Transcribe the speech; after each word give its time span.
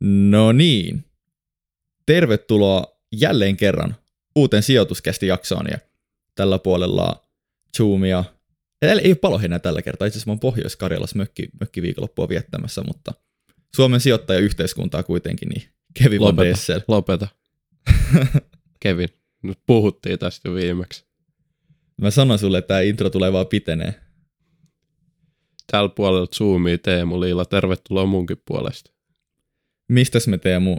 No 0.00 0.52
niin. 0.52 1.04
Tervetuloa 2.06 3.00
jälleen 3.12 3.56
kerran 3.56 3.96
uuteen 4.36 4.62
sijoituskästi 4.62 5.26
jaksoon 5.26 5.66
ja 5.70 5.78
tällä 6.34 6.58
puolella 6.58 7.28
Zoomia. 7.76 8.24
Ei 8.82 8.90
ole 9.10 9.14
palohinä 9.14 9.58
tällä 9.58 9.82
kertaa, 9.82 10.06
itse 10.06 10.16
asiassa 10.16 10.28
mä 10.28 10.32
oon 10.32 10.40
Pohjois-Karjalassa 10.40 11.16
mökki, 11.16 11.48
mökkiviikonloppua 11.60 12.28
viettämässä, 12.28 12.82
mutta 12.82 13.12
Suomen 13.76 14.00
sijoittajayhteiskuntaa 14.00 15.02
kuitenkin, 15.02 15.48
niin 15.48 15.62
Kevin 16.02 16.20
lopeta, 16.20 16.36
Van 16.36 16.46
Dessel. 16.46 16.80
Lopeta. 16.88 17.28
Kevin, 18.82 19.08
nyt 19.42 19.58
puhuttiin 19.66 20.18
tästä 20.18 20.48
jo 20.48 20.54
viimeksi. 20.54 21.04
Mä 22.00 22.10
sanon 22.10 22.38
sulle, 22.38 22.58
että 22.58 22.68
tämä 22.68 22.80
intro 22.80 23.10
tulee 23.10 23.32
vaan 23.32 23.46
pitenee. 23.46 23.94
Tällä 25.70 25.88
puolella 25.88 26.26
Zoomia 26.26 26.78
Teemu 26.78 27.20
Liila, 27.20 27.44
tervetuloa 27.44 28.06
munkin 28.06 28.42
puolesta. 28.44 28.90
Mistäs 29.90 30.28
me 30.28 30.38
Teemu 30.38 30.76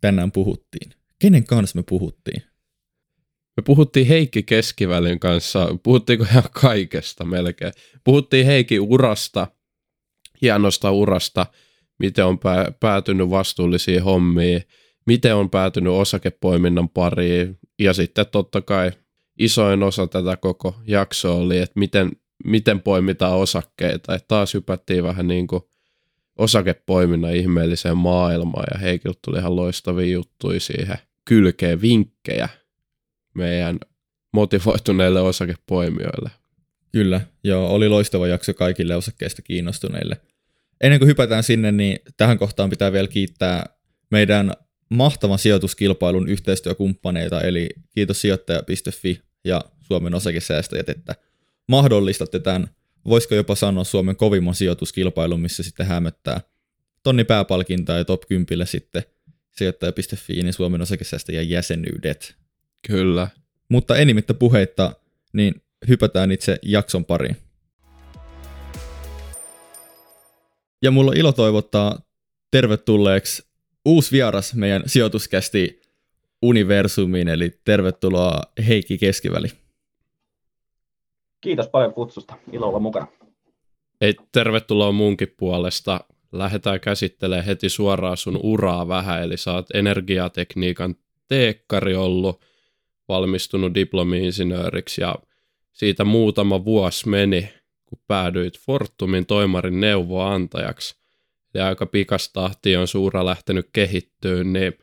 tänään 0.00 0.32
puhuttiin? 0.32 0.90
Kenen 1.18 1.44
kanssa 1.44 1.78
me 1.78 1.82
puhuttiin? 1.88 2.42
Me 3.56 3.62
puhuttiin 3.66 4.06
Heikki 4.06 4.42
Keskivälin 4.42 5.20
kanssa, 5.20 5.76
puhuttiinko 5.82 6.24
ihan 6.30 6.42
kaikesta 6.52 7.24
melkein. 7.24 7.72
Puhuttiin 8.04 8.46
Heikki 8.46 8.80
urasta, 8.80 9.46
hienosta 10.42 10.90
urasta, 10.90 11.46
miten 11.98 12.26
on 12.26 12.38
pää- 12.38 12.72
päätynyt 12.80 13.30
vastuullisiin 13.30 14.02
hommiin, 14.02 14.62
miten 15.06 15.34
on 15.34 15.50
päätynyt 15.50 15.92
osakepoiminnan 15.92 16.88
pariin, 16.88 17.58
ja 17.78 17.92
sitten 17.92 18.26
totta 18.32 18.62
kai 18.62 18.92
isoin 19.38 19.82
osa 19.82 20.06
tätä 20.06 20.36
koko 20.36 20.74
jaksoa 20.86 21.34
oli, 21.34 21.58
että 21.58 21.78
miten, 21.78 22.10
miten 22.44 22.80
poimitaan 22.80 23.38
osakkeita, 23.38 24.14
että 24.14 24.28
taas 24.28 24.54
hypättiin 24.54 25.02
vähän 25.02 25.28
niin 25.28 25.46
kuin 25.46 25.62
osakepoiminnan 26.38 27.36
ihmeelliseen 27.36 27.96
maailmaan, 27.96 28.66
ja 28.74 28.78
Heikiltä 28.78 29.18
tuli 29.24 29.38
ihan 29.38 29.56
loistavia 29.56 30.12
juttuja 30.12 30.60
siihen 30.60 30.98
kylkeen 31.24 31.80
vinkkejä 31.80 32.48
meidän 33.34 33.78
motivoituneille 34.32 35.20
osakepoimijoille. 35.20 36.30
Kyllä, 36.92 37.20
joo, 37.44 37.68
oli 37.68 37.88
loistava 37.88 38.26
jakso 38.26 38.54
kaikille 38.54 38.96
osakkeista 38.96 39.42
kiinnostuneille. 39.42 40.20
Ennen 40.80 40.98
kuin 40.98 41.08
hypätään 41.08 41.42
sinne, 41.42 41.72
niin 41.72 41.98
tähän 42.16 42.38
kohtaan 42.38 42.70
pitää 42.70 42.92
vielä 42.92 43.08
kiittää 43.08 43.66
meidän 44.10 44.52
mahtavan 44.88 45.38
sijoituskilpailun 45.38 46.28
yhteistyökumppaneita, 46.28 47.40
eli 47.40 47.68
kiitos 47.94 48.20
sijoittaja.fi 48.20 49.20
ja 49.44 49.60
Suomen 49.80 50.14
osakesäästäjät, 50.14 50.88
että 50.88 51.14
mahdollistatte 51.68 52.38
tämän, 52.38 52.68
voisiko 53.08 53.34
jopa 53.34 53.54
sanoa 53.54 53.84
Suomen 53.84 54.16
kovimman 54.16 54.54
sijoituskilpailun, 54.54 55.40
missä 55.40 55.62
sitten 55.62 55.86
hämöttää 55.86 56.40
tonni 57.02 57.24
pääpalkintaa 57.24 57.98
ja 57.98 58.04
top 58.04 58.22
10 58.28 58.66
sitten 58.66 59.02
sijoittaja.fi, 59.50 60.42
niin 60.42 60.52
Suomen 60.52 60.82
osakesäästäjän 60.82 61.48
jäsenyydet. 61.48 62.36
Kyllä. 62.86 63.28
Mutta 63.68 63.96
enimmittä 63.96 64.34
puheitta, 64.34 64.92
niin 65.32 65.62
hypätään 65.88 66.32
itse 66.32 66.58
jakson 66.62 67.04
pariin. 67.04 67.36
Ja 70.82 70.90
mulla 70.90 71.10
on 71.10 71.16
ilo 71.16 71.32
toivottaa 71.32 71.98
tervetulleeksi 72.50 73.42
uusi 73.84 74.12
vieras 74.12 74.54
meidän 74.54 74.82
sijoituskästi 74.86 75.82
universumiin, 76.42 77.28
eli 77.28 77.60
tervetuloa 77.64 78.42
Heikki 78.68 78.98
Keskiväli. 78.98 79.61
Kiitos 81.42 81.68
paljon 81.68 81.94
kutsusta, 81.94 82.34
ilo 82.52 82.68
olla 82.68 82.78
mukana. 82.78 83.06
Ei, 84.00 84.14
tervetuloa 84.32 84.92
munkin 84.92 85.34
puolesta. 85.36 86.00
Lähdetään 86.32 86.80
käsittelemään 86.80 87.44
heti 87.44 87.68
suoraan 87.68 88.16
sun 88.16 88.40
uraa 88.42 88.88
vähän, 88.88 89.22
eli 89.22 89.36
sä 89.36 89.52
oot 89.52 89.70
energiatekniikan 89.74 90.94
teekkari 91.28 91.94
ollut, 91.94 92.40
valmistunut 93.08 93.74
diplomi-insinööriksi 93.74 95.00
ja 95.00 95.14
siitä 95.72 96.04
muutama 96.04 96.64
vuosi 96.64 97.08
meni, 97.08 97.48
kun 97.86 97.98
päädyit 98.08 98.58
Fortumin 98.58 99.26
toimarin 99.26 99.80
neuvoantajaksi. 99.80 100.96
Ja 101.54 101.66
aika 101.66 101.86
pikastahti 101.86 102.76
on 102.76 102.88
suura 102.88 103.26
lähtenyt 103.26 103.68
kehittyä, 103.72 104.44
niin 104.44 104.78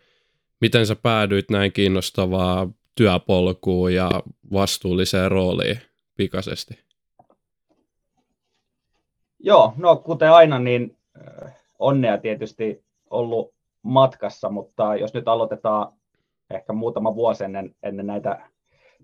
miten 0.62 0.86
sä 0.86 0.96
päädyit 0.96 1.50
näin 1.50 1.72
kiinnostavaa 1.72 2.72
työpolkuun 2.96 3.94
ja 3.94 4.12
vastuulliseen 4.52 5.32
rooliin 5.32 5.89
pikaisesti? 6.20 6.80
Joo, 9.40 9.74
no 9.78 9.96
kuten 9.96 10.32
aina, 10.32 10.60
niin 10.60 10.98
onnea 11.80 12.18
tietysti 12.18 12.84
ollut 13.10 13.54
matkassa, 13.82 14.50
mutta 14.50 14.96
jos 14.96 15.14
nyt 15.14 15.28
aloitetaan 15.28 15.94
ehkä 16.50 16.74
muutama 16.74 17.16
vuosi 17.16 17.44
ennen, 17.44 17.76
ennen 17.84 18.08
näitä 18.08 18.50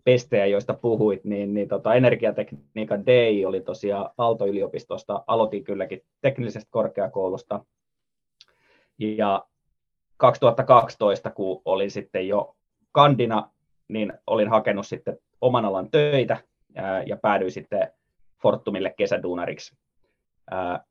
pestejä, 0.04 0.46
joista 0.46 0.74
puhuit, 0.74 1.24
niin, 1.24 1.54
niin 1.54 1.68
tota, 1.68 1.96
energiatekniikan 1.96 3.06
DI 3.06 3.46
oli 3.46 3.62
tosiaan 3.62 4.10
Aalto-yliopistosta. 4.18 5.24
Aloitin 5.28 5.64
kylläkin 5.64 6.02
teknillisestä 6.22 6.72
korkeakoulusta. 6.72 7.66
Ja 8.98 9.46
2012, 10.18 11.32
kun 11.32 11.62
olin 11.66 11.92
sitten 11.92 12.28
jo 12.28 12.56
kandina, 12.92 13.50
niin 13.88 14.14
olin 14.28 14.50
hakenut 14.50 14.88
sitten 14.88 15.18
oman 15.42 15.66
alan 15.66 15.92
töitä 15.92 16.38
ja 17.06 17.18
päädyin 17.18 17.52
sitten 17.52 17.92
Fortumille 18.42 18.94
kesäduunariksi 18.98 19.76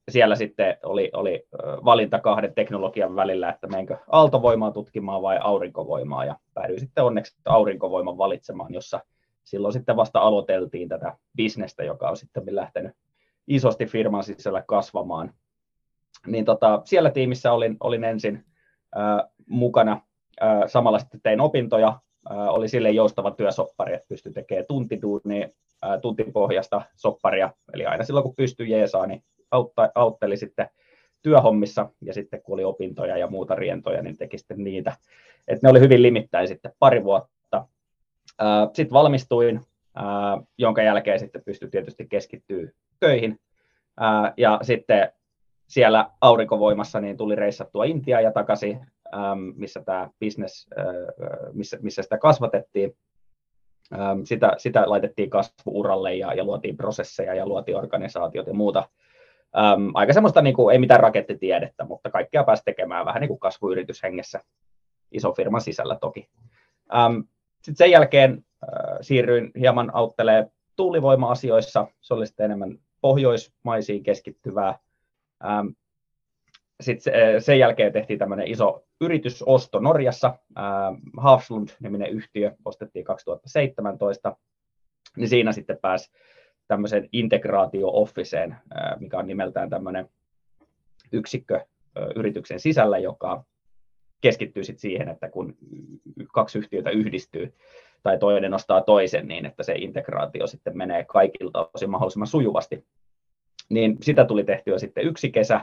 siellä 0.08 0.36
sitten 0.36 0.76
oli, 0.82 1.10
oli 1.12 1.46
valinta 1.84 2.20
kahden 2.20 2.54
teknologian 2.54 3.16
välillä, 3.16 3.48
että 3.48 3.66
menenkö 3.66 3.96
aaltovoimaa 4.08 4.70
tutkimaan 4.70 5.22
vai 5.22 5.38
aurinkovoimaa, 5.40 6.24
ja 6.24 6.36
päädyin 6.54 6.80
sitten 6.80 7.04
onneksi 7.04 7.36
aurinkovoiman 7.44 8.18
valitsemaan, 8.18 8.74
jossa 8.74 9.00
silloin 9.44 9.72
sitten 9.72 9.96
vasta 9.96 10.20
aloiteltiin 10.20 10.88
tätä 10.88 11.16
bisnestä, 11.36 11.84
joka 11.84 12.08
on 12.08 12.16
sitten 12.16 12.42
lähtenyt 12.46 12.92
isosti 13.46 13.86
firman 13.86 14.24
sisällä 14.24 14.62
kasvamaan. 14.66 15.34
Niin 16.26 16.44
tota, 16.44 16.80
siellä 16.84 17.10
tiimissä 17.10 17.52
olin, 17.52 17.76
olin 17.80 18.04
ensin 18.04 18.44
ää, 18.94 19.28
mukana, 19.48 20.00
ää, 20.40 20.68
samalla 20.68 20.98
sitten 20.98 21.20
tein 21.22 21.40
opintoja, 21.40 22.00
oli 22.30 22.68
sille 22.68 22.90
joustava 22.90 23.30
työsoppari, 23.30 23.94
että 23.94 24.08
pystyi 24.08 24.32
tekemään 24.32 24.66
tuntiduunia, 24.68 25.48
ää, 25.82 26.00
tuntipohjasta 26.00 26.82
sopparia, 26.96 27.50
eli 27.72 27.86
aina 27.86 28.04
silloin 28.04 28.24
kun 28.24 28.34
pystyy 28.36 28.66
jeesaa, 28.66 29.06
niin 29.06 29.24
autta, 29.50 29.90
autteli 29.94 30.36
sitten 30.36 30.68
työhommissa 31.22 31.88
ja 32.00 32.14
sitten 32.14 32.42
kun 32.42 32.54
oli 32.54 32.64
opintoja 32.64 33.16
ja 33.16 33.26
muuta 33.26 33.54
rientoja, 33.54 34.02
niin 34.02 34.16
teki 34.16 34.38
sitten 34.38 34.64
niitä. 34.64 34.96
Et 35.48 35.62
ne 35.62 35.70
oli 35.70 35.80
hyvin 35.80 36.02
limittäin 36.02 36.48
sitten 36.48 36.72
pari 36.78 37.04
vuotta. 37.04 37.66
Sitten 38.72 38.92
valmistuin, 38.92 39.60
jonka 40.58 40.82
jälkeen 40.82 41.18
sitten 41.18 41.42
pystyi 41.44 41.70
tietysti 41.70 42.06
keskittyä 42.08 42.70
töihin. 43.00 43.40
Ja 44.36 44.58
sitten 44.62 45.12
siellä 45.66 46.10
aurinkovoimassa 46.20 47.00
niin 47.00 47.16
tuli 47.16 47.34
reissattua 47.34 47.84
Intiaa 47.84 48.20
ja 48.20 48.32
takaisin, 48.32 48.86
missä 49.56 49.82
tämä 49.84 50.10
business, 50.20 50.68
missä, 51.52 51.78
missä 51.82 52.02
sitä 52.02 52.18
kasvatettiin. 52.18 52.96
Sitä, 54.24 54.52
sitä 54.58 54.84
laitettiin 54.86 55.30
kasvuuralle 55.30 56.14
ja, 56.14 56.34
ja 56.34 56.44
luotiin 56.44 56.76
prosesseja 56.76 57.34
ja 57.34 57.46
luotiin 57.46 57.76
organisaatiot 57.76 58.46
ja 58.46 58.54
muuta 58.54 58.88
Um, 59.56 59.90
aika 59.94 60.12
semmoista, 60.12 60.42
niin 60.42 60.54
kuin, 60.54 60.72
ei 60.72 60.78
mitään 60.78 61.00
rakettitiedettä, 61.00 61.84
mutta 61.84 62.10
kaikkea 62.10 62.44
pääsi 62.44 62.62
tekemään 62.64 63.06
vähän 63.06 63.20
niin 63.20 63.28
kuin 63.28 63.40
kasvuyrityshengessä, 63.40 64.40
iso 65.12 65.32
firman 65.32 65.60
sisällä 65.60 65.98
toki. 66.00 66.28
Sitten 67.54 67.76
sen 67.76 67.90
jälkeen 67.90 68.32
uh, 68.36 68.98
siirryin 69.00 69.50
hieman 69.58 69.90
auttelee 69.94 70.46
tuulivoima-asioissa, 70.76 71.86
se 72.00 72.14
oli 72.14 72.26
sitten 72.26 72.44
enemmän 72.44 72.78
pohjoismaisiin 73.00 74.02
keskittyvää. 74.02 74.78
Um, 75.44 75.74
sitten 76.80 77.12
sen 77.38 77.58
jälkeen 77.58 77.92
tehtiin 77.92 78.18
tämmöinen 78.18 78.48
iso 78.48 78.84
yritysosto 79.00 79.80
Norjassa, 79.80 80.28
uh, 80.28 81.22
Hafslund-niminen 81.22 82.10
yhtiö 82.10 82.52
ostettiin 82.64 83.04
2017, 83.04 84.36
niin 85.16 85.28
siinä 85.28 85.52
sitten 85.52 85.78
pääsi 85.82 86.10
tämmöiseen 86.68 87.08
integraatio-officeen, 87.12 88.56
mikä 89.00 89.18
on 89.18 89.26
nimeltään 89.26 89.70
tämmöinen 89.70 90.08
yksikkö 91.12 91.60
yrityksen 92.16 92.60
sisällä, 92.60 92.98
joka 92.98 93.44
keskittyy 94.20 94.64
sit 94.64 94.78
siihen, 94.78 95.08
että 95.08 95.28
kun 95.28 95.56
kaksi 96.32 96.58
yhtiötä 96.58 96.90
yhdistyy 96.90 97.54
tai 98.02 98.18
toinen 98.18 98.50
nostaa 98.50 98.80
toisen, 98.80 99.28
niin 99.28 99.46
että 99.46 99.62
se 99.62 99.74
integraatio 99.74 100.46
sitten 100.46 100.76
menee 100.76 101.04
kaikilta 101.04 101.70
osin 101.74 101.90
mahdollisimman 101.90 102.26
sujuvasti. 102.26 102.86
Niin 103.68 103.96
sitä 104.02 104.24
tuli 104.24 104.44
tehtyä 104.44 104.78
sitten 104.78 105.04
yksi 105.04 105.30
kesä, 105.30 105.60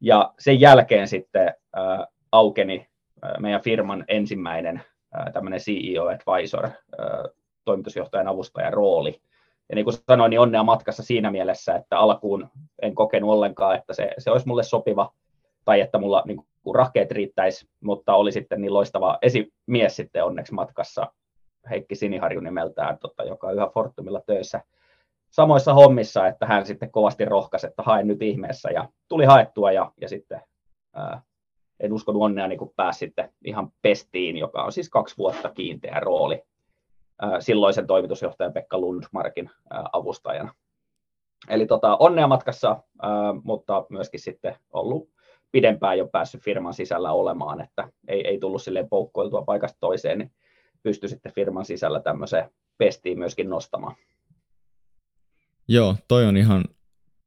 ja 0.00 0.34
sen 0.38 0.60
jälkeen 0.60 1.08
sitten 1.08 1.54
äh, 1.78 2.06
aukeni 2.32 2.86
äh, 3.24 3.30
meidän 3.38 3.60
firman 3.60 4.04
ensimmäinen 4.08 4.76
äh, 5.16 5.32
tämmöinen 5.32 5.60
CEO 5.60 6.06
Advisor, 6.06 6.64
äh, 6.64 6.72
toimitusjohtajan 7.64 8.28
avustajan 8.28 8.72
rooli, 8.72 9.20
ja 9.68 9.74
niin 9.74 9.84
kuin 9.84 9.96
sanoin, 10.08 10.30
niin 10.30 10.40
onnea 10.40 10.62
matkassa 10.62 11.02
siinä 11.02 11.30
mielessä, 11.30 11.74
että 11.74 11.98
alkuun 11.98 12.48
en 12.82 12.94
kokenut 12.94 13.30
ollenkaan, 13.30 13.76
että 13.76 13.94
se, 13.94 14.10
se 14.18 14.30
olisi 14.30 14.48
mulle 14.48 14.62
sopiva 14.62 15.12
tai 15.64 15.80
että 15.80 15.98
mulla 15.98 16.22
niin 16.26 16.40
kun 16.62 16.74
rahkeet 16.74 17.10
riittäisi, 17.10 17.68
mutta 17.80 18.14
oli 18.14 18.32
sitten 18.32 18.60
niin 18.60 18.74
loistava 18.74 19.18
esimies 19.22 19.96
sitten 19.96 20.24
onneksi 20.24 20.54
matkassa, 20.54 21.12
Heikki 21.70 21.94
Siniharju 21.94 22.40
nimeltään, 22.40 22.98
tota, 22.98 23.24
joka 23.24 23.46
on 23.46 23.54
yhä 23.54 23.70
Fortumilla 23.74 24.20
töissä 24.26 24.60
samoissa 25.30 25.74
hommissa, 25.74 26.26
että 26.26 26.46
hän 26.46 26.66
sitten 26.66 26.90
kovasti 26.90 27.24
rohkaisi, 27.24 27.66
että 27.66 27.82
hae 27.82 28.02
nyt 28.02 28.22
ihmeessä 28.22 28.70
ja 28.70 28.88
tuli 29.08 29.24
haettua 29.24 29.72
ja, 29.72 29.92
ja 30.00 30.08
sitten 30.08 30.40
ää, 30.94 31.22
en 31.80 31.92
uskon 31.92 32.16
onnea 32.16 32.48
niin 32.48 32.58
kun 32.58 32.72
pääsi 32.76 32.98
sitten 32.98 33.32
ihan 33.44 33.72
pestiin, 33.82 34.36
joka 34.36 34.62
on 34.62 34.72
siis 34.72 34.90
kaksi 34.90 35.18
vuotta 35.18 35.50
kiinteä 35.50 36.00
rooli 36.00 36.42
ää, 37.22 37.40
silloisen 37.40 37.86
toimitusjohtajan 37.86 38.52
Pekka 38.52 38.78
Lundmarkin 38.78 39.50
ää, 39.70 39.84
avustajana. 39.92 40.54
Eli 41.48 41.66
tota, 41.66 41.96
onnea 41.96 42.26
matkassa, 42.26 42.82
ää, 43.02 43.34
mutta 43.44 43.86
myöskin 43.88 44.20
sitten 44.20 44.56
ollut 44.72 45.10
pidempään 45.52 45.98
jo 45.98 46.08
päässyt 46.08 46.42
firman 46.42 46.74
sisällä 46.74 47.12
olemaan, 47.12 47.60
että 47.60 47.88
ei, 48.08 48.28
ei 48.28 48.38
tullut 48.38 48.62
silleen 48.62 48.88
poukkoiltua 48.88 49.42
paikasta 49.42 49.78
toiseen, 49.80 50.18
niin 50.18 50.32
pystyi 50.82 51.08
sitten 51.08 51.32
firman 51.32 51.64
sisällä 51.64 52.00
tämmöiseen 52.00 52.50
pestiin 52.78 53.18
myöskin 53.18 53.50
nostamaan. 53.50 53.96
Joo, 55.68 55.96
toi 56.08 56.26
on 56.26 56.36
ihan 56.36 56.64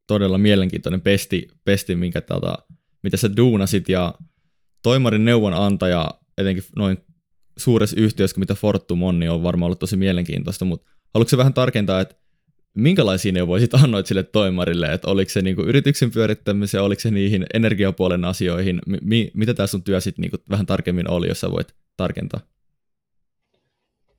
todella 0.07 0.37
mielenkiintoinen 0.37 1.01
pesti, 1.01 1.47
pesti 1.65 1.95
minkä 1.95 2.21
tota, 2.21 2.57
mitä 3.03 3.17
sä 3.17 3.37
duunasit, 3.37 3.89
ja 3.89 4.13
toimarin 4.83 5.25
neuvonantaja, 5.25 6.11
etenkin 6.37 6.63
noin 6.75 6.97
suuressa 7.57 7.99
yhtiössä, 7.99 8.39
mitä 8.39 8.55
Fortum 8.55 9.03
on, 9.03 9.19
niin 9.19 9.31
on 9.31 9.43
varmaan 9.43 9.67
ollut 9.67 9.79
tosi 9.79 9.97
mielenkiintoista, 9.97 10.65
mutta 10.65 10.91
haluatko 11.13 11.37
vähän 11.37 11.53
tarkentaa, 11.53 12.01
että 12.01 12.15
minkälaisia 12.73 13.31
neuvoja 13.31 13.59
sit 13.59 13.73
annoit 13.73 14.05
sille 14.05 14.23
toimarille, 14.23 14.93
että 14.93 15.07
oliko 15.07 15.29
se 15.29 15.41
niinku 15.41 15.61
yrityksen 15.61 16.11
pyörittämiseen, 16.11 16.83
oliko 16.83 16.99
se 16.99 17.11
niihin 17.11 17.45
energiapuolen 17.53 18.25
asioihin, 18.25 18.81
mi- 19.01 19.31
mitä 19.33 19.53
tämä 19.53 19.67
sun 19.67 19.83
työ 19.83 20.01
sitten 20.01 20.21
niinku 20.21 20.37
vähän 20.49 20.65
tarkemmin 20.65 21.09
oli, 21.09 21.27
jos 21.27 21.39
sä 21.39 21.51
voit 21.51 21.75
tarkentaa? 21.97 22.39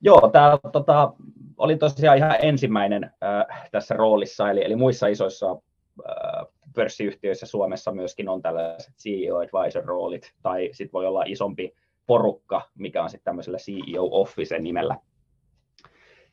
Joo, 0.00 0.30
tämä 0.32 0.58
tota, 0.72 1.12
oli 1.56 1.76
tosiaan 1.76 2.18
ihan 2.18 2.36
ensimmäinen 2.42 3.04
äh, 3.04 3.70
tässä 3.70 3.94
roolissa, 3.94 4.50
eli, 4.50 4.64
eli 4.64 4.76
muissa 4.76 5.06
isoissa 5.06 5.50
äh, 5.50 6.46
pörssiyhtiöissä 6.74 7.46
Suomessa 7.46 7.92
myöskin 7.92 8.28
on 8.28 8.42
tällaiset 8.42 8.94
CEO 8.94 9.36
advisor 9.36 9.84
roolit, 9.84 10.32
tai 10.42 10.68
sitten 10.72 10.92
voi 10.92 11.06
olla 11.06 11.24
isompi 11.26 11.74
porukka, 12.06 12.62
mikä 12.78 13.02
on 13.02 13.10
sitten 13.10 13.24
tämmöisellä 13.24 13.58
CEO 13.58 14.08
Office 14.10 14.58
nimellä. 14.58 14.96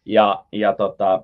Ja, 0.06 0.45
ja 0.51 0.74
tota, 0.74 1.24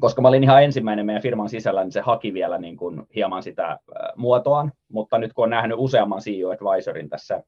koska 0.00 0.22
mä 0.22 0.28
olin 0.28 0.42
ihan 0.42 0.62
ensimmäinen 0.62 1.06
meidän 1.06 1.22
firman 1.22 1.48
sisällä, 1.48 1.84
niin 1.84 1.92
se 1.92 2.00
haki 2.00 2.34
vielä 2.34 2.58
niin 2.58 2.76
kuin 2.76 3.02
hieman 3.14 3.42
sitä 3.42 3.66
äh, 3.70 3.78
muotoaan, 4.16 4.72
mutta 4.88 5.18
nyt 5.18 5.32
kun 5.32 5.44
on 5.44 5.50
nähnyt 5.50 5.78
useamman 5.80 6.20
CEO 6.20 6.50
Advisorin 6.50 7.08
tässä 7.08 7.42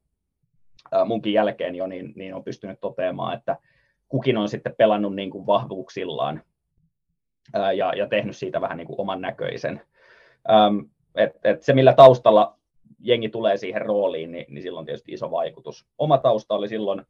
äh, 0.95 1.07
munkin 1.07 1.33
jälkeen 1.33 1.75
jo, 1.75 1.87
niin, 1.87 2.13
niin 2.17 2.35
on 2.35 2.45
pystynyt 2.45 2.81
toteamaan, 2.81 3.39
että 3.39 3.57
kukin 4.09 4.37
on 4.37 4.49
sitten 4.49 4.75
pelannut 4.79 5.15
niin 5.15 5.31
kuin 5.31 5.47
vahvuuksillaan 5.47 6.43
ää, 7.55 7.73
ja, 7.73 7.93
ja 7.95 8.09
tehnyt 8.09 8.37
siitä 8.37 8.61
vähän 8.61 8.77
niin 8.77 8.87
kuin 8.87 9.01
oman 9.01 9.21
näköisen. 9.21 9.81
Et, 11.15 11.33
et 11.45 11.63
se, 11.63 11.73
millä 11.73 11.93
taustalla 11.93 12.59
jengi 12.99 13.29
tulee 13.29 13.57
siihen 13.57 13.83
rooliin, 13.83 14.33
niin, 14.33 14.45
niin 14.49 14.63
silloin 14.63 14.87
tietysti 14.87 15.13
iso 15.13 15.31
vaikutus. 15.31 15.87
Oma 15.99 16.19
tausta 16.19 16.55
oli 16.55 16.69
silloin, 16.69 17.03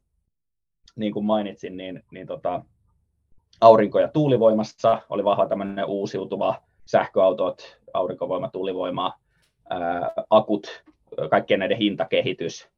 niin 0.97 1.12
kuin 1.12 1.25
mainitsin, 1.25 1.77
niin, 1.77 2.05
niin 2.11 2.27
tota, 2.27 2.62
aurinko- 3.61 4.01
ja 4.01 4.09
tuulivoimassa 4.09 5.03
oli 5.09 5.25
vahva 5.25 5.47
tämmöinen 5.47 5.85
uusiutuva 5.85 6.62
sähköautot, 6.87 7.79
aurinkovoima, 7.94 8.49
tuulivoima, 8.49 9.12
ää, 9.71 10.12
akut, 10.31 10.85
kaikkien 11.31 11.61
näiden 11.61 11.79
hintakehitys, 11.79 12.69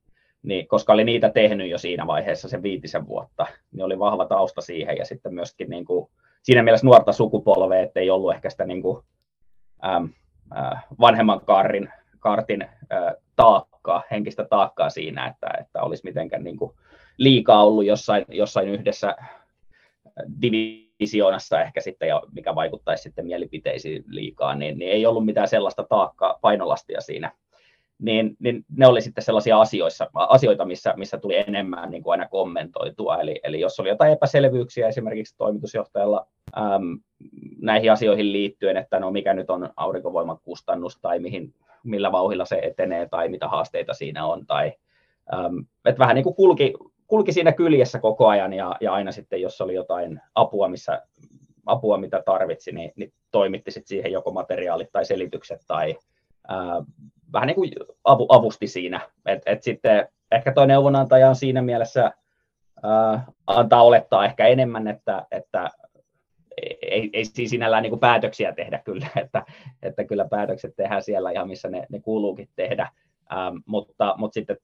niin 0.43 0.69
koska 0.69 0.93
oli 0.93 1.05
niitä 1.05 1.31
tehnyt 1.31 1.71
jo 1.71 1.79
siinä 1.79 2.07
vaiheessa 2.07 2.49
sen 2.49 2.63
viitisen 2.63 3.07
vuotta, 3.07 3.47
niin 3.73 3.85
oli 3.85 3.99
vahva 3.99 4.27
tausta 4.27 4.61
siihen 4.61 4.97
ja 4.97 5.05
sitten 5.05 5.35
myöskin 5.35 5.71
niin 5.71 5.85
kuin, 5.85 6.11
siinä 6.43 6.63
mielessä 6.63 6.87
nuorta 6.87 7.13
sukupolvea, 7.13 7.83
että 7.83 8.01
ei 8.01 8.11
ollut 8.11 8.35
ehkä 8.35 8.51
sitä 8.51 8.65
niin 8.65 8.83
kuin, 8.83 9.05
äm, 9.85 10.09
äh, 10.57 10.85
vanhemman 11.01 11.41
kaarin, 11.41 11.89
kaartin 12.19 12.63
äh, 12.63 13.15
taakkaa, 13.37 14.03
henkistä 14.11 14.45
taakkaa 14.45 14.91
siinä, 14.91 15.27
että, 15.27 15.51
että 15.61 15.83
olisi 15.83 16.05
mitenkään 16.05 16.45
niin 16.45 16.57
kuin 16.57 16.73
liikaa 17.19 17.65
ollut 17.65 17.85
jossain, 17.85 18.25
jossain 18.29 18.69
yhdessä 18.69 19.17
divisioonassa 20.43 21.61
ehkä 21.61 21.81
sitten, 21.81 22.09
ja 22.09 22.23
mikä 22.33 22.55
vaikuttaisi 22.55 23.03
sitten 23.03 23.27
mielipiteisiin 23.27 24.05
liikaa, 24.07 24.55
niin, 24.55 24.79
niin 24.79 24.91
ei 24.91 25.07
ollut 25.07 25.25
mitään 25.25 25.49
sellaista 25.49 25.83
taakkaa, 25.83 26.39
painolastia 26.41 27.01
siinä 27.01 27.33
niin, 28.01 28.37
niin 28.39 28.65
ne 28.77 28.87
oli 28.87 29.01
sitten 29.01 29.25
sellaisia 29.25 29.61
asioissa, 29.61 30.11
asioita, 30.15 30.65
missä, 30.65 30.95
missä 30.97 31.19
tuli 31.19 31.37
enemmän 31.37 31.91
niin 31.91 32.03
kuin 32.03 32.13
aina 32.13 32.29
kommentoitua. 32.29 33.19
Eli, 33.19 33.41
eli 33.43 33.61
jos 33.61 33.81
oli 33.81 33.89
jotain 33.89 34.13
epäselvyyksiä 34.13 34.89
esimerkiksi 34.89 35.37
toimitusjohtajalla 35.37 36.27
äm, 36.59 37.01
näihin 37.61 37.93
asioihin 37.93 38.33
liittyen, 38.33 38.77
että 38.77 39.01
no 39.01 39.11
mikä 39.11 39.35
nyt 39.35 39.51
on 39.51 39.71
aurinkovoiman 39.77 40.39
kustannus 40.45 40.99
tai 41.01 41.19
mihin, 41.19 41.55
millä 41.85 42.13
vauhilla 42.13 42.45
se 42.45 42.59
etenee 42.63 43.09
tai 43.09 43.29
mitä 43.29 43.49
haasteita 43.49 43.95
siinä 43.95 44.27
on, 44.27 44.47
tai 44.47 44.73
äm, 45.35 45.65
että 45.85 45.99
vähän 45.99 46.15
niin 46.15 46.25
kuin 46.25 46.37
kulki, 46.37 46.75
kulki 47.07 47.33
siinä 47.33 47.53
kyljessä 47.53 47.99
koko 47.99 48.29
ajan 48.29 48.53
ja, 48.53 48.77
ja 48.81 48.93
aina 48.93 49.13
sitten, 49.13 49.41
jos 49.41 49.61
oli 49.61 49.75
jotain 49.75 50.21
apua, 50.35 50.69
missä, 50.69 51.03
apua 51.67 51.99
mitä 51.99 52.23
tarvitsi, 52.27 52.73
niin, 52.73 52.93
niin 52.97 53.13
toimitti 53.31 53.71
sitten 53.71 53.89
siihen 53.89 54.13
joko 54.13 54.33
materiaalit 54.33 54.89
tai 54.93 55.05
selitykset 55.05 55.61
tai 55.67 55.97
ää, 56.49 56.83
vähän 57.33 57.47
niin 57.47 57.55
kuin 57.55 57.71
avu, 58.05 58.27
avusti 58.29 58.67
siinä. 58.67 59.01
Et, 59.27 59.43
et 59.47 59.63
sitten 59.63 60.09
ehkä 60.33 60.53
tuo 60.53 60.67
neuvonantaja 60.67 61.29
on 61.29 61.37
siinä 61.37 61.63
mielessä 61.63 62.13
ää, 62.83 63.25
antaa 63.47 63.83
olettaa 63.83 64.25
ehkä 64.25 64.47
enemmän, 64.47 64.89
että, 64.89 65.27
että 65.31 65.71
ei, 66.83 67.11
ei 67.13 67.25
siis 67.25 67.51
sinällään 67.51 67.83
niin 67.83 67.91
kuin 67.91 68.01
päätöksiä 68.01 68.53
tehdä 68.53 68.79
kyllä, 68.85 69.07
että, 69.23 69.45
että 69.83 70.05
kyllä 70.05 70.29
päätökset 70.31 70.77
tehdään 70.77 71.03
siellä 71.03 71.31
ihan 71.31 71.49
missä 71.49 71.69
ne, 71.69 71.87
ne 71.91 72.01
kuuluukin 72.01 72.49
tehdä, 72.57 72.89
ähm, 73.33 73.57
mutta, 73.67 74.15
mutta 74.19 74.35
sitten 74.35 74.57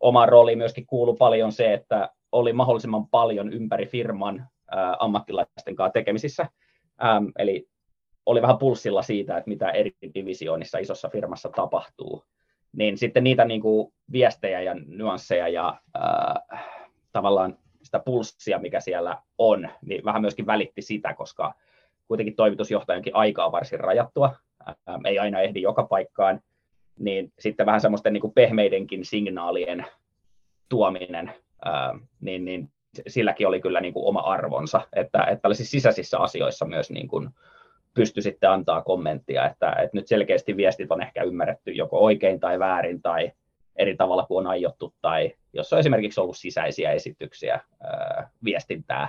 omaan 0.00 0.28
rooliin 0.28 0.58
myöskin 0.58 0.86
kuuluu 0.86 1.14
paljon 1.14 1.52
se, 1.52 1.72
että 1.72 2.10
oli 2.32 2.52
mahdollisimman 2.52 3.06
paljon 3.06 3.52
ympäri 3.52 3.86
firman 3.86 4.38
äh, 4.40 4.96
ammattilaisten 4.98 5.76
kanssa 5.76 5.92
tekemisissä, 5.92 6.46
ähm, 7.04 7.24
eli 7.38 7.68
oli 8.28 8.42
vähän 8.42 8.58
pulssilla 8.58 9.02
siitä, 9.02 9.36
että 9.36 9.48
mitä 9.48 9.70
eri 9.70 9.92
divisioonissa 10.14 10.78
isossa 10.78 11.08
firmassa 11.08 11.48
tapahtuu, 11.56 12.24
niin 12.72 12.98
sitten 12.98 13.24
niitä 13.24 13.44
niin 13.44 13.60
kuin 13.60 13.92
viestejä 14.12 14.60
ja 14.60 14.74
nyansseja 14.86 15.48
ja 15.48 15.80
äh, 15.96 16.64
tavallaan 17.12 17.58
sitä 17.82 17.98
pulssia, 17.98 18.58
mikä 18.58 18.80
siellä 18.80 19.22
on, 19.38 19.68
niin 19.82 20.04
vähän 20.04 20.20
myöskin 20.20 20.46
välitti 20.46 20.82
sitä, 20.82 21.14
koska 21.14 21.54
kuitenkin 22.08 22.36
toimitusjohtajankin 22.36 23.16
aika 23.16 23.44
on 23.44 23.52
varsin 23.52 23.80
rajattua, 23.80 24.36
äh, 24.68 24.74
ei 25.04 25.18
aina 25.18 25.40
ehdi 25.40 25.62
joka 25.62 25.82
paikkaan, 25.82 26.40
niin 26.98 27.32
sitten 27.38 27.66
vähän 27.66 27.80
semmoisten 27.80 28.12
niin 28.12 28.20
kuin 28.20 28.34
pehmeidenkin 28.34 29.04
signaalien 29.04 29.86
tuominen, 30.68 31.32
äh, 31.66 32.00
niin, 32.20 32.44
niin 32.44 32.70
silläkin 33.06 33.46
oli 33.46 33.60
kyllä 33.60 33.80
niin 33.80 33.94
kuin 33.94 34.06
oma 34.06 34.20
arvonsa, 34.20 34.80
että, 34.96 35.22
että 35.24 35.42
tällaisissa 35.42 35.70
sisäisissä 35.70 36.18
asioissa 36.18 36.66
myös 36.66 36.90
niin 36.90 37.08
kuin, 37.08 37.30
pysty 37.98 38.22
sitten 38.22 38.50
antaa 38.50 38.82
kommenttia, 38.82 39.46
että, 39.46 39.72
että 39.72 39.96
nyt 39.96 40.06
selkeästi 40.06 40.56
viestit 40.56 40.92
on 40.92 41.02
ehkä 41.02 41.22
ymmärretty 41.22 41.70
joko 41.70 41.98
oikein 41.98 42.40
tai 42.40 42.58
väärin 42.58 43.02
tai 43.02 43.32
eri 43.76 43.96
tavalla 43.96 44.26
kuin 44.26 44.46
on 44.46 44.50
aiottu 44.50 44.94
tai 45.02 45.32
jos 45.52 45.72
on 45.72 45.78
esimerkiksi 45.78 46.20
ollut 46.20 46.36
sisäisiä 46.36 46.92
esityksiä, 46.92 47.60
ää, 47.82 48.30
viestintää, 48.44 49.08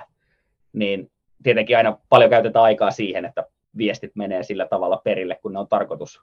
niin 0.72 1.10
tietenkin 1.42 1.76
aina 1.76 1.98
paljon 2.08 2.30
käytetään 2.30 2.64
aikaa 2.64 2.90
siihen, 2.90 3.24
että 3.24 3.44
viestit 3.76 4.12
menee 4.14 4.42
sillä 4.42 4.66
tavalla 4.66 5.00
perille, 5.04 5.38
kun 5.42 5.52
ne 5.52 5.58
on 5.58 5.68
tarkoitus 5.68 6.20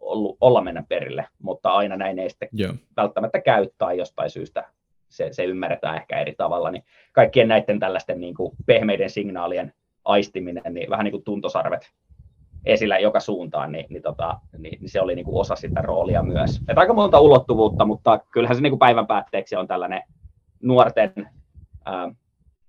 ollut, 0.00 0.36
olla 0.40 0.60
mennä 0.60 0.84
perille, 0.88 1.26
mutta 1.38 1.70
aina 1.70 1.96
näin 1.96 2.18
ei 2.18 2.30
sitten 2.30 2.48
yeah. 2.60 2.74
välttämättä 2.96 3.40
käy 3.40 3.68
tai 3.78 3.98
jostain 3.98 4.30
syystä 4.30 4.64
se, 5.08 5.28
se 5.32 5.44
ymmärretään 5.44 5.96
ehkä 5.96 6.20
eri 6.20 6.34
tavalla, 6.34 6.70
niin 6.70 6.84
kaikkien 7.12 7.48
näiden 7.48 7.80
tällaisten 7.80 8.20
niin 8.20 8.34
kuin 8.34 8.52
pehmeiden 8.66 9.10
signaalien 9.10 9.72
aistiminen, 10.08 10.74
niin 10.74 10.90
vähän 10.90 11.04
niin 11.04 11.12
kuin 11.12 11.24
tuntosarvet 11.24 11.92
esillä 12.64 12.98
joka 12.98 13.20
suuntaan, 13.20 13.72
niin, 13.72 13.86
niin, 13.88 14.02
tota, 14.02 14.40
niin, 14.58 14.80
niin 14.80 14.90
se 14.90 15.00
oli 15.00 15.14
niin 15.14 15.24
kuin 15.24 15.40
osa 15.40 15.56
sitä 15.56 15.82
roolia 15.82 16.22
myös. 16.22 16.60
Et 16.68 16.78
aika 16.78 16.94
monta 16.94 17.20
ulottuvuutta, 17.20 17.84
mutta 17.84 18.18
kyllähän 18.32 18.56
se 18.56 18.62
niin 18.62 18.70
kuin 18.70 18.78
päivän 18.78 19.06
päätteeksi 19.06 19.56
on 19.56 19.68
tällainen 19.68 20.02
nuorten 20.62 21.12
ää, 21.84 22.12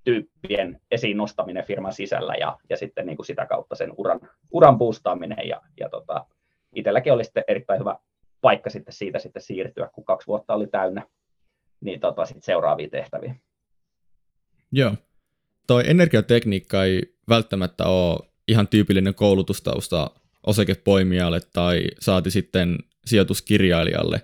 tyyppien 0.04 0.82
esiin 0.92 1.18
nostaminen 1.18 1.66
firman 1.66 1.94
sisällä 1.94 2.34
ja, 2.40 2.58
ja 2.70 2.78
sitten 2.78 3.06
niin 3.06 3.16
kuin 3.16 3.26
sitä 3.26 3.46
kautta 3.46 3.76
sen 3.76 3.94
uran, 3.98 4.20
uran 4.52 4.78
boostaaminen 4.78 5.48
ja, 5.48 5.62
ja 5.80 5.90
tota, 5.90 6.26
itselläkin 6.76 7.14
oli 7.14 7.24
sitten 7.24 7.44
erittäin 7.48 7.80
hyvä 7.80 7.96
paikka 8.42 8.70
sitten 8.70 8.94
siitä 8.94 9.20
sitten 9.20 9.42
siirtyä, 9.42 9.90
kun 9.94 10.06
kaksi 10.06 10.28
vuotta 10.28 10.54
oli 10.54 10.68
täynnä, 10.68 11.06
niin 11.82 12.00
tota, 12.00 12.26
sitten 12.26 12.44
seuraaviin 12.44 12.90
tehtäviin. 12.90 13.42
Joo. 14.72 14.92
Toi 15.68 15.84
energiatekniikka 15.88 16.84
ei 16.84 17.19
välttämättä 17.30 17.86
ole 17.86 18.20
ihan 18.48 18.68
tyypillinen 18.68 19.16
koulutustausta 19.16 20.12
osakepoimijalle 20.48 21.40
tai 21.54 21.84
saati 22.00 22.32
sitten 22.32 22.78
sijoituskirjailijalle, 23.06 24.22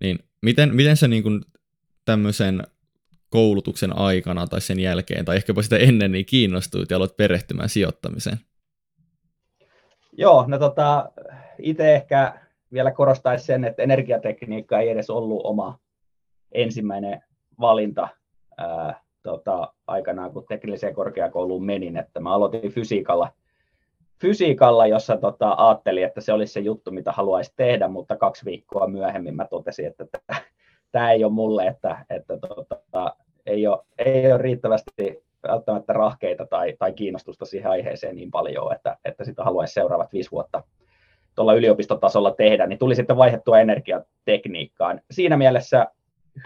niin 0.00 0.18
miten, 0.42 0.74
miten 0.74 0.96
sä 0.96 1.08
niin 1.08 1.44
tämmöisen 2.04 2.62
koulutuksen 3.30 3.96
aikana 3.96 4.46
tai 4.46 4.60
sen 4.60 4.80
jälkeen, 4.80 5.24
tai 5.24 5.36
ehkäpä 5.36 5.62
sitä 5.62 5.76
ennen, 5.76 6.12
niin 6.12 6.26
kiinnostuit 6.26 6.90
ja 6.90 6.96
aloit 6.96 7.16
perehtymään 7.16 7.68
sijoittamiseen? 7.68 8.38
Joo, 10.12 10.44
no 10.48 10.58
tota, 10.58 11.12
itse 11.58 11.94
ehkä 11.94 12.40
vielä 12.72 12.90
korostaisin 12.90 13.46
sen, 13.46 13.64
että 13.64 13.82
energiatekniikka 13.82 14.78
ei 14.78 14.88
edes 14.88 15.10
ollut 15.10 15.40
oma 15.44 15.78
ensimmäinen 16.52 17.22
valinta 17.60 18.08
ää, 18.56 19.00
tota, 19.22 19.72
aikanaan, 19.86 20.32
kun 20.32 20.44
tekniseen 20.48 20.94
korkeakouluun 20.94 21.64
menin, 21.64 21.96
että 21.96 22.20
mä 22.20 22.34
aloitin 22.34 22.72
fysiikalla, 22.72 23.28
fysiikalla 24.20 24.86
jossa 24.86 25.16
tota, 25.16 25.54
ajattelin, 25.58 26.04
että 26.04 26.20
se 26.20 26.32
olisi 26.32 26.52
se 26.52 26.60
juttu, 26.60 26.90
mitä 26.90 27.12
haluaisi 27.12 27.52
tehdä, 27.56 27.88
mutta 27.88 28.16
kaksi 28.16 28.44
viikkoa 28.44 28.86
myöhemmin 28.86 29.36
mä 29.36 29.46
totesin, 29.50 29.86
että 29.86 30.04
tämä 30.92 31.12
ei 31.12 31.24
ole 31.24 31.32
mulle, 31.32 31.66
että, 31.66 32.04
että 32.10 32.38
tota, 32.38 33.16
ei, 33.46 33.66
ole, 33.66 33.78
ei 33.98 34.32
ole 34.32 34.42
riittävästi 34.42 35.24
välttämättä 35.48 35.92
rahkeita 35.92 36.46
tai, 36.46 36.76
tai 36.78 36.92
kiinnostusta 36.92 37.44
siihen 37.44 37.70
aiheeseen 37.70 38.16
niin 38.16 38.30
paljon, 38.30 38.72
että, 38.72 38.96
että 39.04 39.24
sitä 39.24 39.44
haluaisi 39.44 39.74
seuraavat 39.74 40.12
viisi 40.12 40.30
vuotta 40.30 40.62
tuolla 41.34 41.54
yliopistotasolla 41.54 42.30
tehdä, 42.30 42.66
niin 42.66 42.78
tuli 42.78 42.94
sitten 42.94 43.16
vaihdettua 43.16 43.60
energiatekniikkaan. 43.60 45.00
Siinä 45.10 45.36
mielessä 45.36 45.86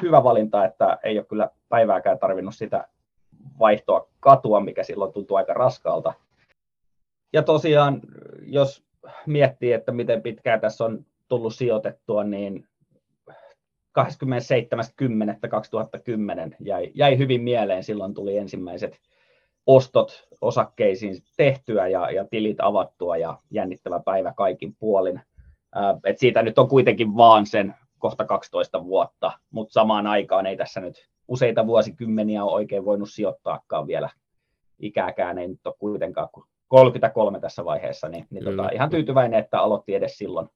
hyvä 0.03 0.25
valinta, 0.25 0.65
että 0.65 0.99
ei 1.03 1.19
ole 1.19 1.27
kyllä 1.27 1.51
päivääkään 1.69 2.19
tarvinnut 2.19 2.55
sitä 2.55 2.89
vaihtoa 3.59 4.09
katua, 4.21 4.61
mikä 4.61 4.83
silloin 4.83 5.13
tuntuu 5.13 5.37
aika 5.37 5.55
raskaalta. 5.55 6.13
Ja 7.33 7.43
tosiaan, 7.43 8.01
jos 8.43 8.85
miettii, 9.27 9.73
että 9.73 9.93
miten 9.93 10.23
pitkään 10.23 10.61
tässä 10.61 10.85
on 10.85 11.07
tullut 11.29 11.55
sijoitettua, 11.55 12.25
niin 12.25 12.67
27.10.2010 14.01 16.57
jäi, 16.61 16.91
jäi 16.95 17.19
hyvin 17.19 17.43
mieleen. 17.43 17.85
Silloin 17.85 18.15
tuli 18.15 18.39
ensimmäiset 18.39 19.01
ostot 19.67 20.29
osakkeisiin 20.41 21.17
tehtyä 21.37 21.89
ja, 21.89 22.11
ja 22.11 22.25
tilit 22.25 22.57
avattua 22.61 23.17
ja 23.17 23.39
jännittävä 23.51 24.01
päivä 24.01 24.33
kaikin 24.37 24.77
puolin. 24.79 25.21
Ää, 25.75 25.99
et 26.05 26.19
siitä 26.19 26.43
nyt 26.43 26.59
on 26.59 26.69
kuitenkin 26.69 27.17
vaan 27.17 27.47
sen 27.47 27.75
kohta 28.05 28.25
12 28.25 28.85
vuotta, 28.85 29.33
mutta 29.51 29.73
samaan 29.73 30.07
aikaan 30.07 30.47
ei 30.47 30.57
tässä 30.57 30.81
nyt 30.81 31.09
useita 31.29 31.67
vuosikymmeniä 31.67 32.45
ole 32.45 32.53
oikein 32.53 32.85
voinut 32.85 33.11
sijoittaakaan 33.11 33.87
vielä. 33.87 34.11
Ikääkään 34.79 35.39
ei 35.39 35.49
nyt 35.49 35.67
ole 35.67 35.75
kuitenkaan 35.79 36.29
kuin 36.33 36.47
33 36.69 37.41
tässä 37.41 37.65
vaiheessa, 37.65 38.09
niin, 38.09 38.27
niin 38.31 38.45
tota, 38.45 38.69
ihan 38.73 38.91
tyytyväinen, 38.91 39.41
että 39.41 39.61
aloitti 39.61 39.95
edes 39.95 40.19
silloin, 40.19 40.49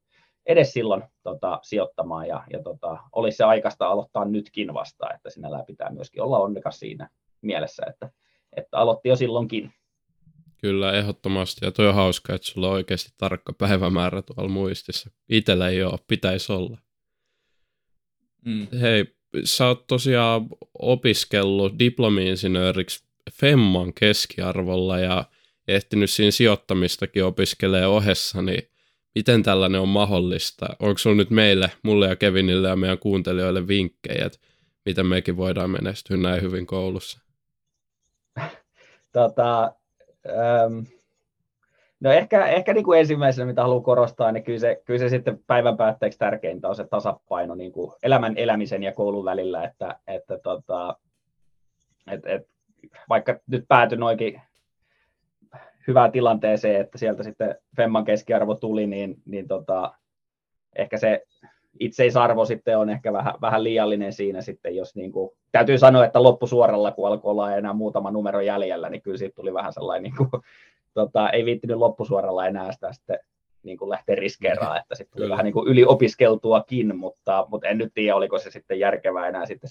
edes 0.47 0.73
silloin 0.73 1.03
tota, 1.23 1.59
sijoittamaan 1.63 2.29
ja, 2.29 2.45
ja 2.53 2.63
tota, 2.63 2.99
olisi 3.13 3.37
se 3.37 3.45
aikaista 3.45 3.87
aloittaa 3.87 4.25
nytkin 4.25 4.75
vasta, 4.75 5.15
että 5.15 5.31
sinällään 5.31 5.67
pitää 5.67 5.91
myöskin 5.91 6.23
olla 6.23 6.39
onnekas 6.39 6.79
siinä 6.79 7.09
mielessä, 7.41 7.83
että, 7.89 8.11
että 8.57 8.79
aloitti 8.79 9.09
jo 9.09 9.17
silloinkin. 9.17 9.73
Kyllä, 10.61 10.93
ehdottomasti. 10.93 11.67
Ja 11.67 11.73
tuo 11.73 11.89
on 11.89 11.95
hauska, 11.95 12.35
että 12.35 12.47
sulla 12.47 12.67
on 12.69 12.73
oikeasti 12.73 13.11
tarkka 13.17 13.53
päivämäärä 13.53 14.23
tuolla 14.23 14.51
muistissa. 14.51 15.11
Itellä 15.29 15.69
ei 15.69 15.83
ole, 15.83 15.99
pitäisi 16.09 16.53
olla. 16.53 16.79
Mm. 18.45 18.67
Hei, 18.81 19.05
sä 19.45 19.67
oot 19.67 19.87
tosiaan 19.87 20.47
opiskellut 20.79 21.79
diplomi-insinööriksi 21.79 23.05
Femman 23.33 23.95
keskiarvolla 23.95 24.99
ja 24.99 25.25
ehtinyt 25.69 26.11
siinä 26.11 26.31
sijoittamistakin 26.31 27.25
opiskelee 27.25 27.87
ohessa, 27.87 28.43
niin 28.43 28.63
miten 29.15 29.43
tällainen 29.43 29.81
on 29.81 29.89
mahdollista? 29.89 30.67
Onko 30.79 30.99
sulla 30.99 31.17
nyt 31.17 31.31
meille, 31.31 31.71
mulle 31.83 32.09
ja 32.09 32.17
Kevinille 32.17 32.69
ja 32.69 32.77
meidän 32.77 32.99
kuuntelijoille 32.99 33.69
vinkkejä, 33.69 34.27
että 34.27 34.39
miten 34.85 35.07
mekin 35.07 35.37
voidaan 35.37 35.71
menestyä 35.71 36.17
näin 36.17 36.43
hyvin 36.43 36.67
koulussa? 36.67 37.21
Tota, 39.13 39.73
ähm, 40.27 40.79
no 42.01 42.13
ehkä, 42.13 42.47
ehkä 42.47 42.75
niin 42.75 42.85
kuin 42.85 43.01
ensimmäisenä, 43.01 43.47
mitä 43.47 43.63
haluan 43.63 43.83
korostaa, 43.83 44.33
niin 44.33 44.45
kyllä 44.45 44.59
se, 44.59 44.83
kyllä 44.85 45.01
se 45.01 45.09
sitten 45.09 45.41
päivän 45.47 45.77
päätteeksi 45.77 46.19
tärkeintä 46.19 46.69
on 46.69 46.77
se 46.77 46.85
tasapaino 46.85 47.55
niin 47.55 47.73
kuin 47.73 47.93
elämän 48.03 48.37
elämisen 48.37 48.83
ja 48.83 48.93
koulun 48.93 49.25
välillä, 49.25 49.65
että, 49.65 49.99
että 50.07 50.39
tota, 50.39 50.97
et, 52.11 52.27
et, 52.27 52.49
vaikka 53.09 53.39
nyt 53.47 53.65
päätyi 53.69 53.99
noinkin 53.99 54.41
hyvään 55.89 56.13
tilanteeseen, 56.13 56.81
että 56.81 56.99
sieltä 56.99 57.23
sitten 57.23 57.55
Femman 57.77 58.05
keskiarvo 58.05 58.55
tuli, 58.55 58.87
niin, 58.87 59.23
niin 59.27 59.49
tota, 59.49 59.95
ehkä 60.77 60.99
se 60.99 61.23
itseisarvo 61.81 62.45
sitten 62.45 62.79
on 62.79 62.91
ehkä 62.91 63.13
vähän, 63.13 63.35
vähän 63.41 63.65
liiallinen 63.65 64.13
siinä 64.13 64.43
sitten, 64.43 64.77
jos 64.77 64.97
niin 64.97 65.13
kuin, 65.13 65.31
täytyy 65.53 65.79
sanoa, 65.79 66.05
että 66.05 66.23
loppusuoralla, 66.23 66.91
kun 66.91 67.09
alkoi 67.09 67.31
olla 67.31 67.57
enää 67.57 67.73
muutama 67.73 68.11
numero 68.11 68.41
jäljellä, 68.41 68.89
niin 68.89 69.03
kyllä 69.03 69.19
siitä 69.19 69.35
tuli 69.35 69.55
vähän 69.55 69.73
sellainen, 69.73 70.03
niin 70.03 70.17
kuin, 70.17 70.43
tota, 70.95 71.31
ei 71.31 71.45
viittinyt 71.45 71.77
loppusuoralla 71.77 72.47
enää 72.47 72.73
sitä 72.73 72.93
sitten 72.93 73.19
niin 73.63 73.79
kuin 73.79 73.91
lähteä 73.91 74.17
riskeeraan, 74.17 74.81
että 74.81 74.95
sitten 74.95 75.17
tuli 75.17 75.25
kyllä. 75.25 75.33
vähän 75.33 75.45
niin 75.45 75.53
kuin 75.53 75.69
yliopiskeltuakin, 75.69 76.97
mutta, 76.97 77.47
mutta 77.49 77.69
en 77.69 77.79
nyt 77.79 77.95
tiedä, 77.95 78.17
oliko 78.17 78.39
se 78.39 78.51
sitten 78.51 78.79
järkevää 78.79 79.29
enää 79.29 79.47
sitten 79.47 79.71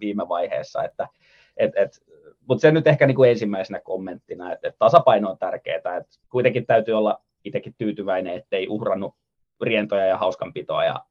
viime 0.00 0.28
vaiheessa, 0.28 0.84
että 0.84 1.08
et, 1.56 1.72
et, 1.76 2.02
mutta 2.48 2.60
se 2.60 2.70
nyt 2.70 2.86
ehkä 2.86 3.06
niin 3.06 3.16
kuin 3.16 3.30
ensimmäisenä 3.30 3.80
kommenttina, 3.80 4.52
että, 4.52 4.68
että 4.68 4.78
tasapaino 4.78 5.30
on 5.30 5.38
tärkeää, 5.38 5.76
että 5.76 6.18
kuitenkin 6.30 6.66
täytyy 6.66 6.94
olla 6.94 7.22
itsekin 7.44 7.74
tyytyväinen, 7.78 8.34
ettei 8.34 8.68
uhrannut 8.68 9.14
rientoja 9.62 10.06
ja 10.06 10.18
hauskanpitoa 10.18 10.84
ja 10.84 11.04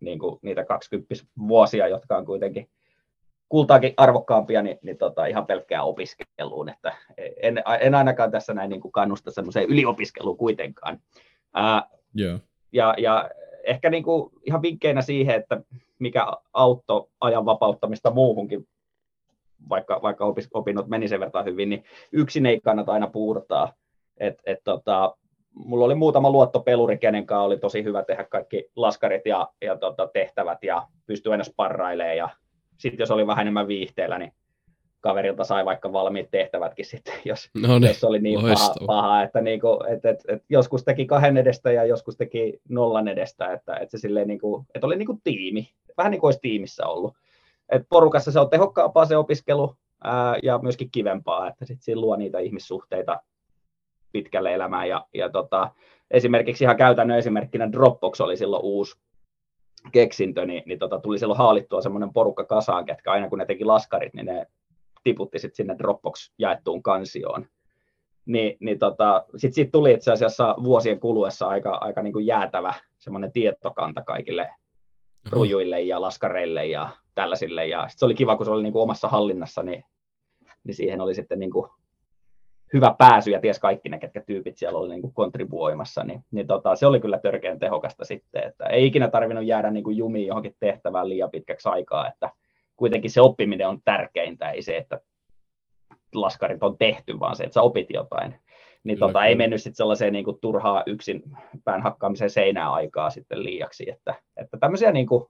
niin 0.00 0.18
kuin 0.18 0.38
niitä 0.42 0.64
20 0.64 1.14
vuosia, 1.48 1.88
jotka 1.88 2.16
on 2.16 2.26
kuitenkin 2.26 2.68
kultaakin 3.52 3.94
arvokkaampia, 3.96 4.62
niin, 4.62 4.78
niin 4.82 4.98
tota, 4.98 5.26
ihan 5.26 5.46
pelkkää 5.46 5.82
opiskeluun, 5.82 6.68
että 6.68 6.96
en, 7.42 7.62
en 7.80 7.94
ainakaan 7.94 8.30
tässä 8.30 8.54
näin 8.54 8.70
niin 8.70 8.80
kuin 8.80 8.92
kannusta 8.92 9.30
semmoiseen 9.30 9.68
yliopiskeluun 9.68 10.36
kuitenkaan. 10.36 10.98
Ää, 11.54 11.82
yeah. 12.20 12.40
ja, 12.72 12.94
ja 12.98 13.30
ehkä 13.64 13.90
niin 13.90 14.02
kuin 14.02 14.32
ihan 14.46 14.62
vinkkeinä 14.62 15.02
siihen, 15.02 15.36
että 15.36 15.60
mikä 15.98 16.26
auttoi 16.52 17.08
ajan 17.20 17.44
vapauttamista 17.44 18.10
muuhunkin 18.10 18.68
vaikka, 19.68 20.02
vaikka 20.02 20.34
opinnot 20.54 20.88
meni 20.88 21.08
sen 21.08 21.20
verran 21.20 21.44
hyvin, 21.44 21.68
niin 21.68 21.84
yksin 22.12 22.46
ei 22.46 22.60
kannata 22.60 22.92
aina 22.92 23.06
puurtaa. 23.06 23.72
Et, 24.16 24.42
et 24.46 24.58
tota, 24.64 25.16
mulla 25.54 25.84
oli 25.84 25.94
muutama 25.94 26.30
luottopeluri, 26.30 26.98
kenen 26.98 27.26
kanssa 27.26 27.42
oli 27.42 27.58
tosi 27.58 27.84
hyvä 27.84 28.04
tehdä 28.04 28.24
kaikki 28.24 28.70
laskarit 28.76 29.26
ja, 29.26 29.48
ja 29.60 29.76
tota, 29.76 30.06
tehtävät 30.12 30.64
ja 30.64 30.86
pystyi 31.06 31.32
aina 31.32 31.44
sparrailemaan. 31.44 32.16
Ja 32.16 32.28
sitten 32.82 33.02
jos 33.02 33.10
oli 33.10 33.26
vähän 33.26 33.42
enemmän 33.42 33.68
viihteellä, 33.68 34.18
niin 34.18 34.32
kaverilta 35.00 35.44
sai 35.44 35.64
vaikka 35.64 35.92
valmiit 35.92 36.30
tehtävätkin 36.30 36.84
sitten, 36.84 37.14
jos, 37.24 37.50
no 37.62 37.78
niin, 37.78 37.88
jos 37.88 38.04
oli 38.04 38.18
niin 38.18 38.40
paha, 38.40 38.74
paha, 38.86 39.22
että 39.22 39.40
niinku, 39.40 39.84
et, 39.88 40.04
et, 40.04 40.20
et 40.28 40.42
joskus 40.48 40.84
teki 40.84 41.06
kahden 41.06 41.36
edestä 41.36 41.72
ja 41.72 41.84
joskus 41.84 42.16
teki 42.16 42.60
nollan 42.68 43.08
edestä, 43.08 43.52
että, 43.52 43.76
et 43.76 43.90
se 43.90 43.98
silleen 43.98 44.28
niinku, 44.28 44.66
et 44.74 44.84
oli 44.84 44.96
niinku 44.96 45.20
tiimi, 45.24 45.68
vähän 45.96 46.10
niin 46.10 46.20
kuin 46.20 46.28
olisi 46.28 46.40
tiimissä 46.42 46.86
ollut. 46.86 47.14
Et 47.68 47.82
porukassa 47.88 48.32
se 48.32 48.40
on 48.40 48.50
tehokkaampaa 48.50 49.04
se 49.04 49.16
opiskelu 49.16 49.76
ää, 50.04 50.36
ja 50.42 50.58
myöskin 50.58 50.90
kivempaa, 50.90 51.48
että 51.48 51.64
sitten 51.64 51.84
siinä 51.84 52.00
luo 52.00 52.16
niitä 52.16 52.38
ihmissuhteita 52.38 53.20
pitkälle 54.12 54.54
elämään. 54.54 54.88
Ja, 54.88 55.06
ja 55.14 55.30
tota, 55.30 55.70
esimerkiksi 56.10 56.64
ihan 56.64 56.76
käytännön 56.76 57.18
esimerkkinä 57.18 57.72
Dropbox 57.72 58.20
oli 58.20 58.36
silloin 58.36 58.62
uusi 58.64 58.98
keksintö, 59.92 60.46
niin, 60.46 60.62
niin 60.66 60.78
tota, 60.78 61.00
tuli 61.00 61.18
silloin 61.18 61.38
haalittua 61.38 61.82
semmoinen 61.82 62.12
porukka 62.12 62.44
kasaan, 62.44 62.84
ketkä 62.84 63.12
aina 63.12 63.28
kun 63.28 63.38
ne 63.38 63.46
teki 63.46 63.64
laskarit, 63.64 64.14
niin 64.14 64.26
ne 64.26 64.46
tiputti 65.04 65.38
sitten 65.38 65.56
sinne 65.56 65.78
Dropbox 65.78 66.30
jaettuun 66.38 66.82
kansioon. 66.82 67.46
Ni, 68.26 68.56
niin 68.60 68.78
tota, 68.78 69.24
sitten 69.36 69.52
siitä 69.52 69.70
tuli 69.72 69.92
itse 69.92 70.12
asiassa 70.12 70.54
vuosien 70.62 71.00
kuluessa 71.00 71.46
aika, 71.46 71.74
aika 71.74 72.02
niin 72.02 72.12
kuin 72.12 72.26
jäätävä 72.26 72.74
semmoinen 72.98 73.32
tietokanta 73.32 74.02
kaikille 74.02 74.50
rujuille 75.30 75.80
ja 75.80 76.00
laskareille 76.00 76.66
ja 76.66 76.88
tällaisille. 77.14 77.66
Ja 77.66 77.88
sit 77.88 77.98
se 77.98 78.04
oli 78.04 78.14
kiva, 78.14 78.36
kun 78.36 78.46
se 78.46 78.52
oli 78.52 78.62
niin 78.62 78.72
kuin 78.72 78.82
omassa 78.82 79.08
hallinnassa, 79.08 79.62
niin, 79.62 79.84
niin 80.64 80.74
siihen 80.74 81.00
oli 81.00 81.14
sitten 81.14 81.38
niin 81.38 81.50
kuin 81.50 81.70
hyvä 82.72 82.94
pääsy 82.98 83.30
ja 83.30 83.40
ties 83.40 83.58
kaikki 83.58 83.88
ne, 83.88 83.98
ketkä 83.98 84.20
tyypit 84.20 84.56
siellä 84.56 84.78
oli 84.78 84.88
niin 84.88 85.00
kuin 85.00 85.14
kontribuoimassa, 85.14 86.04
niin, 86.04 86.24
niin 86.30 86.46
tota, 86.46 86.76
se 86.76 86.86
oli 86.86 87.00
kyllä 87.00 87.18
törkeän 87.18 87.58
tehokasta 87.58 88.04
sitten, 88.04 88.44
että 88.44 88.66
ei 88.66 88.86
ikinä 88.86 89.08
tarvinnut 89.08 89.44
jäädä 89.44 89.70
niin 89.70 89.84
kuin 89.84 89.96
jumiin 89.96 90.26
johonkin 90.26 90.56
tehtävään 90.60 91.08
liian 91.08 91.30
pitkäksi 91.30 91.68
aikaa, 91.68 92.08
että 92.08 92.30
kuitenkin 92.76 93.10
se 93.10 93.20
oppiminen 93.20 93.68
on 93.68 93.78
tärkeintä, 93.84 94.50
ei 94.50 94.62
se, 94.62 94.76
että 94.76 95.00
laskarit 96.14 96.62
on 96.62 96.78
tehty, 96.78 97.20
vaan 97.20 97.36
se, 97.36 97.44
että 97.44 97.54
sä 97.54 97.62
opit 97.62 97.86
jotain. 97.90 98.34
Niin 98.84 98.96
kyllä, 98.96 99.08
tota, 99.08 99.18
kyllä. 99.18 99.26
ei 99.26 99.34
mennyt 99.34 99.62
sitten 99.62 99.76
sellaiseen 99.76 100.12
niin 100.12 100.24
kuin, 100.24 100.38
turhaa 100.40 100.82
yksin 100.86 101.22
pään 101.64 101.82
hakkaamiseen 101.82 102.30
seinää 102.30 102.72
aikaa 102.72 103.10
sitten 103.10 103.44
liiaksi, 103.44 103.90
että, 103.90 104.14
että 104.36 104.56
tämmöisiä 104.60 104.92
niin 104.92 105.06
kuin, 105.06 105.26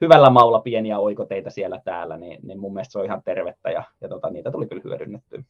hyvällä 0.00 0.30
maulla 0.30 0.60
pieniä 0.60 0.98
oikoteita 0.98 1.50
siellä 1.50 1.80
täällä, 1.84 2.16
niin, 2.16 2.40
niin 2.42 2.60
mun 2.60 2.72
mielestä 2.72 2.92
se 2.92 2.98
on 2.98 3.04
ihan 3.04 3.22
tervettä 3.24 3.70
ja, 3.70 3.84
ja 4.00 4.08
tota, 4.08 4.30
niitä 4.30 4.50
tuli 4.50 4.66
kyllä 4.66 4.82
hyödynnettyä. 4.84 5.42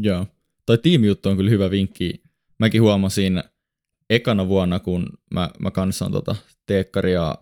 Joo, 0.00 0.26
toi 0.66 0.78
tiimijuttu 0.78 1.28
on 1.28 1.36
kyllä 1.36 1.50
hyvä 1.50 1.70
vinkki. 1.70 2.22
Mäkin 2.58 2.82
huomasin 2.82 3.42
ekana 4.10 4.48
vuonna, 4.48 4.78
kun 4.78 5.06
mä, 5.30 5.50
mä 5.58 5.70
kanssa 5.70 6.10
tota 6.10 6.36
teekkaria 6.66 7.34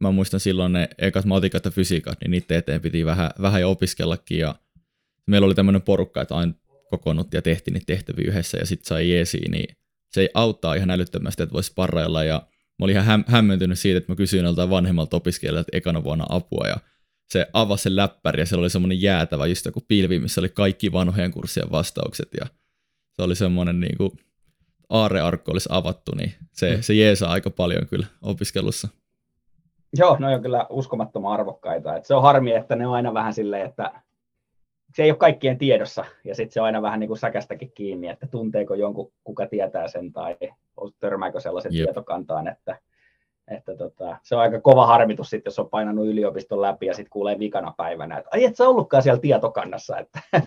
mä 0.00 0.10
muistan 0.10 0.40
silloin 0.40 0.72
ne 0.72 0.88
ekat 0.98 1.24
matikat 1.24 1.64
ja 1.64 1.70
fysiikat, 1.70 2.20
niin 2.20 2.30
niiden 2.30 2.58
eteen 2.58 2.80
piti 2.80 3.04
vähän, 3.06 3.30
vähän 3.42 3.60
jo 3.60 3.70
opiskellakin 3.70 4.38
ja 4.38 4.54
meillä 5.26 5.46
oli 5.46 5.54
tämmöinen 5.54 5.82
porukka, 5.82 6.22
että 6.22 6.36
aina 6.36 6.52
kokoonnuttiin 6.90 7.38
ja 7.38 7.42
tehtiin 7.42 7.72
niitä 7.72 7.86
tehtäviä 7.86 8.28
yhdessä 8.28 8.58
ja 8.58 8.66
sitten 8.66 8.88
sai 8.88 9.10
jeesiä, 9.10 9.48
niin 9.50 9.76
se 10.12 10.20
ei 10.20 10.28
auttaa 10.34 10.74
ihan 10.74 10.90
älyttömästi, 10.90 11.42
että 11.42 11.52
voisi 11.52 11.72
parrailla 11.74 12.24
ja 12.24 12.42
mä 12.78 12.84
olin 12.84 12.96
ihan 12.96 13.20
häm- 13.20 13.30
hämmentynyt 13.30 13.78
siitä, 13.78 13.98
että 13.98 14.12
mä 14.12 14.16
kysyin 14.16 14.44
joltain 14.44 14.70
vanhemmalta 14.70 15.16
opiskelijalta 15.16 15.68
ekana 15.72 16.04
vuonna 16.04 16.26
apua 16.28 16.68
ja 16.68 16.76
se 17.28 17.46
avasi 17.52 17.82
sen 17.82 17.96
läppäri 17.96 18.42
ja 18.42 18.46
siellä 18.46 18.62
oli 18.62 18.70
semmoinen 18.70 19.02
jäätävä 19.02 19.46
just 19.46 19.66
joku 19.66 19.80
pilvi, 19.88 20.18
missä 20.18 20.40
oli 20.40 20.48
kaikki 20.48 20.92
vanhojen 20.92 21.32
kurssien 21.32 21.70
vastaukset 21.70 22.28
ja 22.40 22.46
se 23.12 23.22
oli 23.22 23.34
semmoinen 23.34 23.80
niin 23.80 23.96
kuin 23.96 24.10
aarearkku 24.88 25.50
olisi 25.50 25.68
avattu, 25.72 26.12
niin 26.14 26.32
se, 26.52 26.76
mm. 26.76 26.82
se 26.82 26.94
jeesaa 26.94 27.32
aika 27.32 27.50
paljon 27.50 27.86
kyllä 27.86 28.06
opiskelussa. 28.22 28.88
Joo, 29.96 30.16
no 30.18 30.32
on 30.32 30.42
kyllä 30.42 30.66
uskomattoman 30.70 31.32
arvokkaita. 31.32 31.96
Et 31.96 32.04
se 32.04 32.14
on 32.14 32.22
harmi, 32.22 32.52
että 32.52 32.76
ne 32.76 32.86
on 32.86 32.94
aina 32.94 33.14
vähän 33.14 33.34
silleen, 33.34 33.66
että 33.66 33.92
se 34.94 35.02
ei 35.02 35.10
ole 35.10 35.18
kaikkien 35.18 35.58
tiedossa, 35.58 36.04
ja 36.24 36.34
sitten 36.34 36.52
se 36.52 36.60
on 36.60 36.66
aina 36.66 36.82
vähän 36.82 37.00
niin 37.00 37.08
kuin 37.08 37.18
säkästäkin 37.18 37.72
kiinni, 37.72 38.08
että 38.08 38.26
tunteeko 38.26 38.74
jonkun, 38.74 39.12
kuka 39.24 39.46
tietää 39.46 39.88
sen, 39.88 40.12
tai 40.12 40.36
törmääkö 40.98 41.40
sellaisen 41.40 41.74
yep. 41.74 41.84
tietokantaan, 41.84 42.48
että, 42.48 42.78
että 43.50 43.76
tota, 43.76 44.16
se 44.22 44.34
on 44.34 44.40
aika 44.40 44.60
kova 44.60 44.86
harmitus 44.86 45.30
sitten, 45.30 45.50
jos 45.50 45.58
on 45.58 45.70
painanut 45.70 46.06
yliopiston 46.06 46.60
läpi 46.60 46.86
ja 46.86 46.94
sitten 46.94 47.10
kuulee 47.10 47.38
vikana 47.38 47.74
päivänä, 47.76 48.18
että 48.18 48.30
ai 48.32 48.44
et 48.44 48.56
sä 48.56 48.68
ollutkaan 48.68 49.02
siellä 49.02 49.20
tietokannassa, 49.20 49.98
että 49.98 50.20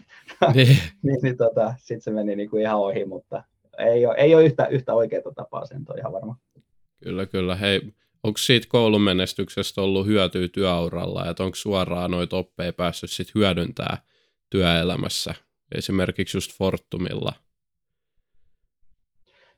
niin. 0.54 0.78
niin, 1.04 1.20
niin 1.22 1.38
tota, 1.38 1.74
sitten 1.78 2.02
se 2.02 2.12
meni 2.12 2.36
niin 2.36 2.50
kuin 2.50 2.62
ihan 2.62 2.80
ohi, 2.80 3.06
mutta 3.06 3.44
ei 3.78 4.06
ole, 4.06 4.16
ei 4.16 4.36
ole 4.36 4.44
yhtä, 4.44 4.68
yhtä 4.68 4.94
oikeaa 4.94 5.34
tapaa, 5.36 5.66
sen 5.66 5.86
on 5.90 6.00
ihan 6.00 6.14
varma. 6.14 6.36
Kyllä, 7.04 7.26
kyllä. 7.26 7.56
Hei, 7.56 7.82
onko 8.24 8.38
siitä 8.38 8.68
koulun 8.70 9.02
menestyksestä 9.02 9.82
ollut 9.82 10.06
hyötyä 10.06 10.48
työuralla, 10.48 11.30
että 11.30 11.44
onko 11.44 11.56
suoraan 11.56 12.12
noita 12.12 12.38
oppeja 12.38 12.74
päässyt 12.74 13.12
sit 13.12 13.36
hyödyntää 13.36 13.98
työelämässä, 14.50 15.36
esimerkiksi 15.76 16.38
just 16.38 16.58
Fortumilla? 16.58 17.34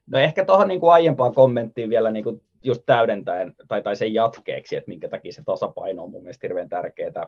No 0.07 0.19
ehkä 0.19 0.45
tuohon 0.45 0.67
niin 0.67 0.79
aiempaan 0.91 1.33
kommenttiin 1.33 1.89
vielä 1.89 2.12
niin 2.12 2.23
kuin 2.23 2.41
just 2.63 2.84
täydentäen, 2.86 3.53
tai, 3.67 3.82
tai 3.82 3.96
sen 3.96 4.13
jatkeeksi, 4.13 4.75
että 4.75 4.89
minkä 4.89 5.10
takia 5.10 5.34
se 5.34 5.43
tasapaino 5.46 6.03
on 6.03 6.12
mun 6.12 6.24
mielestä 6.24 6.48
hirveän 6.48 6.70
tärkeää. 6.70 7.27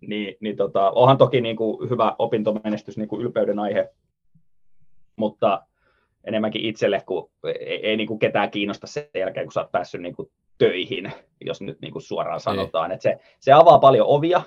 Niin, 0.00 0.36
niin 0.40 0.56
tota, 0.56 0.90
onhan 0.90 1.18
toki 1.18 1.40
niin 1.40 1.56
kuin 1.56 1.90
hyvä 1.90 2.16
opintomenestys 2.18 2.98
niin 2.98 3.08
kuin 3.08 3.22
ylpeyden 3.22 3.58
aihe, 3.58 3.90
mutta 5.16 5.66
enemmänkin 6.24 6.64
itselle, 6.64 7.02
kun 7.06 7.30
ei, 7.44 7.86
ei 7.86 7.96
niin 7.96 8.06
kuin 8.06 8.18
ketään 8.18 8.50
kiinnosta 8.50 8.86
sen 8.86 9.08
jälkeen, 9.14 9.46
kun 9.46 9.52
sä 9.52 9.60
oot 9.60 9.72
päässyt 9.72 10.00
niin 10.00 10.16
kuin 10.16 10.30
töihin, 10.58 11.12
jos 11.40 11.60
nyt 11.60 11.80
niin 11.80 11.92
kuin 11.92 12.02
suoraan 12.02 12.40
sanotaan. 12.40 12.92
Että 12.92 13.02
se, 13.02 13.18
se 13.40 13.52
avaa 13.52 13.78
paljon 13.78 14.06
ovia, 14.06 14.42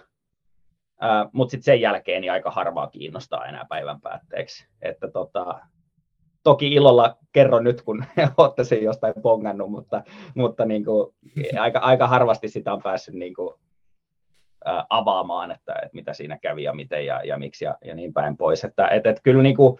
mutta 1.32 1.52
sitten 1.52 1.66
sen 1.66 1.82
jälkeen 1.82 2.22
niin 2.22 2.32
aika 2.32 2.52
harvaa 2.52 2.88
kiinnostaa 2.88 3.46
enää 3.46 3.66
päivän 3.70 4.02
päätteeksi. 4.02 4.68
Että 4.82 5.08
tota, 5.08 5.60
toki 6.44 6.74
ilolla 6.74 7.18
kerron 7.32 7.64
nyt, 7.64 7.82
kun 7.82 8.06
olette 8.38 8.64
sen 8.64 8.84
jostain 8.84 9.14
pongannut, 9.22 9.72
mutta, 9.72 10.04
mutta 10.36 10.66
niin 10.66 10.86
kuin, 10.86 11.16
aika, 11.60 11.80
aika 11.80 12.08
harvasti 12.08 12.50
sitä 12.50 12.74
on 12.74 12.82
päässyt 12.82 13.16
niin 13.16 13.34
kuin, 13.34 13.56
ää, 14.66 14.86
avaamaan, 14.90 15.52
että, 15.52 15.74
että 15.74 15.94
mitä 15.96 16.14
siinä 16.14 16.38
kävi 16.38 16.64
ja 16.64 16.74
miten 16.74 17.06
ja, 17.06 17.22
ja 17.24 17.38
miksi 17.38 17.66
ja, 17.66 17.78
ja 17.86 17.96
niin 17.96 18.14
päin 18.14 18.38
pois. 18.38 18.64
Että, 18.64 18.88
että, 18.88 19.10
että 19.10 19.22
kyllä 19.24 19.44
niin 19.44 19.56
kuin, 19.56 19.80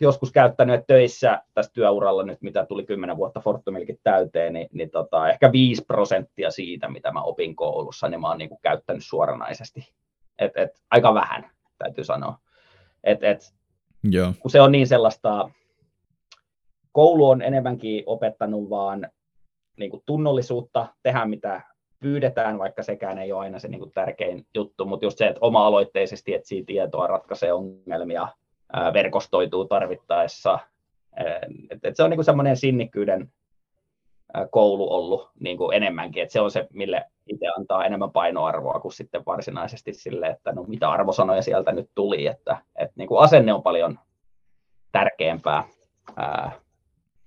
joskus 0.00 0.32
käyttänyt 0.32 0.86
töissä 0.86 1.42
tässä 1.54 1.72
työuralla 1.74 2.22
nyt, 2.22 2.42
mitä 2.42 2.66
tuli 2.66 2.84
kymmenen 2.84 3.16
vuotta 3.16 3.40
Fortumilkin 3.40 4.00
täyteen, 4.02 4.52
niin, 4.52 4.68
niin 4.72 4.90
tota, 4.90 5.28
ehkä 5.30 5.52
5 5.52 5.84
prosenttia 5.84 6.50
siitä, 6.50 6.88
mitä 6.88 7.12
mä 7.12 7.22
opin 7.22 7.56
koulussa, 7.56 8.08
niin 8.08 8.20
mä 8.20 8.28
oon 8.28 8.38
niin 8.38 8.48
kuin 8.48 8.60
käyttänyt 8.62 9.04
suoranaisesti. 9.04 9.92
Et, 10.38 10.52
et, 10.56 10.70
aika 10.90 11.14
vähän, 11.14 11.50
täytyy 11.78 12.04
sanoa. 12.04 12.38
Et, 13.04 13.24
et, 13.24 13.54
Joo. 14.04 14.32
Kun 14.40 14.50
se 14.50 14.60
on 14.60 14.72
niin 14.72 14.86
sellaista, 14.86 15.50
koulu 16.92 17.28
on 17.28 17.42
enemmänkin 17.42 18.02
opettanut 18.06 18.70
vaan 18.70 19.08
niin 19.78 19.90
kuin 19.90 20.02
tunnollisuutta, 20.06 20.86
tehdä 21.02 21.24
mitä 21.24 21.62
pyydetään, 22.00 22.58
vaikka 22.58 22.82
sekään 22.82 23.18
ei 23.18 23.32
ole 23.32 23.40
aina 23.40 23.58
se 23.58 23.68
niin 23.68 23.78
kuin 23.78 23.92
tärkein 23.92 24.46
juttu, 24.54 24.84
mutta 24.84 25.06
just 25.06 25.18
se, 25.18 25.26
että 25.26 25.40
oma-aloitteisesti 25.40 26.34
etsii 26.34 26.64
tietoa, 26.64 27.06
ratkaisee 27.06 27.52
ongelmia, 27.52 28.28
verkostoituu 28.92 29.64
tarvittaessa. 29.64 30.58
Et, 31.70 31.84
et 31.84 31.96
se 31.96 32.02
on 32.02 32.10
niinku 32.10 32.22
semmoinen 32.22 32.56
sinnikkyyden 32.56 33.32
koulu 34.50 34.92
ollut 34.92 35.30
niin 35.40 35.56
kuin 35.56 35.76
enemmänkin, 35.76 36.22
että 36.22 36.32
se 36.32 36.40
on 36.40 36.50
se, 36.50 36.66
mille 36.72 37.04
itse 37.26 37.46
antaa 37.56 37.84
enemmän 37.84 38.10
painoarvoa 38.10 38.80
kuin 38.80 38.92
sitten 38.92 39.22
varsinaisesti 39.26 39.92
sille, 39.92 40.26
että 40.26 40.52
no 40.52 40.62
mitä 40.62 40.90
arvosanoja 40.90 41.42
sieltä 41.42 41.72
nyt 41.72 41.90
tuli, 41.94 42.26
että, 42.26 42.56
että 42.76 42.92
niin 42.96 43.08
kuin 43.08 43.20
asenne 43.20 43.52
on 43.52 43.62
paljon 43.62 43.98
tärkeämpää, 44.92 45.64
ää, 46.16 46.52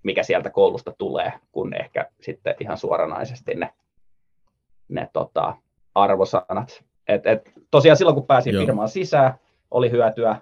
mikä 0.04 0.24
sieltä 0.24 0.50
koulusta 0.50 0.94
tulee, 0.98 1.34
kuin 1.52 1.74
ehkä 1.82 2.10
sitten 2.22 2.56
ihan 2.60 2.78
suoranaisesti 2.78 3.56
ne, 3.56 3.74
ne 4.88 5.10
tota, 5.14 5.56
arvosanat. 5.96 6.84
Et, 7.08 7.28
et, 7.28 7.52
tosiaan 7.72 7.98
silloin, 7.98 8.16
kun 8.16 8.28
pääsin 8.28 8.54
Joo. 8.54 8.66
firmaan 8.66 8.90
sisään, 8.90 9.34
oli 9.72 9.92
hyötyä, 9.92 10.36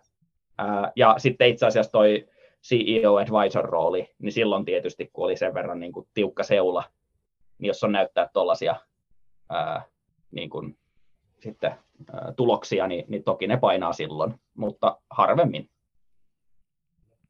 ja 0.96 1.16
sitten 1.18 1.48
itse 1.48 1.66
asiassa 1.66 1.92
toi 1.92 2.28
CEO 2.64 3.16
advisor 3.16 3.66
rooli, 3.66 4.10
niin 4.20 4.32
silloin 4.32 4.66
tietysti, 4.66 5.10
kun 5.14 5.26
oli 5.26 5.38
sen 5.38 5.54
verran 5.54 5.80
niin 5.80 5.92
kuin 5.92 6.08
tiukka 6.14 6.44
seula, 6.44 6.84
niin 7.58 7.68
jos 7.68 7.84
on 7.84 7.92
näyttää 7.92 8.30
tuollaisia 8.34 8.76
niin 10.32 10.50
kuin, 10.50 10.78
sitten, 11.40 11.72
tuloksia, 12.38 12.88
niin, 12.88 13.06
niin 13.08 13.24
toki 13.24 13.48
ne 13.48 13.58
painaa 13.58 13.94
silloin, 13.94 14.34
mutta 14.58 15.02
harvemmin. 15.10 15.70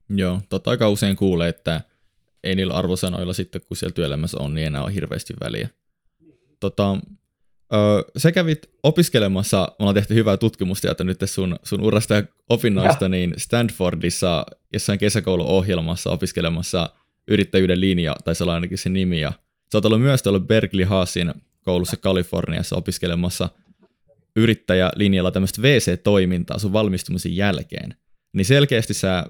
Joo, 0.09 0.39
totta 0.49 0.71
aika 0.71 0.89
usein 0.89 1.15
kuulee, 1.15 1.49
että 1.49 1.81
ei 2.43 2.55
niillä 2.55 2.73
arvosanoilla 2.73 3.33
sitten, 3.33 3.61
kun 3.67 3.77
siellä 3.77 3.93
työelämässä 3.93 4.37
on, 4.39 4.53
niin 4.53 4.67
enää 4.67 4.83
ole 4.83 4.93
hirveästi 4.93 5.33
väliä. 5.43 5.69
Tota, 6.59 6.97
Öö, 7.73 8.11
sä 8.17 8.31
kävit 8.31 8.69
opiskelemassa, 8.83 9.57
me 9.57 9.75
ollaan 9.79 9.95
tehty 9.95 10.13
hyvää 10.15 10.37
tutkimustietoa 10.37 11.05
nyt 11.05 11.19
sun, 11.25 11.59
sun 11.63 11.81
urasta 11.81 12.13
ja 12.13 12.23
opinnoista, 12.49 13.05
ja. 13.05 13.09
niin 13.09 13.33
Stanfordissa 13.37 14.45
jossain 14.73 14.99
kesäkouluohjelmassa 14.99 16.09
opiskelemassa 16.09 16.89
yrittäjyyden 17.27 17.81
linja, 17.81 18.15
tai 18.23 18.35
se 18.35 18.43
ainakin 18.43 18.77
se 18.77 18.89
nimi, 18.89 19.21
ja 19.21 19.31
sä 19.71 19.77
oot 19.77 19.85
ollut 19.85 20.01
myös 20.01 20.27
ollut 20.27 20.47
Berkeley 20.47 20.85
Haasin 20.85 21.33
koulussa 21.63 21.97
Kaliforniassa 21.97 22.75
opiskelemassa 22.75 23.49
yrittäjälinjalla 24.35 25.31
tämmöistä 25.31 25.61
VC-toimintaa 25.61 26.59
sun 26.59 26.73
valmistumisen 26.73 27.35
jälkeen. 27.35 27.95
Niin 28.33 28.45
selkeästi 28.45 28.93
sä 28.93 29.25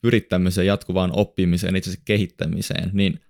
pyrit 0.00 0.28
tämmöiseen 0.28 0.66
jatkuvaan 0.66 1.10
oppimiseen, 1.14 1.76
itse 1.76 1.90
asiassa 1.90 2.04
kehittämiseen, 2.04 2.90
niin 2.92 3.20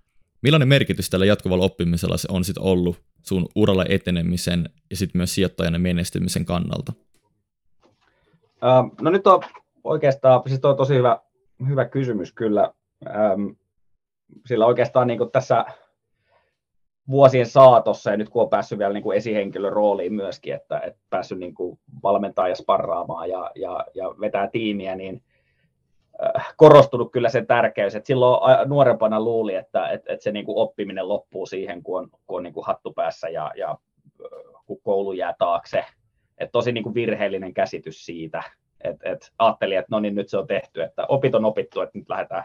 millainen 0.43 0.69
merkitys 0.69 1.11
tällä 1.11 1.27
jatkuvalla 1.27 1.65
oppimisella 1.65 2.17
se 2.17 2.29
on 2.31 2.45
sitten 2.45 2.63
ollut 2.63 3.03
sun 3.23 3.47
uralla 3.57 3.85
etenemisen 3.89 4.69
ja 4.91 4.97
sitten 4.97 5.19
myös 5.19 5.35
sijoittajana 5.35 5.79
menestymisen 5.79 6.45
kannalta? 6.45 6.93
no 9.01 9.11
nyt 9.11 9.27
on 9.27 9.43
oikeastaan, 9.85 10.43
siis 10.47 10.65
on 10.65 10.77
tosi 10.77 10.95
hyvä, 10.95 11.19
hyvä 11.69 11.85
kysymys 11.85 12.33
kyllä. 12.33 12.73
sillä 14.47 14.67
oikeastaan 14.67 15.07
niin 15.07 15.31
tässä 15.33 15.65
vuosien 17.09 17.47
saatossa 17.47 18.11
ja 18.11 18.17
nyt 18.17 18.29
kun 18.29 18.43
on 18.43 18.49
päässyt 18.49 18.79
vielä 18.79 18.93
niin 18.93 19.03
kuin 19.03 19.17
esihenkilön 19.17 19.73
rooliin 19.73 20.15
myöskin, 20.15 20.55
että, 20.55 20.79
että 20.79 21.01
päässyt 21.11 21.39
niin 21.39 21.55
kuin 21.55 21.79
valmentaa 22.03 22.49
ja 22.49 22.57
sparraamaan 22.57 23.31
ja, 23.31 23.51
ja, 23.55 23.87
ja 23.95 24.15
vetää 24.21 24.49
tiimiä, 24.49 24.97
niin 24.97 25.23
korostunut 26.57 27.13
kyllä 27.13 27.29
se 27.29 27.45
tärkeys, 27.45 27.95
että 27.95 28.07
silloin 28.07 28.69
nuorempana 28.69 29.21
luuli, 29.21 29.55
että, 29.55 29.89
että, 29.89 30.13
että 30.13 30.25
se 30.25 30.33
niin 30.33 30.45
kuin 30.45 30.59
oppiminen 30.59 31.09
loppuu 31.09 31.47
siihen, 31.47 31.83
kun 31.83 31.99
on, 31.99 32.11
kun 32.27 32.37
on 32.37 32.43
niin 32.43 32.53
kuin 32.53 32.67
hattu 32.67 32.93
päässä 32.93 33.29
ja, 33.29 33.53
ja 33.57 33.71
äh, 33.71 34.63
kun 34.67 34.81
koulu 34.83 35.13
jää 35.13 35.35
taakse. 35.39 35.85
että 36.39 36.53
tosi 36.53 36.73
niin 36.73 36.85
kuin 36.85 36.95
virheellinen 36.95 37.55
käsitys 37.55 38.07
siitä, 38.07 38.43
että, 38.81 39.11
että 39.11 39.29
ajattelin, 39.39 39.79
että 39.79 39.89
no 39.91 40.01
niin 40.01 40.15
nyt 40.15 40.29
se 40.29 40.39
on 40.39 40.47
tehty, 40.47 40.83
että 40.83 41.07
opit 41.09 41.35
on 41.35 41.45
opittu, 41.45 41.81
että 41.81 41.99
nyt 41.99 42.09
lähdetään 42.09 42.45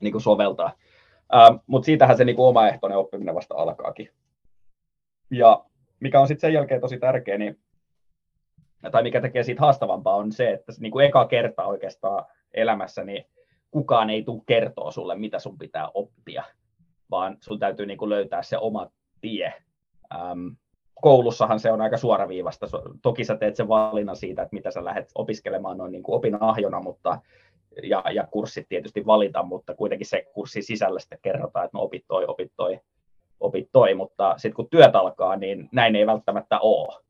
niin 0.00 0.12
kuin 0.12 0.22
soveltaa. 0.22 0.72
Ähm, 1.34 1.56
Mutta 1.66 1.86
siitähän 1.86 2.16
se 2.16 2.24
niin 2.24 2.36
kuin 2.36 2.46
omaehtoinen 2.46 2.98
oppiminen 2.98 3.34
vasta 3.34 3.54
alkaakin. 3.54 4.10
Ja 5.30 5.64
mikä 6.00 6.20
on 6.20 6.28
sitten 6.28 6.40
sen 6.40 6.54
jälkeen 6.54 6.80
tosi 6.80 6.98
tärkeä, 6.98 7.38
niin 7.38 7.60
tai 8.92 9.02
mikä 9.02 9.20
tekee 9.20 9.42
siitä 9.42 9.60
haastavampaa 9.60 10.16
on 10.16 10.32
se, 10.32 10.50
että 10.50 10.72
niin 10.80 10.92
kuin 10.92 11.06
eka 11.06 11.26
kerta 11.26 11.64
oikeastaan 11.64 12.24
elämässä, 12.54 13.04
niin 13.04 13.24
kukaan 13.70 14.10
ei 14.10 14.22
tule 14.22 14.42
kertoa 14.46 14.90
sulle, 14.90 15.16
mitä 15.16 15.38
sun 15.38 15.58
pitää 15.58 15.88
oppia, 15.94 16.44
vaan 17.10 17.36
sun 17.40 17.58
täytyy 17.58 17.86
niin 17.86 17.98
kuin 17.98 18.08
löytää 18.08 18.42
se 18.42 18.58
oma 18.58 18.90
tie. 19.20 19.54
Ähm, 20.14 20.48
koulussahan 21.02 21.60
se 21.60 21.72
on 21.72 21.80
aika 21.80 21.96
suoraviivasta. 21.96 22.66
Toki 23.02 23.24
sä 23.24 23.36
teet 23.36 23.56
sen 23.56 23.68
valinnan 23.68 24.16
siitä, 24.16 24.42
että 24.42 24.54
mitä 24.54 24.70
sä 24.70 24.84
lähdet 24.84 25.10
opiskelemaan 25.14 25.78
noin 25.78 25.92
niin 25.92 26.02
kuin 26.02 26.16
opinahjona, 26.16 26.80
mutta 26.80 27.20
ja, 27.82 28.04
ja 28.12 28.26
kurssit 28.26 28.68
tietysti 28.68 29.06
valita, 29.06 29.42
mutta 29.42 29.74
kuitenkin 29.74 30.06
se 30.06 30.26
kurssin 30.32 30.62
sisällä 30.62 30.98
sitten 31.00 31.18
kerrotaan, 31.22 31.64
että 31.64 31.78
no 31.78 31.82
opit 31.82 32.04
toi, 32.08 32.24
opit 32.28 32.52
toi. 32.56 32.80
opit 33.40 33.68
toi, 33.72 33.94
mutta 33.94 34.34
sitten 34.36 34.56
kun 34.56 34.70
työt 34.70 34.96
alkaa, 34.96 35.36
niin 35.36 35.68
näin 35.72 35.96
ei 35.96 36.06
välttämättä 36.06 36.58
ole. 36.60 37.02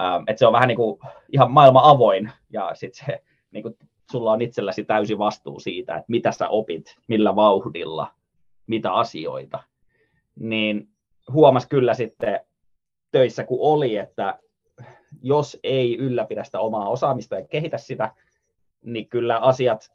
Ähm, 0.00 0.24
et 0.26 0.38
se 0.38 0.46
on 0.46 0.52
vähän 0.52 0.68
niin 0.68 0.76
kuin 0.76 1.00
ihan 1.32 1.50
maailma 1.50 1.90
avoin 1.90 2.32
ja 2.50 2.70
sitten 2.74 3.06
se, 3.06 3.22
niin 3.50 3.62
kuin, 3.62 3.74
sulla 4.10 4.32
on 4.32 4.42
itselläsi 4.42 4.84
täysi 4.84 5.18
vastuu 5.18 5.60
siitä, 5.60 5.96
että 5.96 6.06
mitä 6.08 6.32
sä 6.32 6.48
opit, 6.48 6.96
millä 7.08 7.36
vauhdilla, 7.36 8.10
mitä 8.66 8.92
asioita. 8.92 9.62
Niin 10.40 10.88
huomas 11.32 11.66
kyllä 11.66 11.94
sitten 11.94 12.40
töissä, 13.10 13.44
kun 13.44 13.58
oli, 13.60 13.96
että 13.96 14.38
jos 15.22 15.58
ei 15.62 15.96
ylläpidä 15.96 16.44
sitä 16.44 16.60
omaa 16.60 16.88
osaamista 16.88 17.34
ja 17.34 17.46
kehitä 17.46 17.78
sitä, 17.78 18.14
niin 18.84 19.08
kyllä 19.08 19.38
asiat, 19.38 19.92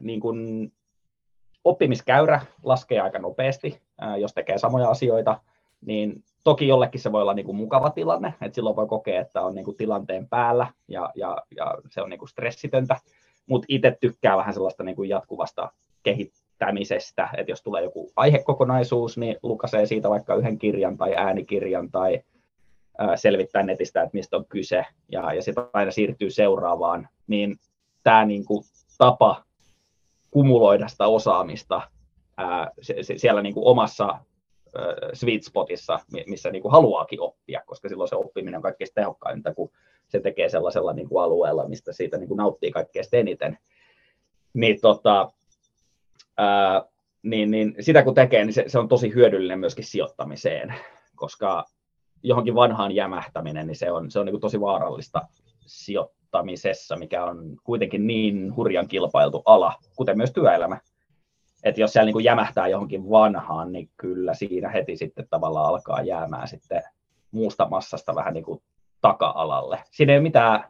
niin 0.00 0.20
kuin 0.20 0.72
oppimiskäyrä 1.64 2.40
laskee 2.62 3.00
aika 3.00 3.18
nopeasti, 3.18 3.82
jos 4.18 4.34
tekee 4.34 4.58
samoja 4.58 4.88
asioita, 4.90 5.40
niin 5.86 6.24
toki 6.44 6.68
jollekin 6.68 7.00
se 7.00 7.12
voi 7.12 7.22
olla 7.22 7.34
niin 7.34 7.46
kuin 7.46 7.56
mukava 7.56 7.90
tilanne, 7.90 8.34
että 8.40 8.54
silloin 8.54 8.76
voi 8.76 8.86
kokea, 8.86 9.20
että 9.20 9.42
on 9.42 9.54
niin 9.54 9.64
kuin 9.64 9.76
tilanteen 9.76 10.28
päällä 10.28 10.66
ja, 10.88 11.10
ja, 11.14 11.36
ja 11.56 11.74
se 11.90 12.02
on 12.02 12.10
niin 12.10 12.18
kuin 12.18 12.28
stressitöntä, 12.28 12.96
mutta 13.46 13.66
itse 13.68 13.96
tykkää 14.00 14.36
vähän 14.36 14.54
sellaista 14.54 14.84
niin 14.84 14.96
kuin 14.96 15.08
jatkuvasta 15.08 15.72
kehittämisestä, 16.02 17.28
että 17.36 17.52
jos 17.52 17.62
tulee 17.62 17.82
joku 17.82 18.12
aihekokonaisuus, 18.16 19.18
niin 19.18 19.36
lukasee 19.42 19.86
siitä 19.86 20.10
vaikka 20.10 20.34
yhden 20.34 20.58
kirjan 20.58 20.96
tai 20.96 21.14
äänikirjan 21.16 21.90
tai 21.90 22.22
selvittää 23.16 23.62
netistä, 23.62 24.02
että 24.02 24.16
mistä 24.16 24.36
on 24.36 24.44
kyse, 24.48 24.86
ja, 25.12 25.32
ja 25.32 25.42
sitten 25.42 25.64
aina 25.72 25.90
siirtyy 25.90 26.30
seuraavaan, 26.30 27.08
niin 27.26 27.56
tämä 28.02 28.24
niin 28.24 28.44
kuin 28.44 28.64
tapa 28.98 29.44
kumuloida 30.30 30.88
sitä 30.88 31.06
osaamista 31.06 31.82
ää, 32.36 32.70
se, 32.80 33.02
se, 33.02 33.18
siellä 33.18 33.42
niin 33.42 33.54
kuin 33.54 33.66
omassa 33.66 34.18
sweet 35.12 35.42
spotissa, 35.42 36.00
missä 36.26 36.50
niin 36.50 36.62
kuin 36.62 36.72
haluaakin 36.72 37.20
oppia, 37.20 37.62
koska 37.66 37.88
silloin 37.88 38.08
se 38.08 38.16
oppiminen 38.16 38.56
on 38.56 38.62
kaikkein 38.62 38.90
tehokkainta, 38.94 39.54
kun 39.54 39.70
se 40.08 40.20
tekee 40.20 40.48
sellaisella 40.48 40.92
niin 40.92 41.08
kuin 41.08 41.24
alueella, 41.24 41.68
mistä 41.68 41.92
siitä 41.92 42.18
niin 42.18 42.28
kuin 42.28 42.38
nauttii 42.38 42.70
kaikkein 42.70 43.04
eniten. 43.12 43.58
Niin, 44.54 44.80
tota, 44.80 45.32
ää, 46.36 46.82
niin, 47.22 47.50
niin 47.50 47.74
sitä 47.80 48.02
kun 48.02 48.14
tekee, 48.14 48.44
niin 48.44 48.54
se, 48.54 48.64
se 48.66 48.78
on 48.78 48.88
tosi 48.88 49.14
hyödyllinen 49.14 49.58
myöskin 49.58 49.84
sijoittamiseen, 49.84 50.74
koska 51.16 51.64
johonkin 52.22 52.54
vanhaan 52.54 52.92
jämähtäminen, 52.92 53.66
niin 53.66 53.76
se 53.76 53.92
on, 53.92 54.10
se 54.10 54.18
on 54.18 54.26
niin 54.26 54.32
kuin 54.32 54.40
tosi 54.40 54.60
vaarallista 54.60 55.22
sijoittamisessa, 55.66 56.96
mikä 56.96 57.24
on 57.24 57.56
kuitenkin 57.64 58.06
niin 58.06 58.56
hurjan 58.56 58.88
kilpailtu 58.88 59.42
ala, 59.44 59.74
kuten 59.96 60.16
myös 60.16 60.32
työelämä 60.32 60.80
että 61.64 61.80
jos 61.80 61.92
siellä 61.92 62.12
niin 62.12 62.24
jämähtää 62.24 62.68
johonkin 62.68 63.10
vanhaan, 63.10 63.72
niin 63.72 63.90
kyllä 63.96 64.34
siinä 64.34 64.68
heti 64.68 64.96
sitten 64.96 65.26
tavallaan 65.30 65.66
alkaa 65.66 66.02
jäämään 66.02 66.48
sitten 66.48 66.82
muusta 67.30 67.68
massasta 67.68 68.14
vähän 68.14 68.34
niin 68.34 68.44
kuin 68.44 68.62
taka-alalle. 69.00 69.82
Siinä 69.90 70.12
ei 70.12 70.18
ole 70.18 70.22
mitään 70.22 70.64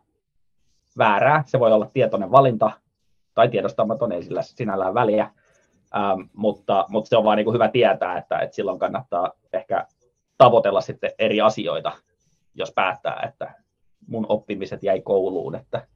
väärää, 0.98 1.42
se 1.46 1.60
voi 1.60 1.72
olla 1.72 1.90
tietoinen 1.92 2.30
valinta 2.30 2.70
tai 3.34 3.48
tiedostamaton, 3.48 4.12
ei 4.12 4.22
sillä 4.22 4.42
sinällään 4.42 4.94
väliä, 4.94 5.30
ähm, 5.96 6.20
mutta, 6.32 6.86
mutta 6.88 7.08
se 7.08 7.16
on 7.16 7.24
vaan 7.24 7.36
niin 7.36 7.44
kuin 7.44 7.54
hyvä 7.54 7.68
tietää, 7.68 8.18
että, 8.18 8.38
että 8.38 8.56
silloin 8.56 8.78
kannattaa 8.78 9.32
ehkä 9.52 9.86
tavoitella 10.38 10.80
sitten 10.80 11.10
eri 11.18 11.40
asioita, 11.40 11.92
jos 12.54 12.72
päättää, 12.72 13.24
että 13.28 13.54
mun 14.06 14.26
oppimiset 14.28 14.82
jäi 14.82 15.00
kouluun, 15.00 15.54
että 15.54 15.86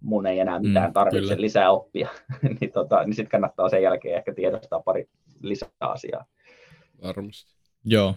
mun 0.00 0.26
ei 0.26 0.40
enää 0.40 0.58
mitään 0.58 0.90
mm, 0.90 0.92
tarvitse 0.92 1.34
mm, 1.34 1.40
lisää 1.40 1.70
oppia, 1.70 2.08
niin, 2.60 2.72
tota, 2.72 3.04
niin 3.04 3.14
sitten 3.14 3.30
kannattaa 3.30 3.68
sen 3.68 3.82
jälkeen 3.82 4.18
ehkä 4.18 4.34
tiedostaa 4.34 4.80
pari 4.80 5.08
lisää 5.40 5.68
asiaa. 5.80 6.24
Varmasti. 7.02 7.56
Joo, 7.84 8.14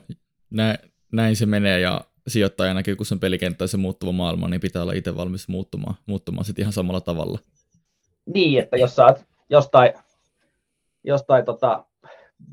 näin, 0.49 0.77
näin 1.11 1.35
se 1.35 1.45
menee 1.45 1.79
ja 1.79 2.01
sijoittajanakin, 2.27 2.97
kun 2.97 3.05
sen 3.05 3.19
pelikenttä 3.19 3.67
se 3.67 3.77
muuttuva 3.77 4.11
maailma, 4.11 4.47
niin 4.47 4.61
pitää 4.61 4.81
olla 4.81 4.93
itse 4.93 5.15
valmis 5.15 5.47
muuttumaan, 5.47 5.95
muuttumaan 6.05 6.45
sitten 6.45 6.63
ihan 6.63 6.73
samalla 6.73 7.01
tavalla. 7.01 7.39
Niin, 8.25 8.63
että 8.63 8.77
jos 8.77 8.95
saat 8.95 9.25
jostain, 9.49 9.93
jostain 11.03 11.45
tota 11.45 11.85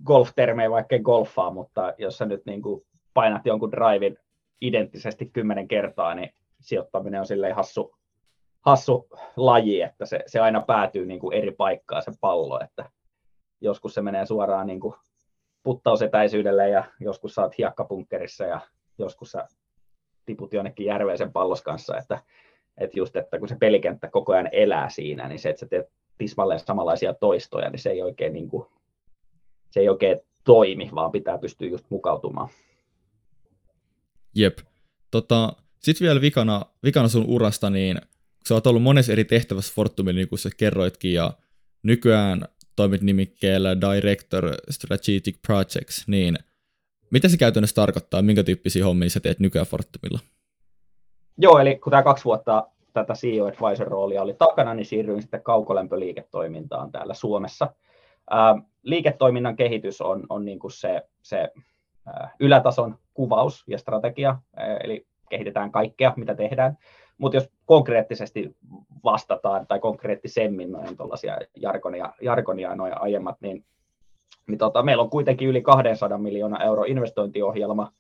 golf-termejä, 0.05 0.71
vaikka 0.71 0.99
golfaa, 0.99 1.51
mutta 1.51 1.95
jos 1.99 2.19
sä 2.19 2.27
nyt 2.27 2.47
niin 2.47 2.63
kuin 2.63 2.87
painat 3.15 3.47
jonkun 3.47 3.73
drivin 3.73 4.19
identtisesti 4.61 5.27
kymmenen 5.27 5.69
kertaa, 5.69 6.15
niin 6.15 6.31
sijoittaminen 6.61 7.21
on 7.21 7.27
silleen 7.27 7.57
hassu, 7.57 7.96
hassu 8.67 9.09
laji, 9.37 9.83
että 9.83 10.07
se, 10.07 10.21
se 10.27 10.41
aina 10.41 10.61
päätyy 10.61 11.07
niin 11.07 11.21
kuin 11.21 11.37
eri 11.37 11.51
paikkaan 11.51 12.03
se 12.03 12.13
pallo, 12.21 12.61
että 12.65 12.91
joskus 13.61 13.95
se 13.95 14.03
menee 14.03 14.27
suoraan 14.27 14.67
niin 14.67 14.81
kuin 14.81 14.95
puttausetäisyydelle 15.63 16.69
ja 16.69 16.85
joskus 17.01 17.35
saat 17.35 17.59
hiekkapunkkerissa 17.59 18.45
ja 18.45 18.61
joskus 18.99 19.33
sä 19.33 19.47
tiput 20.27 20.53
jonnekin 20.53 20.87
järveen 20.87 21.19
sen 21.19 21.33
pallos 21.33 21.63
kanssa, 21.63 21.97
että, 21.99 22.19
että 22.79 22.99
just, 22.99 23.17
että 23.17 23.39
kun 23.39 23.49
se 23.49 23.57
pelikenttä 23.61 24.09
koko 24.09 24.33
ajan 24.33 24.49
elää 24.53 24.89
siinä, 24.89 25.29
niin 25.29 25.39
se, 25.39 25.49
että 25.49 25.61
sä 25.61 25.67
teet 25.67 25.87
tismalleen 26.19 26.61
samanlaisia 26.61 27.15
toistoja, 27.15 27.71
niin 27.71 27.81
se 27.81 27.91
ei 27.91 28.03
oikein, 28.03 28.33
niin 28.33 28.49
kuin, 28.49 28.69
se 29.71 29.81
ei 29.81 29.89
oikein 29.89 30.19
toimi, 30.45 30.91
vaan 30.95 31.13
pitää 31.13 31.39
pystyä 31.39 31.69
just 31.69 31.87
mukautumaan. 31.91 32.49
Jep. 34.35 34.59
Tota, 35.11 35.53
Sitten 35.81 36.05
vielä 36.05 36.21
vikana, 36.21 36.67
vikana 36.85 37.09
sun 37.09 37.25
urasta, 37.29 37.71
niin 37.71 38.01
sä 38.49 38.55
oot 38.55 38.67
ollut 38.67 38.83
monessa 38.83 39.13
eri 39.13 39.25
tehtävässä 39.25 39.73
Fortumilla, 39.75 40.17
niin 40.17 40.29
kuin 40.29 40.39
sä 40.39 40.51
kerroitkin, 40.57 41.13
ja 41.13 41.33
nykyään 41.83 42.43
toimit 42.77 43.03
nimikkeellä 43.03 43.81
Director 43.81 44.55
Strategic 44.71 45.43
Projects, 45.47 46.09
niin 46.09 46.39
mitä 47.11 47.29
se 47.29 47.37
käytännössä 47.37 47.75
tarkoittaa, 47.75 48.23
minkä 48.23 48.43
tyyppisiä 48.43 48.85
hommia 48.85 49.11
sä 49.11 49.21
teet 49.21 49.41
nykyään 49.41 49.67
Fortumilla? 49.67 50.19
Joo, 51.39 51.59
eli 51.59 51.79
kun 51.79 51.91
tämä 51.91 52.03
kaksi 52.03 52.25
vuotta 52.25 52.69
tätä 52.93 53.15
CEO 53.15 53.47
Advisor-roolia 53.47 54.23
oli 54.23 54.35
takana, 54.35 54.75
niin 54.75 54.87
siirryin 54.87 55.23
sitten 55.23 55.43
kaukolämpöliiketoimintaan 55.43 56.93
täällä 56.93 57.15
Suomessa. 57.15 57.75
Ää, 58.31 58.55
liiketoiminnan 58.83 59.57
kehitys 59.57 60.01
on, 60.01 60.27
on 60.29 60.45
niin 60.45 60.59
kuin 60.59 60.71
se, 60.71 61.03
se 61.23 61.51
ää, 62.07 62.31
ylätason 62.41 62.99
kuvaus 63.15 63.65
ja 63.67 63.79
strategia, 63.79 64.39
ää, 64.57 64.77
eli 64.77 65.07
kehitetään 65.31 65.73
kaikkea, 65.73 66.13
mitä 66.17 66.35
tehdään. 66.35 66.79
Mutta 67.19 67.37
jos 67.37 67.51
konkreettisesti 67.67 68.57
vastataan 69.05 69.67
tai 69.67 69.79
konkreettisemmin 69.79 70.73
noin 70.73 70.97
tuollaisia 70.97 71.39
jargonia, 71.57 72.15
jargonia 72.21 72.75
noin 72.75 73.01
aiemmat, 73.01 73.37
niin, 73.41 73.65
niin 74.47 74.59
tota, 74.59 74.83
meillä 74.83 75.03
on 75.03 75.11
kuitenkin 75.11 75.49
yli 75.49 75.63
200 75.63 76.19
miljoonaa 76.19 76.65
euro 76.65 76.85
investointiohjelma 76.85 77.93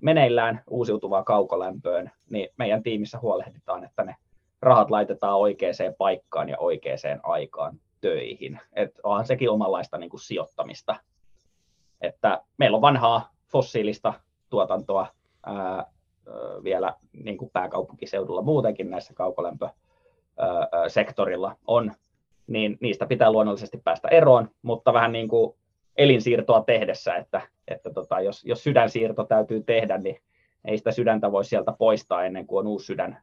meneillään 0.00 0.62
uusiutuvaan 0.70 1.24
kaukolämpöön, 1.24 2.10
niin 2.30 2.48
meidän 2.58 2.82
tiimissä 2.82 3.18
huolehditaan, 3.22 3.84
että 3.84 4.04
ne 4.04 4.16
rahat 4.62 4.90
laitetaan 4.90 5.38
oikeaan 5.38 5.74
paikkaan 5.98 6.48
ja 6.48 6.58
oikeaan 6.58 7.20
aikaan 7.22 7.80
töihin. 8.00 8.60
Et 8.72 9.00
onhan 9.02 9.26
sekin 9.26 9.50
omanlaista 9.50 9.98
niin 9.98 10.10
kuin 10.10 10.20
sijoittamista. 10.20 10.96
Että 12.00 12.42
meillä 12.58 12.76
on 12.76 12.82
vanhaa 12.82 13.30
fossiilista 13.52 14.14
tuotantoa, 14.50 15.06
ää, 15.46 15.86
vielä 16.64 16.94
niin 17.12 17.38
kuin 17.38 17.50
pääkaupunkiseudulla 17.52 18.42
muutenkin 18.42 18.90
näissä 18.90 19.14
kaukolämpösektorilla 19.14 21.56
on, 21.66 21.92
niin 22.46 22.78
niistä 22.80 23.06
pitää 23.06 23.32
luonnollisesti 23.32 23.80
päästä 23.84 24.08
eroon, 24.08 24.48
mutta 24.62 24.92
vähän 24.92 25.12
niin 25.12 25.28
kuin 25.28 25.54
elinsiirtoa 25.96 26.62
tehdessä, 26.62 27.14
että, 27.14 27.40
että 27.68 27.90
tota, 27.90 28.20
jos, 28.20 28.44
jos 28.44 28.64
sydänsiirto 28.64 29.24
täytyy 29.24 29.62
tehdä, 29.62 29.98
niin 29.98 30.16
ei 30.64 30.78
sitä 30.78 30.92
sydäntä 30.92 31.32
voi 31.32 31.44
sieltä 31.44 31.72
poistaa 31.78 32.24
ennen 32.24 32.46
kuin 32.46 32.58
on 32.58 32.66
uusi 32.66 32.86
sydän 32.86 33.18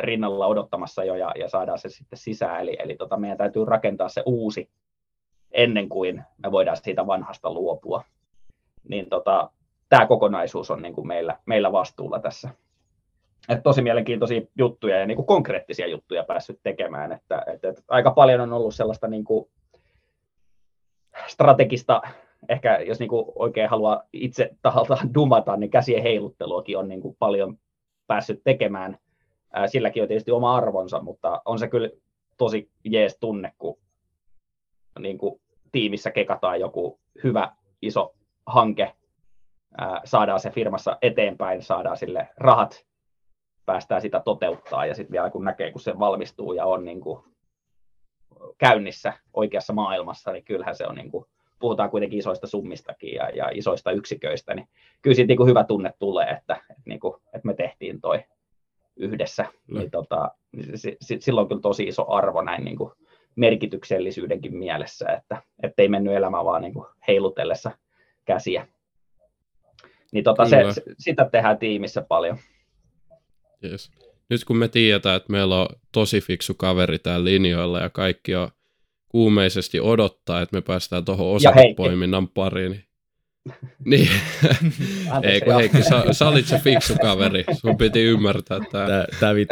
rinnalla 0.00 0.46
odottamassa 0.46 1.04
jo 1.04 1.14
ja, 1.14 1.32
ja 1.38 1.48
saadaan 1.48 1.78
se 1.78 1.88
sitten 1.88 2.18
sisään. 2.18 2.60
Eli, 2.60 2.76
eli 2.78 2.96
tota, 2.96 3.16
meidän 3.16 3.38
täytyy 3.38 3.64
rakentaa 3.64 4.08
se 4.08 4.22
uusi 4.26 4.70
ennen 5.52 5.88
kuin 5.88 6.24
me 6.42 6.52
voidaan 6.52 6.76
siitä 6.76 7.06
vanhasta 7.06 7.52
luopua. 7.52 8.04
Niin 8.88 9.08
tota, 9.08 9.50
tämä 9.88 10.06
kokonaisuus 10.06 10.70
on 10.70 10.82
niin 10.82 10.94
kuin 10.94 11.06
meillä, 11.06 11.38
meillä 11.46 11.72
vastuulla 11.72 12.20
tässä. 12.20 12.50
Et 13.48 13.62
tosi 13.62 13.82
mielenkiintoisia 13.82 14.40
juttuja 14.58 14.98
ja 14.98 15.06
niin 15.06 15.16
kuin 15.16 15.26
konkreettisia 15.26 15.86
juttuja 15.86 16.24
päässyt 16.24 16.60
tekemään. 16.62 17.12
Että, 17.12 17.42
että, 17.46 17.68
että 17.68 17.82
aika 17.88 18.10
paljon 18.10 18.40
on 18.40 18.52
ollut 18.52 18.74
sellaista 18.74 19.08
niin 19.08 19.24
kuin 19.24 19.50
strategista, 21.26 22.02
ehkä 22.48 22.78
jos 22.78 22.98
niin 22.98 23.08
kuin 23.08 23.24
oikein 23.34 23.70
haluaa 23.70 24.02
itse 24.12 24.50
tahalta 24.62 24.98
dumata, 25.14 25.56
niin 25.56 25.70
käsien 25.70 26.02
heilutteluakin 26.02 26.78
on 26.78 26.88
niin 26.88 27.00
kuin 27.00 27.16
paljon 27.18 27.58
päässyt 28.06 28.40
tekemään. 28.44 28.98
Silläkin 29.66 30.02
on 30.02 30.08
tietysti 30.08 30.30
oma 30.30 30.56
arvonsa, 30.56 31.00
mutta 31.00 31.42
on 31.44 31.58
se 31.58 31.68
kyllä 31.68 31.88
tosi 32.36 32.70
jees 32.84 33.16
tunne, 33.20 33.52
kun 33.58 33.78
niin 34.98 35.18
kuin 35.18 35.40
tiimissä 35.72 36.10
kekataan 36.10 36.60
joku 36.60 37.00
hyvä 37.24 37.52
iso 37.82 38.14
hanke 38.46 38.92
saadaan 40.04 40.40
se 40.40 40.50
firmassa 40.50 40.98
eteenpäin, 41.02 41.62
saadaan 41.62 41.96
sille 41.96 42.28
rahat, 42.36 42.86
päästään 43.66 44.00
sitä 44.00 44.20
toteuttaa 44.24 44.86
ja 44.86 44.94
sitten 44.94 45.12
vielä 45.12 45.30
kun 45.30 45.44
näkee, 45.44 45.72
kun 45.72 45.80
se 45.80 45.98
valmistuu 45.98 46.52
ja 46.52 46.66
on 46.66 46.84
niin 46.84 47.00
kuin 47.00 47.24
käynnissä 48.58 49.12
oikeassa 49.34 49.72
maailmassa, 49.72 50.32
niin 50.32 50.44
kyllähän 50.44 50.76
se 50.76 50.86
on 50.86 50.94
niin 50.94 51.10
kuin 51.10 51.24
puhutaan 51.58 51.90
kuitenkin 51.90 52.18
isoista 52.18 52.46
summistakin 52.46 53.14
ja, 53.14 53.30
ja 53.30 53.50
isoista 53.54 53.90
yksiköistä, 53.90 54.54
niin 54.54 54.68
kyllä 55.02 55.14
siitä 55.14 55.28
niin 55.28 55.36
kuin 55.36 55.48
hyvä 55.48 55.64
tunne 55.64 55.92
tulee, 55.98 56.26
että, 56.26 56.56
että, 56.70 56.82
niin 56.86 57.00
kuin, 57.00 57.14
että 57.26 57.46
me 57.46 57.54
tehtiin 57.54 58.00
toi 58.00 58.24
yhdessä. 58.96 59.46
No. 59.68 59.78
Niin 59.78 59.90
tota, 59.90 60.30
silloin 61.20 61.44
on 61.44 61.48
kyllä 61.48 61.60
tosi 61.60 61.84
iso 61.84 62.12
arvo 62.12 62.42
näin 62.42 62.64
niin 62.64 62.76
kuin 62.76 62.92
merkityksellisyydenkin 63.36 64.56
mielessä, 64.56 65.06
että 65.62 65.82
ei 65.82 65.88
mennyt 65.88 66.14
elämä 66.14 66.44
vaan 66.44 66.62
niin 66.62 66.74
kuin 66.74 66.86
heilutellessa 67.08 67.70
käsiä. 68.24 68.66
Niin 70.12 70.24
tota, 70.24 70.48
se, 70.48 70.56
sitä 70.98 71.28
tehdään 71.32 71.58
tiimissä 71.58 72.02
paljon. 72.02 72.38
Yes. 73.64 73.90
Nyt 74.30 74.44
kun 74.44 74.56
me 74.56 74.68
tiedetään, 74.68 75.16
että 75.16 75.32
meillä 75.32 75.60
on 75.60 75.68
tosi 75.92 76.20
fiksu 76.20 76.54
kaveri 76.54 76.98
täällä 76.98 77.24
linjoilla 77.24 77.80
ja 77.80 77.90
kaikki 77.90 78.34
on 78.34 78.48
kuumeisesti 79.08 79.80
odottaa, 79.80 80.40
että 80.40 80.56
me 80.56 80.60
päästään 80.60 81.04
tuohon 81.04 81.36
osakepoiminnan 81.36 82.28
pariin. 82.28 82.70
Niin, 82.70 82.84
niin. 83.90 84.08
ei 85.22 85.40
kun 85.40 85.54
Heikki, 85.54 85.82
sä, 85.82 86.04
sä 86.12 86.28
olit 86.28 86.46
se 86.46 86.58
fiksu 86.58 86.94
kaveri, 87.02 87.44
sun 87.60 87.76
piti 87.76 88.02
ymmärtää 88.02 88.58
tämä. 88.72 88.86
Tää, 88.86 89.06
tää 89.20 89.34
vit... 89.34 89.48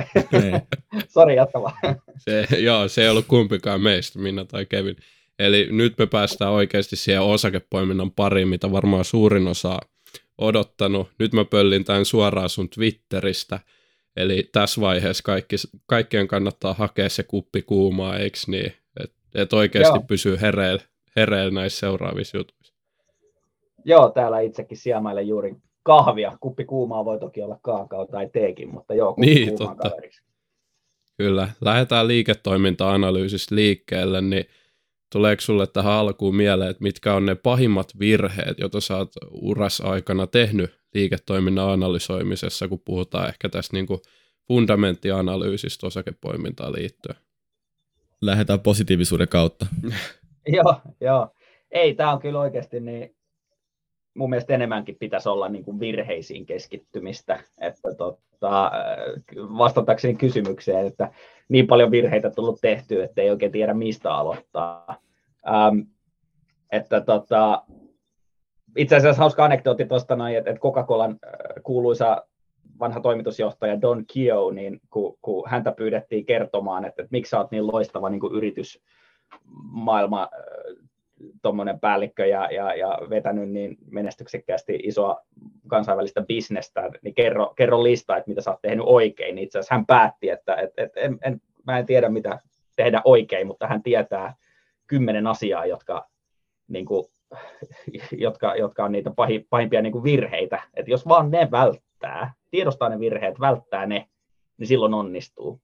Sori, 1.15 1.37
jatka 1.37 1.63
vaan. 1.63 1.75
Se, 2.19 2.47
joo, 2.59 2.89
se 2.89 3.03
ei 3.03 3.09
ollut 3.09 3.27
kumpikaan 3.27 3.81
meistä, 3.81 4.19
Minna 4.19 4.45
tai 4.45 4.67
Kevin. 4.67 4.97
Eli 5.39 5.69
nyt 5.71 5.99
me 5.99 6.07
päästään 6.07 6.51
oikeasti 6.51 6.97
siihen 6.97 7.23
osakepoiminnan 7.23 8.11
pariin, 8.11 8.49
mitä 8.49 8.73
varmaan 8.73 9.05
suurin 9.05 9.47
osa 9.47 9.79
odottanut. 10.39 11.09
Nyt 11.19 11.33
mä 11.33 11.45
pöllin 11.45 11.85
tämän 11.85 12.05
suoraan 12.05 12.49
sun 12.49 12.69
Twitteristä. 12.69 13.61
Eli 14.17 14.49
tässä 14.53 14.81
vaiheessa 14.81 15.23
kaikki, 15.25 15.57
kaikkien 15.87 16.29
kannattaa 16.29 16.75
hakea 16.75 17.09
se 17.09 17.23
kuppi 17.23 17.63
kuumaa, 17.63 18.17
eikö 18.17 18.39
niin? 18.47 18.73
Että 19.01 19.17
et 19.35 19.53
oikeasti 19.53 19.99
Joo. 19.99 20.05
pysyy 20.09 20.41
hereillä, 20.41 20.83
hereillä 21.17 21.61
näissä 21.61 21.81
seuraavissa 21.81 22.37
jutuissa. 22.37 22.75
Joo, 23.85 24.11
täällä 24.11 24.41
itsekin 24.41 24.79
siemailen 24.79 25.29
juuri 25.29 25.57
kahvia. 25.83 26.39
Kuppi 26.41 26.65
kuumaa 26.65 27.05
voi 27.05 27.19
toki 27.19 27.43
olla 27.43 27.59
kaakao 27.63 28.07
tai 28.07 28.29
teekin, 28.33 28.69
mutta 28.69 28.95
joo, 28.95 29.15
kuppi 29.15 29.27
niin, 29.27 29.59
totta. 29.59 29.91
Kaveriksi. 29.91 30.23
Kyllä. 31.17 31.49
Lähdetään 31.61 32.09
liiketoiminta-analyysistä 32.09 33.55
liikkeelle, 33.55 34.21
niin 34.21 34.45
tuleeko 35.17 35.41
sulle 35.41 35.67
tähän 35.67 35.93
alkuun 35.93 36.37
mieleen, 36.37 36.71
että 36.71 36.83
mitkä 36.83 37.15
on 37.15 37.27
ne 37.27 37.35
pahimmat 37.35 37.99
virheet, 37.99 38.59
joita 38.59 38.81
sä 38.81 38.97
oot 38.97 39.13
uras 39.31 39.81
aikana 39.81 40.27
tehnyt 40.27 40.71
liiketoiminnan 40.95 41.71
analysoimisessa, 41.71 42.69
kun 42.69 42.83
puhutaan 42.85 43.29
ehkä 43.29 43.49
tästä 43.49 43.77
niin 43.77 43.87
kuin 43.87 44.01
fundamenttianalyysistä 44.49 45.87
osakepoimintaan 45.87 46.73
liittyen? 46.73 47.17
Lähdetään 48.21 48.61
positiivisuuden 48.61 49.29
kautta. 49.29 49.67
joo, 50.57 50.81
joo. 51.01 51.29
Ei, 51.71 51.95
tämä 51.95 52.13
on 52.13 52.21
kyllä 52.21 52.41
oikeasti 52.41 52.81
niin, 52.81 53.17
mun 54.15 54.31
mielestä 54.31 54.55
enemmänkin 54.55 54.97
pitäisi 55.01 55.29
olla 55.29 55.49
niin 55.49 55.65
kuin 55.65 55.81
virheisiin 55.81 56.47
keskittymistä. 56.47 57.41
Että 57.61 57.95
tota, 57.95 58.71
vastatakseni 59.35 60.15
kysymykseen, 60.15 60.87
että 60.87 61.13
niin 61.49 61.67
paljon 61.67 61.91
virheitä 61.91 62.31
tullut 62.31 62.61
tehtyä, 62.61 63.05
että 63.05 63.23
ei 63.23 63.31
oikein 63.31 63.53
tiedä 63.53 63.75
mistä 63.75 64.15
aloittaa. 64.15 65.06
Ähm, 65.49 65.79
että 66.73 67.01
tota, 67.01 67.63
itse 68.77 68.97
asiassa 68.97 69.23
hauska 69.23 69.45
anekdootti 69.45 69.87
tuosta 69.87 70.15
että, 70.37 70.51
että 70.51 70.61
Coca-Colan 70.61 71.11
äh, 71.11 71.41
kuuluisa 71.63 72.27
vanha 72.81 73.01
toimitusjohtaja 73.01 73.81
Don 73.81 74.05
Kio, 74.07 74.51
niin 74.51 74.81
kun, 74.91 75.19
kun 75.23 75.49
häntä 75.49 75.73
pyydettiin 75.73 76.27
kertomaan, 76.27 76.85
että, 76.85 77.03
että 77.03 77.13
miksi 77.13 77.31
sä 77.31 77.39
oot 77.39 77.51
niin 77.51 77.67
loistava 77.67 78.11
niin 78.11 78.21
yritysmaailma 78.33 80.23
äh, 80.23 80.29
tuommoinen 81.43 81.81
päällikkö 81.81 82.27
ja, 82.27 82.49
ja, 82.51 82.75
ja 82.75 82.99
vetänyt 83.11 83.51
niin 83.51 83.77
menestyksekkäästi 83.91 84.81
isoa 84.83 85.21
kansainvälistä 85.67 86.23
bisnestä, 86.23 86.91
niin 87.03 87.15
kerro, 87.15 87.53
kerro 87.57 87.83
lista, 87.83 88.17
että 88.17 88.29
mitä 88.29 88.41
sä 88.41 88.51
oot 88.51 88.63
tehnyt 88.63 88.85
oikein. 88.89 89.35
Niin 89.35 89.45
itse 89.45 89.59
asiassa 89.59 89.75
hän 89.75 89.87
päätti, 89.87 90.29
että 90.29 90.55
et, 90.55 90.71
et, 90.77 90.93
en, 90.97 91.19
en, 91.25 91.41
mä 91.67 91.79
en 91.79 91.87
tiedä, 91.87 92.09
mitä 92.09 92.41
tehdä 92.77 93.03
oikein, 93.05 93.47
mutta 93.47 93.67
hän 93.67 93.83
tietää 93.83 94.35
kymmenen 94.87 95.27
asiaa, 95.27 95.67
jotka, 95.67 96.09
niin 96.69 96.87
kuin, 96.87 97.07
jotka, 98.13 98.55
jotka 98.57 98.85
on 98.85 98.93
niitä 98.93 99.11
pahi, 99.17 99.47
pahimpia 99.51 99.83
niin 99.83 99.93
kuin 99.93 100.05
virheitä. 100.05 100.63
Että 100.75 100.91
jos 100.91 101.09
vaan 101.09 101.31
ne 101.31 101.49
välttää, 101.51 102.33
tiedostaa 102.51 102.89
ne 102.89 102.99
virheet, 102.99 103.41
välttää 103.41 103.87
ne, 103.87 104.09
niin 104.59 104.67
silloin 104.67 104.95
onnistuu. 104.95 105.61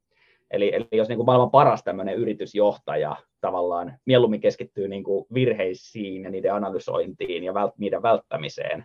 Eli, 0.50 0.74
eli 0.74 0.88
jos 0.92 1.08
niin 1.08 1.16
kuin 1.16 1.26
maailman 1.26 1.50
paras 1.50 1.84
tämmöinen 1.84 2.16
yritysjohtaja 2.16 3.16
tavallaan 3.40 3.98
mieluummin 4.06 4.40
keskittyy 4.40 4.88
niin 4.88 5.04
kuin 5.04 5.26
virheisiin 5.34 6.22
ja 6.22 6.30
niiden 6.30 6.54
analysointiin 6.54 7.44
ja 7.44 7.54
vält, 7.54 7.78
niiden 7.78 8.02
välttämiseen, 8.02 8.84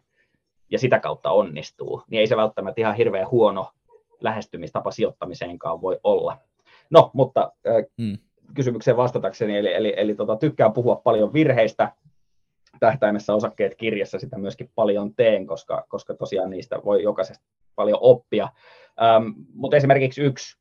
ja 0.71 0.79
sitä 0.79 0.99
kautta 0.99 1.31
onnistuu, 1.31 2.03
niin 2.09 2.19
ei 2.19 2.27
se 2.27 2.37
välttämättä 2.37 2.81
ihan 2.81 2.95
hirveän 2.95 3.31
huono 3.31 3.71
lähestymistapa 4.21 4.91
sijoittamiseenkaan 4.91 5.81
voi 5.81 5.99
olla. 6.03 6.37
No, 6.89 7.11
mutta 7.13 7.51
äh, 7.67 7.85
hmm. 8.01 8.17
Kysymykseen 8.57 8.97
vastatakseni, 8.97 9.57
eli, 9.57 9.73
eli, 9.73 9.93
eli 9.97 10.15
tota, 10.15 10.35
tykkään 10.35 10.73
puhua 10.73 10.95
paljon 10.95 11.33
virheistä, 11.33 11.91
tähtäimessä 12.79 13.33
osakkeet 13.33 13.75
kirjassa 13.75 14.19
sitä 14.19 14.37
myöskin 14.37 14.71
paljon 14.75 15.15
teen, 15.15 15.47
koska, 15.47 15.85
koska 15.89 16.13
tosiaan 16.13 16.49
niistä 16.49 16.79
voi 16.85 17.03
jokaisesta 17.03 17.45
paljon 17.75 17.97
oppia. 18.01 18.49
Ähm, 19.01 19.27
mutta 19.53 19.77
esimerkiksi 19.77 20.21
yksi 20.21 20.57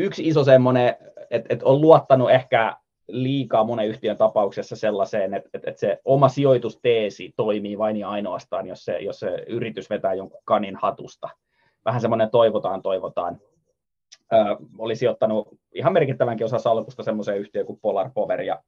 yksi 0.00 0.28
iso 0.28 0.44
semmoinen, 0.44 0.96
että, 1.30 1.46
että 1.54 1.66
on 1.66 1.80
luottanut 1.80 2.30
ehkä 2.30 2.76
liikaa 3.08 3.64
monen 3.64 3.88
yhtiön 3.88 4.16
tapauksessa 4.16 4.76
sellaiseen, 4.76 5.34
että, 5.34 5.50
että, 5.54 5.70
että 5.70 5.80
se 5.80 6.00
oma 6.04 6.28
sijoitusteesi 6.28 7.32
toimii 7.36 7.78
vain 7.78 7.96
ja 7.96 8.08
ainoastaan, 8.08 8.66
jos 8.66 8.84
se, 8.84 8.98
jos 8.98 9.20
se 9.20 9.44
yritys 9.48 9.90
vetää 9.90 10.14
jonkun 10.14 10.40
kanin 10.44 10.76
hatusta. 10.76 11.28
Vähän 11.84 12.00
semmoinen 12.00 12.30
toivotaan, 12.30 12.82
toivotaan. 12.82 13.38
Ö, 14.32 14.36
oli 14.78 14.96
sijoittanut 14.96 15.48
ihan 15.72 15.92
merkittävänkin 15.92 16.44
osa 16.44 16.58
salkusta 16.58 17.02
semmoiseen 17.02 17.38
yhtiöön 17.38 17.66
kuin 17.66 17.80
Polar 17.82 18.10
Power, 18.14 18.42
ja 18.42 18.62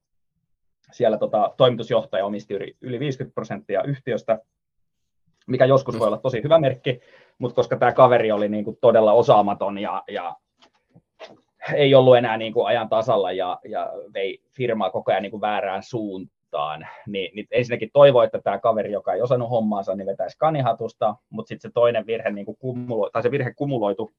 siellä 0.93 1.19
tota, 1.19 1.55
toimitusjohtaja 1.57 2.27
omisti 2.27 2.55
yli, 2.55 2.77
yli 2.81 3.01
50 3.01 3.35
prosenttia 3.35 3.83
yhtiöstä, 3.83 4.39
mikä 5.47 5.65
joskus 5.65 5.99
voi 5.99 6.07
olla 6.07 6.19
tosi 6.19 6.43
hyvä 6.43 6.59
merkki, 6.59 7.01
mutta 7.39 7.55
koska 7.55 7.77
tämä 7.77 7.93
kaveri 7.93 8.33
oli 8.33 8.49
niin 8.49 8.65
kuin 8.65 8.79
todella 8.81 9.13
osaamaton 9.13 9.79
ja, 9.79 10.03
ja 10.09 10.37
ei 11.75 11.95
ollut 11.95 12.17
enää 12.17 12.37
niin 12.37 12.53
kuin 12.53 12.67
ajan 12.67 12.89
tasalla 12.89 13.33
ja, 13.33 13.59
ja 13.65 13.93
vei 14.15 14.43
firmaa 14.57 14.91
koko 14.91 15.13
ajan 15.13 15.23
niin 15.23 15.31
kuin 15.31 15.41
väärään 15.41 15.83
suuntaan. 15.83 16.87
Niin, 17.07 17.35
niin 17.35 17.47
ensinnäkin 17.51 17.91
toivoi, 17.93 18.25
että 18.25 18.41
tämä 18.45 18.59
kaveri, 18.59 18.93
joka 18.93 19.13
ei 19.13 19.23
osannut 19.23 19.51
hommaansa, 19.51 19.95
niin 19.95 20.07
vetäisi 20.07 20.39
kanihatusta, 20.39 21.17
mutta 21.31 21.49
sitten 21.49 21.71
se 21.71 21.73
toinen 21.75 22.07
virhe, 22.07 22.31
niin 22.31 22.47
kuin 22.47 22.57
kumulo, 22.57 23.11
tai 23.11 23.23
se 23.23 23.31
virhe 23.31 23.55
kumuloitu 23.55 24.13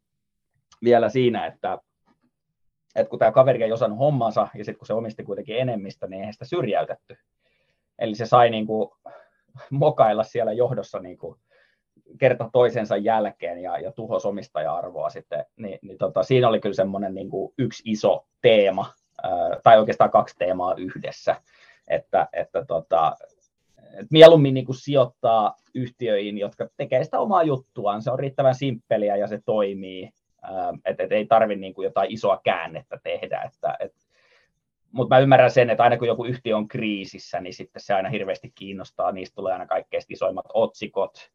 vielä 0.84 1.10
siinä, 1.10 1.46
että, 1.46 1.78
että 2.96 3.10
kun 3.10 3.20
tämä 3.20 3.32
kaveri 3.32 3.64
ei 3.64 3.72
osannut 3.72 4.00
hommaansa 4.00 4.48
ja 4.54 4.66
sitten 4.66 4.80
kun 4.80 4.88
se 4.88 4.94
omisti 4.94 5.24
kuitenkin 5.24 5.58
enemmistä, 5.58 6.08
niin 6.08 6.20
eihän 6.20 6.34
sitä 6.34 6.46
syrjäytetty. 6.46 7.18
Eli 8.00 8.16
se 8.16 8.26
sai 8.26 8.50
niin 8.50 8.68
kuin 8.68 8.90
mokailla 9.70 10.24
siellä 10.24 10.54
johdossa 10.54 11.00
niin 11.00 11.18
kuin 11.18 11.40
kerta 12.20 12.50
toisensa 12.54 12.98
jälkeen 12.98 13.60
ja, 13.60 13.78
ja 13.78 13.92
tuhos 13.92 14.26
omistaja-arvoa 14.26 15.10
sitten, 15.10 15.46
niin, 15.58 15.80
niin 15.82 15.98
tota, 15.98 16.24
siinä 16.24 16.48
oli 16.48 16.60
kyllä 16.60 16.76
semmoinen 16.76 17.16
niin 17.16 17.30
kuin 17.30 17.54
yksi 17.58 17.84
iso 17.86 18.26
teema, 18.42 18.94
ää, 19.24 19.32
tai 19.64 19.80
oikeastaan 19.80 20.12
kaksi 20.12 20.36
teemaa 20.38 20.76
yhdessä, 20.76 21.36
että, 21.88 22.28
että 22.34 22.66
tota, 22.66 23.16
et 24.00 24.08
mieluummin 24.12 24.54
niin 24.54 24.66
kuin 24.66 24.76
sijoittaa 24.76 25.56
yhtiöihin, 25.76 26.38
jotka 26.38 26.68
tekee 26.78 27.04
sitä 27.04 27.20
omaa 27.20 27.44
juttuaan, 27.44 28.02
se 28.02 28.12
on 28.12 28.20
riittävän 28.20 28.56
simppeliä 28.56 29.16
ja 29.16 29.28
se 29.28 29.40
toimii, 29.46 30.10
että 30.86 31.04
et 31.04 31.12
ei 31.12 31.26
tarvitse 31.26 31.60
niin 31.60 31.74
kuin 31.74 31.86
jotain 31.86 32.12
isoa 32.12 32.42
käännettä 32.44 33.00
tehdä, 33.04 33.42
että 33.42 33.78
et, 33.80 33.94
mutta 34.92 35.16
mä 35.16 35.20
ymmärrän 35.20 35.52
sen, 35.52 35.70
että 35.70 35.84
aina 35.84 35.98
kun 35.98 36.08
joku 36.08 36.26
yhtiö 36.26 36.58
on 36.58 36.68
kriisissä, 36.68 37.42
niin 37.42 37.54
sitten 37.54 37.82
se 37.82 37.94
aina 37.94 38.10
hirveästi 38.10 38.52
kiinnostaa, 38.56 39.12
niistä 39.12 39.36
tulee 39.36 39.54
aina 39.54 39.66
kaikkein 39.66 40.04
isoimmat 40.10 40.46
otsikot, 40.54 41.32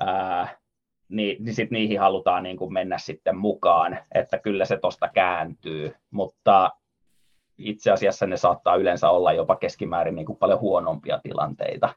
ää, 0.00 0.48
niin, 1.08 1.44
niin 1.44 1.54
sit 1.54 1.70
niihin 1.70 2.00
halutaan 2.00 2.42
niin 2.42 2.56
kuin 2.56 2.72
mennä 2.72 2.98
sitten 2.98 3.36
mukaan, 3.36 3.98
että 4.14 4.38
kyllä 4.38 4.64
se 4.64 4.78
tuosta 4.78 5.08
kääntyy, 5.08 5.94
mutta 6.10 6.70
itse 7.58 7.90
asiassa 7.90 8.26
ne 8.26 8.36
saattaa 8.36 8.76
yleensä 8.76 9.10
olla 9.10 9.32
jopa 9.32 9.56
keskimäärin 9.56 10.14
niin 10.14 10.26
kuin 10.26 10.38
paljon 10.38 10.60
huonompia 10.60 11.20
tilanteita. 11.22 11.94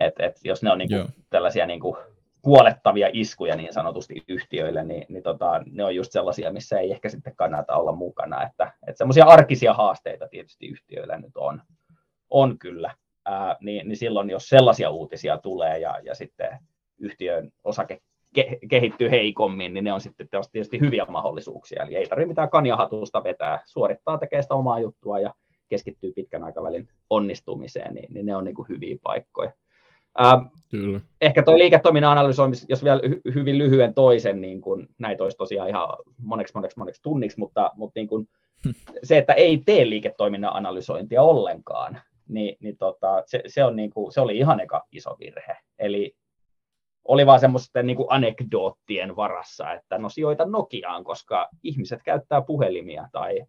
Et, 0.00 0.14
et 0.18 0.40
jos 0.44 0.62
ne 0.62 0.72
on 0.72 0.78
niin 0.78 0.88
kuin 0.88 1.24
tällaisia 1.30 1.66
niin 1.66 1.80
kuin 1.80 1.96
kuolettavia 2.44 3.08
iskuja 3.12 3.56
niin 3.56 3.72
sanotusti 3.72 4.24
yhtiöille, 4.28 4.84
niin, 4.84 5.06
niin 5.08 5.22
tota, 5.22 5.62
ne 5.70 5.84
on 5.84 5.94
just 5.94 6.12
sellaisia, 6.12 6.52
missä 6.52 6.78
ei 6.78 6.90
ehkä 6.90 7.08
sitten 7.08 7.36
kannata 7.36 7.76
olla 7.76 7.92
mukana. 7.92 8.42
Että, 8.42 8.72
että 8.88 8.98
semmoisia 8.98 9.24
arkisia 9.24 9.74
haasteita 9.74 10.28
tietysti 10.28 10.66
yhtiöillä 10.66 11.18
nyt 11.18 11.36
on, 11.36 11.62
on 12.30 12.58
kyllä. 12.58 12.94
Ää, 13.24 13.56
niin, 13.60 13.88
niin 13.88 13.96
silloin, 13.96 14.30
jos 14.30 14.48
sellaisia 14.48 14.90
uutisia 14.90 15.38
tulee 15.38 15.78
ja, 15.78 16.00
ja 16.02 16.14
sitten 16.14 16.58
yhtiön 16.98 17.50
osake 17.64 18.00
kehittyy 18.68 19.10
heikommin, 19.10 19.74
niin 19.74 19.84
ne 19.84 19.92
on 19.92 20.00
sitten 20.00 20.28
tietysti 20.52 20.80
hyviä 20.80 21.04
mahdollisuuksia. 21.08 21.82
Eli 21.82 21.96
ei 21.96 22.06
tarvitse 22.06 22.28
mitään 22.28 22.50
kanjahatusta 22.50 23.24
vetää, 23.24 23.62
suorittaa, 23.66 24.18
tekee 24.18 24.42
sitä 24.42 24.54
omaa 24.54 24.80
juttua 24.80 25.20
ja 25.20 25.34
keskittyy 25.68 26.12
pitkän 26.12 26.44
aikavälin 26.44 26.88
onnistumiseen, 27.10 27.94
niin, 27.94 28.14
niin 28.14 28.26
ne 28.26 28.36
on 28.36 28.44
niin 28.44 28.54
kuin 28.54 28.68
hyviä 28.68 28.96
paikkoja. 29.02 29.52
Ähm, 30.20 30.46
Kyllä. 30.70 31.00
Ehkä 31.20 31.42
tuo 31.42 31.58
liiketoiminnan 31.58 32.12
analysoimis, 32.12 32.66
jos 32.68 32.84
vielä 32.84 33.00
hy- 33.06 33.34
hyvin 33.34 33.58
lyhyen 33.58 33.94
toisen, 33.94 34.40
niin 34.40 34.60
kun, 34.60 34.88
näitä 34.98 35.24
olisi 35.24 35.36
tosiaan 35.36 35.68
ihan 35.68 35.88
moneksi 36.22 36.54
moneksi 36.54 36.78
moneksi 36.78 37.02
tunniksi, 37.02 37.38
mutta, 37.38 37.70
mutta 37.76 38.00
niin 38.00 38.08
kun, 38.08 38.28
se, 39.02 39.18
että 39.18 39.32
ei 39.32 39.62
tee 39.66 39.88
liiketoiminnan 39.90 40.56
analysointia 40.56 41.22
ollenkaan, 41.22 42.00
niin, 42.28 42.56
niin 42.60 42.76
tota, 42.76 43.22
se, 43.26 43.42
se, 43.46 43.64
on 43.64 43.76
niin 43.76 43.90
kuin, 43.90 44.12
se 44.12 44.20
oli 44.20 44.38
ihan 44.38 44.60
eka 44.60 44.82
iso 44.92 45.16
virhe. 45.20 45.56
Eli 45.78 46.16
oli 47.04 47.26
vaan 47.26 47.40
semmoisten 47.40 47.86
niin 47.86 47.96
anekdoottien 48.08 49.16
varassa, 49.16 49.72
että 49.72 49.98
no 49.98 50.08
sijoita 50.08 50.44
Nokiaan, 50.44 51.04
koska 51.04 51.48
ihmiset 51.62 52.02
käyttää 52.02 52.42
puhelimia 52.42 53.08
tai 53.12 53.46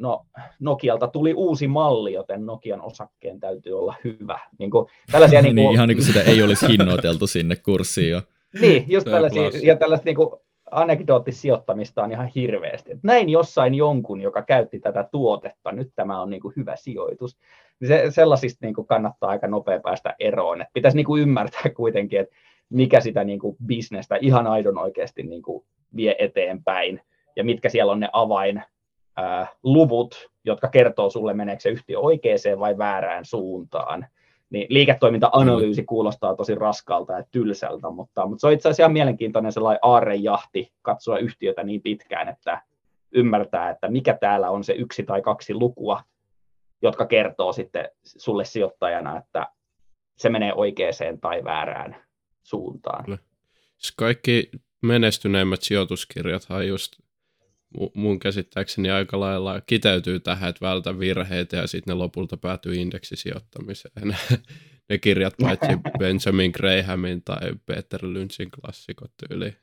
no 0.00 0.26
Nokialta 0.60 1.08
tuli 1.08 1.34
uusi 1.34 1.68
malli, 1.68 2.12
joten 2.12 2.46
Nokian 2.46 2.82
osakkeen 2.82 3.40
täytyy 3.40 3.78
olla 3.78 3.94
hyvä. 4.04 4.38
Niin 4.58 4.70
kuin, 4.70 4.86
tällaisia, 5.12 5.42
niin, 5.42 5.54
kuin, 5.54 5.64
niin, 5.64 5.72
ihan 5.74 5.88
niin 5.88 5.96
kuin 5.96 6.06
sitä 6.06 6.22
ei 6.22 6.42
olisi 6.42 6.68
hinnoiteltu 6.68 7.26
sinne 7.26 7.56
kurssiin 7.56 8.10
jo. 8.10 8.22
Niin, 8.60 8.84
just 8.88 9.04
tällaisia, 9.10 9.50
ja 9.62 9.76
tällaista 9.76 10.04
niin 10.04 10.16
kuin 10.16 10.30
anekdoottisijoittamista 10.70 12.02
on 12.02 12.12
ihan 12.12 12.30
hirveästi. 12.34 12.92
Että 12.92 13.06
näin 13.06 13.28
jossain 13.28 13.74
jonkun, 13.74 14.20
joka 14.20 14.42
käytti 14.42 14.80
tätä 14.80 15.08
tuotetta, 15.12 15.72
nyt 15.72 15.92
tämä 15.96 16.22
on 16.22 16.30
niin 16.30 16.40
kuin 16.42 16.54
hyvä 16.56 16.76
sijoitus. 16.76 17.38
Se, 17.86 18.04
sellaisista 18.10 18.66
niin 18.66 18.74
kuin 18.74 18.86
kannattaa 18.86 19.30
aika 19.30 19.46
nopea 19.46 19.80
päästä 19.80 20.14
eroon. 20.18 20.60
Että 20.60 20.70
pitäisi 20.74 20.96
niin 20.96 21.06
kuin 21.06 21.22
ymmärtää 21.22 21.70
kuitenkin, 21.76 22.20
että 22.20 22.36
mikä 22.70 23.00
sitä 23.00 23.24
niin 23.24 23.38
kuin 23.38 23.56
bisnestä 23.66 24.16
ihan 24.20 24.46
aidon 24.46 24.78
oikeasti 24.78 25.22
niin 25.22 25.42
kuin 25.42 25.64
vie 25.96 26.16
eteenpäin 26.18 27.00
ja 27.36 27.44
mitkä 27.44 27.68
siellä 27.68 27.92
on 27.92 28.00
ne 28.00 28.08
avain 28.12 28.62
luvut, 29.62 30.30
jotka 30.44 30.68
kertoo 30.68 31.10
sulle, 31.10 31.34
meneekö 31.34 31.60
se 31.60 31.68
yhtiö 31.68 31.98
oikeaan 31.98 32.60
vai 32.60 32.78
väärään 32.78 33.24
suuntaan. 33.24 34.06
Niin 34.50 34.66
liiketoiminta-analyysi 34.68 35.84
kuulostaa 35.84 36.36
tosi 36.36 36.54
raskalta 36.54 37.12
ja 37.12 37.24
tylsältä, 37.30 37.90
mutta, 37.90 38.26
mutta 38.26 38.40
se 38.40 38.46
on 38.46 38.52
itse 38.52 38.68
asiassa 38.68 38.82
ihan 38.82 38.92
mielenkiintoinen 38.92 39.52
sellainen 39.52 39.78
aarrejahti 39.82 40.72
katsoa 40.82 41.18
yhtiötä 41.18 41.62
niin 41.62 41.82
pitkään, 41.82 42.28
että 42.28 42.62
ymmärtää, 43.12 43.70
että 43.70 43.88
mikä 43.88 44.18
täällä 44.20 44.50
on 44.50 44.64
se 44.64 44.72
yksi 44.72 45.02
tai 45.02 45.22
kaksi 45.22 45.54
lukua, 45.54 46.02
jotka 46.82 47.06
kertoo 47.06 47.52
sitten 47.52 47.88
sulle 48.02 48.44
sijoittajana, 48.44 49.18
että 49.18 49.46
se 50.18 50.28
menee 50.28 50.54
oikeaan 50.54 51.20
tai 51.20 51.44
väärään 51.44 51.96
suuntaan. 52.42 53.18
Siis 53.78 53.94
kaikki 53.96 54.50
menestyneimmät 54.82 55.62
sijoituskirjathan 55.62 56.68
just 56.68 56.92
mun 57.94 58.18
käsittääkseni 58.18 58.90
aika 58.90 59.20
lailla 59.20 59.60
kiteytyy 59.60 60.20
tähän, 60.20 60.50
että 60.50 60.66
vältä 60.66 60.98
virheitä 60.98 61.56
ja 61.56 61.66
sitten 61.66 61.92
ne 61.92 61.98
lopulta 61.98 62.36
päätyy 62.36 62.74
indeksisijoittamiseen. 62.74 64.16
ne 64.88 64.98
kirjat 64.98 65.34
paitsi 65.42 65.66
Benjamin 65.98 66.52
Grahamin 66.54 67.22
tai 67.22 67.52
Peter 67.66 68.00
Lynchin 68.02 68.50
klassikot 68.50 69.10
tyyli. 69.16 69.56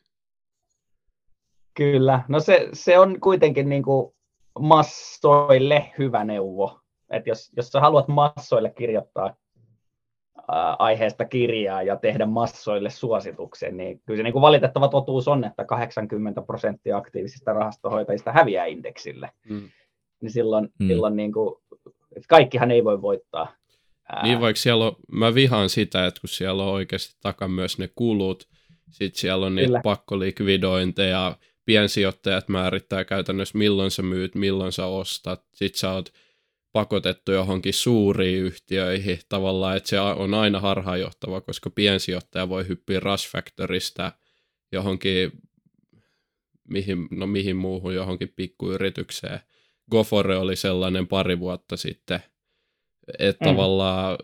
Kyllä, 1.73 2.23
no 2.27 2.39
se, 2.39 2.69
se 2.73 2.99
on 2.99 3.19
kuitenkin 3.19 3.69
niin 3.69 3.83
kuin 3.83 4.13
massoille 4.59 5.93
hyvä 5.97 6.23
neuvo. 6.23 6.79
Et 7.09 7.27
jos, 7.27 7.51
jos 7.57 7.69
sä 7.69 7.79
haluat 7.79 8.07
massoille 8.07 8.69
kirjoittaa 8.69 9.35
aiheesta 10.79 11.25
kirjaa 11.25 11.83
ja 11.83 11.95
tehdä 11.95 12.25
massoille 12.25 12.89
suosituksen, 12.89 13.77
niin 13.77 14.01
kyllä 14.05 14.17
se 14.17 14.23
niin 14.23 14.33
kuin 14.33 14.41
valitettava 14.41 14.87
totuus 14.87 15.27
on, 15.27 15.43
että 15.43 15.65
80 15.65 16.41
prosenttia 16.41 16.97
aktiivisista 16.97 17.53
rahastohoitajista 17.53 18.31
häviää 18.31 18.65
indeksille. 18.65 19.31
Mm. 19.49 19.69
Niin 20.21 20.31
silloin, 20.31 20.69
mm. 20.79 20.87
silloin 20.87 21.15
niin 21.15 21.33
kuin, 21.33 21.55
että 22.15 22.27
kaikkihan 22.27 22.71
ei 22.71 22.83
voi 22.83 23.01
voittaa. 23.01 23.53
Ää... 24.09 24.23
Niin 24.23 24.41
vaikka 24.41 24.61
siellä 24.61 24.85
on, 24.85 24.95
mä 25.11 25.33
vihaan 25.33 25.69
sitä, 25.69 26.05
että 26.05 26.21
kun 26.21 26.29
siellä 26.29 26.63
on 26.63 26.73
oikeasti 26.73 27.15
takan 27.21 27.51
myös 27.51 27.77
ne 27.77 27.89
kulut, 27.95 28.47
sitten 28.89 29.19
siellä 29.19 29.45
on 29.45 29.55
niitä 29.55 29.79
pakkolikvidointeja, 29.83 31.37
piensijoittajat 31.65 32.49
määrittää 32.49 33.05
käytännössä 33.05 33.57
milloin 33.57 33.91
sä 33.91 34.01
myyt, 34.01 34.35
milloin 34.35 34.71
sä 34.71 34.85
ostat, 34.85 35.43
sitten 35.53 35.79
sä 35.79 35.91
oot 35.91 36.13
pakotettu 36.77 37.31
johonkin 37.31 37.73
suuriin 37.73 38.43
yhtiöihin 38.43 39.19
tavallaan, 39.29 39.77
että 39.77 39.89
se 39.89 39.99
on 39.99 40.33
aina 40.33 40.59
harhaanjohtava, 40.59 41.41
koska 41.41 41.69
piensijoittaja 41.69 42.49
voi 42.49 42.67
hyppiä 42.67 42.99
Rush 42.99 43.31
Factorista 43.31 44.11
johonkin, 44.71 45.31
mihin, 46.69 47.07
no 47.11 47.27
mihin 47.27 47.55
muuhun, 47.55 47.95
johonkin 47.95 48.33
pikkuyritykseen. 48.35 49.39
Gofore 49.91 50.37
oli 50.37 50.55
sellainen 50.55 51.07
pari 51.07 51.39
vuotta 51.39 51.77
sitten, 51.77 52.19
että 53.19 53.45
mm. 53.45 53.51
tavallaan 53.51 54.17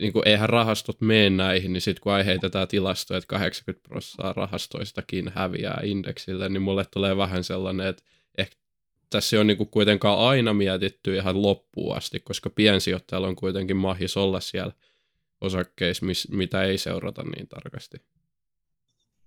niin 0.00 0.12
kuin 0.12 0.28
eihän 0.28 0.48
rahastot 0.48 1.00
mene 1.00 1.30
näihin, 1.30 1.72
niin 1.72 1.80
sitten 1.80 2.02
kun 2.02 2.12
aiheutetaan 2.12 2.68
tilastoja, 2.68 3.18
että 3.18 3.28
80 3.28 3.88
prosenttia 3.88 4.32
rahastoistakin 4.32 5.32
häviää 5.34 5.80
indeksille, 5.84 6.48
niin 6.48 6.62
mulle 6.62 6.84
tulee 6.92 7.16
vähän 7.16 7.44
sellainen, 7.44 7.86
että 7.86 8.02
tässä 9.10 9.40
on 9.40 9.46
niin 9.46 9.68
kuitenkaan 9.70 10.18
aina 10.18 10.54
mietitty 10.54 11.16
ihan 11.16 11.42
loppuun 11.42 11.96
asti, 11.96 12.20
koska 12.20 12.50
piensijoittajalla 12.50 13.28
on 13.28 13.36
kuitenkin 13.36 13.76
mahis 13.76 14.16
olla 14.16 14.40
siellä 14.40 14.72
osakkeissa, 15.40 16.06
mis, 16.06 16.30
mitä 16.30 16.62
ei 16.62 16.78
seurata 16.78 17.22
niin 17.22 17.48
tarkasti. 17.48 17.96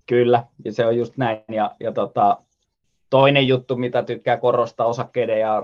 Kyllä, 0.05 0.43
ja 0.65 0.73
se 0.73 0.85
on 0.85 0.97
just 0.97 1.17
näin. 1.17 1.43
Ja, 1.51 1.75
ja 1.79 1.91
tota, 1.91 2.37
toinen 3.09 3.47
juttu, 3.47 3.75
mitä 3.75 4.03
tykkää 4.03 4.37
korostaa 4.37 4.87
osakkeiden 4.87 5.39
ja 5.39 5.63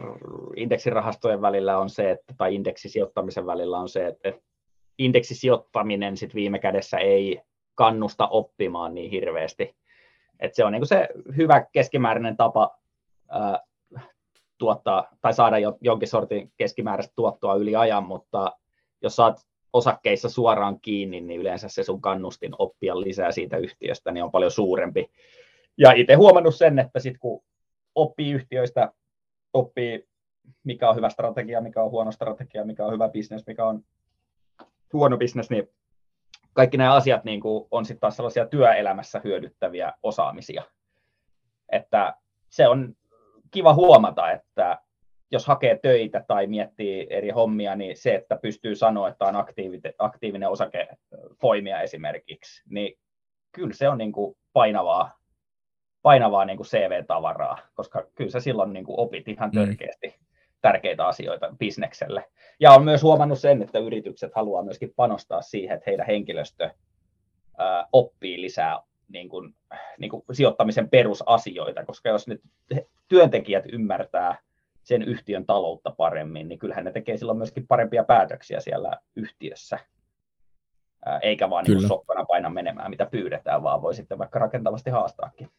indeksirahastojen 0.55 1.41
välillä 1.41 1.77
on 1.77 1.89
se, 1.89 2.11
että, 2.11 2.33
tai 2.37 2.55
indeksisijoittamisen 2.55 3.45
välillä 3.45 3.77
on 3.77 3.89
se, 3.89 4.07
että 4.07 4.33
indeksisijoittaminen 4.97 6.17
sit 6.17 6.35
viime 6.35 6.59
kädessä 6.59 6.97
ei 6.97 7.41
kannusta 7.75 8.27
oppimaan 8.27 8.93
niin 8.93 9.11
hirveästi. 9.11 9.75
Et 10.39 10.55
se 10.55 10.65
on 10.65 10.71
niinku 10.71 10.85
se 10.85 11.07
hyvä 11.37 11.65
keskimääräinen 11.71 12.37
tapa 12.37 12.79
ää, 13.29 13.59
tuottaa 14.57 15.07
tai 15.21 15.33
saada 15.33 15.55
jonkin 15.81 16.07
sortin 16.07 16.51
keskimääräistä 16.57 17.13
tuottoa 17.15 17.55
yli 17.55 17.75
ajan, 17.75 18.03
mutta 18.03 18.51
jos 19.01 19.15
saat 19.15 19.37
osakkeissa 19.73 20.29
suoraan 20.29 20.79
kiinni, 20.81 21.21
niin 21.21 21.41
yleensä 21.41 21.69
se 21.69 21.83
sun 21.83 22.01
kannustin 22.01 22.51
oppia 22.57 22.99
lisää 23.01 23.31
siitä 23.31 23.57
yhtiöstä 23.57 24.11
niin 24.11 24.23
on 24.23 24.31
paljon 24.31 24.51
suurempi. 24.51 25.11
Ja 25.77 25.91
itse 25.91 26.13
huomannut 26.13 26.55
sen, 26.55 26.79
että 26.79 26.99
sitten 26.99 27.19
kun 27.19 27.43
oppii 27.95 28.31
yhtiöistä, 28.31 28.91
oppii 29.53 30.07
mikä 30.63 30.89
on 30.89 30.95
hyvä 30.95 31.09
strategia, 31.09 31.61
mikä 31.61 31.83
on 31.83 31.91
huono 31.91 32.11
strategia, 32.11 32.65
mikä 32.65 32.85
on 32.85 32.93
hyvä 32.93 33.09
bisnes, 33.09 33.47
mikä 33.47 33.65
on 33.65 33.83
huono 34.93 35.17
bisnes, 35.17 35.49
niin 35.49 35.67
kaikki 36.53 36.77
nämä 36.77 36.93
asiat 36.93 37.23
niin 37.23 37.39
kuin 37.39 37.67
on 37.71 37.85
sitten 37.85 37.99
taas 37.99 38.15
sellaisia 38.15 38.47
työelämässä 38.47 39.21
hyödyttäviä 39.23 39.93
osaamisia. 40.03 40.63
Että 41.71 42.15
se 42.49 42.67
on 42.67 42.95
kiva 43.51 43.73
huomata, 43.73 44.31
että 44.31 44.79
jos 45.31 45.47
hakee 45.47 45.79
töitä 45.81 46.23
tai 46.27 46.47
miettii 46.47 47.07
eri 47.09 47.29
hommia, 47.29 47.75
niin 47.75 47.97
se, 47.97 48.15
että 48.15 48.37
pystyy 48.41 48.75
sanoa, 48.75 49.09
että 49.09 49.25
on 49.25 49.35
aktiivinen 49.97 50.49
osakepoimija 50.49 51.81
esimerkiksi, 51.81 52.63
niin 52.69 52.97
kyllä 53.51 53.73
se 53.73 53.89
on 53.89 53.97
niin 53.97 54.11
kuin 54.11 54.37
painavaa, 54.53 55.17
painavaa 56.01 56.45
niin 56.45 56.57
kuin 56.57 56.67
CV-tavaraa, 56.67 57.57
koska 57.73 58.07
kyllä 58.15 58.31
sä 58.31 58.39
silloin 58.39 58.73
niin 58.73 58.85
kuin 58.85 58.99
opit 58.99 59.27
ihan 59.27 59.49
mm. 59.53 59.59
törkeästi 59.59 60.07
mm. 60.07 60.25
tärkeitä 60.61 61.07
asioita 61.07 61.55
bisnekselle. 61.59 62.25
Ja 62.59 62.71
on 62.71 62.83
myös 62.83 63.03
huomannut 63.03 63.39
sen, 63.39 63.61
että 63.61 63.79
yritykset 63.79 64.31
haluaa 64.35 64.63
myöskin 64.63 64.93
panostaa 64.95 65.41
siihen, 65.41 65.75
että 65.75 65.89
heidän 65.89 66.07
henkilöstö 66.07 66.69
oppii 67.91 68.41
lisää 68.41 68.79
niin 69.07 69.29
kuin, 69.29 69.55
niin 69.99 70.09
kuin 70.09 70.23
sijoittamisen 70.31 70.89
perusasioita, 70.89 71.85
koska 71.85 72.09
jos 72.09 72.27
nyt 72.27 72.41
työntekijät 73.07 73.63
ymmärtää 73.71 74.37
sen 74.83 75.01
yhtiön 75.01 75.45
taloutta 75.45 75.91
paremmin, 75.91 76.47
niin 76.47 76.59
kyllähän 76.59 76.85
ne 76.85 76.91
tekee 76.91 77.17
silloin 77.17 77.37
myöskin 77.37 77.67
parempia 77.67 78.03
päätöksiä 78.03 78.59
siellä 78.59 78.99
yhtiössä, 79.15 79.79
eikä 81.21 81.49
vaan 81.49 81.65
niin 81.65 81.87
sokkona 81.87 82.25
paina 82.25 82.49
menemään, 82.49 82.89
mitä 82.89 83.05
pyydetään, 83.05 83.63
vaan 83.63 83.81
voi 83.81 83.95
sitten 83.95 84.17
vaikka 84.17 84.39
rakentavasti 84.39 84.89
haastaakin. 84.89 85.49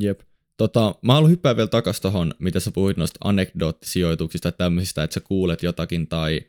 Jep. 0.00 0.20
Tota, 0.56 0.94
mä 1.02 1.12
haluan 1.12 1.30
hyppää 1.30 1.56
vielä 1.56 1.68
takaisin 1.68 2.02
tuohon, 2.02 2.34
mitä 2.38 2.60
sä 2.60 2.70
puhuit 2.70 2.96
noista 2.96 3.18
anekdoottisijoituksista 3.24 4.48
ja 4.48 4.52
tämmöisistä, 4.52 5.02
että 5.02 5.14
sä 5.14 5.20
kuulet 5.20 5.62
jotakin 5.62 6.08
tai 6.08 6.40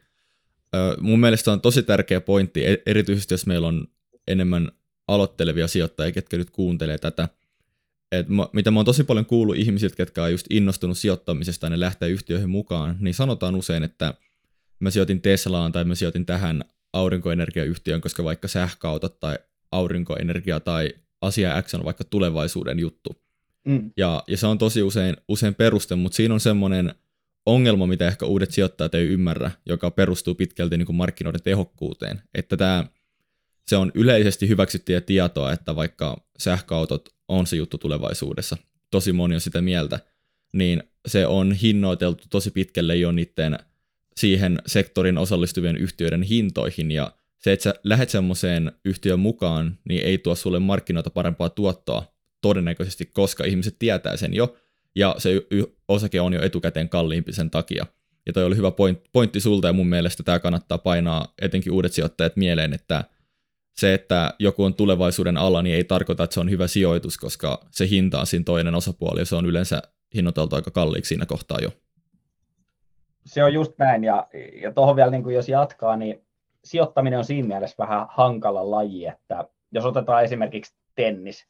ö, 0.76 0.98
mun 1.00 1.20
mielestä 1.20 1.52
on 1.52 1.62
tosi 1.62 1.84
tärkeä 1.84 2.22
pointti, 2.22 2.66
e-, 2.66 2.84
erityisesti 2.86 3.34
jos 3.34 3.46
meillä 3.46 3.68
on 3.68 3.88
enemmän 4.28 4.72
aloittelevia 5.14 5.68
sijoittajia, 5.68 6.12
ketkä 6.12 6.38
nyt 6.38 6.50
kuuntelee 6.50 6.98
tätä. 6.98 7.30
Et 8.12 8.30
mä, 8.30 8.48
mitä 8.54 8.72
mä 8.72 8.80
oon 8.80 8.86
tosi 8.86 9.04
paljon 9.04 9.26
kuullut 9.26 9.56
ihmisiltä, 9.56 9.96
ketkä 9.96 10.24
on 10.24 10.32
just 10.32 10.48
innostunut 10.50 10.98
sijoittamisesta 10.98 11.66
ja 11.66 11.70
ne 11.70 11.80
lähtee 11.80 12.10
yhtiöihin 12.10 12.50
mukaan, 12.50 12.98
niin 13.00 13.14
sanotaan 13.14 13.56
usein, 13.56 13.84
että 13.84 14.14
mä 14.80 14.90
sijoitin 14.90 15.22
Teslaan 15.22 15.72
tai 15.72 15.84
mä 15.84 15.96
sijoitin 15.96 16.26
tähän 16.26 16.64
aurinkoenergiayhtiöön, 16.94 18.02
koska 18.02 18.24
vaikka 18.24 18.48
sähköautot 18.48 19.20
tai 19.20 19.40
aurinkoenergia 19.72 20.60
tai 20.60 20.94
asia 21.22 21.62
X 21.62 21.74
on 21.74 21.86
vaikka 21.86 22.04
tulevaisuuden 22.04 22.80
juttu. 22.80 23.22
Mm. 23.66 23.92
Ja, 23.98 24.24
ja 24.28 24.38
se 24.38 24.48
on 24.48 24.58
tosi 24.58 24.84
usein, 24.84 25.18
usein 25.28 25.56
peruste, 25.56 25.96
mutta 25.96 26.16
siinä 26.16 26.34
on 26.34 26.40
semmoinen 26.40 26.96
ongelma, 27.46 27.88
mitä 27.88 28.08
ehkä 28.08 28.26
uudet 28.26 28.52
sijoittajat 28.52 28.96
ei 28.96 29.08
ymmärrä, 29.08 29.52
joka 29.66 29.92
perustuu 29.92 30.36
pitkälti 30.36 30.78
niin 30.78 30.86
kuin 30.86 30.96
markkinoiden 30.96 31.44
tehokkuuteen, 31.44 32.22
että 32.34 32.58
tämä, 32.58 32.86
se 33.70 33.78
on 33.78 33.92
yleisesti 33.96 34.48
hyväksyttyä 34.48 35.02
tietoa, 35.02 35.52
että 35.52 35.76
vaikka 35.76 36.18
sähköautot 36.40 37.10
on 37.28 37.48
se 37.48 37.56
juttu 37.56 37.78
tulevaisuudessa, 37.78 38.58
tosi 38.92 39.14
moni 39.14 39.36
on 39.36 39.42
sitä 39.42 39.62
mieltä, 39.62 40.00
niin 40.54 40.84
se 41.08 41.28
on 41.28 41.52
hinnoiteltu 41.52 42.24
tosi 42.30 42.52
pitkälle 42.52 42.96
jo 42.96 43.12
niiden 43.12 43.60
siihen 44.18 44.60
sektorin 44.66 45.18
osallistuvien 45.18 45.78
yhtiöiden 45.78 46.24
hintoihin, 46.24 46.92
ja 46.92 47.14
se, 47.38 47.52
että 47.52 47.64
sä 47.64 47.74
lähdet 47.84 48.10
semmoiseen 48.10 48.72
yhtiön 48.86 49.20
mukaan, 49.20 49.78
niin 49.90 50.06
ei 50.06 50.18
tuo 50.18 50.36
sulle 50.36 50.60
markkinoita 50.60 51.10
parempaa 51.10 51.50
tuottoa 51.50 52.14
todennäköisesti, 52.42 53.06
koska 53.06 53.46
ihmiset 53.46 53.76
tietää 53.80 54.18
sen 54.18 54.34
jo, 54.34 54.56
ja 54.96 55.16
se 55.18 55.46
osake 55.88 56.22
on 56.22 56.34
jo 56.34 56.42
etukäteen 56.42 56.90
kalliimpi 56.90 57.34
sen 57.34 57.50
takia. 57.50 57.86
Ja 58.26 58.34
toi 58.34 58.44
oli 58.44 58.56
hyvä 58.56 58.72
point, 58.72 59.00
pointti 59.12 59.40
sulta, 59.40 59.68
ja 59.68 59.74
mun 59.74 59.88
mielestä 59.88 60.24
tämä 60.24 60.40
kannattaa 60.40 60.78
painaa 60.78 61.34
etenkin 61.42 61.74
uudet 61.74 61.94
sijoittajat 61.94 62.36
mieleen, 62.36 62.74
että 62.74 63.04
se, 63.76 63.94
että 63.94 64.34
joku 64.40 64.64
on 64.64 64.74
tulevaisuuden 64.74 65.38
ala, 65.38 65.62
niin 65.62 65.76
ei 65.76 65.84
tarkoita, 65.84 66.24
että 66.24 66.34
se 66.34 66.40
on 66.40 66.50
hyvä 66.50 66.68
sijoitus, 66.68 67.18
koska 67.18 67.60
se 67.72 67.90
hinta 67.90 68.20
on 68.20 68.28
siinä 68.28 68.44
toinen 68.44 68.76
osapuoli, 68.76 69.20
ja 69.20 69.26
se 69.26 69.36
on 69.36 69.46
yleensä 69.46 69.82
hinnoiteltu 70.16 70.56
aika 70.56 70.72
kalliiksi 70.72 71.10
siinä 71.10 71.26
kohtaa 71.26 71.60
jo. 71.62 71.70
Se 73.26 73.44
on 73.44 73.54
just 73.54 73.72
näin, 73.78 74.04
ja, 74.04 74.28
ja 74.62 74.72
tuohon 74.72 74.96
vielä 74.96 75.12
niin 75.12 75.24
kuin 75.24 75.36
jos 75.36 75.50
jatkaa, 75.50 75.98
niin 75.98 76.26
sijoittaminen 76.64 77.20
on 77.20 77.26
siinä 77.26 77.48
mielessä 77.48 77.76
vähän 77.78 78.06
hankala 78.10 78.72
laji, 78.72 79.06
että 79.06 79.48
jos 79.72 79.86
otetaan 79.86 80.24
esimerkiksi 80.24 80.76
tennis, 80.96 81.48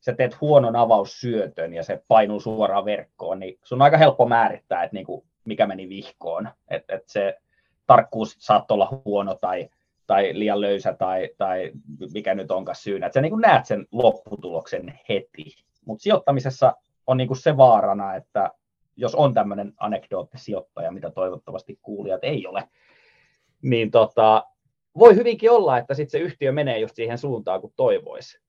sä 0.00 0.12
teet 0.12 0.40
huonon 0.40 0.76
avaussyötön 0.76 1.74
ja 1.74 1.82
se 1.82 2.02
painuu 2.08 2.40
suoraan 2.40 2.84
verkkoon, 2.84 3.40
niin 3.40 3.58
sun 3.64 3.78
on 3.78 3.82
aika 3.82 3.96
helppo 3.96 4.26
määrittää, 4.26 4.82
että 4.82 4.94
niinku, 4.94 5.26
mikä 5.44 5.66
meni 5.66 5.88
vihkoon. 5.88 6.48
Että 6.68 6.94
et 6.94 7.08
se 7.08 7.38
tarkkuus 7.86 8.36
saattaa 8.38 8.74
olla 8.74 9.02
huono 9.04 9.34
tai, 9.34 9.68
tai 10.10 10.30
liian 10.32 10.60
löysä 10.60 10.92
tai, 10.92 11.28
tai 11.38 11.70
mikä 12.12 12.34
nyt 12.34 12.50
onkaan 12.50 12.76
syynä. 12.76 13.06
Että 13.06 13.14
sä 13.14 13.20
niinku 13.20 13.36
näet 13.36 13.66
sen 13.66 13.86
lopputuloksen 13.92 15.00
heti. 15.08 15.44
Mutta 15.86 16.02
sijoittamisessa 16.02 16.72
on 17.06 17.16
niinku 17.16 17.34
se 17.34 17.56
vaarana, 17.56 18.14
että 18.14 18.50
jos 18.96 19.14
on 19.14 19.34
tämmöinen 19.34 19.72
anekdoottisijoittaja, 19.76 20.90
mitä 20.90 21.10
toivottavasti 21.10 21.78
kuulijat 21.82 22.24
ei 22.24 22.46
ole, 22.46 22.68
niin 23.62 23.90
tota, 23.90 24.44
voi 24.98 25.14
hyvinkin 25.14 25.50
olla, 25.50 25.78
että 25.78 25.94
sitten 25.94 26.20
se 26.20 26.24
yhtiö 26.24 26.52
menee 26.52 26.78
just 26.78 26.96
siihen 26.96 27.18
suuntaan, 27.18 27.60
kun 27.60 27.72
toivoisi. 27.76 28.40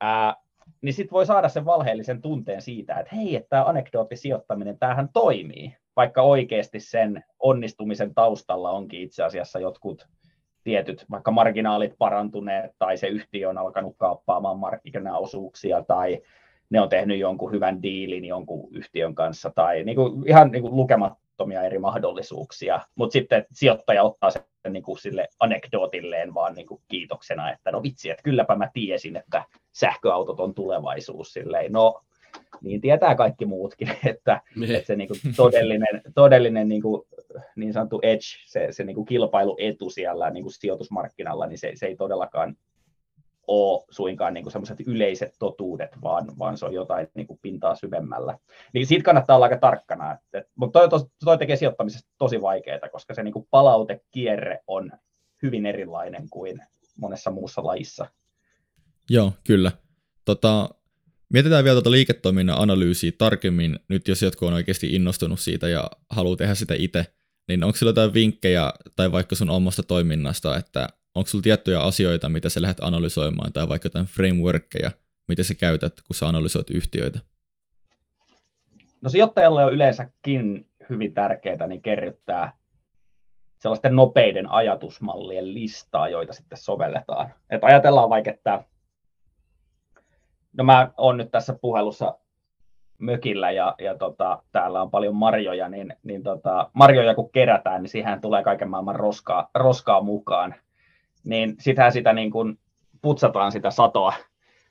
Ää, 0.00 0.36
niin 0.82 0.94
sitten 0.94 1.12
voi 1.12 1.26
saada 1.26 1.48
sen 1.48 1.64
valheellisen 1.64 2.22
tunteen 2.22 2.62
siitä, 2.62 2.94
että 2.94 3.16
hei, 3.16 3.36
että 3.36 3.48
tämä 3.48 3.64
anekdoottisijoittaminen, 3.64 4.78
tämähän 4.78 5.08
toimii, 5.12 5.76
vaikka 5.96 6.22
oikeasti 6.22 6.80
sen 6.80 7.24
onnistumisen 7.38 8.14
taustalla 8.14 8.70
onkin 8.70 9.00
itse 9.00 9.22
asiassa 9.22 9.58
jotkut 9.58 10.08
tietyt, 10.64 11.04
vaikka 11.10 11.30
marginaalit 11.30 11.94
parantuneet, 11.98 12.70
tai 12.78 12.96
se 12.96 13.06
yhtiö 13.06 13.48
on 13.48 13.58
alkanut 13.58 13.94
kaappaamaan 13.98 14.58
markkinaosuuksia, 14.58 15.82
tai 15.82 16.22
ne 16.70 16.80
on 16.80 16.88
tehnyt 16.88 17.18
jonkun 17.18 17.52
hyvän 17.52 17.82
diilin 17.82 18.24
jonkun 18.24 18.68
yhtiön 18.72 19.14
kanssa, 19.14 19.50
tai 19.54 19.84
niin 19.84 19.96
kuin, 19.96 20.28
ihan 20.28 20.50
niin 20.50 20.62
kuin 20.62 20.76
lukemattomia 20.76 21.62
eri 21.62 21.78
mahdollisuuksia, 21.78 22.80
mutta 22.94 23.12
sitten 23.12 23.46
sijoittaja 23.52 24.02
ottaa 24.02 24.30
sen 24.30 24.42
niin 24.72 24.82
kuin 24.82 24.98
sille 24.98 25.28
anekdootilleen 25.40 26.34
vaan 26.34 26.54
niin 26.54 26.66
kuin 26.66 26.80
kiitoksena, 26.88 27.52
että 27.52 27.72
no 27.72 27.82
vitsi, 27.82 28.10
että 28.10 28.22
kylläpä 28.22 28.56
mä 28.56 28.70
tiesin, 28.72 29.16
että 29.16 29.44
sähköautot 29.72 30.40
on 30.40 30.54
tulevaisuus. 30.54 31.32
Silleen. 31.32 31.72
No, 31.72 32.00
niin 32.62 32.80
tietää 32.80 33.14
kaikki 33.14 33.46
muutkin, 33.46 33.90
että, 34.04 34.40
niin. 34.56 34.74
että 34.74 34.86
se 34.86 34.96
niin 34.96 35.08
kuin 35.08 35.20
todellinen, 35.36 36.02
todellinen 36.14 36.68
niin, 36.68 36.82
kuin, 36.82 37.02
niin 37.56 37.72
sanottu 37.72 38.00
edge, 38.02 38.24
se, 38.46 38.68
se 38.70 38.84
niin 38.84 38.94
kuin 38.94 39.06
kilpailuetu 39.06 39.90
siellä 39.90 40.30
niin 40.30 40.44
kuin 40.44 40.52
sijoitusmarkkinalla, 40.52 41.46
niin 41.46 41.58
se, 41.58 41.72
se 41.74 41.86
ei 41.86 41.96
todellakaan 41.96 42.56
ole 43.46 43.84
suinkaan 43.90 44.34
niin 44.34 44.50
semmoiset 44.50 44.80
yleiset 44.86 45.36
totuudet, 45.38 45.90
vaan, 46.02 46.38
vaan 46.38 46.58
se 46.58 46.66
on 46.66 46.74
jotain 46.74 47.08
niin 47.14 47.26
kuin 47.26 47.38
pintaa 47.42 47.74
syvemmällä. 47.74 48.38
Niin 48.72 48.86
siitä 48.86 49.04
kannattaa 49.04 49.36
olla 49.36 49.46
aika 49.46 49.58
tarkkana. 49.58 50.12
Että, 50.12 50.50
mutta 50.54 50.78
toi, 50.78 50.88
toi, 50.88 51.08
toi 51.24 51.38
tekee 51.38 51.56
sijoittamisesta 51.56 52.10
tosi 52.18 52.42
vaikeaa, 52.42 52.88
koska 52.92 53.14
se 53.14 53.22
niin 53.22 53.32
kuin 53.32 53.48
palautekierre 53.50 54.58
on 54.66 54.92
hyvin 55.42 55.66
erilainen 55.66 56.28
kuin 56.30 56.62
monessa 56.98 57.30
muussa 57.30 57.64
lajissa. 57.64 58.06
Joo, 59.10 59.32
kyllä. 59.46 59.72
Tota, 60.24 60.68
mietitään 61.32 61.64
vielä 61.64 61.74
tuota 61.74 61.90
liiketoiminnan 61.90 62.58
analyysiä 62.58 63.12
tarkemmin, 63.18 63.78
nyt 63.88 64.08
jos 64.08 64.22
jotkut 64.22 64.48
on 64.48 64.54
oikeasti 64.54 64.94
innostunut 64.94 65.40
siitä 65.40 65.68
ja 65.68 65.90
haluaa 66.10 66.36
tehdä 66.36 66.54
sitä 66.54 66.74
itse, 66.78 67.06
niin 67.48 67.64
onko 67.64 67.76
sillä 67.76 67.90
jotain 67.90 68.14
vinkkejä 68.14 68.72
tai 68.96 69.12
vaikka 69.12 69.34
sun 69.34 69.50
omasta 69.50 69.82
toiminnasta, 69.82 70.56
että 70.56 70.88
onko 71.14 71.28
sulla 71.28 71.42
tiettyjä 71.42 71.80
asioita, 71.80 72.28
mitä 72.28 72.48
sä 72.48 72.62
lähdet 72.62 72.80
analysoimaan, 72.80 73.52
tai 73.52 73.68
vaikka 73.68 73.86
jotain 73.86 74.06
frameworkkeja, 74.06 74.90
mitä 75.28 75.42
sä 75.42 75.54
käytät, 75.54 75.92
kun 76.06 76.16
sä 76.16 76.28
analysoit 76.28 76.70
yhtiöitä? 76.70 77.18
No 79.00 79.10
sijoittajalle 79.10 79.64
on 79.64 79.72
yleensäkin 79.72 80.66
hyvin 80.90 81.14
tärkeää 81.14 81.66
niin 81.66 81.82
kerryttää 81.82 82.52
sellaisten 83.58 83.96
nopeiden 83.96 84.50
ajatusmallien 84.50 85.54
listaa, 85.54 86.08
joita 86.08 86.32
sitten 86.32 86.58
sovelletaan. 86.58 87.34
Et 87.50 87.64
ajatellaan 87.64 88.10
vaikka, 88.10 88.30
että 88.30 88.64
no 90.56 90.64
mä 90.64 90.90
oon 90.96 91.16
nyt 91.16 91.30
tässä 91.30 91.58
puhelussa 91.60 92.18
mökillä 92.98 93.50
ja, 93.50 93.74
ja 93.78 93.98
tota, 93.98 94.42
täällä 94.52 94.82
on 94.82 94.90
paljon 94.90 95.16
marjoja, 95.16 95.68
niin, 95.68 95.94
niin 96.02 96.22
tota, 96.22 96.70
marjoja 96.72 97.14
kun 97.14 97.30
kerätään, 97.30 97.82
niin 97.82 97.90
siihen 97.90 98.20
tulee 98.20 98.42
kaiken 98.42 98.70
maailman 98.70 98.96
roskaa, 98.96 99.50
roskaa 99.54 100.00
mukaan 100.00 100.54
niin 101.24 101.54
sitähän 101.58 101.92
sitä 101.92 102.12
niin 102.12 102.30
kuin 102.30 102.58
putsataan 103.02 103.52
sitä 103.52 103.70
satoa, 103.70 104.12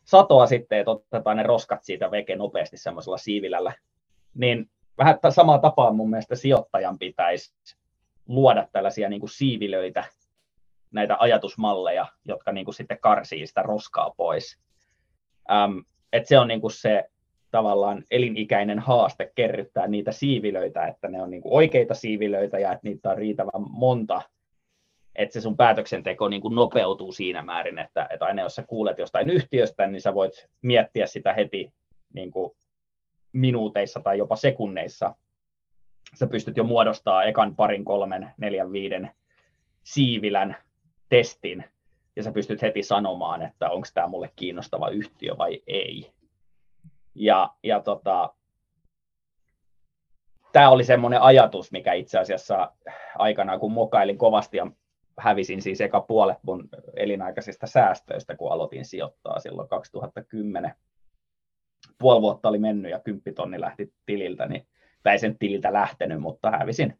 satoa 0.04 0.46
sitten, 0.46 0.80
että 0.80 0.92
otetaan 0.92 1.38
ne 1.38 1.44
roskat 1.44 1.84
siitä 1.84 2.12
veke 2.12 2.36
nopeasti 2.36 2.78
semmoisella 2.78 3.18
siivilällä. 3.18 3.74
Niin 4.34 4.70
vähän 4.98 5.20
samaa 5.30 5.60
tapaa 5.60 5.94
mun 5.94 6.10
mielestä 6.10 6.36
sijoittajan 6.36 7.00
pitäisi 7.00 7.54
luoda 8.28 8.68
tällaisia 8.72 9.10
niin 9.10 9.20
kuin 9.20 9.30
siivilöitä, 9.30 10.04
näitä 10.92 11.18
ajatusmalleja, 11.20 12.08
jotka 12.26 12.52
niin 12.52 12.66
kuin 12.66 12.76
sitten 12.76 13.00
karsii 13.00 13.48
sitä 13.48 13.62
roskaa 13.62 14.14
pois. 14.18 14.60
Ähm, 15.52 15.78
et 16.14 16.28
se 16.28 16.40
on 16.40 16.48
niin 16.48 16.62
kuin 16.62 16.72
se 16.72 17.04
tavallaan 17.52 18.04
elinikäinen 18.12 18.80
haaste 18.80 19.32
kerryttää 19.36 19.88
niitä 19.88 20.12
siivilöitä, 20.12 20.88
että 20.88 21.08
ne 21.08 21.22
on 21.22 21.30
niin 21.30 21.42
kuin 21.42 21.54
oikeita 21.54 21.94
siivilöitä 21.94 22.60
ja 22.60 22.72
että 22.72 22.88
niitä 22.88 23.10
on 23.10 23.18
riittävän 23.18 23.64
monta 23.70 24.22
että 25.16 25.34
se 25.34 25.42
sun 25.42 25.58
päätöksenteko 25.58 26.30
niin 26.30 26.42
kuin 26.42 26.56
nopeutuu 26.56 27.12
siinä 27.12 27.42
määrin, 27.42 27.80
että, 27.80 28.08
että 28.10 28.26
aina 28.26 28.42
jos 28.42 28.56
sä 28.56 28.64
kuulet 28.68 28.98
jostain 28.98 29.30
yhtiöstä, 29.30 29.88
niin 29.88 30.02
sä 30.02 30.14
voit 30.14 30.50
miettiä 30.62 31.08
sitä 31.08 31.34
heti 31.34 31.74
niin 32.14 32.32
kuin 32.32 32.52
minuuteissa 33.34 34.00
tai 34.00 34.18
jopa 34.18 34.36
sekunneissa. 34.36 35.16
Sä 36.16 36.28
pystyt 36.28 36.58
jo 36.58 36.64
muodostaa 36.64 37.24
ekan 37.24 37.56
parin, 37.56 37.86
kolmen, 37.86 38.32
neljän, 38.38 38.72
viiden 38.72 39.12
siivilän 39.84 40.58
testin, 41.10 41.64
ja 42.16 42.24
sä 42.24 42.32
pystyt 42.32 42.62
heti 42.62 42.84
sanomaan, 42.84 43.42
että 43.42 43.70
onko 43.70 43.88
tämä 43.94 44.08
mulle 44.08 44.30
kiinnostava 44.36 44.90
yhtiö 44.90 45.38
vai 45.38 45.62
ei. 45.68 46.12
Ja, 47.16 47.54
ja 47.64 47.80
tota, 47.80 48.34
tämä 50.52 50.70
oli 50.70 50.84
semmoinen 50.84 51.22
ajatus, 51.22 51.72
mikä 51.72 51.94
itse 51.94 52.20
asiassa 52.20 52.72
aikanaan, 53.16 53.60
kun 53.60 53.72
mokailin 53.72 54.18
kovasti 54.18 54.58
ja 54.58 54.68
hävisin 55.20 55.62
siis 55.62 55.82
eka 55.82 56.02
puolet 56.02 56.38
mun 56.44 56.70
elinaikaisista 56.96 57.68
säästöistä, 57.68 58.36
kun 58.36 58.52
aloitin 58.52 58.86
sijoittaa 58.86 59.40
silloin 59.40 59.70
2010. 59.70 60.76
Puoli 62.00 62.22
vuotta 62.22 62.50
oli 62.50 62.60
mennyt 62.60 62.92
ja 62.92 63.00
kymppitonni 63.00 63.62
lähti 63.62 63.94
tililtä, 64.06 64.46
niin, 64.46 64.68
tai 65.04 65.20
sen 65.20 65.38
tililtä 65.38 65.74
lähtenyt, 65.74 66.22
mutta 66.22 66.52
hävisin 66.52 67.00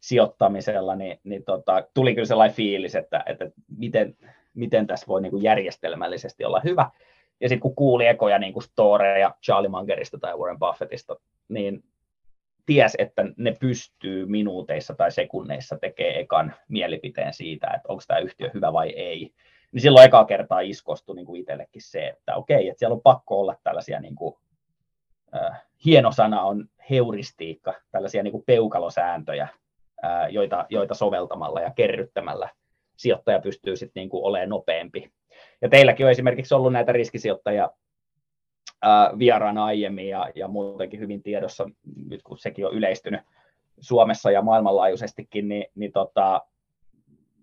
sijoittamisella, 0.00 0.96
niin, 0.96 1.20
niin 1.24 1.44
tota, 1.44 1.88
tuli 1.94 2.14
kyllä 2.14 2.26
sellainen 2.26 2.56
fiilis, 2.56 2.94
että, 2.94 3.22
että 3.26 3.50
miten, 3.76 4.16
miten 4.54 4.86
tässä 4.86 5.06
voi 5.06 5.22
niin 5.22 5.30
kuin 5.30 5.42
järjestelmällisesti 5.42 6.44
olla 6.44 6.60
hyvä. 6.64 6.90
Ja 7.40 7.48
sitten 7.48 7.60
kun 7.60 7.74
kuuli 7.74 8.06
ekoja 8.06 8.38
niin 8.38 8.52
kuin 8.52 8.62
storeja 8.62 9.34
Charlie 9.44 9.68
Mangerista 9.68 10.18
tai 10.18 10.36
Warren 10.36 10.58
Buffettista, 10.58 11.16
niin 11.48 11.84
ties, 12.66 12.96
että 12.98 13.24
ne 13.36 13.56
pystyy 13.60 14.26
minuuteissa 14.26 14.94
tai 14.94 15.12
sekunneissa 15.12 15.78
tekemään 15.78 16.20
ekan 16.20 16.54
mielipiteen 16.68 17.34
siitä, 17.34 17.66
että 17.66 17.88
onko 17.88 18.02
tämä 18.06 18.20
yhtiö 18.20 18.50
hyvä 18.54 18.72
vai 18.72 18.90
ei. 18.90 19.32
Niin 19.72 19.80
silloin 19.80 20.06
eka 20.06 20.24
kertaa 20.24 20.60
iskostui 20.60 21.16
niin 21.16 21.26
kuin 21.26 21.40
itsellekin 21.40 21.82
se, 21.82 22.06
että 22.06 22.36
okei, 22.36 22.68
että 22.68 22.78
siellä 22.78 22.94
on 22.94 23.02
pakko 23.02 23.40
olla 23.40 23.56
tällaisia, 23.62 24.00
niin 24.00 24.14
kuin, 24.14 24.34
äh, 25.34 25.62
hieno 25.84 26.12
sana 26.12 26.42
on 26.42 26.68
heuristiikka, 26.90 27.74
tällaisia 27.90 28.22
niin 28.22 28.32
kuin 28.32 28.44
peukalosääntöjä, 28.46 29.48
äh, 30.04 30.30
joita, 30.30 30.66
joita 30.68 30.94
soveltamalla 30.94 31.60
ja 31.60 31.70
kerryttämällä 31.70 32.48
sijoittaja 33.00 33.40
pystyy 33.40 33.76
sitten 33.76 34.00
niin 34.00 34.08
kuin 34.08 34.24
olemaan 34.24 34.48
nopeampi. 34.48 35.10
Ja 35.62 35.68
teilläkin 35.68 36.06
on 36.06 36.12
esimerkiksi 36.12 36.54
ollut 36.54 36.72
näitä 36.72 36.92
riskisijoittajia 36.92 37.70
vieraana 39.18 39.64
aiemmin 39.64 40.08
ja, 40.08 40.30
ja 40.34 40.48
muutenkin 40.48 41.00
hyvin 41.00 41.22
tiedossa, 41.22 41.70
nyt 42.08 42.22
kun 42.22 42.38
sekin 42.38 42.66
on 42.66 42.74
yleistynyt, 42.74 43.20
Suomessa 43.80 44.30
ja 44.30 44.42
maailmanlaajuisestikin, 44.42 45.48
niin, 45.48 45.66
niin, 45.74 45.92
tota, 45.92 46.42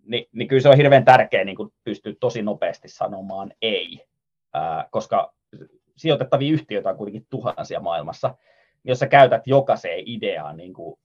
niin, 0.05 0.25
niin 0.31 0.47
kyllä 0.47 0.61
se 0.61 0.69
on 0.69 0.77
hirveän 0.77 1.05
tärkeää 1.05 1.43
niin 1.43 1.57
pystyä 1.83 2.13
tosi 2.19 2.41
nopeasti 2.41 2.87
sanomaan 2.87 3.53
ei, 3.61 4.05
ää, 4.53 4.87
koska 4.91 5.33
sijoitettavia 5.95 6.53
yhtiöitä 6.53 6.89
on 6.89 6.97
kuitenkin 6.97 7.27
tuhansia 7.29 7.79
maailmassa. 7.79 8.35
Jos 8.83 8.99
sä 8.99 9.07
käytät 9.07 9.47
jokaiseen 9.47 10.03
ideaan 10.05 10.57
niin 10.57 10.73
kuin 10.73 10.99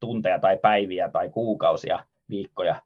tunteja 0.00 0.38
tai 0.38 0.58
päiviä 0.58 1.08
tai 1.08 1.28
kuukausia, 1.28 2.04
viikkoja, 2.30 2.82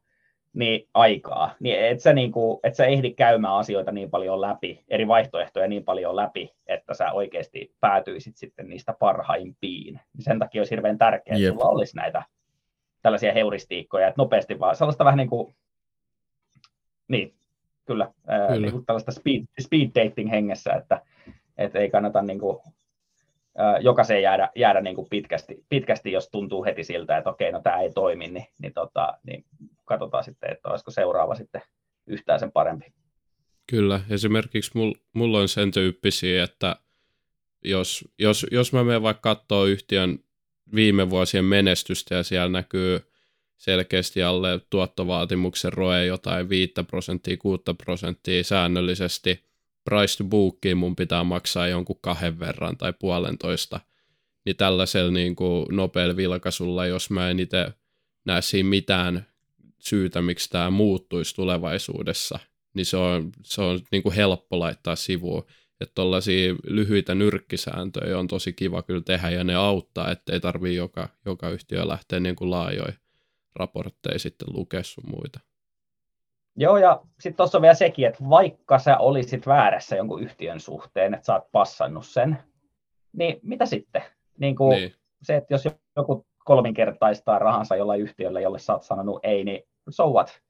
niin 0.57 0.88
aikaa, 0.94 1.54
niin 1.61 1.80
et 1.80 2.00
sä, 2.00 2.12
niin 2.12 2.32
kuin, 2.32 2.61
et 2.64 2.74
sä 2.74 2.86
ehdi 2.86 3.12
käymään 3.12 3.54
asioita 3.54 3.92
niin 3.92 4.11
paljon 4.11 4.40
läpi, 4.40 4.84
eri 4.88 5.09
vaihtoehtoja 5.09 5.68
niin 5.68 5.84
paljon 5.84 6.16
läpi, 6.16 6.52
että 6.66 6.94
sä 6.94 7.12
oikeasti 7.12 7.74
päätyisit 7.80 8.36
sitten 8.36 8.68
niistä 8.68 8.94
parhaimpiin. 8.98 10.00
Sen 10.18 10.38
takia 10.38 10.61
olisi 10.61 10.70
hirveän 10.70 10.98
tärkeää, 10.98 11.36
että 11.36 11.48
sulla 11.48 11.68
olisi 11.68 11.96
näitä 11.96 12.22
tällaisia 13.02 13.32
heuristiikkoja, 13.32 14.09
että 14.09 14.22
nopeasti 14.22 14.61
vaan 14.61 14.76
sellaista 14.76 15.04
vähän 15.04 15.16
niin 15.16 15.28
kuin, 15.28 15.54
niin, 17.09 17.34
kyllä, 17.84 18.12
kyllä. 18.48 18.61
Niin 18.61 18.72
kuin 18.72 18.86
tällaista 18.86 19.12
speed, 19.12 19.44
speed 19.61 19.90
dating 19.94 20.30
hengessä, 20.30 20.72
että, 20.72 21.00
että 21.59 21.78
ei 21.78 21.90
kannata 21.90 22.22
niin 22.22 22.38
kuin, 22.38 22.59
jokaiseen 23.80 24.22
jäädä, 24.22 24.50
jäädä 24.54 24.80
niin 24.80 24.96
kuin 24.96 25.09
pitkästi, 25.11 25.64
pitkästi, 25.68 26.12
jos 26.12 26.28
tuntuu 26.30 26.64
heti 26.64 26.84
siltä, 26.84 27.16
että 27.16 27.30
okei, 27.30 27.52
no 27.52 27.61
tämä 27.61 27.80
ei 27.80 27.92
toimi, 27.92 28.28
niin, 28.28 28.46
niin, 28.62 28.72
tota, 28.72 29.18
niin 29.26 29.44
katsotaan 29.87 30.24
sitten, 30.24 30.53
että 30.53 30.68
olisiko 30.68 30.91
seuraava 30.91 31.34
sitten 31.34 31.62
yhtään 32.07 32.41
sen 32.41 32.53
parempi. 32.53 32.87
Kyllä, 33.66 34.01
esimerkiksi 34.11 34.70
mul, 34.74 34.95
mulla 35.12 35.39
on 35.39 35.49
sen 35.49 35.70
tyyppisiä, 35.70 36.45
että 36.45 36.76
jos, 37.64 38.05
jos, 38.18 38.47
jos 38.51 38.72
mä 38.72 38.84
menen 38.84 39.03
vaikka 39.03 39.34
katsoa 39.34 39.66
yhtiön 39.66 40.18
viime 40.74 41.11
vuosien 41.11 41.45
menestystä 41.45 42.14
ja 42.14 42.22
siellä 42.22 42.49
näkyy 42.49 43.01
selkeästi 43.57 44.22
alle 44.22 44.61
tuottovaatimuksen 44.70 45.72
roe 45.72 46.07
jotain 46.07 46.49
5 46.49 46.72
prosenttia, 46.87 47.37
6 47.37 47.62
prosenttia 47.84 48.45
säännöllisesti, 48.45 49.45
price 49.84 50.18
to 50.18 50.24
bookiin 50.24 50.76
mun 50.76 50.97
pitää 50.97 51.24
maksaa 51.24 51.68
jonkun 51.68 51.99
kahden 52.01 52.39
verran 52.39 52.76
tai 52.76 52.93
puolentoista, 52.93 53.80
niin 54.45 54.57
tällaisella 54.57 55.11
niin 55.11 55.37
kuin 55.37 55.66
nopealla 55.70 56.16
vilkaisulla, 56.16 56.87
jos 56.87 57.11
mä 57.11 57.30
en 57.30 57.41
itse 57.41 57.72
näe 58.24 58.43
siinä 58.43 58.68
mitään 58.68 59.26
syytä, 59.79 60.22
miksi 60.22 60.51
tämä 60.51 60.70
muuttuisi 60.70 61.35
tulevaisuudessa, 61.35 62.39
niin 62.74 62.87
se 62.87 62.97
on, 62.97 63.33
se 63.43 63.62
on 63.62 63.81
niin 63.93 64.03
kuin 64.03 64.14
helppo 64.14 64.59
laittaa 64.59 64.97
sivuun. 64.97 65.45
Että 65.81 65.93
tuollaisia 65.95 66.55
lyhyitä 66.64 67.14
nyrkkisääntöjä 67.14 68.18
on 68.18 68.29
tosi 68.29 68.53
kiva 68.53 68.83
kyllä 68.83 69.01
tehdä 69.01 69.31
ja 69.31 69.45
ne 69.45 69.55
auttaa, 69.55 70.11
ettei 70.11 70.41
tarvii 70.41 70.77
joka, 70.77 71.09
joka 71.24 71.51
yhtiö 71.51 71.89
lähteä 71.89 72.20
niin 72.20 72.37
kuin 72.37 72.51
laajoja 72.51 72.93
raportteja 73.57 74.18
sitten 74.18 74.49
lukea 74.53 74.83
sun 74.83 75.05
muita. 75.07 75.41
Joo, 76.57 76.77
ja 76.77 77.01
sitten 77.20 77.37
tuossa 77.37 77.59
on 77.59 77.62
vielä 77.62 77.74
sekin, 77.74 78.07
että 78.07 78.24
vaikka 78.31 78.79
sä 78.79 78.99
olisit 78.99 79.47
väärässä 79.47 79.97
jonkun 79.97 80.22
yhtiön 80.22 80.61
suhteen, 80.61 81.14
että 81.14 81.27
sä 81.27 81.35
oot 81.35 81.53
passannut 81.53 82.07
sen, 82.07 82.39
niin 83.12 83.41
mitä 83.43 83.66
sitten? 83.66 84.03
niin 84.39 84.57
kuin 84.57 84.77
niin. 84.77 84.95
Se, 85.22 85.37
että 85.37 85.55
jos 85.55 85.68
joku 85.97 86.27
kolminkertaistaa 86.47 87.38
rahansa 87.38 87.76
jollain 87.76 88.01
yhtiöllä, 88.01 88.40
jolle 88.40 88.59
sä 88.59 88.72
oot 88.72 88.82
sanonut 88.82 89.20
ei, 89.22 89.44
niin 89.44 89.62
so 89.88 90.11
what? 90.11 90.40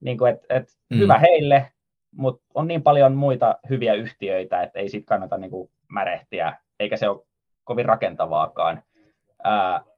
Niin 0.00 0.18
kuin, 0.18 0.32
et, 0.32 0.46
et 0.48 0.68
mm. 0.90 0.98
Hyvä 0.98 1.18
heille, 1.18 1.72
mutta 2.10 2.44
on 2.54 2.68
niin 2.68 2.82
paljon 2.82 3.14
muita 3.14 3.58
hyviä 3.68 3.94
yhtiöitä, 3.94 4.62
että 4.62 4.78
ei 4.78 4.88
siitä 4.88 5.06
kannata 5.06 5.38
niin 5.38 5.50
kuin 5.50 5.70
märehtiä, 5.92 6.56
eikä 6.80 6.96
se 6.96 7.08
ole 7.08 7.26
kovin 7.64 7.86
rakentavaakaan. 7.86 8.82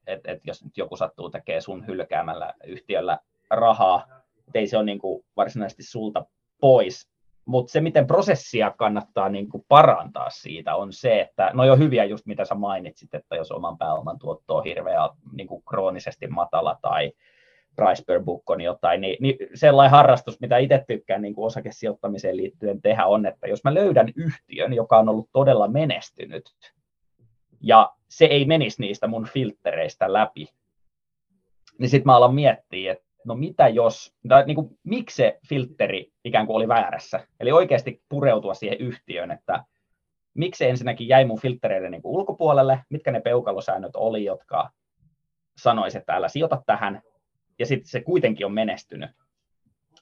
että 0.07 0.31
et 0.31 0.39
jos 0.43 0.63
nyt 0.63 0.77
joku 0.77 0.95
sattuu 0.95 1.29
tekemään 1.29 1.61
sun 1.61 1.87
hylkäämällä 1.87 2.53
yhtiöllä 2.63 3.19
rahaa, 3.49 4.07
ei 4.53 4.67
se 4.67 4.77
ole 4.77 4.85
niin 4.85 4.99
kuin 4.99 5.25
varsinaisesti 5.37 5.83
sulta 5.83 6.25
pois. 6.61 7.11
Mutta 7.45 7.71
se, 7.71 7.81
miten 7.81 8.07
prosessia 8.07 8.71
kannattaa 8.77 9.29
niin 9.29 9.49
kuin 9.49 9.65
parantaa 9.67 10.29
siitä, 10.29 10.75
on 10.75 10.93
se, 10.93 11.21
että 11.21 11.51
no 11.53 11.65
jo 11.65 11.75
hyviä 11.75 12.03
just 12.03 12.25
mitä 12.25 12.45
sä 12.45 12.55
mainitsit, 12.55 13.13
että 13.13 13.35
jos 13.35 13.51
oman 13.51 13.77
pääoman 13.77 14.19
tuotto 14.19 14.55
on 14.55 14.63
hirveä 14.63 15.09
niin 15.33 15.47
kuin 15.47 15.63
kroonisesti 15.69 16.27
matala 16.27 16.77
tai 16.81 17.11
price 17.75 18.03
per 18.07 18.23
book 18.23 18.49
on 18.49 18.61
jotain, 18.61 19.01
niin, 19.01 19.17
niin 19.19 19.35
sellainen 19.53 19.91
harrastus, 19.91 20.39
mitä 20.39 20.57
itse 20.57 20.83
tykkään 20.87 21.21
niin 21.21 21.35
kuin 21.35 21.45
osakesijoittamiseen 21.45 22.37
liittyen 22.37 22.81
tehdä, 22.81 23.05
on, 23.05 23.25
että 23.25 23.47
jos 23.47 23.63
mä 23.63 23.73
löydän 23.73 24.07
yhtiön, 24.15 24.73
joka 24.73 24.97
on 24.97 25.09
ollut 25.09 25.29
todella 25.33 25.67
menestynyt, 25.67 26.43
ja 27.61 27.91
se 28.09 28.25
ei 28.25 28.45
menisi 28.45 28.81
niistä 28.81 29.07
mun 29.07 29.25
filtreistä 29.25 30.13
läpi, 30.13 30.47
niin 31.79 31.89
sitten 31.89 32.05
mä 32.05 32.15
alan 32.15 32.35
miettiä, 32.35 32.91
että 32.91 33.10
no 33.25 33.35
mitä 33.35 33.67
jos, 33.67 34.15
tai 34.27 34.45
niin 34.45 34.55
kuin, 34.55 34.79
miksi 34.83 35.15
se 35.15 35.39
filteri 35.49 36.11
ikään 36.23 36.47
kuin 36.47 36.55
oli 36.55 36.67
väärässä. 36.67 37.27
Eli 37.39 37.51
oikeasti 37.51 38.01
pureutua 38.09 38.53
siihen 38.53 38.77
yhtiöön, 38.77 39.31
että 39.31 39.63
miksi 40.33 40.57
se 40.57 40.69
ensinnäkin 40.69 41.07
jäi 41.07 41.25
mun 41.25 41.39
filtreiden 41.39 41.91
niin 41.91 42.01
kuin 42.01 42.15
ulkopuolelle, 42.15 42.79
mitkä 42.89 43.11
ne 43.11 43.21
peukalosäännöt 43.21 43.95
oli, 43.95 44.23
jotka 44.23 44.69
sanoisi, 45.57 45.97
että 45.97 46.13
älä 46.13 46.27
sijoita 46.27 46.63
tähän, 46.65 47.01
ja 47.59 47.65
sitten 47.65 47.89
se 47.89 48.01
kuitenkin 48.01 48.45
on 48.45 48.53
menestynyt. 48.53 49.09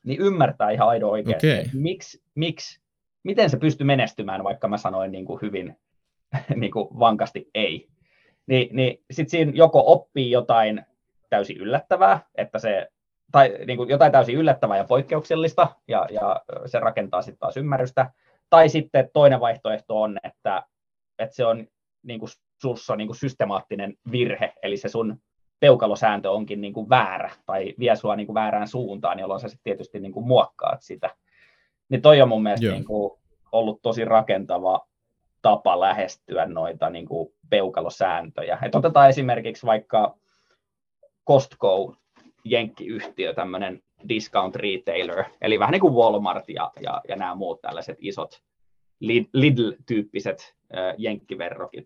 Niin 0.04 0.22
ymmärtää 0.22 0.72
ihan 0.72 0.88
aidon 0.88 1.10
oikeasti, 1.10 1.52
okay. 1.52 1.64
miksi, 1.74 2.24
miksi, 2.36 2.82
miten 3.24 3.50
se 3.50 3.58
pystyy 3.58 3.86
menestymään, 3.86 4.44
vaikka 4.44 4.68
mä 4.68 4.78
sanoin 4.78 5.12
niin 5.12 5.26
kuin 5.26 5.42
hyvin 5.42 5.78
niin 6.56 6.72
kuin 6.72 6.88
vankasti 7.00 7.50
ei. 7.54 7.88
Ni, 8.48 8.70
niin 8.74 9.04
sitten 9.12 9.30
siinä 9.30 9.52
joko 9.56 9.84
oppii 9.86 10.32
jotain 10.32 10.86
täysin 11.30 11.58
yllättävää, 11.58 12.20
että 12.36 12.60
se 12.60 12.88
tai 13.32 13.56
niin 13.68 13.78
kuin 13.78 13.90
jotain 13.90 14.12
täysin 14.12 14.36
yllättävää 14.36 14.78
ja 14.78 14.84
poikkeuksellista, 14.84 15.68
ja, 15.88 16.08
ja 16.12 16.42
se 16.66 16.80
rakentaa 16.80 17.22
sitten 17.22 17.40
taas 17.40 17.58
ymmärrystä. 17.58 18.12
Tai 18.50 18.70
sitten 18.70 19.10
toinen 19.14 19.40
vaihtoehto 19.40 20.02
on, 20.02 20.18
että, 20.24 20.64
että 21.20 21.36
se 21.36 21.46
on 21.46 21.68
niin 22.04 22.20
kuin 22.20 22.30
sussa 22.62 22.96
niin 22.96 23.08
kuin 23.08 23.18
systemaattinen 23.18 23.94
virhe, 24.12 24.54
eli 24.64 24.78
se 24.78 24.90
sun 24.90 25.18
peukalosääntö 25.60 26.32
onkin 26.32 26.62
niin 26.62 26.74
kuin 26.74 26.90
väärä, 26.90 27.32
tai 27.46 27.74
vie 27.80 27.96
sua 27.96 28.16
niin 28.16 28.28
kuin 28.28 28.34
väärään 28.34 28.68
suuntaan, 28.68 29.20
jolloin 29.20 29.40
sä 29.40 29.48
sitten 29.48 29.64
tietysti 29.64 30.00
niin 30.00 30.12
kuin 30.12 30.28
muokkaat 30.28 30.82
sitä. 30.82 31.16
Niin 31.90 32.02
toi 32.02 32.22
on 32.22 32.30
mun 32.30 32.44
mielestä 32.44 32.72
niin 32.72 32.86
kuin 32.86 33.20
ollut 33.52 33.82
tosi 33.82 34.06
rakentava 34.06 34.88
tapa 35.42 35.80
lähestyä 35.80 36.46
noita 36.46 36.90
niin 36.90 37.06
kuin 37.06 37.34
peukalosääntöjä. 37.50 38.60
Et 38.62 38.76
otetaan 38.76 39.10
esimerkiksi 39.10 39.66
vaikka 39.66 40.18
Costco 41.28 41.96
jenkkiyhtiö, 42.44 43.34
tämmöinen 43.34 43.82
discount 44.10 44.56
retailer, 44.56 45.24
eli 45.42 45.60
vähän 45.60 45.72
niin 45.72 45.82
kuin 45.82 45.94
Walmart 45.94 46.50
ja, 46.50 46.72
ja, 46.82 47.02
ja 47.08 47.16
nämä 47.16 47.36
muut 47.36 47.62
tällaiset 47.62 47.98
isot 48.02 48.42
Lidl-tyyppiset 49.34 50.56
äh, 50.78 50.96
jenkkiverrokit. 50.98 51.86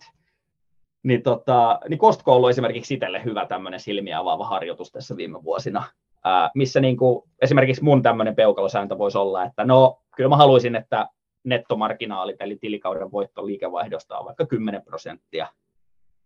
Niin, 1.04 1.24
tota, 1.24 1.80
niin 1.90 2.00
Costco 2.00 2.32
on 2.32 2.38
ollut 2.38 2.50
esimerkiksi 2.50 2.94
itselle 2.94 3.24
hyvä 3.24 3.46
tämmöinen 3.46 3.80
silmiä 3.80 4.20
avaava 4.20 4.46
harjoitus 4.46 4.92
tässä 4.92 5.18
viime 5.18 5.44
vuosina, 5.44 5.84
äh, 6.28 6.52
missä 6.56 6.80
niin 6.80 6.98
kuin, 6.98 7.30
esimerkiksi 7.42 7.84
mun 7.84 8.02
tämmöinen 8.02 8.36
peukalosääntö 8.36 8.98
voisi 8.98 9.18
olla, 9.18 9.44
että 9.44 9.66
no 9.66 10.02
kyllä 10.16 10.30
mä 10.30 10.38
haluaisin, 10.38 10.76
että 10.76 11.08
nettomarginaalit, 11.44 12.42
eli 12.42 12.56
tilikauden 12.56 13.12
voitto 13.12 13.46
liikevaihdosta 13.46 14.18
on 14.18 14.26
vaikka 14.26 14.46
10 14.46 14.82
prosenttia 14.82 15.48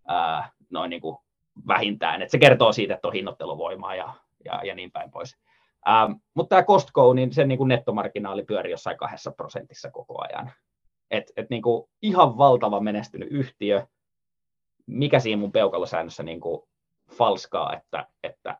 ää, 0.07 0.49
noin 0.69 0.89
niin 0.89 1.01
kuin 1.01 1.17
vähintään. 1.67 2.21
Et 2.21 2.29
se 2.29 2.37
kertoo 2.37 2.71
siitä, 2.71 2.93
että 2.93 3.07
on 3.07 3.13
hinnoitteluvoimaa 3.13 3.95
ja, 3.95 4.13
ja, 4.45 4.61
ja 4.63 4.75
niin 4.75 4.91
päin 4.91 5.11
pois. 5.11 5.37
Ähm, 5.87 6.11
mutta 6.33 6.49
tämä 6.49 6.63
Costco, 6.63 7.13
niin 7.13 7.33
sen 7.33 7.47
niin 7.47 7.57
kuin 7.57 7.67
nettomarginaali 7.67 8.43
pyörii 8.43 8.71
jossain 8.71 8.97
kahdessa 8.97 9.31
prosentissa 9.31 9.91
koko 9.91 10.21
ajan. 10.21 10.51
Et, 11.11 11.31
et 11.37 11.49
niin 11.49 11.61
kuin 11.61 11.89
ihan 12.01 12.37
valtava 12.37 12.79
menestynyt 12.79 13.27
yhtiö. 13.31 13.87
Mikä 14.85 15.19
siinä 15.19 15.39
mun 15.39 15.51
peukalosäännössä 15.51 16.23
niin 16.23 16.39
kuin 16.39 16.61
falskaa, 17.11 17.75
että, 17.75 18.07
että 18.23 18.57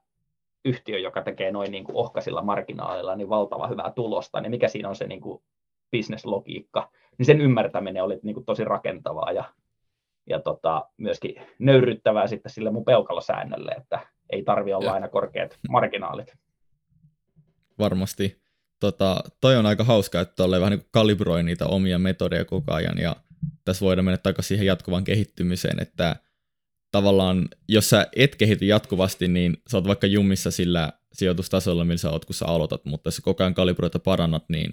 yhtiö, 0.66 1.00
joka 1.00 1.22
tekee 1.22 1.52
noin 1.52 1.72
niin 1.72 1.84
kuin 1.84 1.96
ohkaisilla 1.96 2.42
marginaalilla 2.42 3.16
niin 3.16 3.30
valtava 3.30 3.68
hyvää 3.68 3.92
tulosta, 3.92 4.42
niin 4.42 4.52
mikä 4.52 4.68
siinä 4.68 4.90
on 4.90 4.96
se 4.96 5.08
niin 5.08 5.22
kuin 5.22 5.44
bisneslogiikka, 5.92 6.90
niin 7.18 7.26
sen 7.26 7.42
ymmärtäminen 7.42 8.04
oli 8.04 8.20
niin 8.24 8.34
kuin 8.34 8.46
tosi 8.46 8.64
rakentavaa 8.64 9.32
ja 9.32 9.44
ja 10.28 10.40
tota, 10.40 10.86
myöskin 10.98 11.36
nöyryttävää 11.60 12.28
sitten 12.28 12.52
sille 12.52 12.72
mun 12.72 12.86
peukalosäännölle, 12.86 13.72
että 13.72 14.00
ei 14.30 14.44
tarvi 14.44 14.74
olla 14.74 14.86
ja. 14.86 14.94
aina 14.94 15.08
korkeat 15.08 15.58
marginaalit. 15.70 16.38
Varmasti. 17.80 18.42
Tota, 18.80 19.24
toi 19.42 19.58
on 19.58 19.66
aika 19.66 19.84
hauska, 19.84 20.22
että 20.22 20.36
tolleen 20.36 20.62
vähän 20.62 20.78
niin 20.78 20.88
kalibroi 20.92 21.44
niitä 21.44 21.66
omia 21.66 22.00
metodeja 22.00 22.46
koko 22.46 22.74
ajan, 22.74 22.98
ja 22.98 23.16
tässä 23.66 23.86
voidaan 23.86 24.06
mennä 24.06 24.18
takaisin 24.18 24.48
siihen 24.48 24.66
jatkuvaan 24.66 25.04
kehittymiseen, 25.04 25.82
että 25.82 26.16
tavallaan, 26.92 27.48
jos 27.68 27.90
sä 27.90 28.08
et 28.16 28.36
kehity 28.36 28.66
jatkuvasti, 28.66 29.28
niin 29.28 29.58
sä 29.72 29.78
oot 29.78 29.88
vaikka 29.88 30.08
jumissa 30.08 30.52
sillä 30.52 30.94
sijoitustasolla, 31.14 31.86
millä 31.86 31.98
sä 31.98 32.12
oot, 32.12 32.26
kun 32.26 32.36
sä 32.36 32.46
aloitat, 32.46 32.86
mutta 32.86 33.08
jos 33.08 33.16
sä 33.16 33.22
koko 33.22 33.44
ajan 33.44 33.54
kalibroit 33.54 33.94
ja 33.94 34.00
parannat, 34.00 34.50
niin 34.50 34.72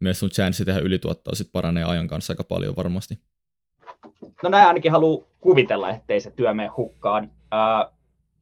myös 0.00 0.18
sun 0.18 0.30
chanssi 0.30 0.64
tehdä 0.64 0.80
ylituottoa 0.80 1.34
sit 1.34 1.52
paranee 1.52 1.84
ajan 1.84 2.08
kanssa 2.08 2.32
aika 2.32 2.44
paljon 2.44 2.76
varmasti 2.76 3.18
no 4.42 4.48
näin 4.48 4.68
ainakin 4.68 4.92
haluaa 4.92 5.26
kuvitella, 5.40 5.90
ettei 5.90 6.20
se 6.20 6.30
työ 6.30 6.54
mene 6.54 6.68
hukkaan. 6.76 7.30
Ää, 7.50 7.90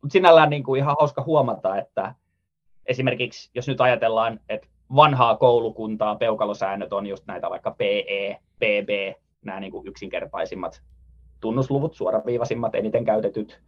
sinällään 0.08 0.50
niin 0.50 0.62
kuin 0.62 0.78
ihan 0.78 0.96
hauska 1.00 1.22
huomata, 1.22 1.76
että 1.76 2.14
esimerkiksi 2.86 3.50
jos 3.54 3.68
nyt 3.68 3.80
ajatellaan, 3.80 4.40
että 4.48 4.66
vanhaa 4.96 5.36
koulukuntaa 5.36 6.14
peukalosäännöt 6.14 6.92
on 6.92 7.06
just 7.06 7.26
näitä 7.26 7.50
vaikka 7.50 7.70
PE, 7.70 8.40
PB, 8.58 9.16
nämä 9.44 9.60
niin 9.60 9.72
kuin 9.72 9.86
yksinkertaisimmat 9.86 10.82
tunnusluvut, 11.40 11.94
suoraviivaisimmat, 11.94 12.74
eniten 12.74 13.04
käytetyt. 13.04 13.60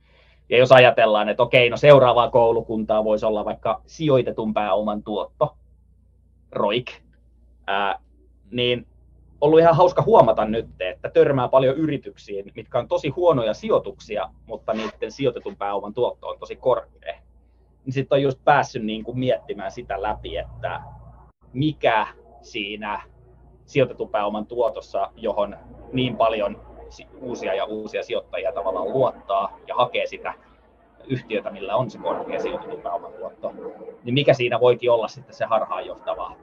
Ja 0.49 0.59
jos 0.59 0.73
ajatellaan, 0.73 1.29
että 1.29 1.43
okei, 1.43 1.71
no 1.71 1.77
seuraavaa 1.77 2.31
koulukuntaa 2.31 3.05
voisi 3.05 3.27
olla 3.27 3.45
vaikka 3.45 3.83
sijoitetun 3.87 4.55
pääoman 4.55 5.03
tuotto, 5.03 5.57
ROIK, 6.53 6.91
ää, 7.67 7.99
niin 8.51 8.87
ollut 9.41 9.61
ihan 9.61 9.77
hauska 9.77 10.03
huomata 10.03 10.45
nyt, 10.45 10.67
että 10.81 11.11
törmää 11.11 11.49
paljon 11.49 11.77
yrityksiin, 11.77 12.53
mitkä 12.55 12.79
on 12.79 12.89
tosi 12.89 13.09
huonoja 13.09 13.55
sijoituksia, 13.55 14.31
mutta 14.47 14.73
niiden 14.73 15.13
sijoitetun 15.13 15.57
pääoman 15.57 15.95
tuotto 15.95 16.29
on 16.29 16.39
tosi 16.39 16.57
korkea. 16.57 17.15
Niin 17.85 17.93
sitten 17.93 18.17
on 18.17 18.23
just 18.23 18.45
päässyt 18.45 18.83
niin 18.83 19.05
kuin 19.05 19.19
miettimään 19.19 19.71
sitä 19.71 20.03
läpi, 20.03 20.37
että 20.37 20.81
mikä 21.53 22.07
siinä 22.43 23.03
sijoitetun 23.65 24.09
pääoman 24.09 24.47
tuotossa, 24.47 25.11
johon 25.17 25.57
niin 25.93 26.17
paljon 26.17 26.67
uusia 27.21 27.55
ja 27.55 27.65
uusia 27.65 28.03
sijoittajia 28.03 28.53
tavallaan 28.53 28.93
luottaa 28.93 29.59
ja 29.67 29.75
hakee 29.75 30.07
sitä 30.07 30.35
yhtiötä, 31.07 31.51
millä 31.51 31.77
on 31.77 31.91
se 31.91 31.99
korkea 31.99 32.41
sijoitetun 32.41 32.81
pääoman 32.81 33.13
tuotto, 33.13 33.53
niin 34.05 34.15
mikä 34.15 34.35
siinä 34.35 34.61
voikin 34.61 34.91
olla 34.91 35.09
sitten 35.09 35.35
se 35.35 35.45
harhaanjohtava 35.45 36.37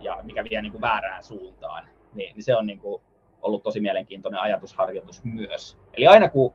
ja 0.00 0.18
mikä 0.22 0.44
vie 0.44 0.62
niin 0.62 0.72
kuin 0.72 0.82
väärään 0.82 1.24
suuntaan 1.24 1.88
niin, 2.14 2.34
niin 2.34 2.44
se 2.44 2.56
on 2.56 2.66
niin 2.66 2.78
kuin 2.78 3.02
ollut 3.42 3.62
tosi 3.62 3.80
mielenkiintoinen 3.80 4.40
ajatusharjoitus 4.40 5.24
myös. 5.24 5.78
Eli 5.92 6.06
aina 6.06 6.28
kun 6.28 6.52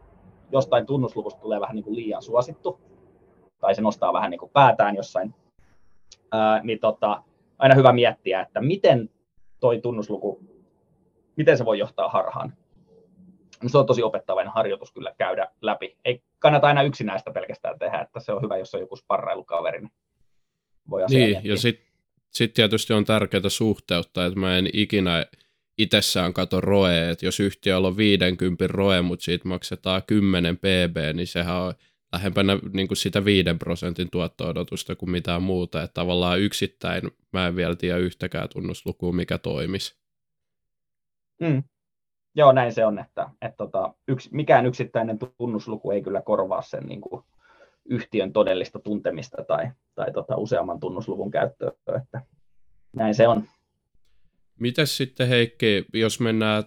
jostain 0.51 0.85
tunnusluvusta 0.85 1.41
tulee 1.41 1.59
vähän 1.59 1.75
niin 1.75 1.83
kuin 1.83 1.95
liian 1.95 2.21
suosittu, 2.21 2.79
tai 3.59 3.75
se 3.75 3.81
nostaa 3.81 4.13
vähän 4.13 4.31
niin 4.31 4.39
kuin 4.39 4.51
päätään 4.53 4.95
jossain, 4.95 5.35
ää, 6.31 6.63
niin 6.63 6.79
tota, 6.79 7.23
aina 7.57 7.75
hyvä 7.75 7.93
miettiä, 7.93 8.41
että 8.41 8.61
miten 8.61 9.09
toi 9.59 9.79
tunnusluku, 9.79 10.39
miten 11.35 11.57
se 11.57 11.65
voi 11.65 11.79
johtaa 11.79 12.09
harhaan. 12.09 12.53
Se 13.67 13.77
on 13.77 13.85
tosi 13.85 14.03
opettavainen 14.03 14.53
harjoitus 14.53 14.93
kyllä 14.93 15.13
käydä 15.17 15.47
läpi. 15.61 15.97
Ei 16.05 16.23
kannata 16.39 16.67
aina 16.67 16.83
yksinäistä 16.83 17.31
pelkästään 17.31 17.79
tehdä, 17.79 17.99
että 17.99 18.19
se 18.19 18.31
on 18.31 18.41
hyvä, 18.41 18.57
jos 18.57 18.75
on 18.75 18.81
joku 18.81 18.95
sparrailukaveri, 18.95 19.79
niin 19.79 19.91
voi 20.89 21.05
Niin, 21.09 21.41
ja 21.43 21.57
sitten 21.57 21.92
sit 22.33 22.53
tietysti 22.53 22.93
on 22.93 23.05
tärkeää 23.05 23.49
suhteuttaa, 23.49 24.25
että 24.25 24.39
mä 24.39 24.57
en 24.57 24.69
ikinä 24.73 25.25
itsessään 25.77 26.33
kato 26.33 26.61
roe, 26.61 27.09
että 27.09 27.25
jos 27.25 27.39
yhtiöllä 27.39 27.87
on 27.87 27.97
50 27.97 28.67
roe, 28.67 29.01
mutta 29.01 29.25
siitä 29.25 29.47
maksetaan 29.47 30.01
10 30.07 30.57
pb, 30.57 31.15
niin 31.15 31.27
sehän 31.27 31.55
on 31.55 31.73
lähempänä 32.13 32.59
niin 32.73 32.87
kuin 32.87 32.97
sitä 32.97 33.25
5 33.25 33.49
prosentin 33.59 34.09
tuotto-odotusta 34.11 34.95
kuin 34.95 35.09
mitään 35.09 35.41
muuta. 35.41 35.83
Että 35.83 35.93
tavallaan 35.93 36.39
yksittäin 36.39 37.01
mä 37.33 37.47
en 37.47 37.55
vielä 37.55 37.75
tiedä 37.75 37.97
yhtäkään 37.97 38.49
tunnuslukua, 38.49 39.11
mikä 39.11 39.37
toimisi. 39.37 39.95
Mm. 41.41 41.63
Joo, 42.35 42.51
näin 42.51 42.73
se 42.73 42.85
on, 42.85 42.99
että, 42.99 43.29
että 43.41 43.57
tota, 43.57 43.93
yks, 44.07 44.31
mikään 44.31 44.65
yksittäinen 44.65 45.19
tunnusluku 45.37 45.91
ei 45.91 46.01
kyllä 46.01 46.21
korvaa 46.21 46.61
sen 46.61 46.83
niin 46.83 47.01
kuin, 47.01 47.23
yhtiön 47.85 48.33
todellista 48.33 48.79
tuntemista 48.79 49.43
tai, 49.43 49.67
tai 49.95 50.13
tota, 50.13 50.37
useamman 50.37 50.79
tunnusluvun 50.79 51.31
käyttöä. 51.31 51.71
Että 52.03 52.21
näin 52.95 53.15
se 53.15 53.27
on. 53.27 53.43
Mites 54.59 54.97
sitten 54.97 55.27
Heikki, 55.27 55.85
jos 55.93 56.19
mennään 56.19 56.63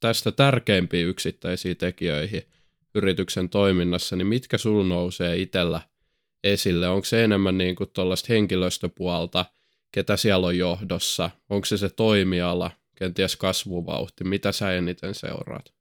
tästä 0.00 0.32
tärkeimpiin 0.32 1.06
yksittäisiin 1.06 1.76
tekijöihin 1.76 2.42
yrityksen 2.94 3.48
toiminnassa, 3.48 4.16
niin 4.16 4.26
mitkä 4.26 4.58
sul 4.58 4.82
nousee 4.82 5.36
itsellä 5.36 5.80
esille? 6.44 6.88
Onko 6.88 7.04
se 7.04 7.24
enemmän 7.24 7.58
niin 7.58 7.76
kuin 7.76 7.90
tuollaista 7.92 8.26
henkilöstöpuolta, 8.28 9.44
ketä 9.92 10.16
siellä 10.16 10.46
on 10.46 10.58
johdossa? 10.58 11.30
Onko 11.50 11.64
se 11.64 11.76
se 11.76 11.88
toimiala, 11.88 12.70
kenties 12.94 13.36
kasvuvauhti? 13.36 14.24
Mitä 14.24 14.52
sä 14.52 14.72
eniten 14.72 15.14
seuraat? 15.14 15.72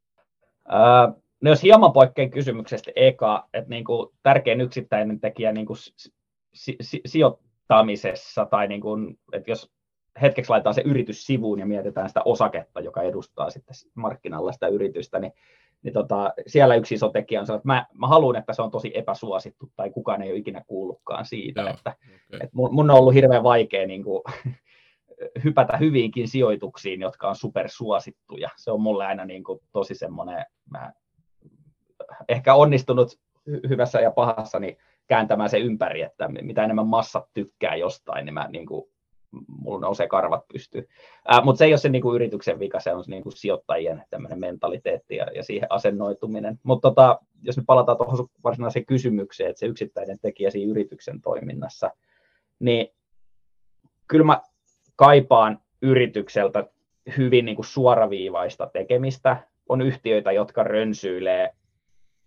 Ää, 0.67 1.13
no 1.41 1.49
jos 1.49 1.63
hieman 1.63 1.93
poikkein 1.93 2.31
kysymyksestä 2.31 2.91
eka, 2.95 3.47
että 3.53 3.69
niin 3.69 3.83
kuin 3.83 4.09
tärkein 4.23 4.61
yksittäinen 4.61 5.19
tekijä 5.19 5.51
niin 5.51 5.65
kuin 5.65 5.77
si- 6.53 6.77
si- 6.81 7.01
sijoittamisessa, 7.05 8.45
tai 8.45 8.67
niin 8.67 8.81
kuin, 8.81 9.19
että 9.33 9.51
jos 9.51 9.71
hetkeksi 10.21 10.49
laitetaan 10.49 10.73
se 10.73 10.81
yritys 10.85 11.25
sivuun 11.25 11.59
ja 11.59 11.65
mietitään 11.65 12.07
sitä 12.09 12.21
osaketta, 12.25 12.79
joka 12.79 13.01
edustaa 13.01 13.49
sitten 13.49 13.75
markkinalla 13.95 14.51
sitä 14.51 14.67
yritystä, 14.67 15.19
niin, 15.19 15.33
niin 15.83 15.93
tota, 15.93 16.33
siellä 16.47 16.75
yksi 16.75 16.95
iso 16.95 17.09
tekijä 17.09 17.39
on 17.39 17.47
se, 17.47 17.53
että 17.53 17.67
mä, 17.67 17.85
mä 17.93 18.07
haluan, 18.07 18.35
että 18.35 18.53
se 18.53 18.61
on 18.61 18.71
tosi 18.71 18.91
epäsuosittu 18.93 19.71
tai 19.75 19.89
kukaan 19.89 20.21
ei 20.21 20.31
ole 20.31 20.37
ikinä 20.37 20.61
kuullutkaan 20.67 21.25
siitä. 21.25 21.61
Joo, 21.61 21.69
että, 21.69 21.89
okay. 21.89 22.39
että 22.41 22.49
mun, 22.53 22.73
mun 22.73 22.91
on 22.91 22.97
ollut 22.97 23.13
hirveän 23.13 23.43
vaikea 23.43 23.87
niin 23.87 24.03
kuin, 24.03 24.23
hypätä 25.43 25.77
hyviinkin 25.77 26.27
sijoituksiin, 26.27 27.01
jotka 27.01 27.29
on 27.29 27.35
supersuosittuja. 27.35 28.49
Se 28.55 28.71
on 28.71 28.81
mulle 28.81 29.05
aina 29.05 29.25
niin 29.25 29.43
kuin, 29.43 29.59
tosi 29.71 29.95
semmoinen, 29.95 30.45
mä 30.69 30.93
ehkä 32.29 32.55
onnistunut 32.55 33.19
hyvässä 33.69 34.01
ja 34.01 34.11
pahassa 34.11 34.59
niin 34.59 34.77
kääntämään 35.07 35.49
se 35.49 35.59
ympäri, 35.59 36.01
että 36.01 36.27
mitä 36.27 36.63
enemmän 36.63 36.87
massat 36.87 37.25
tykkää 37.33 37.75
jostain, 37.75 38.25
niin 38.25 38.33
mä 38.33 38.47
niin 38.49 38.65
kuin, 38.65 38.89
mulla 39.47 39.79
nousee 39.79 40.07
karvat 40.07 40.47
pystyy. 40.53 40.87
Mutta 41.43 41.57
se 41.57 41.65
ei 41.65 41.71
ole 41.71 41.77
se 41.77 41.89
niinku 41.89 42.15
yrityksen 42.15 42.59
vika, 42.59 42.79
se 42.79 42.93
on 42.93 43.03
se 43.03 43.11
niinku 43.11 43.31
sijoittajien 43.31 44.03
tämmöinen 44.09 44.39
mentaliteetti 44.39 45.15
ja, 45.15 45.27
ja 45.35 45.43
siihen 45.43 45.67
asennoituminen. 45.71 46.59
Mutta 46.63 46.89
tota, 46.89 47.19
jos 47.41 47.57
nyt 47.57 47.65
palataan 47.65 47.97
tuohon 47.97 48.27
varsinaiseen 48.43 48.85
kysymykseen, 48.85 49.49
että 49.49 49.59
se 49.59 49.65
yksittäinen 49.65 50.17
tekijä 50.21 50.49
siinä 50.49 50.71
yrityksen 50.71 51.21
toiminnassa, 51.21 51.91
niin 52.59 52.87
kyllä 54.07 54.25
mä 54.25 54.41
kaipaan 54.95 55.59
yritykseltä 55.81 56.65
hyvin 57.17 57.45
niinku 57.45 57.63
suoraviivaista 57.63 58.69
tekemistä. 58.73 59.37
On 59.69 59.81
yhtiöitä, 59.81 60.31
jotka 60.31 60.63
rönsyilee 60.63 61.53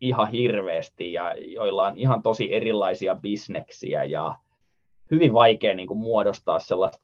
ihan 0.00 0.30
hirveästi 0.30 1.12
ja 1.12 1.34
joilla 1.38 1.86
on 1.86 1.98
ihan 1.98 2.22
tosi 2.22 2.54
erilaisia 2.54 3.14
bisneksiä 3.14 4.04
ja 4.04 4.34
hyvin 5.10 5.32
vaikea 5.32 5.74
niin 5.74 5.88
kuin 5.88 5.98
muodostaa 5.98 6.58
sellaista 6.58 6.98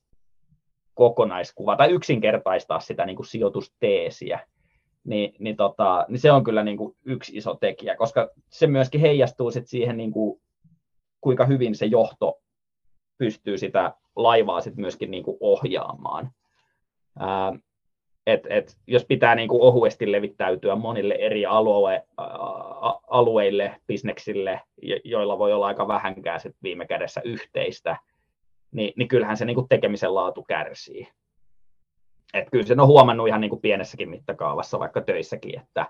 kokonaiskuvaa 0.95 1.77
tai 1.77 1.91
yksinkertaistaa 1.91 2.81
sitä 2.81 3.07
niin 3.07 3.17
kuin 3.17 3.27
sijoitusteesiä. 3.27 4.41
Niin, 5.05 5.35
niin, 5.39 5.57
tota, 5.57 6.07
niin 6.09 6.21
se 6.21 6.33
on 6.33 6.45
kyllä 6.45 6.63
niin 6.63 6.77
kuin 6.77 6.97
yksi 7.05 7.37
iso 7.37 7.55
tekijä, 7.55 7.97
koska 7.97 8.31
se 8.51 8.67
myöskin 8.67 9.01
heijastuu 9.01 9.51
sit 9.51 9.67
siihen, 9.67 9.97
niin 9.97 10.13
kuin, 10.13 10.41
kuinka 11.21 11.47
hyvin 11.47 11.75
se 11.75 11.87
johto 11.87 12.41
pystyy 13.19 13.59
sitä 13.59 13.95
laivaa 14.17 14.61
sit 14.61 14.77
myöskin 14.77 15.11
niin 15.11 15.25
kuin 15.25 15.37
ohjaamaan. 15.41 16.31
Ää, 17.19 17.53
et, 18.27 18.47
et, 18.51 18.77
jos 18.87 19.05
pitää 19.05 19.35
niin 19.35 19.49
kuin 19.49 19.63
ohuesti 19.63 20.13
levittäytyä 20.13 20.77
monille 20.77 21.15
eri 21.15 21.47
alue, 21.47 21.95
ä, 21.95 22.25
alueille, 23.07 23.81
bisneksille, 23.87 24.61
joilla 25.05 25.39
voi 25.39 25.53
olla 25.53 25.67
aika 25.67 25.89
vähänkään 25.89 26.41
sit 26.41 26.57
viime 26.63 26.87
kädessä 26.87 27.21
yhteistä, 27.25 27.97
niin, 28.73 28.93
niin 28.97 29.09
kyllähän 29.09 29.37
se 29.37 29.45
niin 29.45 29.55
kuin 29.55 29.69
tekemisen 29.69 30.15
laatu 30.15 30.43
kärsii. 30.43 31.09
Et 32.35 32.49
kyllä 32.51 32.67
sen 32.67 32.81
on 32.81 32.87
huomannut 32.87 33.29
ihan 33.29 33.41
niin 33.41 33.51
kuin 33.51 33.61
pienessäkin 33.61 34.11
mittakaavassa, 34.11 34.79
vaikka 34.79 35.01
töissäkin, 35.01 35.61
että 35.61 35.87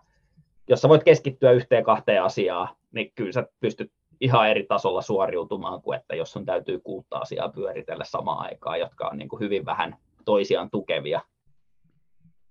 jos 0.69 0.81
sä 0.81 0.89
voit 0.89 1.05
keskittyä 1.05 1.51
yhteen 1.51 1.85
kahteen 1.85 2.23
asiaan, 2.23 2.69
niin 2.93 3.13
kyllä 3.15 3.33
sä 3.33 3.47
pystyt 3.61 3.93
ihan 4.21 4.51
eri 4.51 4.67
tasolla 4.67 5.03
suoriutumaan 5.03 5.83
kuin 5.83 5.99
että 5.99 6.17
jos 6.17 6.33
sun 6.33 6.47
täytyy 6.47 6.81
kuutta 6.81 7.19
asiaa 7.19 7.49
pyöritellä 7.49 8.05
samaan 8.05 8.47
aikaan, 8.47 8.81
jotka 8.81 9.09
on 9.09 9.19
niin 9.19 9.29
kuin 9.29 9.41
hyvin 9.41 9.67
vähän 9.67 9.97
toisiaan 10.25 10.71
tukevia 10.71 11.21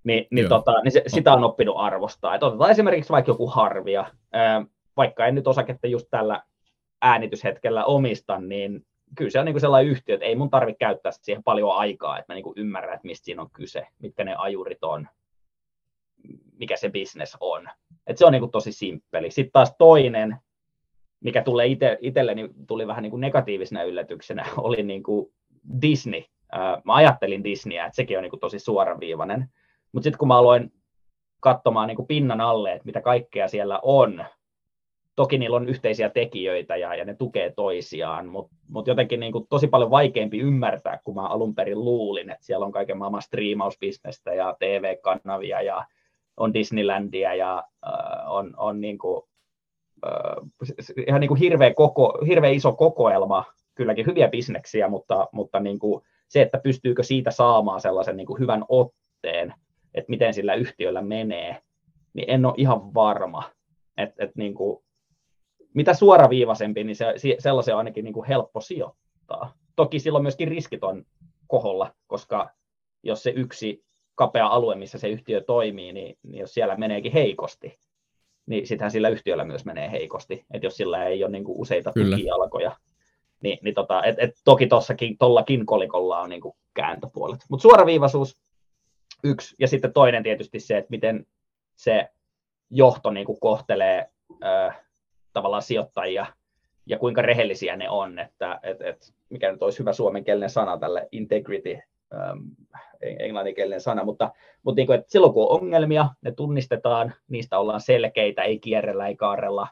niin, 0.06 0.28
niin, 0.32 0.50
tota, 0.50 0.82
niin 0.82 0.92
se, 0.92 1.04
sitä 1.08 1.34
on 1.34 1.44
oppinut 1.44 1.76
arvostaa. 1.78 2.36
Et 2.36 2.44
otetaan 2.44 2.72
esimerkiksi 2.72 3.12
vaikka 3.12 3.32
joku 3.32 3.48
harvia, 3.48 4.06
vaikka 4.98 5.26
en 5.26 5.36
nyt 5.36 5.48
osaketta 5.48 5.88
just 5.88 6.08
tällä 6.12 6.42
äänityshetkellä 7.02 7.86
omista, 7.86 8.40
niin 8.40 8.86
kyllä 9.18 9.32
se 9.32 9.40
on 9.40 9.46
niin 9.46 9.60
sellainen 9.60 9.92
yhtiö, 9.92 10.16
että 10.16 10.26
ei 10.26 10.36
mun 10.36 10.50
tarvitse 10.50 10.78
käyttää 10.78 11.12
siihen 11.12 11.44
paljon 11.44 11.76
aikaa, 11.76 12.20
että 12.20 12.34
mä 12.34 12.36
niin 12.36 12.54
ymmärrän, 12.56 12.94
että 12.94 13.08
mistä 13.08 13.26
siinä 13.26 13.42
on 13.42 13.50
kyse, 13.54 13.88
mitkä 14.00 14.24
ne 14.24 14.36
ajurit 14.38 14.84
on, 14.84 15.08
mikä 16.60 16.78
se 16.78 16.90
business 16.90 17.38
on. 17.40 17.70
Et 18.08 18.18
se 18.18 18.26
on 18.26 18.32
niin 18.32 18.52
tosi 18.52 18.72
simppeli. 18.72 19.32
Sitten 19.32 19.52
taas 19.52 19.76
toinen, 19.78 20.38
mikä 21.20 21.42
tulee 21.42 21.68
ite, 21.68 21.98
itselleni 22.02 22.50
tuli 22.68 22.88
vähän 22.88 23.04
niin 23.04 23.20
negatiivisena 23.20 23.84
yllätyksenä, 23.84 24.46
oli 24.58 24.84
niin 24.84 25.04
Disney. 25.82 26.22
Mä 26.84 26.96
ajattelin 26.96 27.44
Disneyä, 27.44 27.86
että 27.86 27.96
sekin 27.96 28.18
on 28.18 28.24
niin 28.24 28.40
tosi 28.40 28.60
suoraviivainen 28.60 29.50
mutta 29.96 30.04
sitten 30.04 30.18
kun 30.18 30.28
mä 30.28 30.38
aloin 30.38 30.74
katsomaan 31.40 31.88
niin 31.88 31.96
kuin 31.96 32.08
pinnan 32.08 32.42
alle, 32.42 32.72
että 32.72 32.86
mitä 32.86 33.02
kaikkea 33.02 33.48
siellä 33.48 33.80
on, 33.84 34.26
toki 35.16 35.38
niillä 35.38 35.58
on 35.58 35.70
yhteisiä 35.70 36.10
tekijöitä 36.10 36.76
ja, 36.76 36.96
ja 36.96 37.06
ne 37.06 37.16
tukee 37.16 37.54
toisiaan, 37.56 38.28
mutta 38.28 38.56
mut 38.70 38.88
jotenkin 38.88 39.20
niin 39.20 39.32
kuin 39.32 39.48
tosi 39.50 39.68
paljon 39.68 39.92
vaikeampi 39.92 40.40
ymmärtää, 40.40 41.00
kun 41.04 41.16
mä 41.16 41.28
alun 41.28 41.56
perin 41.56 41.80
luulin, 41.80 42.30
että 42.30 42.46
siellä 42.46 42.66
on 42.66 42.72
kaiken 42.72 42.98
maailman 42.98 43.22
striimausbisnestä 43.22 44.34
ja 44.34 44.56
TV-kanavia 44.60 45.62
ja 45.62 45.86
on 46.38 46.54
Disneylandia 46.54 47.36
ja 47.36 47.64
äh, 47.88 48.32
on, 48.32 48.54
on 48.58 48.82
niin 48.82 48.98
kuin 48.98 49.24
ihan 51.08 51.22
niin 51.22 51.28
kuin 51.28 51.40
hirveä, 51.40 51.74
koko, 51.74 52.20
hirveä 52.28 52.50
iso 52.50 52.74
kokoelma, 52.74 53.44
kylläkin 53.76 54.06
hyviä 54.06 54.28
bisneksiä, 54.28 54.88
mutta, 54.88 55.28
mutta 55.32 55.60
niin 55.60 55.80
kuin 55.80 56.02
se, 56.28 56.42
että 56.42 56.58
pystyykö 56.58 57.04
siitä 57.04 57.32
saamaan 57.32 57.82
sellaisen 57.82 58.18
niin 58.18 58.28
kuin 58.28 58.40
hyvän 58.40 58.66
otteen, 58.70 59.54
että 59.96 60.10
miten 60.10 60.34
sillä 60.34 60.54
yhtiöllä 60.54 61.02
menee, 61.02 61.62
niin 62.14 62.30
en 62.30 62.46
ole 62.46 62.54
ihan 62.58 62.94
varma. 62.94 63.44
Et, 63.98 64.14
et 64.20 64.36
niin 64.36 64.54
kuin, 64.54 64.84
mitä 65.74 65.94
suoraviivaisempi, 65.94 66.84
niin 66.84 66.96
se, 66.96 67.14
sellaisen 67.40 67.74
on 67.74 67.78
ainakin 67.78 68.04
niin 68.04 68.14
kuin 68.14 68.28
helppo 68.28 68.62
sijoittaa. 68.62 69.54
Toki 69.76 70.00
silloin 70.00 70.24
myöskin 70.24 70.48
riskit 70.48 70.84
on 70.84 71.06
koholla, 71.48 71.92
koska 72.08 72.50
jos 73.04 73.24
se 73.24 73.30
yksi 73.30 73.86
kapea 74.16 74.48
alue, 74.48 74.76
missä 74.76 74.98
se 74.98 75.08
yhtiö 75.08 75.42
toimii, 75.42 75.94
niin, 75.94 76.18
niin 76.24 76.40
jos 76.40 76.54
siellä 76.54 76.76
meneekin 76.76 77.12
heikosti, 77.12 77.80
niin 78.46 78.68
sittenhän 78.68 78.92
sillä 78.92 79.10
yhtiöllä 79.10 79.44
myös 79.44 79.66
menee 79.66 79.92
heikosti. 79.92 80.46
Et 80.54 80.64
jos 80.64 80.78
sillä 80.78 81.06
ei 81.06 81.24
ole 81.24 81.32
niin 81.32 81.44
kuin 81.44 81.60
useita 81.60 81.92
Kyllä. 81.94 82.16
tukijalkoja, 82.16 82.78
niin, 83.44 83.60
niin 83.62 83.76
tota, 83.76 84.04
et, 84.04 84.16
et 84.20 84.32
toki 84.46 84.68
tollakin 85.20 85.66
kolikolla 85.66 86.20
on 86.20 86.30
niin 86.30 86.42
kuin 86.42 86.56
kääntöpuolet. 86.74 87.40
Mutta 87.50 87.62
suoraviivaisuus 87.62 88.42
yksi, 89.26 89.56
ja 89.60 89.68
sitten 89.68 89.94
toinen 89.94 90.24
tietysti 90.24 90.60
se, 90.60 90.78
että 90.78 90.90
miten 90.90 91.26
se 91.76 92.10
johto 92.70 93.12
niin 93.12 93.26
kuin 93.26 93.40
kohtelee 93.40 94.10
ö, 94.44 94.72
tavallaan 95.34 95.62
sijoittajia 95.62 96.26
ja 96.86 97.00
kuinka 97.00 97.22
rehellisiä 97.22 97.76
ne 97.76 97.90
on, 97.90 98.20
että 98.20 98.60
et, 98.64 98.82
et, 98.82 99.14
mikä 99.30 99.52
nyt 99.52 99.64
olisi 99.64 99.80
hyvä 99.80 99.94
suomenkielinen 99.94 100.50
sana 100.50 100.78
tälle 100.78 101.08
integrity, 101.12 101.80
ähm, 102.14 102.40
englanninkielinen 103.02 103.82
sana, 103.82 104.04
mutta, 104.04 104.32
mutta 104.64 104.80
niin 104.80 104.88
kuin, 104.88 105.00
että 105.00 105.12
silloin 105.12 105.34
kun 105.34 105.44
on 105.44 105.62
ongelmia, 105.62 106.10
ne 106.22 106.32
tunnistetaan, 106.32 107.14
niistä 107.28 107.60
ollaan 107.60 107.82
selkeitä, 107.82 108.44
ei 108.44 108.60
kierrellä, 108.60 109.08
ei 109.08 109.16
kaarella, 109.16 109.68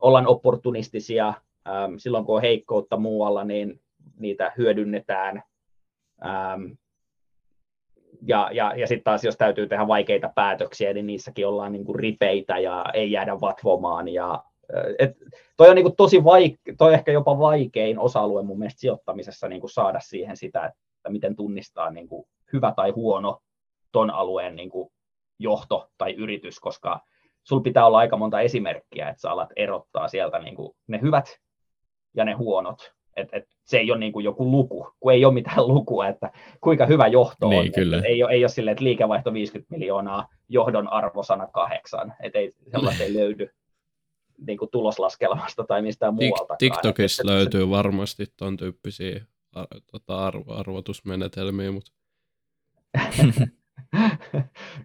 ollaan 0.00 0.26
opportunistisia, 0.26 1.26
ähm, 1.68 1.94
silloin 1.96 2.24
kun 2.24 2.36
on 2.36 2.42
heikkoutta 2.42 2.96
muualla, 2.96 3.44
niin 3.44 3.80
niitä 4.18 4.52
hyödynnetään, 4.58 5.42
ähm, 6.26 6.72
ja, 8.26 8.50
ja, 8.52 8.72
ja 8.76 8.86
sitten 8.86 9.04
taas 9.04 9.24
jos 9.24 9.36
täytyy 9.36 9.66
tehdä 9.66 9.88
vaikeita 9.88 10.30
päätöksiä, 10.34 10.92
niin 10.92 11.06
niissäkin 11.06 11.46
ollaan 11.46 11.72
niin 11.72 11.84
kuin 11.84 11.96
ripeitä 11.96 12.58
ja 12.58 12.84
ei 12.94 13.12
jäädä 13.12 13.40
vatvomaan 13.40 14.08
ja 14.08 14.44
et, 14.98 15.16
toi 15.56 15.68
on 15.68 15.74
niin 15.74 15.84
kuin 15.84 15.96
tosi 15.96 16.24
vaike, 16.24 16.74
toi 16.78 16.94
ehkä 16.94 17.12
jopa 17.12 17.38
vaikein 17.38 17.98
osa-alue 17.98 18.42
mun 18.42 18.58
mielestä 18.58 18.80
sijoittamisessa 18.80 19.48
niin 19.48 19.60
kuin 19.60 19.70
saada 19.70 20.00
siihen 20.00 20.36
sitä, 20.36 20.66
että 20.66 21.10
miten 21.10 21.36
tunnistaa 21.36 21.90
niin 21.90 22.08
kuin 22.08 22.26
hyvä 22.52 22.72
tai 22.76 22.90
huono 22.90 23.42
ton 23.92 24.10
alueen 24.10 24.56
niin 24.56 24.70
kuin 24.70 24.92
johto 25.38 25.90
tai 25.98 26.14
yritys, 26.14 26.60
koska 26.60 27.00
sulla 27.42 27.62
pitää 27.62 27.86
olla 27.86 27.98
aika 27.98 28.16
monta 28.16 28.40
esimerkkiä, 28.40 29.08
että 29.08 29.20
sä 29.20 29.30
alat 29.30 29.52
erottaa 29.56 30.08
sieltä 30.08 30.38
niin 30.38 30.54
kuin 30.54 30.76
ne 30.86 31.00
hyvät 31.00 31.38
ja 32.14 32.24
ne 32.24 32.32
huonot. 32.32 32.92
Et, 33.16 33.28
et 33.32 33.48
se 33.64 33.78
ei 33.78 33.90
ole 33.90 33.98
niin 33.98 34.12
kuin 34.12 34.24
joku 34.24 34.50
luku, 34.50 34.92
kun 35.00 35.12
ei 35.12 35.24
ole 35.24 35.34
mitään 35.34 35.68
lukua, 35.74 36.08
että 36.08 36.30
kuinka 36.60 36.86
hyvä 36.86 37.06
johto 37.06 37.48
niin, 37.48 37.60
on. 37.60 37.72
Kyllä. 37.72 38.02
ei, 38.04 38.22
ole, 38.22 38.32
ei 38.32 38.42
ole 38.42 38.48
silleen, 38.48 38.72
että 38.72 38.84
liikevaihto 38.84 39.32
50 39.32 39.74
miljoonaa, 39.74 40.28
johdon 40.48 40.92
arvosana 40.92 41.46
kahdeksan, 41.46 42.14
että 42.22 42.38
ei, 42.38 42.52
sellaista 42.70 43.04
ei 43.04 43.14
löydy 43.20 43.50
niin 44.46 44.58
kuin 44.58 44.70
tuloslaskelmasta 44.70 45.64
tai 45.64 45.82
mistään 45.82 46.14
muualta. 46.14 46.56
TikTokista 46.58 47.22
että, 47.22 47.32
löytyy 47.32 47.64
se... 47.64 47.70
varmasti 47.70 48.26
tuon 48.36 48.56
tyyppisiä 48.56 49.24
ar- 49.54 49.66
tota 49.92 50.30
arvo- 50.30 50.54
arvotusmenetelmiä, 50.54 51.72
mutta... 51.72 51.92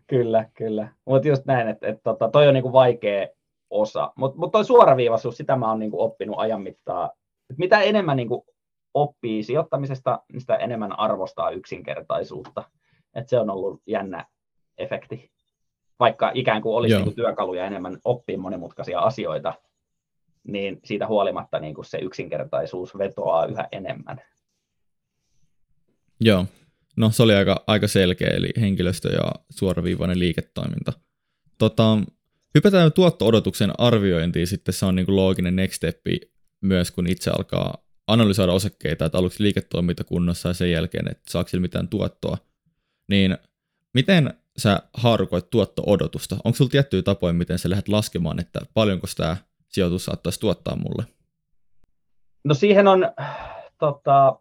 kyllä, 0.07 0.45
kyllä. 0.53 0.87
Mutta 1.05 1.27
just 1.27 1.45
näin, 1.45 1.67
että 1.67 1.87
et, 1.87 2.03
tota, 2.03 2.29
toi 2.29 2.47
on 2.47 2.53
niinku 2.53 2.73
vaikea 2.73 3.27
osa. 3.69 4.11
Mutta 4.15 4.39
mut 4.39 4.51
toi 4.51 4.65
suoraviivaisuus, 4.65 5.37
sitä 5.37 5.55
mä 5.55 5.69
oon 5.69 5.79
niinku 5.79 6.01
oppinut 6.01 6.35
ajan 6.39 6.61
mittaan. 6.61 7.09
Et 7.51 7.57
mitä 7.57 7.81
enemmän 7.81 8.17
niinku 8.17 8.45
oppii 8.93 9.43
sijoittamisesta, 9.43 10.19
niin 10.31 10.41
sitä 10.41 10.55
enemmän 10.55 10.99
arvostaa 10.99 11.49
yksinkertaisuutta. 11.49 12.63
Et 13.15 13.29
se 13.29 13.39
on 13.39 13.49
ollut 13.49 13.81
jännä 13.87 14.25
efekti 14.77 15.31
vaikka 16.01 16.31
ikään 16.33 16.61
kuin 16.61 16.75
olisi 16.75 16.95
niin 16.95 17.15
työkaluja 17.15 17.65
enemmän 17.65 17.97
oppia 18.03 18.37
monimutkaisia 18.37 18.99
asioita, 18.99 19.53
niin 20.43 20.79
siitä 20.85 21.07
huolimatta 21.07 21.59
niin 21.59 21.75
kuin 21.75 21.85
se 21.85 21.97
yksinkertaisuus 21.97 22.97
vetoaa 22.97 23.45
yhä 23.45 23.67
enemmän. 23.71 24.21
Joo, 26.19 26.45
no 26.97 27.11
se 27.11 27.23
oli 27.23 27.35
aika, 27.35 27.63
aika 27.67 27.87
selkeä, 27.87 28.29
eli 28.29 28.49
henkilöstö 28.59 29.09
ja 29.09 29.31
suoraviivainen 29.49 30.19
liiketoiminta. 30.19 30.93
Tota, 31.57 31.97
hypätään 32.55 32.93
tuotto-odotuksen 32.93 33.71
arviointiin, 33.77 34.47
sitten 34.47 34.73
se 34.73 34.85
on 34.85 34.95
niin 34.95 35.05
kuin 35.05 35.15
looginen 35.15 35.55
next 35.55 35.75
step 35.75 36.01
myös, 36.61 36.91
kun 36.91 37.07
itse 37.07 37.31
alkaa 37.31 37.77
analysoida 38.07 38.53
osakkeita, 38.53 39.05
että 39.05 39.17
aluksi 39.17 39.43
liiketoiminta 39.43 40.03
kunnossa 40.03 40.49
ja 40.49 40.53
sen 40.53 40.71
jälkeen, 40.71 41.11
että 41.11 41.31
saako 41.31 41.49
sillä 41.49 41.61
mitään 41.61 41.87
tuottoa. 41.87 42.37
Niin 43.07 43.37
miten 43.93 44.33
sä 44.57 44.81
haarukoit 44.93 45.49
tuotto-odotusta? 45.49 46.37
Onko 46.43 46.55
sulla 46.55 46.71
tiettyjä 46.71 47.03
tapoja, 47.03 47.33
miten 47.33 47.59
sä 47.59 47.69
lähdet 47.69 47.87
laskemaan, 47.87 48.39
että 48.39 48.59
paljonko 48.73 49.07
tämä 49.17 49.37
sijoitus 49.67 50.05
saattaisi 50.05 50.39
tuottaa 50.39 50.75
mulle? 50.75 51.05
No 52.43 52.53
siihen 52.53 52.87
on, 52.87 53.11
tota, 53.77 54.39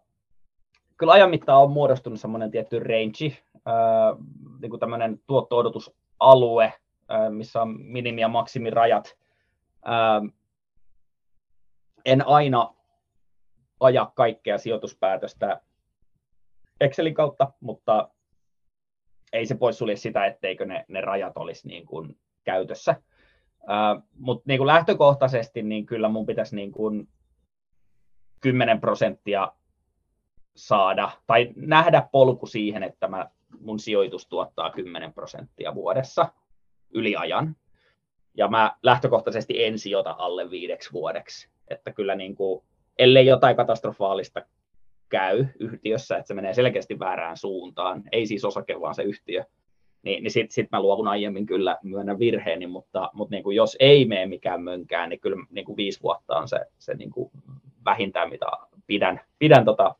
kyllä 0.97 1.13
ajan 1.13 1.29
mittaan 1.29 1.61
on 1.61 1.71
muodostunut 1.71 2.19
semmoinen 2.19 2.51
tietty 2.51 2.79
range, 2.79 3.37
äh, 3.55 4.17
niin 4.61 4.69
kuin 4.69 4.79
tämmöinen 4.79 5.19
tuotto-odotusalue, 5.27 6.63
äh, 7.11 7.31
missä 7.31 7.61
on 7.61 7.75
minimi- 7.79 8.21
ja 8.21 8.27
maksimirajat. 8.27 9.17
Äh, 9.87 10.33
en 12.05 12.27
aina 12.27 12.73
aja 13.79 14.11
kaikkea 14.15 14.57
sijoituspäätöstä 14.57 15.61
Excelin 16.81 17.13
kautta, 17.13 17.51
mutta 17.59 18.09
ei 19.33 19.45
se 19.45 19.55
poissulje 19.55 19.95
sitä, 19.95 20.25
etteikö 20.25 20.65
ne, 20.65 20.85
ne 20.87 21.01
rajat 21.01 21.37
olisi 21.37 21.67
niin 21.67 21.85
kuin 21.85 22.19
käytössä. 22.43 22.95
Uh, 23.61 24.03
Mutta 24.13 24.43
niin 24.47 24.67
lähtökohtaisesti 24.67 25.63
niin 25.63 25.85
kyllä 25.85 26.09
mun 26.09 26.25
pitäisi 26.25 26.55
niin 26.55 26.71
kuin 26.71 27.09
10 28.39 28.81
prosenttia 28.81 29.51
saada 30.55 31.11
tai 31.27 31.53
nähdä 31.55 32.09
polku 32.11 32.45
siihen, 32.45 32.83
että 32.83 33.07
mä, 33.07 33.29
mun 33.59 33.79
sijoitus 33.79 34.27
tuottaa 34.27 34.69
10 34.69 35.13
prosenttia 35.13 35.75
vuodessa 35.75 36.33
yli 36.89 37.15
ajan. 37.15 37.55
Ja 38.33 38.47
mä 38.47 38.75
lähtökohtaisesti 38.83 39.63
en 39.63 39.79
sijoita 39.79 40.15
alle 40.17 40.49
viideksi 40.49 40.91
vuodeksi. 40.93 41.49
Että 41.67 41.91
kyllä 41.91 42.15
niin 42.15 42.35
kuin, 42.35 42.63
ellei 42.99 43.25
jotain 43.25 43.55
katastrofaalista 43.55 44.41
käy 45.09 45.45
yhtiössä, 45.59 46.17
että 46.17 46.27
se 46.27 46.33
menee 46.33 46.53
selkeästi 46.53 46.99
väärään 46.99 47.37
suuntaan, 47.37 48.03
ei 48.11 48.25
siis 48.25 48.45
osake, 48.45 48.81
vaan 48.81 48.95
se 48.95 49.03
yhtiö, 49.03 49.43
niin, 50.03 50.23
niin 50.23 50.31
sitten 50.31 50.53
sit 50.53 50.71
mä 50.71 50.81
luovun 50.81 51.07
aiemmin 51.07 51.45
kyllä 51.45 51.77
myönnän 51.83 52.19
virheeni, 52.19 52.67
mutta, 52.67 53.09
mutta 53.13 53.35
niin 53.35 53.43
kuin 53.43 53.55
jos 53.55 53.77
ei 53.79 54.05
mene 54.05 54.25
mikään 54.25 54.63
mönkään, 54.63 55.09
niin 55.09 55.19
kyllä 55.19 55.37
niin 55.49 55.65
kuin 55.65 55.77
viisi 55.77 56.01
vuotta 56.03 56.37
on 56.37 56.47
se, 56.47 56.59
se 56.79 56.93
niin 56.93 57.11
kuin 57.11 57.31
vähintään, 57.85 58.29
mitä 58.29 58.45
pidän, 58.87 59.21
pidän 59.39 59.65
tota 59.65 59.95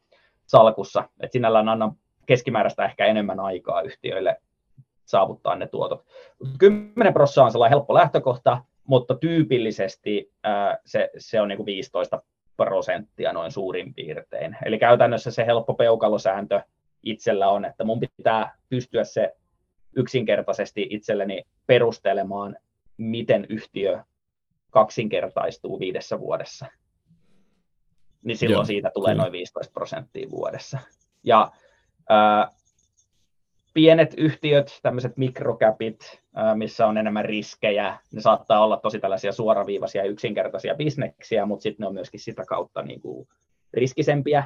salkussa. 0.45 1.09
Et 1.19 1.31
sinällään 1.31 1.69
annan 1.69 1.91
keskimääräistä 2.25 2.85
ehkä 2.85 3.05
enemmän 3.05 3.39
aikaa 3.39 3.81
yhtiöille 3.81 4.41
saavuttaa 5.05 5.55
ne 5.55 5.67
tuotot. 5.67 6.05
10 6.57 7.13
prosenttia 7.13 7.43
on 7.43 7.51
sellainen 7.51 7.77
helppo 7.77 7.93
lähtökohta, 7.93 8.63
mutta 8.83 9.15
tyypillisesti 9.15 10.31
ää, 10.43 10.77
se, 10.85 11.09
se 11.17 11.41
on 11.41 11.47
niin 11.47 11.57
kuin 11.57 11.65
15 11.65 12.23
prosenttia 12.57 13.33
noin 13.33 13.51
suurin 13.51 13.93
piirtein. 13.93 14.57
Eli 14.65 14.79
käytännössä 14.79 15.31
se 15.31 15.45
helppo 15.45 15.73
peukalosääntö 15.73 16.61
itsellä 17.03 17.49
on, 17.49 17.65
että 17.65 17.83
mun 17.83 17.99
pitää 17.99 18.55
pystyä 18.69 19.03
se 19.03 19.35
yksinkertaisesti 19.95 20.87
itselleni 20.89 21.43
perustelemaan, 21.67 22.57
miten 22.97 23.45
yhtiö 23.49 24.03
kaksinkertaistuu 24.69 25.79
viidessä 25.79 26.19
vuodessa. 26.19 26.65
Niin 28.23 28.37
silloin 28.37 28.57
Joo, 28.57 28.65
siitä 28.65 28.91
tulee 28.93 29.11
kyllä. 29.11 29.23
noin 29.23 29.31
15 29.31 29.73
prosenttia 29.73 30.29
vuodessa. 30.31 30.79
Ja 31.23 31.51
ää, 32.09 32.47
pienet 33.73 34.13
yhtiöt, 34.17 34.79
tämmöiset 34.81 35.17
mikrokapit, 35.17 36.21
missä 36.55 36.87
on 36.87 36.97
enemmän 36.97 37.25
riskejä, 37.25 37.97
ne 38.13 38.21
saattaa 38.21 38.63
olla 38.63 38.77
tosi 38.77 38.99
tällaisia 38.99 39.31
suoraviivaisia 39.31 40.03
yksinkertaisia 40.03 40.75
bisneksiä, 40.75 41.45
mutta 41.45 41.63
sitten 41.63 41.83
ne 41.83 41.87
on 41.87 41.93
myöskin 41.93 42.19
sitä 42.19 42.43
kautta 42.47 42.81
niin 42.81 43.01
kuin 43.01 43.27
riskisempiä, 43.73 44.43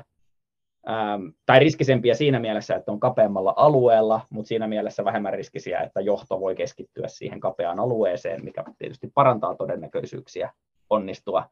tai 1.45 1.59
riskisempiä 1.59 2.13
siinä 2.13 2.39
mielessä, 2.39 2.75
että 2.75 2.91
on 2.91 2.99
kapeammalla 2.99 3.53
alueella, 3.57 4.21
mutta 4.29 4.47
siinä 4.47 4.67
mielessä 4.67 5.05
vähemmän 5.05 5.33
riskisiä, 5.33 5.79
että 5.79 6.01
johto 6.01 6.39
voi 6.39 6.55
keskittyä 6.55 7.07
siihen 7.07 7.39
kapeaan 7.39 7.79
alueeseen, 7.79 8.45
mikä 8.45 8.63
tietysti 8.77 9.11
parantaa 9.13 9.55
todennäköisyyksiä 9.55 10.53
onnistua. 10.89 11.49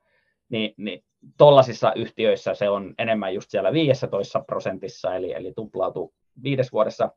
Niin, 0.49 0.73
niin 0.77 1.03
tuollaisissa 1.37 1.93
yhtiöissä 1.93 2.53
se 2.53 2.69
on 2.69 2.93
enemmän 2.97 3.33
just 3.33 3.51
siellä 3.51 3.73
15 3.73 4.43
prosentissa, 4.47 5.15
eli, 5.15 5.33
eli 5.33 5.53
tuplautu 5.55 6.13
viides 6.43 6.71
vuodessa 6.71 7.09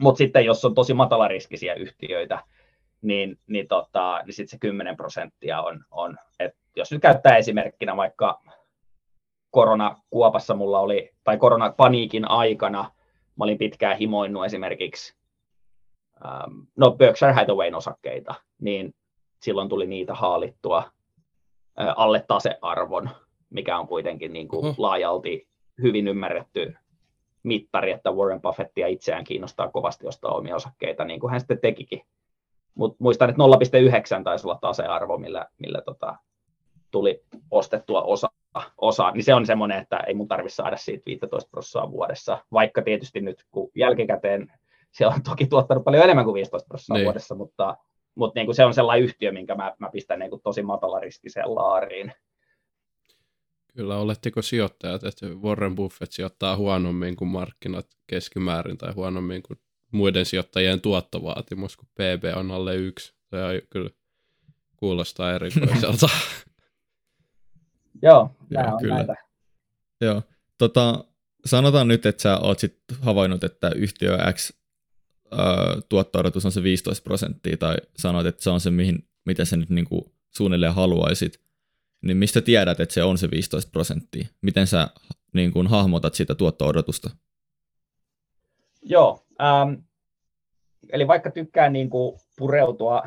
mutta 0.00 0.18
sitten 0.18 0.44
jos 0.44 0.64
on 0.64 0.74
tosi 0.74 0.94
matalariskisiä 0.94 1.74
yhtiöitä, 1.74 2.38
niin, 3.02 3.38
niin, 3.46 3.68
tota, 3.68 4.20
niin 4.24 4.34
sitten 4.34 4.50
se 4.50 4.58
10 4.58 4.96
prosenttia 4.96 5.62
on, 5.62 5.84
on 5.90 6.16
että 6.40 6.58
jos 6.76 6.92
nyt 6.92 7.02
käyttää 7.02 7.36
esimerkkinä 7.36 7.96
vaikka 7.96 8.40
koronakuopassa 9.50 10.54
mulla 10.54 10.78
oli, 10.78 11.10
tai 11.24 11.36
koronapaniikin 11.36 12.30
aikana, 12.30 12.82
mä 13.36 13.44
olin 13.44 13.58
pitkään 13.58 13.96
himoinnut 13.96 14.44
esimerkiksi 14.44 15.14
ähm, 16.26 16.60
no 16.76 16.90
Berkshire 16.90 17.32
Hathawayn 17.32 17.74
osakkeita, 17.74 18.34
niin 18.60 18.94
silloin 19.40 19.68
tuli 19.68 19.86
niitä 19.86 20.14
haalittua 20.14 20.78
äh, 21.80 21.94
alle 21.96 22.24
tasearvon, 22.28 23.10
mikä 23.50 23.78
on 23.78 23.86
kuitenkin 23.86 24.32
niin 24.32 24.48
kuin 24.48 24.74
laajalti 24.78 25.48
hyvin 25.82 26.08
ymmärretty 26.08 26.74
mittari, 27.42 27.90
että 27.90 28.10
Warren 28.12 28.42
Buffettia 28.42 28.86
itseään 28.86 29.24
kiinnostaa 29.24 29.70
kovasti 29.70 30.06
ostaa 30.06 30.34
omia 30.34 30.56
osakkeita, 30.56 31.04
niin 31.04 31.20
kuin 31.20 31.30
hän 31.30 31.40
sitten 31.40 31.58
tekikin. 31.58 32.02
Mutta 32.74 32.96
muistan, 32.98 33.30
että 33.30 33.42
0,9 34.18 34.22
taisi 34.24 34.46
olla 34.46 34.58
tasearvo, 34.60 35.18
millä, 35.18 35.46
millä 35.58 35.82
tota, 35.84 36.16
tuli 36.90 37.24
ostettua 37.50 38.02
osa, 38.02 38.30
osa, 38.78 39.10
niin 39.10 39.24
se 39.24 39.34
on 39.34 39.46
semmoinen, 39.46 39.78
että 39.78 39.96
ei 39.96 40.14
mun 40.14 40.28
tarvitse 40.28 40.54
saada 40.54 40.76
siitä 40.76 41.02
15 41.06 41.50
prosenttia 41.50 41.90
vuodessa, 41.90 42.38
vaikka 42.52 42.82
tietysti 42.82 43.20
nyt 43.20 43.44
kun 43.50 43.70
jälkikäteen 43.74 44.52
se 44.92 45.06
on 45.06 45.22
toki 45.22 45.46
tuottanut 45.46 45.84
paljon 45.84 46.04
enemmän 46.04 46.24
kuin 46.24 46.34
15 46.34 46.68
prosenttia 46.68 46.94
niin. 46.94 47.04
vuodessa, 47.04 47.34
mutta, 47.34 47.76
mutta 48.14 48.38
niin 48.40 48.46
kuin 48.46 48.56
se 48.56 48.64
on 48.64 48.74
sellainen 48.74 49.04
yhtiö, 49.04 49.32
minkä 49.32 49.54
mä, 49.54 49.74
mä 49.78 49.90
pistän 49.92 50.18
niin 50.18 50.30
kuin 50.30 50.42
tosi 50.42 50.62
matalariskiseen 50.62 51.54
laariin. 51.54 52.12
Kyllä, 53.76 53.96
oletteko 53.96 54.42
sijoittajat, 54.42 55.04
että 55.04 55.26
Warren 55.26 55.74
Buffett 55.74 56.12
sijoittaa 56.12 56.56
huonommin 56.56 57.16
kuin 57.16 57.28
markkinat 57.28 57.86
keskimäärin 58.06 58.78
tai 58.78 58.92
huonommin 58.92 59.42
kuin 59.42 59.58
muiden 59.90 60.26
sijoittajien 60.26 60.80
tuottovaatimus, 60.80 61.76
kun 61.76 61.88
PB 61.94 62.36
on 62.36 62.50
alle 62.50 62.76
yksi. 62.76 63.14
Se 63.30 63.42
on 63.42 63.60
kyllä 63.70 63.90
kuulostaa 64.76 65.32
erikoiselta. 65.32 66.08
Joo, 68.02 68.36
Joo, 68.50 68.64
on 68.72 68.80
kyllä. 68.80 68.94
näitä. 68.94 69.14
Joo. 70.00 70.22
Tota, 70.58 71.04
sanotaan 71.44 71.88
nyt, 71.88 72.06
että 72.06 72.22
sä 72.22 72.38
oot 72.38 72.58
sit 72.58 72.78
havainnut, 73.00 73.44
että 73.44 73.70
yhtiö 73.76 74.18
X 74.32 74.52
tuotto 75.88 76.18
on 76.44 76.52
se 76.52 76.62
15 76.62 77.02
prosenttia, 77.02 77.56
tai 77.56 77.76
sanoit, 77.96 78.26
että 78.26 78.42
se 78.42 78.50
on 78.50 78.60
se, 78.60 78.70
mihin, 78.70 79.08
mitä 79.24 79.44
sä 79.44 79.56
nyt 79.56 79.70
niinku 79.70 80.14
suunnilleen 80.30 80.74
haluaisit, 80.74 81.40
niin 82.02 82.16
mistä 82.16 82.40
tiedät, 82.40 82.80
että 82.80 82.94
se 82.94 83.02
on 83.02 83.18
se 83.18 83.30
15 83.30 83.70
prosenttia? 83.70 84.26
Miten 84.42 84.66
sä 84.66 84.88
niin 85.32 85.52
kuin, 85.52 85.66
hahmotat 85.66 86.14
sitä 86.14 86.34
tuotto-odotusta? 86.34 87.10
Joo, 88.82 89.26
ähm, 89.42 89.74
eli 90.92 91.08
vaikka 91.08 91.30
tykkään 91.30 91.72
niin 91.72 91.90
kuin, 91.90 92.20
pureutua, 92.38 93.02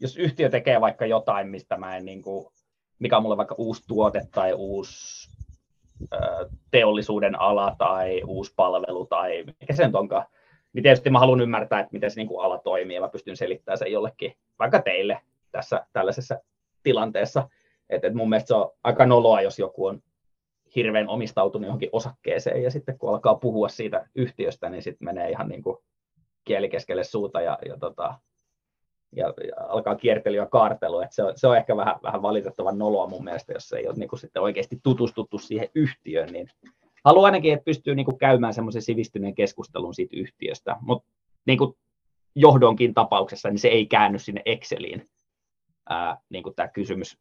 jos 0.00 0.16
yhtiö 0.16 0.48
tekee 0.48 0.80
vaikka 0.80 1.06
jotain, 1.06 1.48
mistä 1.48 1.76
mä 1.76 1.96
en 1.96 2.04
niin 2.04 2.22
kuin, 2.22 2.52
mikä 2.98 3.16
on 3.16 3.22
mulle 3.22 3.36
vaikka 3.36 3.54
uusi 3.58 3.82
tuote 3.86 4.22
tai 4.34 4.52
uusi 4.52 5.32
teollisuuden 6.70 7.40
ala 7.40 7.76
tai 7.78 8.22
uusi 8.26 8.52
palvelu 8.56 9.06
tai 9.06 9.44
mikä 9.60 9.74
se 9.74 9.86
nyt 9.86 9.94
onkaan, 9.94 10.26
niin 10.72 10.82
tietysti 10.82 11.10
mä 11.10 11.18
haluan 11.18 11.40
ymmärtää, 11.40 11.80
että 11.80 11.92
miten 11.92 12.10
se 12.10 12.20
niin 12.20 12.28
kuin 12.28 12.44
ala 12.44 12.58
toimii 12.58 12.94
ja 12.94 13.00
mä 13.00 13.08
pystyn 13.08 13.36
selittämään 13.36 13.78
sen 13.78 13.92
jollekin, 13.92 14.36
vaikka 14.58 14.82
teille 14.82 15.20
tässä 15.50 15.86
tällaisessa 15.92 16.40
tilanteessa. 16.82 17.48
Että 17.90 18.06
et 18.06 18.14
mun 18.14 18.28
mielestä 18.28 18.48
se 18.48 18.54
on 18.54 18.70
aika 18.84 19.06
noloa, 19.06 19.40
jos 19.40 19.58
joku 19.58 19.86
on 19.86 20.02
hirveän 20.76 21.08
omistautunut 21.08 21.66
johonkin 21.66 21.88
osakkeeseen 21.92 22.62
ja 22.62 22.70
sitten 22.70 22.98
kun 22.98 23.10
alkaa 23.10 23.34
puhua 23.34 23.68
siitä 23.68 24.08
yhtiöstä, 24.14 24.70
niin 24.70 24.82
sitten 24.82 25.04
menee 25.04 25.30
ihan 25.30 25.48
niin 25.48 25.62
kuin 25.62 25.76
kieli 26.44 26.68
keskelle 26.68 27.04
suuta 27.04 27.40
ja, 27.40 27.58
ja 27.66 27.76
tota, 27.76 28.14
ja, 29.16 29.26
ja 29.26 29.66
alkaa 29.68 29.94
kiertely 29.94 30.36
ja 30.36 30.46
kaartelu. 30.46 31.00
että 31.00 31.14
se, 31.14 31.22
on, 31.22 31.32
se 31.36 31.46
on 31.46 31.56
ehkä 31.56 31.76
vähän, 31.76 31.94
vähän 32.02 32.22
valitettavan 32.22 32.78
noloa 32.78 33.06
mun 33.06 33.24
mielestä, 33.24 33.52
jos 33.52 33.72
ei 33.72 33.88
ole 33.88 33.96
niin 33.96 34.08
kuin 34.08 34.20
sitten 34.20 34.42
oikeasti 34.42 34.80
tutustuttu 34.82 35.38
siihen 35.38 35.68
yhtiöön, 35.74 36.32
niin 36.32 36.48
haluan 37.04 37.24
ainakin, 37.24 37.52
että 37.52 37.64
pystyy 37.64 37.94
niin 37.94 38.06
kuin 38.06 38.18
käymään 38.18 38.54
semmoisen 38.54 38.82
sivistyneen 38.82 39.34
keskustelun 39.34 39.94
siitä 39.94 40.16
yhtiöstä, 40.16 40.76
mutta 40.80 41.08
niin 41.46 41.58
kuin 41.58 41.74
johdonkin 42.34 42.94
tapauksessa, 42.94 43.48
niin 43.48 43.58
se 43.58 43.68
ei 43.68 43.86
käänny 43.86 44.18
sinne 44.18 44.42
Exceliin, 44.44 45.10
ää, 45.88 46.18
niin 46.28 46.42
kuin 46.42 46.54
tämä 46.54 46.68
kysymys 46.68 47.18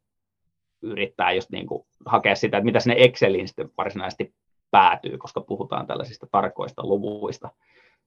yrittää 0.82 1.32
just 1.32 1.50
niin 1.50 1.68
kuin 1.68 1.86
hakea 2.06 2.36
sitä, 2.36 2.58
että 2.58 2.66
mitä 2.66 2.80
sinne 2.80 2.96
Exceliin 3.00 3.48
sitten 3.48 3.70
varsinaisesti 3.78 4.34
päätyy, 4.72 5.18
koska 5.18 5.42
puhutaan 5.42 5.88
tällaisista 5.88 6.28
tarkoista 6.32 6.86
luvuista. 6.86 7.50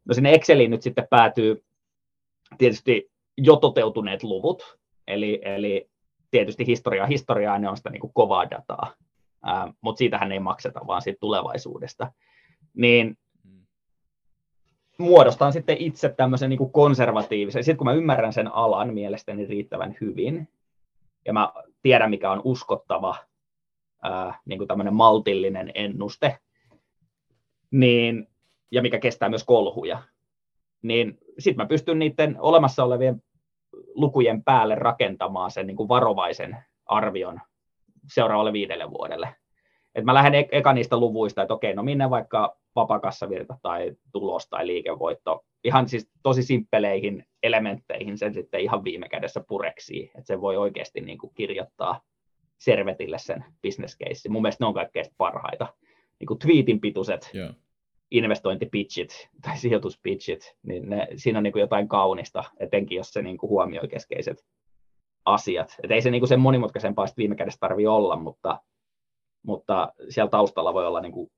No 0.05 0.15
sinne 0.15 0.33
Exceliin 0.33 0.71
nyt 0.71 0.83
sitten 0.83 1.07
päätyy 1.11 1.65
tietysti 2.59 3.11
jo 3.39 3.57
toteutuneet 3.57 4.23
luvut, 4.23 4.79
eli, 5.07 5.41
eli 5.43 5.91
tietysti 6.31 6.67
historia 6.67 7.07
historiaa, 7.07 7.59
ne 7.59 7.69
on 7.69 7.77
sitä 7.77 7.91
niin 7.91 8.01
kuin 8.01 8.13
kovaa 8.15 8.51
dataa, 8.51 8.95
ää, 9.43 9.73
mutta 9.81 9.99
siitähän 9.99 10.33
ei 10.33 10.41
makseta, 10.41 10.87
vaan 10.87 11.03
siitä 11.03 11.21
tulevaisuudesta. 11.21 12.13
Niin 12.75 13.19
muodostan 14.99 15.53
sitten 15.53 15.77
itse 15.79 16.09
tämmöisen 16.09 16.51
niin 16.51 16.71
konservatiivisen, 16.73 17.65
sitten 17.65 17.77
kun 17.77 17.87
mä 17.87 17.93
ymmärrän 17.93 18.33
sen 18.33 18.55
alan 18.55 18.95
mielestäni 18.95 19.47
riittävän 19.47 19.97
hyvin, 20.01 20.49
ja 21.25 21.33
mä 21.33 21.53
tiedän, 21.85 22.11
mikä 22.11 22.31
on 22.31 22.41
uskottava 22.45 23.17
ää, 24.03 24.39
niin 24.45 24.59
kuin 24.59 24.69
tämmöinen 24.69 24.95
maltillinen 24.95 25.73
ennuste, 25.75 26.39
niin, 27.71 28.29
ja 28.71 28.83
mikä 28.83 28.99
kestää 28.99 29.29
myös 29.29 29.45
kolhuja, 29.45 30.03
niin 30.83 31.19
sitten 31.39 31.65
mä 31.65 31.69
pystyn 31.69 31.99
niiden 31.99 32.37
olemassa 32.41 32.85
olevien 32.85 33.23
lukujen 33.95 34.45
päälle 34.45 34.75
rakentamaan 34.75 35.51
sen 35.51 35.67
niin 35.67 35.77
kuin 35.77 35.89
varovaisen 35.89 36.57
arvion 36.87 37.41
seuraavalle 38.15 38.53
viidelle 38.53 38.91
vuodelle. 38.91 39.35
Et 39.95 40.05
mä 40.05 40.15
lähden 40.15 40.35
e- 40.35 40.49
eka 40.53 40.73
niistä 40.73 40.97
luvuista, 40.97 41.43
että 41.43 41.55
okei, 41.55 41.75
no 41.75 41.83
minne 41.83 42.11
vaikka 42.11 42.57
vapakassavirta 42.77 43.59
tai 43.63 43.93
tulos 44.13 44.49
tai 44.49 44.67
liikevoitto, 44.67 45.45
ihan 45.65 45.89
siis 45.89 46.11
tosi 46.23 46.43
simppeleihin 46.43 47.25
elementteihin 47.43 48.19
sen 48.19 48.35
sitten 48.35 48.61
ihan 48.61 48.85
viime 48.85 49.09
kädessä 49.09 49.45
pureksii, 49.49 50.05
että 50.05 50.27
se 50.27 50.41
voi 50.41 50.57
oikeasti 50.57 51.01
niin 51.01 51.19
kuin 51.19 51.35
kirjoittaa 51.35 52.01
servetille 52.59 53.19
sen 53.19 53.45
business 53.63 53.99
case. 53.99 54.29
Mun 54.29 54.43
mielestä 54.43 54.65
ne 54.65 54.69
on 54.69 54.75
kaikkein 54.75 55.07
parhaita. 55.17 55.75
Niin 56.21 56.27
kuin 56.27 56.39
tweetin 56.39 56.81
pituiset 56.81 57.31
yeah 57.35 57.55
investointipitchit 58.11 59.29
tai 59.43 59.59
sijoituspitchit, 59.59 60.57
niin 60.63 60.91
ne, 60.91 61.09
siinä 61.17 61.39
on 61.39 61.43
niin 61.43 61.53
kuin 61.53 61.61
jotain 61.61 61.89
kaunista, 61.89 62.45
etenkin 62.61 62.97
jos 62.97 63.11
se 63.11 63.23
niin 63.23 63.39
kuin 63.39 63.51
huomioi 63.51 63.89
keskeiset 63.89 64.45
asiat. 65.25 65.77
Et 65.83 65.91
ei 65.91 66.03
se 66.03 66.11
niin 66.11 66.21
kuin 66.21 66.29
sen 66.29 66.41
monimutkaisempaa 66.41 67.07
viime 67.17 67.37
kädessä 67.37 67.61
tarvitse 67.61 67.89
olla, 67.89 68.17
mutta, 68.17 68.61
mutta 69.43 69.93
siellä 70.09 70.31
taustalla 70.31 70.75
voi 70.75 70.87
olla 70.87 71.01
niin 71.01 71.13
kuin 71.13 71.31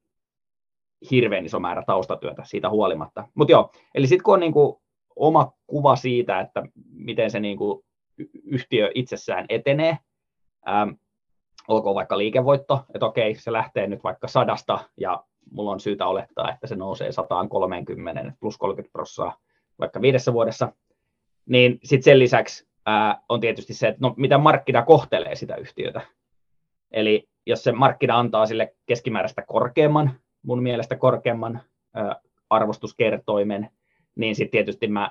hirveän 1.11 1.45
iso 1.45 1.61
määrä 1.61 1.83
taustatyötä 1.87 2.43
siitä 2.45 2.71
huolimatta. 2.71 3.29
Mutta 3.35 3.53
joo, 3.53 3.71
eli 3.95 4.07
sitten 4.07 4.23
kun 4.23 4.35
on 4.35 4.41
niin 4.41 4.53
kuin 4.53 4.77
oma 5.17 5.53
kuva 5.67 5.97
siitä, 5.97 6.41
että 6.41 6.63
miten 6.93 7.31
se 7.31 7.41
niin 7.41 7.57
kuin 7.57 7.85
yhtiö 8.45 8.91
itsessään 8.95 9.47
etenee, 9.49 9.99
ähm, 10.69 10.91
olkoon 11.69 11.95
vaikka 11.95 12.19
liikevoitto, 12.19 12.85
että 12.95 13.07
okei, 13.07 13.35
se 13.35 13.53
lähtee 13.53 13.87
nyt 13.87 14.05
vaikka 14.05 14.29
sadasta 14.29 14.79
ja 14.97 15.25
mulla 15.51 15.71
on 15.71 15.81
syytä 15.81 16.07
olettaa, 16.07 16.53
että 16.53 16.67
se 16.67 16.77
nousee 16.77 17.13
130 17.13 18.33
plus 18.41 18.59
30 18.59 18.93
prosenttia 18.93 19.47
vaikka 19.79 20.01
viidessä 20.01 20.33
vuodessa, 20.33 20.73
niin 21.47 21.79
sitten 21.85 22.05
sen 22.05 22.19
lisäksi 22.19 22.69
ää, 22.87 23.23
on 23.29 23.41
tietysti 23.41 23.75
se, 23.75 23.89
että 23.89 23.99
no, 24.01 24.15
mitä 24.17 24.39
markkina 24.39 24.83
kohtelee 24.83 25.35
sitä 25.35 25.57
yhtiötä. 25.57 26.01
Eli 26.91 27.29
jos 27.47 27.65
se 27.65 27.73
markkina 27.73 28.19
antaa 28.19 28.47
sille 28.47 28.75
keskimääräistä 28.87 29.43
korkeamman, 29.43 30.21
mun 30.47 30.63
mielestä 30.63 30.97
korkeamman 30.97 31.61
arvostuskertoimen, 32.51 33.71
niin 34.15 34.37
sitten 34.37 34.51
tietysti 34.51 34.89
mä 34.89 35.11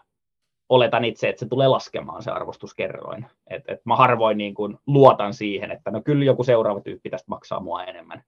oletan 0.69 1.05
itse, 1.05 1.29
että 1.29 1.39
se 1.39 1.47
tulee 1.47 1.67
laskemaan 1.67 2.23
se 2.23 2.31
arvostuskerroin. 2.31 3.25
Et, 3.47 3.63
et 3.67 3.85
mä 3.85 3.95
harvoin 3.95 4.37
niin 4.37 4.53
kun 4.53 4.79
luotan 4.87 5.33
siihen, 5.33 5.71
että 5.71 5.91
no 5.91 6.01
kyllä 6.01 6.25
joku 6.25 6.43
seuraava 6.43 6.81
tyyppi 6.81 7.09
tästä 7.09 7.25
maksaa 7.27 7.59
mua 7.59 7.83
enemmän, 7.83 8.23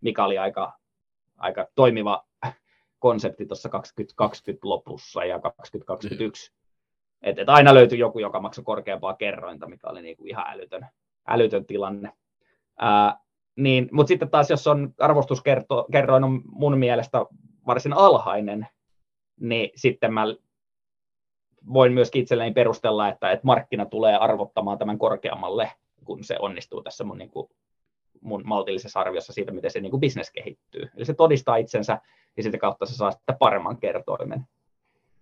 mikä 0.00 0.24
oli 0.24 0.38
aika 0.38 0.72
aika 1.40 1.66
toimiva 1.74 2.26
konsepti 2.98 3.46
tuossa 3.46 3.68
2020 3.68 4.68
lopussa 4.68 5.24
ja 5.24 5.40
2021. 5.40 6.52
Et, 7.22 7.38
et 7.38 7.48
aina 7.48 7.74
löytyi 7.74 7.98
joku, 7.98 8.18
joka 8.18 8.40
maksoi 8.40 8.64
korkeampaa 8.64 9.14
kerrointa, 9.14 9.68
mikä 9.68 9.88
oli 9.88 10.02
niinku 10.02 10.24
ihan 10.24 10.44
älytön, 10.48 10.86
älytön 11.26 11.66
tilanne. 11.66 12.12
Ää, 12.78 13.20
niin, 13.62 13.88
Mutta 13.92 14.08
sitten 14.08 14.30
taas, 14.30 14.50
jos 14.50 14.66
on 14.66 14.94
arvostuskerroin 14.98 16.24
on 16.24 16.42
mun 16.46 16.78
mielestä 16.78 17.26
varsin 17.66 17.92
alhainen, 17.92 18.66
niin 19.40 19.70
sitten 19.76 20.14
mä 20.14 20.24
voin 21.72 21.92
myös 21.92 22.10
itselleni 22.14 22.52
perustella, 22.52 23.08
että, 23.08 23.30
että 23.30 23.46
markkina 23.46 23.86
tulee 23.86 24.16
arvottamaan 24.16 24.78
tämän 24.78 24.98
korkeammalle, 24.98 25.72
kun 26.04 26.24
se 26.24 26.36
onnistuu 26.38 26.82
tässä 26.82 27.04
mun 27.04 27.18
niin 27.18 27.30
kuin 27.30 27.50
mun 28.20 28.42
maltillisessa 28.44 29.00
arviossa 29.00 29.32
siitä, 29.32 29.52
miten 29.52 29.70
se 29.70 29.80
niin 29.80 29.90
kuin 29.90 30.00
business 30.00 30.30
kehittyy. 30.30 30.88
Eli 30.96 31.04
se 31.04 31.14
todistaa 31.14 31.56
itsensä 31.56 31.98
ja 32.36 32.42
sitä 32.42 32.58
kautta 32.58 32.86
se 32.86 32.94
saa 32.94 33.10
sitten 33.10 33.36
paremman 33.38 33.78
kertoimen. 33.78 34.46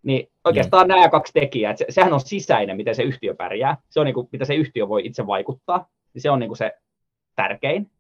Niin 0.03 0.31
oikeastaan 0.45 0.89
nämä 0.89 1.09
kaksi 1.09 1.33
tekijää, 1.33 1.71
että 1.71 1.85
se, 1.89 1.93
sehän 1.93 2.13
on 2.13 2.21
sisäinen, 2.21 2.77
miten 2.77 2.95
se 2.95 3.03
yhtiö 3.03 3.35
pärjää, 3.35 3.77
se 3.91 4.01
on 4.01 4.07
niin 4.07 4.15
kuin, 4.15 4.29
mitä 4.33 4.45
se 4.45 4.55
yhtiö 4.55 4.89
voi 4.89 5.07
itse 5.07 5.27
vaikuttaa, 5.27 5.89
niin 6.15 6.23
se 6.23 6.31
on 6.31 6.39
niin 6.39 6.49
kuin 6.49 6.59
se 6.59 6.73
tärkein. 7.37 7.91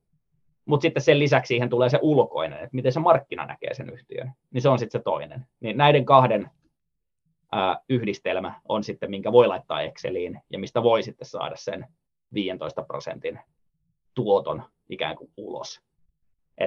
Mutta 0.68 0.82
sitten 0.82 1.02
sen 1.02 1.18
lisäksi 1.18 1.48
siihen 1.48 1.68
tulee 1.68 1.88
se 1.88 1.98
ulkoinen, 2.02 2.58
että 2.58 2.76
miten 2.76 2.92
se 2.92 3.00
markkina 3.00 3.46
näkee 3.46 3.74
sen 3.74 3.90
yhtiön, 3.90 4.32
niin 4.50 4.62
se 4.62 4.68
on 4.68 4.78
sitten 4.78 5.00
se 5.00 5.04
toinen. 5.04 5.46
Niin 5.60 5.76
näiden 5.76 6.04
kahden 6.04 6.50
ää, 7.52 7.80
yhdistelmä 7.88 8.60
on 8.68 8.84
sitten, 8.84 9.10
minkä 9.10 9.32
voi 9.32 9.46
laittaa 9.46 9.82
Exceliin 9.82 10.40
ja 10.50 10.58
mistä 10.58 10.82
voi 10.82 11.02
sitten 11.02 11.28
saada 11.28 11.56
sen 11.56 11.86
15 12.34 12.82
prosentin 12.82 13.38
tuoton 14.14 14.62
ikään 14.88 15.16
kuin 15.16 15.30
ulos. 15.36 15.80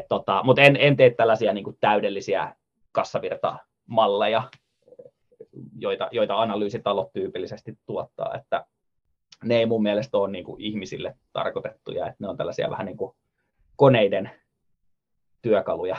tota, 0.10 0.42
Mutta 0.44 0.62
en, 0.62 0.78
en 0.80 0.98
tee 0.98 1.10
tällaisia 1.10 1.54
niin 1.54 1.64
kuin 1.64 1.78
täydellisiä 1.80 2.56
kassavirtamalleja, 2.92 4.44
joita, 5.78 6.10
joita 6.12 6.42
analyysitalot 6.42 7.14
tyypillisesti 7.14 7.78
tuottaa, 7.86 8.36
että 8.36 8.66
ne 9.44 9.58
ei 9.58 9.66
mun 9.66 9.84
mielestä 9.84 10.18
ole 10.18 10.32
niin 10.32 10.46
kuin 10.46 10.62
ihmisille 10.62 11.16
tarkoitettuja, 11.34 12.08
että 12.08 12.18
ne 12.20 12.30
on 12.30 12.38
tällaisia 12.38 12.70
vähän 12.70 12.86
niin 12.86 12.98
kuin 12.98 13.16
koneiden 13.76 14.32
työkaluja. 15.42 15.98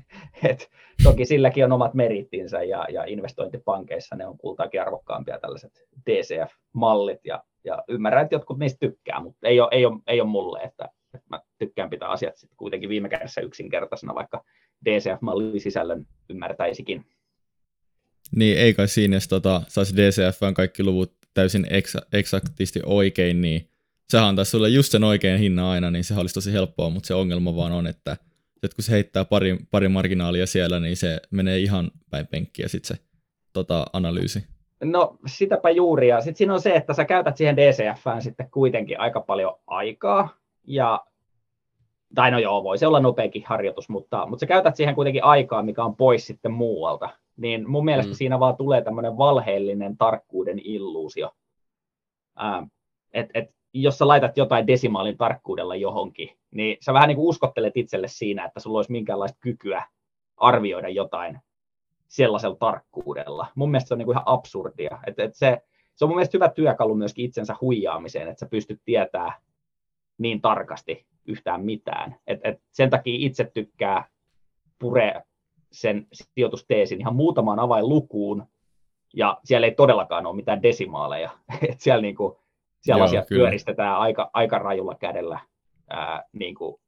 Et 0.50 0.70
toki 1.02 1.24
silläkin 1.24 1.64
on 1.64 1.72
omat 1.72 1.94
merittinsä 1.94 2.62
ja, 2.62 2.86
ja 2.92 3.04
investointipankeissa 3.04 4.16
ne 4.16 4.26
on 4.26 4.38
kultaakin 4.38 4.80
arvokkaampia 4.80 5.38
tällaiset 5.38 5.88
DCF-mallit 6.10 7.20
ja, 7.24 7.42
ja 7.64 7.84
ymmärrän, 7.88 8.22
että 8.22 8.34
jotkut 8.34 8.58
niistä 8.58 8.78
tykkää, 8.80 9.20
mutta 9.20 9.48
ei 9.48 9.60
ole, 9.60 9.68
ei 9.72 9.86
ole, 9.86 10.00
ei 10.06 10.20
ole 10.20 10.28
mulle, 10.28 10.60
että, 10.60 10.88
että 11.14 11.26
mä 11.30 11.40
tykkään 11.58 11.90
pitää 11.90 12.08
asiat 12.08 12.36
sitten 12.36 12.56
kuitenkin 12.56 12.88
viime 12.88 13.08
kädessä 13.08 13.40
yksinkertaisena, 13.40 14.14
vaikka 14.14 14.44
DCF-mallin 14.84 15.60
sisällön 15.60 16.06
ymmärtäisikin. 16.30 17.06
Niin, 18.36 18.58
ei 18.58 18.74
kai 18.74 18.88
siinä, 18.88 19.16
jos 19.16 19.28
tota, 19.28 19.62
saisi 19.68 19.96
DCFn 19.96 20.54
kaikki 20.54 20.84
luvut 20.84 21.12
täysin 21.34 21.66
eksa, 21.70 21.98
eksaktisti 22.12 22.80
oikein, 22.86 23.40
niin 23.40 23.71
sehän 24.12 24.28
antaisi 24.28 24.50
sulle 24.50 24.68
just 24.68 24.92
sen 24.92 25.04
oikean 25.04 25.38
hinnan 25.38 25.64
aina, 25.64 25.90
niin 25.90 26.04
se 26.04 26.14
olisi 26.14 26.34
tosi 26.34 26.52
helppoa, 26.52 26.90
mutta 26.90 27.06
se 27.06 27.14
ongelma 27.14 27.56
vaan 27.56 27.72
on, 27.72 27.86
että, 27.86 28.12
että 28.62 28.74
kun 28.76 28.84
se 28.84 28.92
heittää 28.92 29.24
pari, 29.24 29.58
pari 29.70 29.88
marginaalia 29.88 30.46
siellä, 30.46 30.80
niin 30.80 30.96
se 30.96 31.20
menee 31.30 31.58
ihan 31.58 31.90
päin 32.10 32.26
penkkiä 32.26 32.68
sitten 32.68 32.96
se 32.96 33.02
tota, 33.52 33.86
analyysi. 33.92 34.44
No 34.84 35.16
sitäpä 35.26 35.70
juuri, 35.70 36.08
ja 36.08 36.20
sitten 36.20 36.36
siinä 36.36 36.54
on 36.54 36.60
se, 36.60 36.74
että 36.74 36.94
sä 36.94 37.04
käytät 37.04 37.36
siihen 37.36 37.56
DCFään 37.56 38.22
sitten 38.22 38.50
kuitenkin 38.50 39.00
aika 39.00 39.20
paljon 39.20 39.54
aikaa, 39.66 40.28
ja 40.64 41.04
tai 42.14 42.30
no 42.30 42.38
joo, 42.38 42.64
voi 42.64 42.78
se 42.78 42.86
olla 42.86 43.00
nopeakin 43.00 43.44
harjoitus, 43.46 43.88
mutta, 43.88 44.26
mutta 44.26 44.40
sä 44.40 44.46
käytät 44.46 44.76
siihen 44.76 44.94
kuitenkin 44.94 45.24
aikaa, 45.24 45.62
mikä 45.62 45.84
on 45.84 45.96
pois 45.96 46.26
sitten 46.26 46.52
muualta. 46.52 47.08
Niin 47.36 47.70
mun 47.70 47.84
mielestä 47.84 48.12
mm. 48.12 48.16
siinä 48.16 48.40
vaan 48.40 48.56
tulee 48.56 48.82
tämmöinen 48.82 49.18
valheellinen 49.18 49.96
tarkkuuden 49.96 50.58
illuusio. 50.58 51.30
Ähm, 52.42 52.64
et, 53.12 53.30
et, 53.34 53.50
jos 53.72 53.98
sä 53.98 54.08
laitat 54.08 54.36
jotain 54.36 54.66
desimaalin 54.66 55.16
tarkkuudella 55.16 55.76
johonkin, 55.76 56.36
niin 56.50 56.76
sä 56.80 56.92
vähän 56.92 57.08
niin 57.08 57.16
kuin 57.16 57.28
uskottelet 57.28 57.76
itselle 57.76 58.08
siinä, 58.08 58.44
että 58.44 58.60
sulla 58.60 58.78
olisi 58.78 58.92
minkäänlaista 58.92 59.38
kykyä 59.40 59.84
arvioida 60.36 60.88
jotain 60.88 61.38
sellaisella 62.08 62.56
tarkkuudella. 62.56 63.46
Mun 63.54 63.70
mielestä 63.70 63.88
se 63.88 63.94
on 63.94 63.98
niin 63.98 64.06
kuin 64.06 64.14
ihan 64.14 64.26
absurdia. 64.26 64.98
Et, 65.06 65.18
et 65.18 65.34
se, 65.34 65.62
se 65.94 66.04
on 66.04 66.08
mun 66.08 66.16
mielestä 66.16 66.36
hyvä 66.36 66.48
työkalu 66.48 66.94
myöskin 66.94 67.24
itsensä 67.24 67.56
huijaamiseen, 67.60 68.28
että 68.28 68.40
sä 68.40 68.46
pystyt 68.46 68.80
tietää 68.84 69.40
niin 70.18 70.40
tarkasti 70.40 71.06
yhtään 71.26 71.64
mitään. 71.64 72.16
Et, 72.26 72.40
et 72.44 72.60
sen 72.72 72.90
takia 72.90 73.16
itse 73.18 73.50
tykkää 73.54 74.04
pure 74.78 75.22
sen 75.72 76.06
sijoitusteesin 76.12 77.00
ihan 77.00 77.16
muutamaan 77.16 77.58
avainlukuun, 77.58 78.46
ja 79.14 79.40
siellä 79.44 79.66
ei 79.66 79.74
todellakaan 79.74 80.26
ole 80.26 80.36
mitään 80.36 80.62
desimaaleja. 80.62 81.30
Et 81.70 81.80
siellä 81.80 82.02
niin 82.02 82.16
kuin, 82.16 82.36
siellä 82.82 83.00
Joo, 83.00 83.04
asiat 83.04 83.28
kyllä. 83.28 83.40
pyöristetään 83.40 83.96
aika, 83.96 84.30
aika 84.32 84.58
rajulla 84.58 84.94
kädellä 84.94 85.40
ää, 85.90 86.24
niin 86.32 86.54
kuin, 86.54 86.80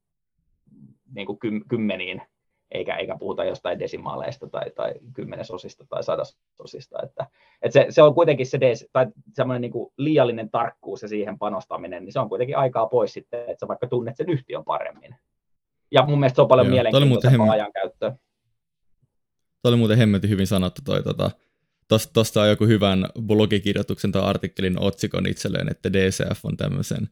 niin 1.14 1.26
kuin 1.26 1.38
kymmeniin, 1.68 2.22
eikä, 2.70 2.96
eikä 2.96 3.16
puhuta 3.18 3.44
jostain 3.44 3.78
desimaaleista 3.78 4.48
tai, 4.48 4.70
tai 4.70 4.94
kymmenesosista 5.12 5.84
tai 5.88 6.04
sadasosista. 6.04 6.98
Että, 7.02 7.26
että 7.62 7.72
se, 7.72 7.86
se, 7.90 8.02
on 8.02 8.14
kuitenkin 8.14 8.46
se 8.46 8.60
des, 8.60 8.88
tai 8.92 9.06
semmoinen 9.32 9.60
niin 9.60 9.72
kuin 9.72 9.92
liiallinen 9.98 10.50
tarkkuus 10.50 11.02
ja 11.02 11.08
siihen 11.08 11.38
panostaminen, 11.38 12.04
niin 12.04 12.12
se 12.12 12.20
on 12.20 12.28
kuitenkin 12.28 12.56
aikaa 12.56 12.86
pois 12.86 13.12
sitten, 13.12 13.40
että 13.40 13.56
sä 13.60 13.68
vaikka 13.68 13.86
tunnet 13.86 14.16
sen 14.16 14.30
yhtiön 14.30 14.64
paremmin. 14.64 15.16
Ja 15.90 16.06
mun 16.06 16.20
mielestä 16.20 16.36
se 16.36 16.42
on 16.42 16.48
paljon 16.48 16.66
mielenkiintoisempaa 16.66 17.50
ajan 17.50 17.72
käyttöä. 17.72 18.16
Tuo 19.62 19.68
oli 19.68 19.76
muuten 19.76 19.98
hemmetin 19.98 20.30
hyvin 20.30 20.46
sanottu 20.46 20.82
toi 20.84 21.02
tota, 21.02 21.30
Tuosta 21.88 22.42
on 22.42 22.48
joku 22.48 22.66
hyvän 22.66 23.08
blogikirjoituksen 23.20 24.12
tai 24.12 24.22
artikkelin 24.22 24.80
otsikon 24.80 25.26
itselleen, 25.26 25.70
että 25.70 25.92
DCF 25.92 26.44
on 26.44 26.56
tämmöisen, 26.56 27.08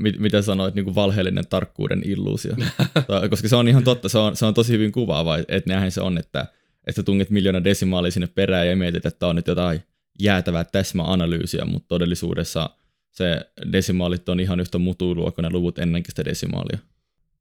mit, 0.00 0.18
mitä 0.18 0.42
sanoit, 0.42 0.74
niin 0.74 0.84
kuin 0.84 0.94
valheellinen 0.94 1.46
tarkkuuden 1.46 2.02
illuusio. 2.04 2.52
Koska 3.30 3.48
se 3.48 3.56
on 3.56 3.68
ihan 3.68 3.84
totta, 3.84 4.08
se 4.08 4.18
on, 4.18 4.36
se 4.36 4.46
on 4.46 4.54
tosi 4.54 4.72
hyvin 4.72 4.92
kuvaava, 4.92 5.38
että 5.38 5.70
näinhän 5.70 5.90
se 5.90 6.00
on, 6.00 6.18
että, 6.18 6.46
että 6.86 7.02
tungit 7.02 7.30
miljoona 7.30 7.64
desimaalia 7.64 8.10
sinne 8.10 8.26
perään 8.26 8.68
ja 8.68 8.76
mietit, 8.76 9.06
että 9.06 9.26
on 9.26 9.36
nyt 9.36 9.46
jotain 9.46 9.82
jäätävää 10.20 10.64
täsmäanalyysiä, 10.64 11.64
mutta 11.64 11.88
todellisuudessa 11.88 12.70
se 13.10 13.40
desimaalit 13.72 14.28
on 14.28 14.40
ihan 14.40 14.60
yhtä 14.60 14.78
mutuuluokkainen 14.78 15.52
luvut 15.52 15.78
ennenkin 15.78 16.12
sitä 16.12 16.24
desimaalia. 16.24 16.78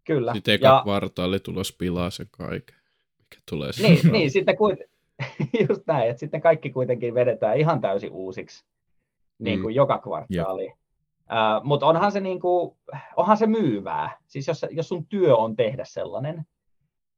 Kyllä. 0.03 0.33
Sitten 0.33 0.53
eka 0.53 0.67
ja... 0.67 0.81
kvartaali 0.83 1.39
tulos 1.39 1.71
pilaa 1.71 2.09
se 2.09 2.25
kaiken, 2.31 2.75
mikä 3.17 3.41
tulee 3.49 3.71
niin, 3.81 4.11
niin, 4.11 4.31
sitten 4.31 4.57
kuitenkin 4.57 4.90
just 5.69 5.81
näin, 5.87 6.09
että 6.09 6.19
sitten 6.19 6.41
kaikki 6.41 6.69
kuitenkin 6.69 7.13
vedetään 7.13 7.57
ihan 7.57 7.81
täysin 7.81 8.11
uusiksi 8.11 8.65
niin 9.39 9.61
kuin 9.61 9.73
mm. 9.73 9.75
joka 9.75 9.97
kvartaali. 9.97 10.63
Yeah. 10.63 10.77
Uh, 11.31 11.63
Mutta 11.63 11.85
onhan 11.85 12.11
se, 12.11 12.19
niin 12.19 12.39
kuin, 12.39 12.77
onhan 13.15 13.37
se 13.37 13.47
myyvää. 13.47 14.17
Siis 14.27 14.47
jos, 14.47 14.65
jos 14.69 14.87
sun 14.87 15.05
työ 15.05 15.35
on 15.35 15.55
tehdä 15.55 15.85
sellainen, 15.85 16.45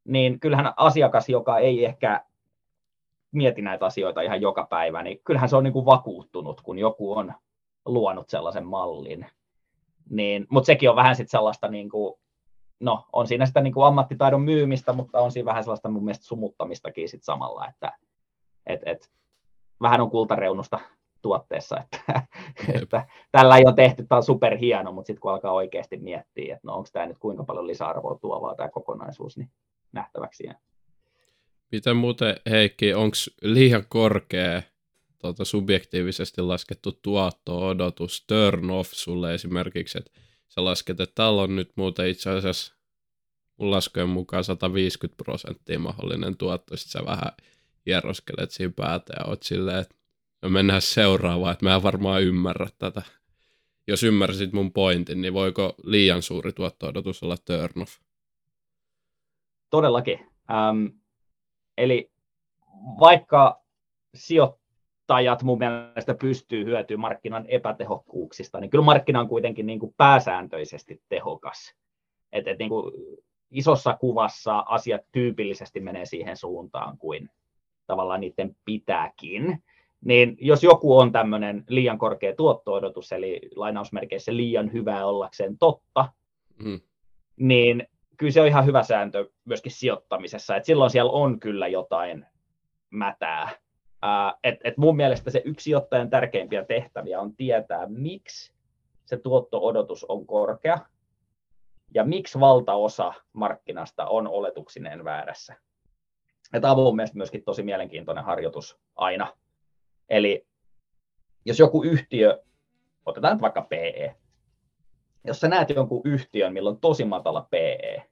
niin 0.08 0.40
kyllähän 0.40 0.74
asiakas, 0.78 1.30
joka 1.30 1.58
ei 1.58 1.86
ehkä 1.86 2.26
mieti 3.32 3.62
näitä 3.62 3.86
asioita 3.86 4.22
ihan 4.22 4.42
joka 4.42 4.68
päivä, 4.70 5.04
niin 5.04 5.20
kyllähän 5.24 5.50
se 5.50 5.56
on 5.56 5.64
niin 5.64 5.74
kuin 5.74 5.86
vakuuttunut, 5.86 6.62
kun 6.62 6.80
joku 6.80 7.18
on 7.18 7.34
luonut 7.86 8.30
sellaisen 8.30 8.66
mallin. 8.66 9.26
Niin, 10.10 10.48
mutta 10.50 10.66
sekin 10.66 10.90
on 10.90 10.96
vähän 10.96 11.16
sitten 11.16 11.32
sellaista 11.32 11.68
niin 11.68 11.90
kuin, 11.90 12.20
no, 12.84 13.06
on 13.14 13.28
siinä 13.28 13.46
sitä 13.46 13.62
niin 13.62 13.74
kuin 13.74 13.86
ammattitaidon 13.86 14.42
myymistä, 14.42 14.94
mutta 14.94 15.22
on 15.22 15.32
siinä 15.32 15.46
vähän 15.46 15.64
sellaista 15.64 15.90
mun 15.90 16.04
mielestä 16.04 16.26
sumuttamistakin 16.26 17.10
sit 17.10 17.24
samalla, 17.24 17.68
että 17.68 17.92
et, 18.68 18.82
et, 18.86 19.12
vähän 19.82 20.02
on 20.02 20.10
kultareunusta 20.10 20.80
tuotteessa, 21.22 21.78
että, 21.80 22.24
että 22.82 23.08
tällä 23.32 23.58
ei 23.58 23.66
ole 23.66 23.76
tehty, 23.76 24.06
tämä 24.06 24.18
on 24.18 24.24
superhieno, 24.24 24.92
mutta 24.92 25.08
sitten 25.08 25.22
kun 25.22 25.32
alkaa 25.32 25.52
oikeasti 25.52 25.98
miettiä, 25.98 26.56
että 26.56 26.68
no 26.68 26.76
onko 26.76 26.90
tämä 26.94 27.06
nyt 27.06 27.18
kuinka 27.18 27.44
paljon 27.44 27.68
lisäarvoa 27.68 28.20
tuovaa 28.22 28.56
tämä 28.56 28.70
kokonaisuus, 28.70 29.38
niin 29.38 29.50
nähtäväksi 29.92 30.44
jää. 30.48 30.60
Miten 31.72 31.98
muuten 31.98 32.36
Heikki, 32.50 32.94
onko 32.94 33.16
liian 33.42 33.84
korkea 33.90 34.62
tuota, 35.22 35.46
subjektiivisesti 35.46 36.42
laskettu 36.42 36.92
tuotto-odotus, 36.92 38.26
turn 38.28 38.70
off 38.70 38.92
sulle 38.94 39.34
esimerkiksi, 39.34 39.98
että 39.98 40.12
sä 40.56 40.66
lasket, 40.66 41.00
että 41.00 41.16
täällä 41.16 41.42
on 41.42 41.56
nyt 41.56 41.72
muuten 41.76 42.08
itse 42.08 42.30
asiassa 42.30 42.74
mun 43.58 43.72
laskujen 43.72 44.10
mukaan 44.10 44.44
150 44.44 45.24
prosenttia 45.24 45.80
mahdollinen 45.80 46.38
tuotto, 46.38 46.78
sitten 46.78 46.92
sä 46.92 47.06
vähän 47.06 47.32
hieroskelet 47.86 48.52
siinä 48.52 48.74
päätä 48.76 49.14
ja 49.20 49.26
oot 49.26 49.44
silleen, 49.44 49.80
että 49.80 49.96
no 50.42 50.50
mennään 50.50 50.82
seuraavaan, 50.82 51.54
että 51.54 51.66
mä 51.66 51.76
en 51.76 51.84
varmaan 51.84 52.24
ymmärrä 52.24 52.68
tätä. 52.80 53.02
Jos 53.88 54.04
ymmärsit 54.04 54.54
mun 54.54 54.74
pointin, 54.74 55.22
niin 55.22 55.34
voiko 55.34 55.76
liian 55.84 56.22
suuri 56.22 56.54
tuotto-odotus 56.54 57.24
olla 57.24 57.38
turn 57.38 57.82
off? 57.82 57.92
Todellakin. 59.70 60.20
Ähm, 60.52 60.86
eli 61.78 62.12
vaikka 63.00 63.64
sijoittajat 65.04 65.44
mun 65.44 65.58
mielestä 65.58 66.14
pystyy 66.14 66.66
hyötymään 66.66 67.02
markkinan 67.02 67.46
epätehokkuuksista, 67.48 68.60
niin 68.60 68.70
kyllä 68.70 68.84
markkina 68.84 69.20
on 69.20 69.28
kuitenkin 69.28 69.66
niin 69.66 69.80
kuin 69.80 69.94
pääsääntöisesti 69.98 71.02
tehokas. 71.10 71.76
Et, 72.32 72.48
et 72.48 72.60
niin 72.60 72.70
kuin 72.70 72.94
isossa 73.52 73.98
kuvassa 74.00 74.60
asiat 74.60 75.02
tyypillisesti 75.12 75.80
menee 75.80 76.06
siihen 76.06 76.38
suuntaan 76.38 76.98
kuin 76.98 77.30
tavallaan 77.88 78.22
niiden 78.22 78.56
pitääkin, 78.66 79.64
niin 80.06 80.38
jos 80.40 80.64
joku 80.64 80.98
on 80.98 81.12
tämmöinen 81.12 81.64
liian 81.70 81.98
korkea 81.98 82.36
tuotto-odotus, 82.36 83.12
eli 83.12 83.42
lainausmerkeissä 83.56 84.36
liian 84.36 84.74
hyvää 84.74 85.06
ollakseen 85.06 85.58
totta, 85.58 86.08
mm. 86.64 86.80
niin 87.36 87.88
kyllä 88.18 88.32
se 88.32 88.42
on 88.42 88.48
ihan 88.48 88.66
hyvä 88.66 88.84
sääntö 88.84 89.30
myöskin 89.46 89.72
sijoittamisessa, 89.72 90.56
että 90.56 90.68
silloin 90.68 90.92
siellä 90.92 91.12
on 91.12 91.40
kyllä 91.40 91.68
jotain 91.68 92.26
mätää. 92.90 93.63
Et, 94.44 94.60
et 94.64 94.78
mun 94.78 94.96
mielestä 94.96 95.32
se 95.32 95.42
yksi 95.46 95.64
sijoittajan 95.64 96.10
tärkeimpiä 96.10 96.66
tehtäviä 96.66 97.22
on 97.22 97.36
tietää, 97.36 97.88
miksi 97.88 98.54
se 99.06 99.18
tuotto-odotus 99.18 100.04
on 100.04 100.28
korkea 100.28 100.80
ja 101.94 102.04
miksi 102.04 102.40
valtaosa 102.40 103.14
markkinasta 103.34 104.06
on 104.06 104.28
oletuksineen 104.28 105.04
väärässä. 105.04 105.56
Tämä 106.52 106.72
on 106.72 106.78
mun 106.78 106.96
mielestä 106.96 107.18
myöskin 107.18 107.44
tosi 107.44 107.64
mielenkiintoinen 107.64 108.24
harjoitus 108.24 108.80
aina, 108.96 109.34
Eli 110.10 110.48
jos 111.46 111.60
joku 111.60 111.84
yhtiö, 111.84 112.44
otetaan 113.06 113.42
vaikka 113.42 113.62
PE, 113.62 114.16
jos 115.24 115.40
sä 115.40 115.48
näet 115.48 115.70
jonkun 115.70 116.02
yhtiön, 116.06 116.54
millä 116.54 116.70
on 116.70 116.80
tosi 116.80 117.06
matala 117.06 117.48
PE, 117.52 118.04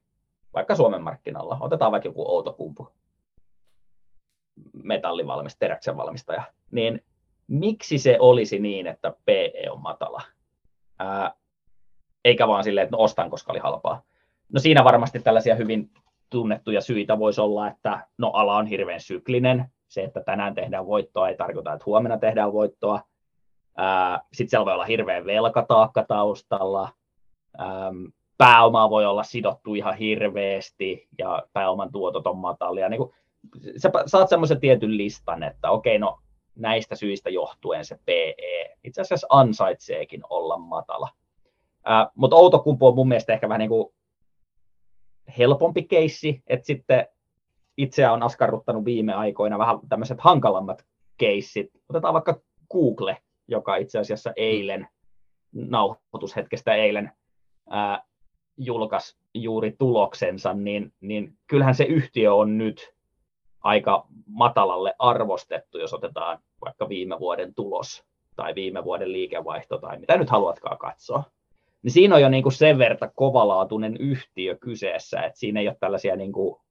vaikka 0.54 0.76
Suomen 0.76 1.02
markkinalla, 1.02 1.58
otetaan 1.60 1.92
vaikka 1.92 2.10
joku 2.10 2.32
Outokumpu, 2.32 2.88
metallivalmistaja, 4.84 5.60
teräksen 5.60 5.98
valmistaja, 5.98 6.44
niin 6.72 7.04
miksi 7.48 7.98
se 7.98 8.18
olisi 8.20 8.60
niin, 8.60 8.88
että 8.88 9.14
PE 9.26 9.70
on 9.72 9.82
matala? 9.82 10.22
Ää, 11.00 11.34
eikä 12.26 12.48
vaan 12.48 12.64
silleen, 12.64 12.84
että 12.84 12.96
no 12.96 13.04
ostan, 13.04 13.30
koska 13.30 13.52
oli 13.52 13.60
halpaa. 13.60 14.02
No 14.54 14.60
siinä 14.60 14.84
varmasti 14.84 15.20
tällaisia 15.20 15.56
hyvin 15.56 15.92
tunnettuja 16.30 16.82
syitä 16.82 17.20
voisi 17.20 17.42
olla, 17.42 17.68
että 17.68 18.08
no 18.18 18.30
ala 18.30 18.58
on 18.58 18.66
hirveän 18.66 19.02
syklinen. 19.02 19.66
Se, 19.88 20.04
että 20.04 20.22
tänään 20.24 20.56
tehdään 20.56 20.88
voittoa, 20.88 21.30
ei 21.30 21.38
tarkoita, 21.38 21.74
että 21.74 21.86
huomenna 21.86 22.18
tehdään 22.18 22.54
voittoa. 22.54 23.02
Sitten 24.34 24.50
siellä 24.50 24.66
voi 24.66 24.74
olla 24.74 24.86
hirveän 24.86 25.26
velkataakka 25.26 26.06
taustalla. 26.08 26.90
Ähm, 27.62 28.06
pääomaa 28.38 28.90
voi 28.90 29.06
olla 29.06 29.24
sidottu 29.24 29.76
ihan 29.76 29.96
hirveästi 29.96 31.08
ja 31.18 31.44
pääoman 31.54 31.92
tuotot 31.92 32.28
on 32.28 32.38
matalia. 32.38 32.90
Niin 32.90 32.98
kuin, 32.98 33.14
sä 33.78 33.92
saat 34.06 34.30
semmoisen 34.30 34.60
tietyn 34.60 34.98
listan, 34.98 35.44
että 35.44 35.72
okei, 35.72 36.00
no 36.00 36.20
näistä 36.56 36.96
syistä 36.96 37.30
johtuen 37.30 37.86
se 37.86 38.00
PE 38.06 38.36
itse 38.84 39.02
asiassa 39.02 39.28
ansaitseekin 39.30 40.22
olla 40.30 40.58
matala. 40.58 41.10
Äh, 41.90 42.08
mutta 42.16 42.36
Outokumpu 42.36 42.88
on 42.88 42.96
mun 42.96 43.08
mielestä 43.08 43.34
ehkä 43.34 43.50
vähän 43.50 43.60
niin 43.60 43.70
kuin 43.70 43.94
helpompi 45.38 45.84
keissi, 45.84 46.44
että 46.48 46.66
sitten 46.66 47.08
itseä 47.78 48.14
on 48.14 48.24
askarruttanut 48.24 48.86
viime 48.86 49.14
aikoina 49.14 49.58
vähän 49.58 49.80
tämmöiset 49.90 50.22
hankalammat 50.22 50.86
keissit. 51.18 51.70
Otetaan 51.90 52.14
vaikka 52.14 52.42
Google, 52.72 53.18
joka 53.48 53.76
itse 53.76 54.00
asiassa 54.00 54.34
eilen, 54.36 54.88
nauhoitushetkestä 55.52 56.76
eilen, 56.76 57.12
ää, 57.70 58.04
julkaisi 58.58 59.18
juuri 59.34 59.76
tuloksensa, 59.80 60.54
niin, 60.54 60.94
niin 61.02 61.38
kyllähän 61.48 61.76
se 61.76 61.84
yhtiö 61.84 62.34
on 62.34 62.58
nyt 62.58 62.94
aika 63.64 64.08
matalalle 64.26 64.94
arvostettu, 65.00 65.78
jos 65.78 65.94
otetaan 65.94 66.40
vaikka 66.66 66.90
viime 66.90 67.20
vuoden 67.20 67.56
tulos 67.56 68.04
tai 68.36 68.56
viime 68.56 68.84
vuoden 68.84 69.12
liikevaihto 69.12 69.78
tai 69.78 70.00
mitä 70.00 70.18
nyt 70.18 70.30
haluatkaan 70.30 70.78
katsoa 70.78 71.24
niin 71.84 71.92
siinä 71.92 72.16
on 72.16 72.22
jo 72.22 72.30
niin 72.30 72.44
kuin 72.44 72.54
sen 72.54 72.78
verran 72.78 73.12
kovalaatuinen 73.16 73.98
yhtiö 73.98 74.58
kyseessä, 74.58 75.22
että 75.22 75.40
siinä 75.40 75.60
ei 75.60 75.68
ole 75.68 75.78
tällaisia 75.80 76.16
niin 76.16 76.32
kuin 76.32 76.62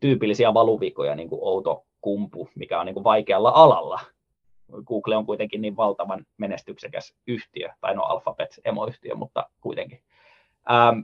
tyypillisiä 0.00 0.54
valuvikoja, 0.54 1.14
niin 1.14 1.28
kuin 1.28 1.40
outo 1.42 1.84
kumpu, 2.00 2.48
mikä 2.54 2.80
on 2.80 2.86
niin 2.86 2.94
kuin 2.94 3.04
vaikealla 3.04 3.52
alalla. 3.54 4.00
Google 4.86 5.16
on 5.16 5.26
kuitenkin 5.26 5.60
niin 5.60 5.76
valtavan 5.76 6.26
menestyksekäs 6.36 7.14
yhtiö, 7.26 7.68
tai 7.80 7.94
no 7.94 8.02
Alphabet 8.02 8.60
emoyhtiö, 8.64 9.14
mutta 9.14 9.50
kuitenkin. 9.60 10.02
Ähm, 10.70 11.00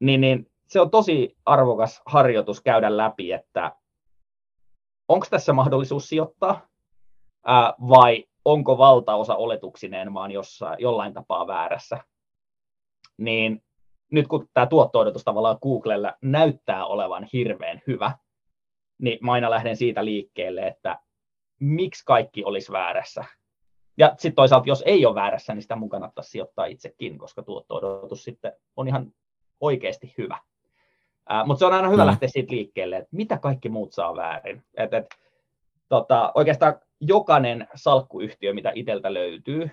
niin, 0.00 0.20
niin 0.20 0.50
se 0.66 0.80
on 0.80 0.90
tosi 0.90 1.36
arvokas 1.44 2.02
harjoitus 2.06 2.60
käydä 2.60 2.96
läpi, 2.96 3.32
että 3.32 3.72
onko 5.08 5.26
tässä 5.30 5.52
mahdollisuus 5.52 6.08
sijoittaa, 6.08 6.66
ää, 7.46 7.74
vai 7.88 8.24
onko 8.44 8.78
valtaosa 8.78 9.34
oletuksineen 9.34 10.14
vaan 10.14 10.30
jossain, 10.30 10.76
jollain 10.80 11.14
tapaa 11.14 11.46
väärässä 11.46 11.98
niin 13.18 13.62
nyt 14.12 14.28
kun 14.28 14.48
tämä 14.54 14.66
tuotto-odotus 14.66 15.24
tavallaan 15.24 15.58
Googlella 15.62 16.14
näyttää 16.22 16.86
olevan 16.86 17.28
hirveän 17.32 17.80
hyvä, 17.86 18.18
niin 18.98 19.18
mä 19.22 19.32
aina 19.32 19.50
lähden 19.50 19.76
siitä 19.76 20.04
liikkeelle, 20.04 20.66
että 20.66 21.00
miksi 21.60 22.04
kaikki 22.04 22.44
olisi 22.44 22.72
väärässä. 22.72 23.24
Ja 23.98 24.08
sitten 24.18 24.34
toisaalta, 24.34 24.68
jos 24.68 24.82
ei 24.86 25.06
ole 25.06 25.14
väärässä, 25.14 25.54
niin 25.54 25.62
sitä 25.62 25.76
mun 25.76 25.88
kannattaa 25.88 26.24
sijoittaa 26.24 26.64
itsekin, 26.66 27.18
koska 27.18 27.42
tuotto-odotus 27.42 28.24
sitten 28.24 28.52
on 28.76 28.88
ihan 28.88 29.12
oikeasti 29.60 30.14
hyvä. 30.18 30.38
Mutta 31.46 31.58
se 31.58 31.66
on 31.66 31.72
aina 31.72 31.88
hyvä 31.88 32.02
no. 32.02 32.06
lähteä 32.06 32.28
siitä 32.28 32.52
liikkeelle, 32.52 32.96
että 32.96 33.16
mitä 33.16 33.38
kaikki 33.38 33.68
muut 33.68 33.92
saa 33.92 34.16
väärin. 34.16 34.62
Et, 34.76 34.94
et, 34.94 35.06
tota, 35.88 36.32
oikeastaan 36.34 36.74
jokainen 37.00 37.68
salkkuyhtiö, 37.74 38.54
mitä 38.54 38.72
itseltä 38.74 39.14
löytyy, 39.14 39.70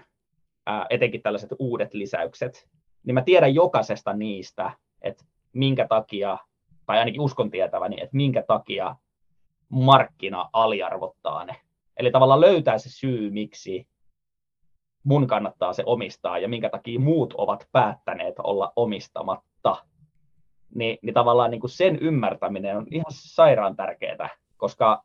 ää, 0.66 0.86
etenkin 0.90 1.22
tällaiset 1.22 1.50
uudet 1.60 1.94
lisäykset, 1.94 2.68
niin 3.04 3.14
mä 3.14 3.22
tiedän 3.22 3.56
jokaisesta 3.56 4.14
niistä, 4.14 4.72
että 5.02 5.26
minkä 5.54 5.88
takia, 5.88 6.38
tai 6.86 7.00
ainakin 7.00 7.22
uskon 7.22 7.52
tietäväni, 7.52 7.96
että 8.02 8.16
minkä 8.16 8.44
takia 8.48 8.96
markkina 9.70 10.50
aliarvottaa 10.54 11.46
ne. 11.46 11.56
Eli 11.98 12.12
tavallaan 12.12 12.42
löytää 12.42 12.78
se 12.78 12.90
syy, 12.90 13.30
miksi 13.30 13.88
mun 15.04 15.28
kannattaa 15.28 15.74
se 15.74 15.84
omistaa 15.86 16.40
ja 16.40 16.48
minkä 16.48 16.70
takia 16.70 17.00
muut 17.00 17.34
ovat 17.38 17.68
päättäneet 17.72 18.36
olla 18.44 18.74
omistamatta. 18.76 19.76
Niin, 20.76 20.98
niin 21.02 21.14
tavallaan 21.14 21.52
niin 21.52 21.62
kuin 21.62 21.72
sen 21.72 22.00
ymmärtäminen 22.02 22.78
on 22.78 22.88
ihan 22.92 23.06
sairaan 23.10 23.76
tärkeää, 23.76 24.30
koska 24.58 25.04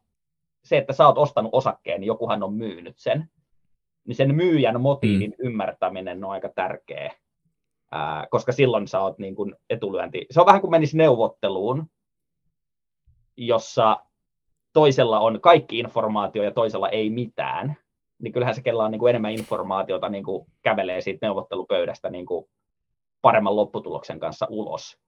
se, 0.65 0.79
että 0.79 0.93
sä 0.93 1.07
oot 1.07 1.19
ostanut 1.19 1.55
osakkeen, 1.55 2.01
niin 2.01 2.07
jokuhan 2.07 2.43
on 2.43 2.55
myynyt 2.55 2.99
sen, 2.99 3.31
niin 4.05 4.17
sen 4.17 4.35
myyjän 4.35 4.81
motiivin 4.81 5.31
mm. 5.31 5.47
ymmärtäminen 5.47 6.25
on 6.25 6.31
aika 6.31 6.49
tärkeä 6.49 7.13
ää, 7.93 8.27
koska 8.31 8.53
silloin 8.53 8.89
sä 8.89 9.01
oot 9.01 9.19
niin 9.19 9.35
kuin 9.35 9.55
etulyönti. 9.71 10.27
Se 10.31 10.41
on 10.41 10.47
vähän 10.47 10.61
kuin 10.61 10.71
menisi 10.71 10.97
neuvotteluun, 10.97 11.87
jossa 13.37 14.01
toisella 14.73 15.21
on 15.21 15.41
kaikki 15.41 15.79
informaatio 15.79 16.43
ja 16.43 16.51
toisella 16.51 16.89
ei 16.89 17.11
mitään, 17.11 17.77
niin 18.19 18.33
kyllähän 18.33 18.55
se, 18.55 18.63
kella 18.63 18.85
on 18.85 18.91
niin 18.91 18.99
kuin 18.99 19.11
enemmän 19.11 19.33
informaatiota, 19.33 20.09
niin 20.09 20.25
kuin 20.25 20.47
kävelee 20.63 21.01
siitä 21.01 21.27
neuvottelupöydästä 21.27 22.11
niin 22.11 22.27
kuin 22.27 22.47
paremman 23.23 23.57
lopputuloksen 23.57 24.21
kanssa 24.21 24.47
ulos. 24.51 24.99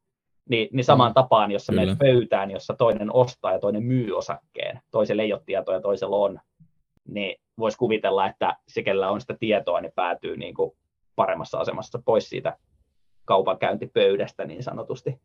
Ni, 0.50 0.68
niin 0.72 0.84
samaan 0.84 1.10
mm, 1.10 1.14
tapaan, 1.14 1.50
jos 1.50 1.66
sä 1.66 1.72
menet 1.72 1.98
pöytään, 1.98 2.50
jossa 2.50 2.74
toinen 2.74 3.14
ostaa 3.14 3.52
ja 3.52 3.58
toinen 3.58 3.82
myy 3.82 4.12
osakkeen, 4.12 4.80
toisella 4.90 5.22
ei 5.22 5.32
ole 5.32 5.42
tietoa 5.46 5.74
ja 5.74 5.80
toisella 5.80 6.16
on, 6.16 6.40
niin 7.08 7.40
voisi 7.58 7.78
kuvitella, 7.78 8.26
että 8.26 8.56
se, 8.68 8.82
kellä 8.82 9.10
on 9.10 9.20
sitä 9.20 9.34
tietoa, 9.40 9.80
niin 9.80 9.92
päätyy 9.94 10.36
niin 10.36 10.54
kuin 10.54 10.70
paremmassa 11.16 11.58
asemassa 11.58 12.02
pois 12.04 12.28
siitä 12.28 12.56
kaupankäyntipöydästä 13.24 14.44
niin 14.44 14.62
sanotusti. 14.62 15.20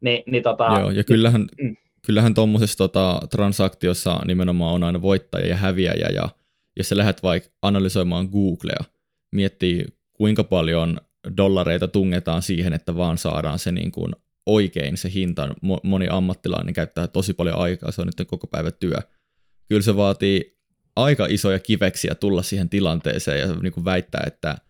Ni, 0.00 0.24
niin 0.26 0.42
tota, 0.42 0.76
Joo, 0.80 0.90
ja 0.90 1.04
kyllähän, 1.04 1.46
mm. 1.62 1.76
kyllähän 2.06 2.34
tuommoisessa 2.34 2.78
tota, 2.78 3.20
transaktiossa 3.30 4.20
nimenomaan 4.26 4.74
on 4.74 4.84
aina 4.84 5.02
voittaja 5.02 5.46
ja 5.46 5.56
häviäjä, 5.56 6.08
ja 6.14 6.28
jos 6.76 6.88
sä 6.88 6.96
lähdet 6.96 7.22
vaikka 7.22 7.50
analysoimaan 7.62 8.28
Googlea, 8.32 8.84
miettii 9.32 9.84
kuinka 10.12 10.44
paljon 10.44 11.00
dollareita 11.36 11.88
tungetaan 11.88 12.42
siihen, 12.42 12.72
että 12.72 12.96
vaan 12.96 13.18
saadaan 13.18 13.58
se 13.58 13.72
niin 13.72 13.92
kuin 13.92 14.12
oikein 14.46 14.96
se 14.96 15.10
hinta. 15.14 15.54
Moni 15.82 16.06
ammattilainen 16.10 16.74
käyttää 16.74 17.06
tosi 17.06 17.34
paljon 17.34 17.58
aikaa, 17.58 17.92
se 17.92 18.00
on 18.00 18.06
nyt 18.06 18.28
koko 18.28 18.46
päivä 18.46 18.70
työ. 18.70 18.96
Kyllä 19.68 19.82
se 19.82 19.96
vaatii 19.96 20.58
aika 20.96 21.26
isoja 21.30 21.58
kiveksiä 21.58 22.14
tulla 22.14 22.42
siihen 22.42 22.68
tilanteeseen 22.68 23.40
ja 23.40 23.54
niin 23.54 23.72
kuin 23.72 23.84
väittää, 23.84 24.24
että– 24.26 24.56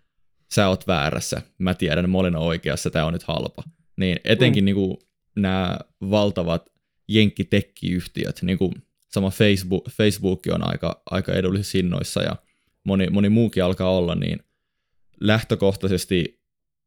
sä 0.54 0.68
oot 0.68 0.86
väärässä, 0.86 1.42
mä 1.58 1.74
tiedän, 1.74 2.10
mä 2.10 2.18
olen 2.18 2.36
oikeassa, 2.36 2.90
tämä 2.90 3.06
on 3.06 3.12
nyt 3.12 3.22
halpa. 3.22 3.62
Niin 3.96 4.20
etenkin 4.24 4.64
mm. 4.64 4.66
niin 4.66 4.74
kuin, 4.74 4.96
nämä 5.36 5.78
valtavat 6.10 6.72
jenkkitekkiyhtiöt, 7.08 8.42
niin 8.42 8.58
kuin 8.58 8.72
sama 9.08 9.30
Facebook, 9.30 9.90
Facebook 9.90 10.42
on 10.52 10.68
aika, 10.68 11.02
aika 11.10 11.32
edullisissa 11.32 11.78
hinnoissa 11.78 12.22
ja 12.22 12.36
moni, 12.84 13.06
moni 13.10 13.28
muukin 13.28 13.64
alkaa 13.64 13.90
olla, 13.90 14.14
niin 14.14 14.38
lähtökohtaisesti, 15.20 16.42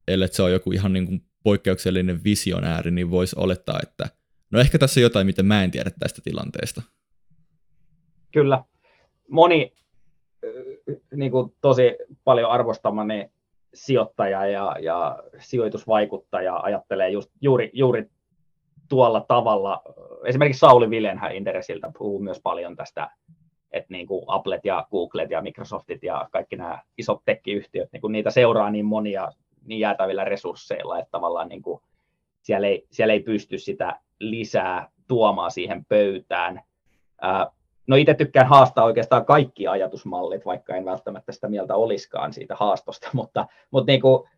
ellei 0.08 0.28
se 0.32 0.42
on 0.42 0.52
joku 0.52 0.72
ihan 0.72 0.94
niin 0.94 1.06
kuin 1.06 1.26
poikkeuksellinen 1.46 2.24
visionääri, 2.24 2.92
niin 2.92 3.12
voisi 3.12 3.36
olettaa, 3.40 3.80
että 3.84 4.10
no 4.52 4.60
ehkä 4.60 4.78
tässä 4.78 5.00
on 5.00 5.04
jotain, 5.04 5.28
mitä 5.28 5.44
mä 5.44 5.64
en 5.64 5.72
tiedä 5.72 5.92
tästä 6.00 6.22
tilanteesta. 6.24 6.82
Kyllä. 8.32 8.64
Moni 9.30 9.74
niin 11.16 11.32
kuin 11.32 11.56
tosi 11.62 11.96
paljon 12.24 12.52
arvostamani 12.52 13.32
sijoittaja 13.74 14.46
ja, 14.46 14.76
ja 14.80 15.24
sijoitusvaikuttaja 15.40 16.58
ajattelee 16.58 17.10
just, 17.10 17.32
juuri, 17.42 17.70
juuri 17.74 18.10
tuolla 18.90 19.26
tavalla. 19.28 19.82
Esimerkiksi 20.26 20.60
Sauli 20.60 20.90
Vilenhän 20.90 21.36
Inderesiltä 21.36 21.92
puhuu 21.98 22.20
myös 22.20 22.40
paljon 22.44 22.76
tästä, 22.76 23.10
että 23.72 23.94
niin 23.94 24.08
kuin 24.08 24.26
Applet 24.28 24.66
ja 24.66 24.88
Googlet 24.92 25.32
ja 25.32 25.42
Microsoftit 25.42 26.04
ja 26.04 26.30
kaikki 26.32 26.56
nämä 26.56 26.82
isot 26.98 27.22
tekkiyhtiöt, 27.26 27.90
niin 27.92 28.02
kuin 28.02 28.12
niitä 28.12 28.32
seuraa 28.32 28.72
niin 28.72 28.86
monia 28.86 29.32
niin 29.66 29.80
jäätävillä 29.80 30.24
resursseilla, 30.24 31.00
että 31.00 31.12
tavallaan 31.12 31.50
niin 31.50 31.62
kuin 31.62 31.82
siellä, 32.42 32.68
ei, 32.68 32.88
siellä 32.92 33.14
ei 33.14 33.20
pysty 33.20 33.58
sitä 33.58 34.00
lisää 34.20 34.90
tuomaan 35.08 35.52
siihen 35.52 35.86
pöytään. 35.86 36.62
No 37.88 37.96
itse 37.96 38.14
tykkään 38.14 38.48
haastaa 38.48 38.86
oikeastaan 38.86 39.26
kaikki 39.26 39.68
ajatusmallit, 39.68 40.46
vaikka 40.46 40.76
en 40.76 40.86
välttämättä 40.86 41.32
sitä 41.32 41.48
mieltä 41.48 41.76
olisikaan 41.76 42.34
siitä 42.34 42.56
haastosta, 42.56 43.10
mutta, 43.14 43.48
mutta 43.72 43.92
niin 43.92 44.02
kuin, 44.02 44.30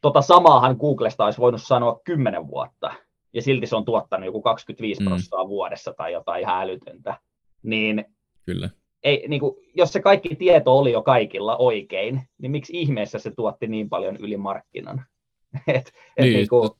tota 0.00 0.22
samaahan 0.22 0.76
Googlesta 0.80 1.24
olisi 1.24 1.40
voinut 1.40 1.62
sanoa 1.62 2.00
10 2.04 2.48
vuotta, 2.48 2.94
ja 3.32 3.42
silti 3.42 3.66
se 3.66 3.76
on 3.76 3.84
tuottanut 3.84 4.26
joku 4.26 4.42
25 4.42 5.02
mm. 5.02 5.08
prosenttia 5.08 5.48
vuodessa 5.48 5.94
tai 5.96 6.12
jotain 6.12 6.40
ihan 6.40 6.62
älytöntä. 6.62 7.14
Niin 7.62 8.04
Kyllä. 8.46 8.70
Ei, 9.04 9.28
niin 9.28 9.40
kuin, 9.40 9.56
jos 9.74 9.92
se 9.92 10.00
kaikki 10.00 10.36
tieto 10.36 10.78
oli 10.78 10.92
jo 10.92 11.02
kaikilla 11.02 11.56
oikein, 11.56 12.20
niin 12.38 12.52
miksi 12.52 12.80
ihmeessä 12.80 13.18
se 13.18 13.30
tuotti 13.36 13.66
niin 13.66 13.88
paljon 13.88 14.16
yli 14.16 14.36
markkinan? 14.36 15.04
et, 15.68 15.92
et 16.16 16.24
niin. 16.24 16.34
Niin 16.34 16.48
kuin, 16.48 16.70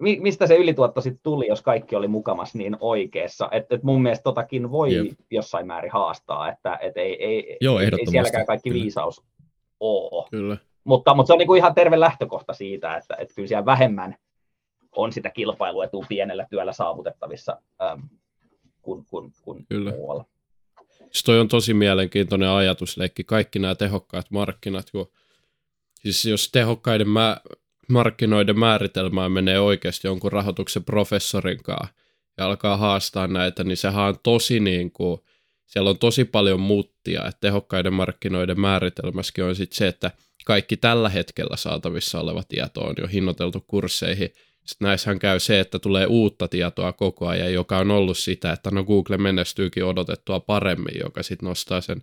mistä 0.00 0.46
se 0.46 0.56
ylituotto 0.56 1.00
sitten 1.00 1.22
tuli, 1.22 1.46
jos 1.46 1.62
kaikki 1.62 1.96
oli 1.96 2.08
mukamas 2.08 2.54
niin 2.54 2.76
oikeassa. 2.80 3.48
Että 3.52 3.74
et 3.74 3.82
mun 3.82 4.02
mielestä 4.02 4.22
totakin 4.22 4.70
voi 4.70 4.94
Jep. 4.94 5.18
jossain 5.30 5.66
määrin 5.66 5.92
haastaa, 5.92 6.52
että 6.52 6.78
et 6.82 6.96
ei, 6.96 7.24
ei, 7.24 7.56
Joo, 7.60 7.80
ei 7.80 7.90
sielläkään 8.10 8.46
kaikki 8.46 8.70
kyllä. 8.70 8.82
viisaus 8.82 9.22
ole. 9.80 10.28
Kyllä. 10.30 10.56
Mutta, 10.84 11.14
mutta 11.14 11.26
se 11.26 11.32
on 11.32 11.38
niinku 11.38 11.54
ihan 11.54 11.74
terve 11.74 12.00
lähtökohta 12.00 12.52
siitä, 12.52 12.96
että, 12.96 13.16
että 13.18 13.34
kyllä 13.34 13.48
siellä 13.48 13.64
vähemmän 13.64 14.16
on 14.96 15.12
sitä 15.12 15.30
kilpailuetua 15.30 16.04
pienellä 16.08 16.46
työllä 16.50 16.72
saavutettavissa 16.72 17.56
äm, 17.82 18.02
kuin, 18.82 19.04
kuin, 19.10 19.32
kuin 19.42 19.66
kyllä. 19.68 19.90
muualla. 19.90 20.24
Siis 21.12 21.24
toi 21.24 21.40
on 21.40 21.48
tosi 21.48 21.74
mielenkiintoinen 21.74 22.48
ajatusleikki. 22.48 23.24
Kaikki 23.24 23.58
nämä 23.58 23.74
tehokkaat 23.74 24.30
markkinat, 24.30 24.90
kun 24.90 25.12
siis 26.00 26.24
jos 26.24 26.50
tehokkaiden 26.52 27.08
mä, 27.08 27.36
markkinoiden 27.88 28.58
määritelmään 28.58 29.32
menee 29.32 29.60
oikeasti 29.60 30.06
jonkun 30.08 30.32
rahoituksen 30.32 30.84
professorin 30.84 31.62
kanssa 31.62 31.94
ja 32.38 32.46
alkaa 32.46 32.76
haastaa 32.76 33.26
näitä, 33.26 33.64
niin 33.64 33.76
sehän 33.76 34.04
on 34.04 34.18
tosi 34.22 34.60
niin 34.60 34.90
kuin, 34.90 35.20
siellä 35.66 35.90
on 35.90 35.98
tosi 35.98 36.24
paljon 36.24 36.60
muuttia, 36.60 37.26
että 37.26 37.40
tehokkaiden 37.40 37.92
markkinoiden 37.92 38.60
määritelmässäkin 38.60 39.44
on 39.44 39.56
sitten 39.56 39.76
se, 39.76 39.88
että 39.88 40.10
kaikki 40.44 40.76
tällä 40.76 41.08
hetkellä 41.08 41.56
saatavissa 41.56 42.20
oleva 42.20 42.42
tieto 42.42 42.80
on 42.80 42.94
jo 42.98 43.06
hinnoiteltu 43.06 43.64
kursseihin. 43.66 44.30
Sitten 44.68 44.86
näissähän 44.86 45.18
käy 45.18 45.40
se, 45.40 45.60
että 45.60 45.78
tulee 45.78 46.06
uutta 46.06 46.48
tietoa 46.48 46.92
koko 46.92 47.26
ajan, 47.26 47.52
joka 47.52 47.78
on 47.78 47.90
ollut 47.90 48.18
sitä, 48.18 48.52
että 48.52 48.70
no 48.70 48.84
Google 48.84 49.16
menestyykin 49.16 49.84
odotettua 49.84 50.40
paremmin, 50.40 51.00
joka 51.00 51.22
sitten 51.22 51.48
nostaa 51.48 51.80
sen 51.80 52.02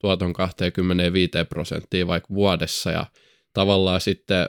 tuoton 0.00 0.32
25 0.32 1.30
prosenttia 1.48 2.06
vaikka 2.06 2.34
vuodessa 2.34 2.90
ja 2.90 3.06
tavallaan 3.52 4.00
sitten 4.00 4.46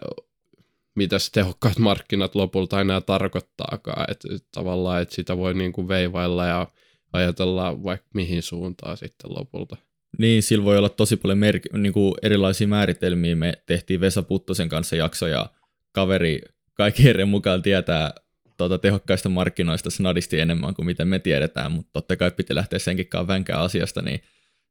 mitä 0.96 1.20
se 1.20 1.32
tehokkaat 1.32 1.80
markkinat 1.90 2.36
lopulta 2.36 2.82
enää 2.82 3.02
tarkoittaakaan. 3.02 4.12
Että 4.12 4.28
tavallaan, 4.52 5.02
että 5.02 5.16
sitä 5.16 5.38
voi 5.38 5.54
niin 5.54 5.74
kuin 5.74 5.88
veivailla 5.88 6.46
ja 6.46 6.68
ajatella 7.14 7.84
vaikka 7.84 8.08
mihin 8.14 8.42
suuntaan 8.42 8.98
sitten 8.98 9.34
lopulta. 9.34 9.78
Niin, 10.18 10.44
sillä 10.44 10.66
voi 10.66 10.78
olla 10.78 10.90
tosi 10.90 11.18
paljon 11.18 11.38
mer- 11.38 11.78
niin 11.78 11.94
kuin 11.94 12.14
erilaisia 12.22 12.68
määritelmiä. 12.68 13.36
Me 13.36 13.54
tehtiin 13.66 14.00
Vesa 14.02 14.24
Puttosen 14.24 14.70
kanssa 14.70 14.96
jakso 14.96 15.28
ja 15.28 15.50
kaveri 15.92 16.42
kaikkien 16.74 17.30
mukaan 17.30 17.62
tietää 17.62 18.14
tuota, 18.58 18.78
tehokkaista 18.78 19.30
markkinoista 19.30 19.90
snadisti 19.90 20.40
enemmän 20.40 20.74
kuin 20.74 20.86
mitä 20.86 21.06
me 21.06 21.20
tiedetään, 21.20 21.72
mutta 21.72 21.90
totta 21.94 22.16
kai 22.16 22.32
piti 22.32 22.56
lähteä 22.56 22.80
senkin 22.80 23.08
vänkää 23.28 23.60
asiasta, 23.60 24.02
niin 24.02 24.20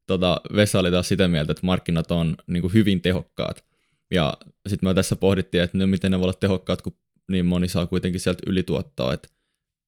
tota, 0.06 0.40
Vesa 0.54 0.80
oli 0.80 0.90
taas 0.90 1.08
sitä 1.08 1.28
mieltä, 1.28 1.52
että 1.52 1.66
markkinat 1.66 2.10
on 2.10 2.36
niin 2.46 2.60
kuin 2.60 2.74
hyvin 2.74 3.02
tehokkaat. 3.02 3.64
Ja 4.10 4.34
sitten 4.68 4.88
me 4.88 4.94
tässä 4.94 5.16
pohdittiin, 5.16 5.62
että 5.62 5.78
no, 5.78 5.86
miten 5.86 6.10
ne 6.10 6.18
voi 6.18 6.24
olla 6.24 6.32
tehokkaat, 6.32 6.82
kun 6.82 6.96
niin 7.30 7.46
moni 7.46 7.68
saa 7.68 7.86
kuitenkin 7.86 8.20
sieltä 8.20 8.42
ylituottoa, 8.46 9.12
että 9.12 9.28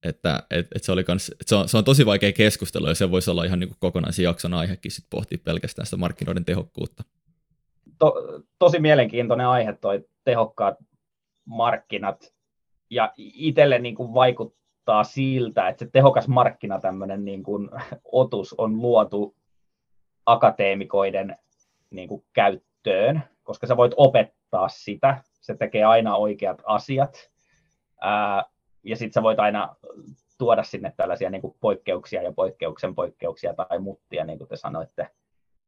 että 0.05 0.43
et, 0.51 0.67
et 0.75 0.85
se, 0.85 0.93
oli 0.93 1.05
kans, 1.05 1.29
et 1.29 1.49
se, 1.49 1.55
on, 1.55 1.69
se 1.69 1.79
on 1.79 1.85
tosi 1.85 2.07
vaikea 2.07 2.33
keskustelu 2.33 2.89
ja 2.89 2.95
se 2.95 3.11
voisi 3.11 3.31
olla 3.31 3.45
ihan 3.45 3.61
niin 3.61 3.77
kokonaisen 3.79 4.23
jakson 4.23 4.55
aihekin 4.55 4.91
sit 4.91 5.05
pohtia 5.11 5.39
pelkästään 5.45 5.87
sitä 5.87 5.97
markkinoiden 5.97 6.45
tehokkuutta. 6.45 7.05
To, 7.99 8.15
tosi 8.59 8.79
mielenkiintoinen 8.79 9.47
aihe 9.47 9.73
toi 9.73 10.05
tehokkaat 10.25 10.77
markkinat. 11.45 12.35
Ja 12.91 13.13
itselle 13.17 13.79
niin 13.79 13.95
kuin 13.95 14.15
vaikuttaa 14.15 15.05
siltä, 15.05 15.69
että 15.69 15.85
se 15.85 15.91
tehokas 15.91 16.29
markkina 16.29 16.81
tämmöinen 16.81 17.25
niin 17.25 17.43
kuin 17.43 17.71
otus 18.05 18.55
on 18.59 18.83
luotu 18.83 19.37
akateemikoiden 20.27 21.37
niin 21.91 22.09
kuin 22.09 22.25
käyttöön, 22.33 23.23
koska 23.43 23.67
sä 23.67 23.77
voit 23.77 23.93
opettaa 23.97 24.69
sitä, 24.69 25.23
se 25.41 25.55
tekee 25.57 25.85
aina 25.85 26.17
oikeat 26.17 26.63
asiat, 26.65 27.31
ää, 28.01 28.45
ja 28.83 28.97
sitten 28.97 29.13
sä 29.13 29.23
voit 29.23 29.39
aina 29.39 29.77
tuoda 30.39 30.63
sinne 30.63 30.93
tällaisia 30.97 31.31
niin 31.31 31.41
kuin 31.41 31.57
poikkeuksia 31.61 32.23
ja 32.23 32.33
poikkeuksen 32.33 32.95
poikkeuksia 32.95 33.55
tai 33.55 33.79
muttia, 33.79 34.25
niin 34.25 34.39
kuin 34.39 34.49
te 34.49 34.57
sanoitte. 34.57 35.09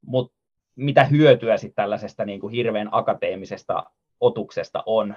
Mutta 0.06 0.36
mitä 0.76 1.04
hyötyä 1.04 1.56
sitten 1.56 1.82
tällaisesta 1.82 2.24
niin 2.24 2.40
kuin 2.40 2.52
hirveän 2.52 2.88
akateemisesta 2.92 3.90
otuksesta 4.20 4.82
on, 4.86 5.16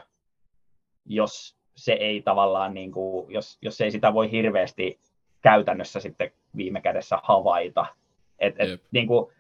jos 1.06 1.58
se 1.76 1.94
ei 1.94 2.22
tavallaan, 2.22 2.74
niin 2.74 2.92
kuin, 2.92 3.32
jos, 3.32 3.58
jos 3.62 3.82
ei 3.82 3.92
sitä 3.92 4.14
voi 4.14 4.32
hirveästi 4.32 5.00
käytännössä 5.42 6.00
sitten 6.00 6.32
viime 6.56 6.82
kädessä 6.82 7.20
havaita. 7.24 7.86
Et, 8.40 8.56
et, 8.58 8.82
niin 8.92 9.08
kuin, 9.08 9.34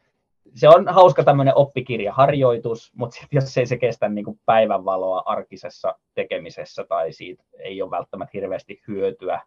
se 0.56 0.70
on 0.70 0.88
hauska 0.88 1.24
tämmöinen 1.24 1.56
oppikirjaharjoitus, 1.56 2.92
mutta 2.96 3.16
sit 3.20 3.28
jos 3.32 3.58
ei 3.58 3.66
se 3.66 3.78
kestä 3.78 4.10
niin 4.10 4.26
kuin 4.26 4.40
päivänvaloa 4.46 5.24
arkisessa 5.26 5.96
tekemisessä 6.16 6.84
tai 6.84 7.12
siitä 7.14 7.44
ei 7.60 7.82
ole 7.82 7.92
välttämättä 7.92 8.32
hirveästi 8.34 8.82
hyötyä 8.88 9.42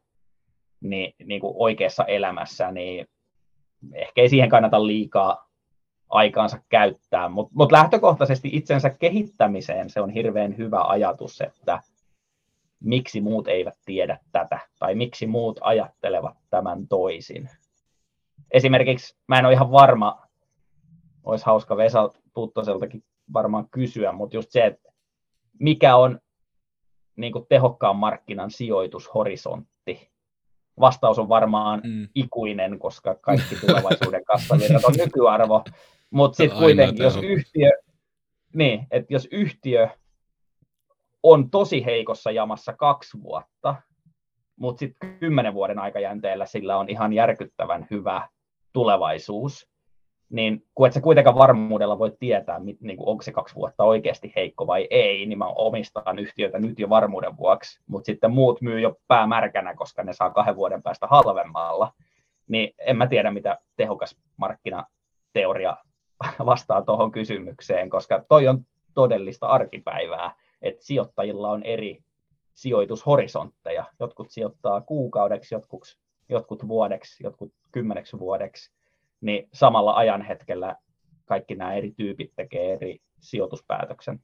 niin, 0.81 1.15
niin 1.25 1.41
kuin 1.41 1.55
oikeassa 1.57 2.05
elämässä, 2.05 2.73
niin 2.73 3.07
ehkä 3.93 4.21
ei 4.21 4.29
siihen 4.29 4.49
kannata 4.49 4.87
liikaa 4.87 5.49
aikaansa 6.09 6.59
käyttää, 6.69 7.29
mutta 7.29 7.53
mut 7.55 7.73
lähtökohtaisesti 7.73 8.51
itsensä 8.53 8.91
kehittämiseen 8.91 9.91
se 9.91 10.01
on 10.01 10.11
hirveän 10.11 10.57
hyvä 10.57 10.85
ajatus, 10.85 11.41
että 11.41 11.81
miksi 12.83 13.21
muut 13.21 13.49
eivät 13.49 13.75
tiedä 13.85 14.19
tätä 14.33 14.59
tai 14.79 14.95
miksi 14.95 15.27
muut 15.27 15.61
ajattelevat 15.63 16.37
tämän 16.51 16.89
toisin. 16.89 17.51
Esimerkiksi 18.51 19.17
mä 19.29 19.39
en 19.39 19.47
ole 19.47 19.55
ihan 19.55 19.71
varma, 19.71 20.23
olisi 21.25 21.47
hauska 21.47 21.77
Vesa 21.77 22.11
Puttoseltakin 22.35 23.05
varmaan 23.33 23.69
kysyä, 23.71 24.13
mutta 24.13 24.37
just 24.37 24.51
se, 24.51 24.67
että 24.67 24.93
mikä 25.59 25.97
on 25.97 26.21
niin 27.17 27.33
kuin 27.33 27.47
tehokkaan 27.49 27.97
markkinan 27.97 28.51
sijoitushorisontti. 28.51 30.11
Vastaus 30.81 31.19
on 31.19 31.29
varmaan 31.29 31.81
mm. 31.85 32.09
ikuinen, 32.15 32.79
koska 32.79 33.15
kaikki 33.15 33.57
tulevaisuuden 33.61 34.25
kassavirrat 34.25 34.85
on 34.85 34.95
nykyarvo. 35.05 35.65
Mutta 36.11 36.37
sitten 36.37 36.59
kuitenkin, 36.59 37.03
jos 37.03 37.17
yhtiö, 37.17 37.71
niin, 38.55 38.87
että 38.91 39.15
jos 39.15 39.29
yhtiö 39.31 39.89
on 41.23 41.51
tosi 41.51 41.85
heikossa 41.85 42.31
jamassa 42.31 42.73
kaksi 42.73 43.23
vuotta, 43.23 43.75
mutta 44.57 44.79
sitten 44.79 45.19
kymmenen 45.19 45.55
vuoden 45.55 45.79
aikajänteellä 45.79 46.47
sillä 46.47 46.77
on 46.77 46.89
ihan 46.89 47.13
järkyttävän 47.13 47.87
hyvä 47.91 48.29
tulevaisuus, 48.73 49.73
niin 50.31 50.67
kun 50.75 50.87
et 50.87 50.93
sä 50.93 51.01
kuitenkaan 51.01 51.37
varmuudella 51.37 51.99
voi 51.99 52.13
tietää, 52.21 52.59
niin 52.59 52.97
kuin 52.97 53.09
onko 53.09 53.23
se 53.23 53.33
kaksi 53.33 53.55
vuotta 53.55 53.85
oikeasti 53.85 54.33
heikko 54.37 54.67
vai 54.67 54.87
ei, 54.91 55.27
niin 55.27 55.39
mä 55.39 55.47
omistan 55.47 56.19
yhtiötä 56.19 56.59
nyt 56.59 56.79
jo 56.79 56.89
varmuuden 56.89 57.37
vuoksi, 57.37 57.81
mutta 57.87 58.07
sitten 58.07 58.31
muut 58.31 58.61
myy 58.61 58.81
jo 58.81 58.97
päämärkänä, 59.09 59.75
koska 59.75 60.03
ne 60.03 60.13
saa 60.13 60.31
kahden 60.31 60.57
vuoden 60.57 60.83
päästä 60.83 61.07
halvemmalla, 61.07 61.93
niin 62.49 62.75
en 62.79 62.97
mä 62.97 63.07
tiedä, 63.07 63.31
mitä 63.31 63.59
tehokas 63.77 64.17
markkinateoria 64.37 65.77
vastaa 66.47 66.83
tuohon 66.83 67.13
kysymykseen, 67.13 67.91
koska 67.91 68.25
toi 68.29 68.49
on 68.49 68.65
todellista 68.95 69.47
arkipäivää, 69.47 70.35
että 70.63 70.85
sijoittajilla 70.85 71.51
on 71.51 71.63
eri 71.63 71.99
sijoitushorisontteja. 72.55 73.85
Jotkut 74.01 74.31
sijoittaa 74.31 74.81
kuukaudeksi, 74.81 75.55
jotkut, 75.55 75.99
jotkut 76.29 76.69
vuodeksi, 76.69 77.25
jotkut 77.25 77.53
kymmeneksi 77.73 78.19
vuodeksi, 78.19 78.73
niin 79.21 79.49
samalla 79.53 79.93
ajan 79.93 80.23
hetkellä 80.23 80.77
kaikki 81.25 81.55
nämä 81.55 81.75
eri 81.75 81.93
tyypit 81.97 82.33
tekee 82.37 82.73
eri 82.73 82.99
sijoituspäätöksen. 83.21 84.21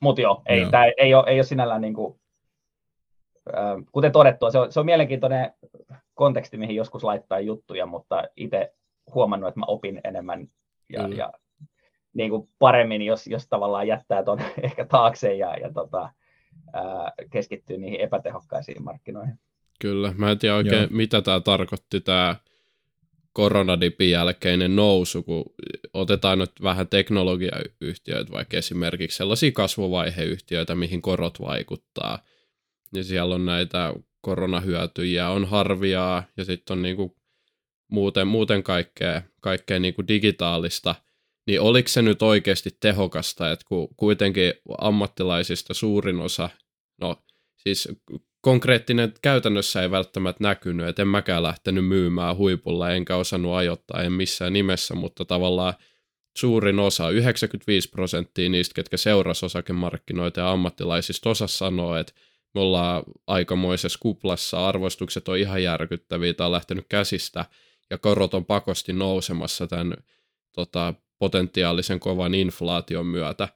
Mutta 0.00 0.22
joo, 0.22 0.42
ei, 0.46 0.60
joo. 0.60 0.70
Tää 0.70 0.84
ei, 0.98 1.14
ole, 1.14 1.24
ei 1.26 1.36
ole 1.36 1.42
sinällään, 1.42 1.80
niin 1.80 1.94
kuin, 1.94 2.20
äh, 3.48 3.84
kuten 3.92 4.12
todettua, 4.12 4.50
se 4.50 4.58
on, 4.58 4.72
se 4.72 4.80
on 4.80 4.86
mielenkiintoinen 4.86 5.54
konteksti, 6.14 6.56
mihin 6.56 6.76
joskus 6.76 7.04
laittaa 7.04 7.40
juttuja, 7.40 7.86
mutta 7.86 8.24
itse 8.36 8.74
huomannut, 9.14 9.48
että 9.48 9.60
mä 9.60 9.66
opin 9.66 10.00
enemmän 10.04 10.48
ja, 10.88 11.06
mm. 11.06 11.12
ja 11.12 11.32
niin 12.14 12.30
kuin 12.30 12.48
paremmin, 12.58 13.02
jos, 13.02 13.26
jos 13.26 13.48
tavallaan 13.48 13.86
jättää 13.86 14.22
tuon 14.22 14.40
ehkä 14.62 14.84
taakse 14.84 15.34
ja, 15.34 15.56
ja 15.56 15.72
tota, 15.72 16.10
ää, 16.72 17.12
keskittyy 17.30 17.78
niihin 17.78 18.00
epätehokkaisiin 18.00 18.82
markkinoihin. 18.82 19.34
Kyllä, 19.80 20.14
mä 20.16 20.30
en 20.30 20.38
tiedä 20.38 20.56
oikein, 20.56 20.80
Joo. 20.80 20.88
mitä 20.90 21.22
tämä 21.22 21.40
tarkoitti, 21.40 22.00
tämä 22.00 22.36
koronadipin 23.32 24.10
jälkeinen 24.10 24.76
nousu, 24.76 25.22
kun 25.22 25.44
otetaan 25.92 26.38
nyt 26.38 26.52
vähän 26.62 26.88
teknologiayhtiöitä, 26.88 28.32
vaikka 28.32 28.56
esimerkiksi 28.56 29.16
sellaisia 29.16 29.52
kasvuvaiheyhtiöitä, 29.52 30.74
mihin 30.74 31.02
korot 31.02 31.40
vaikuttaa, 31.40 32.18
niin 32.92 33.04
siellä 33.04 33.34
on 33.34 33.46
näitä 33.46 33.94
koronahyötyjiä, 34.20 35.28
on 35.28 35.44
harviaa 35.44 36.22
ja 36.36 36.44
sitten 36.44 36.74
on 36.74 36.82
niinku 36.82 37.16
muuten, 37.90 38.26
muuten 38.26 38.62
kaikkea, 38.62 39.22
kaikkea 39.40 39.78
niinku 39.78 40.08
digitaalista, 40.08 40.94
niin 41.46 41.60
oliko 41.60 41.88
se 41.88 42.02
nyt 42.02 42.22
oikeasti 42.22 42.70
tehokasta, 42.80 43.50
että 43.50 43.64
kun 43.68 43.88
kuitenkin 43.96 44.52
ammattilaisista 44.78 45.74
suurin 45.74 46.20
osa, 46.20 46.50
no 47.00 47.16
siis 47.56 47.88
konkreettinen 48.40 49.14
käytännössä 49.22 49.82
ei 49.82 49.90
välttämättä 49.90 50.44
näkynyt, 50.44 50.88
että 50.88 51.02
en 51.02 51.08
mäkään 51.08 51.42
lähtenyt 51.42 51.86
myymään 51.86 52.36
huipulla, 52.36 52.90
enkä 52.90 53.16
osannut 53.16 53.54
ajoittaa, 53.54 54.02
en 54.02 54.12
missään 54.12 54.52
nimessä, 54.52 54.94
mutta 54.94 55.24
tavallaan 55.24 55.74
suurin 56.36 56.78
osa, 56.78 57.10
95 57.10 57.88
prosenttia 57.88 58.48
niistä, 58.48 58.74
ketkä 58.74 58.96
seurasi 58.96 59.46
osakemarkkinoita 59.46 60.40
ja 60.40 60.50
ammattilaisista 60.50 61.30
osa 61.30 61.46
sanoo, 61.46 61.96
että 61.96 62.12
me 62.54 62.60
ollaan 62.60 63.02
aikamoisessa 63.26 63.98
kuplassa, 64.02 64.68
arvostukset 64.68 65.28
on 65.28 65.38
ihan 65.38 65.62
järkyttäviä, 65.62 66.34
tämä 66.34 66.46
on 66.46 66.52
lähtenyt 66.52 66.86
käsistä 66.88 67.44
ja 67.90 67.98
korot 67.98 68.34
on 68.34 68.44
pakosti 68.44 68.92
nousemassa 68.92 69.66
tämän 69.66 69.94
tota, 70.52 70.94
potentiaalisen 71.20 72.00
kovan 72.00 72.34
inflaation 72.34 73.06
myötä. 73.06 73.48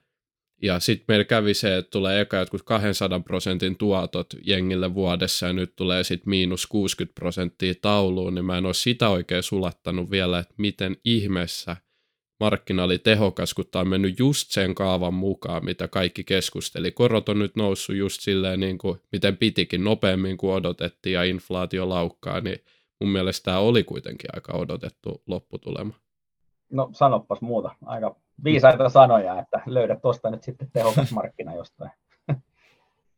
Ja 0.63 0.81
sitten 0.81 1.05
meillä 1.09 1.25
kävi 1.25 1.55
se, 1.55 1.77
että 1.77 1.91
tulee 1.91 2.21
eka 2.21 2.37
jotkut 2.37 2.63
200 2.63 3.21
prosentin 3.21 3.77
tuotot 3.77 4.27
jengille 4.43 4.95
vuodessa 4.95 5.47
ja 5.47 5.53
nyt 5.53 5.77
tulee 5.77 6.05
sitten 6.05 6.31
miinus 6.31 6.67
60 6.67 7.15
prosenttia 7.15 7.75
tauluun, 7.83 8.35
niin 8.35 8.45
mä 8.45 8.59
en 8.59 8.67
ole 8.67 8.75
sitä 8.75 9.09
oikein 9.09 9.43
sulattanut 9.43 10.11
vielä, 10.11 10.39
että 10.39 10.55
miten 10.57 10.97
ihmeessä 11.05 11.77
markkina 12.41 12.85
oli 12.85 12.99
tehokas, 12.99 13.55
kun 13.55 13.65
tämä 13.71 13.81
on 13.81 13.89
mennyt 13.89 14.19
just 14.19 14.51
sen 14.51 14.75
kaavan 14.75 15.15
mukaan, 15.15 15.65
mitä 15.65 15.89
kaikki 15.89 16.25
keskusteli. 16.25 16.93
Korot 16.93 17.29
on 17.29 17.39
nyt 17.39 17.57
noussut 17.57 17.97
just 17.97 18.21
silleen, 18.21 18.61
niin 18.61 18.79
kuin, 18.79 19.01
miten 19.13 19.37
pitikin 19.37 19.85
nopeammin 19.85 20.37
kuin 20.37 20.55
odotettiin 20.55 21.15
ja 21.15 21.25
inflaatio 21.25 21.89
laukkaa, 21.89 22.41
niin 22.41 22.59
mun 23.01 23.11
mielestä 23.11 23.45
tämä 23.45 23.59
oli 23.59 23.85
kuitenkin 23.85 24.31
aika 24.35 24.53
odotettu 24.53 25.23
lopputulema. 25.27 26.04
No 26.75 26.89
sanoppas 26.93 27.41
muuta. 27.41 27.71
Aika 27.87 28.17
viisaita 28.45 28.89
sanoja, 28.89 29.41
että 29.41 29.63
löydät 29.67 30.03
tuosta 30.03 30.31
nyt 30.31 30.43
sitten 30.43 30.71
tehokas 30.73 31.13
markkina 31.21 31.55
jostain. 31.55 31.91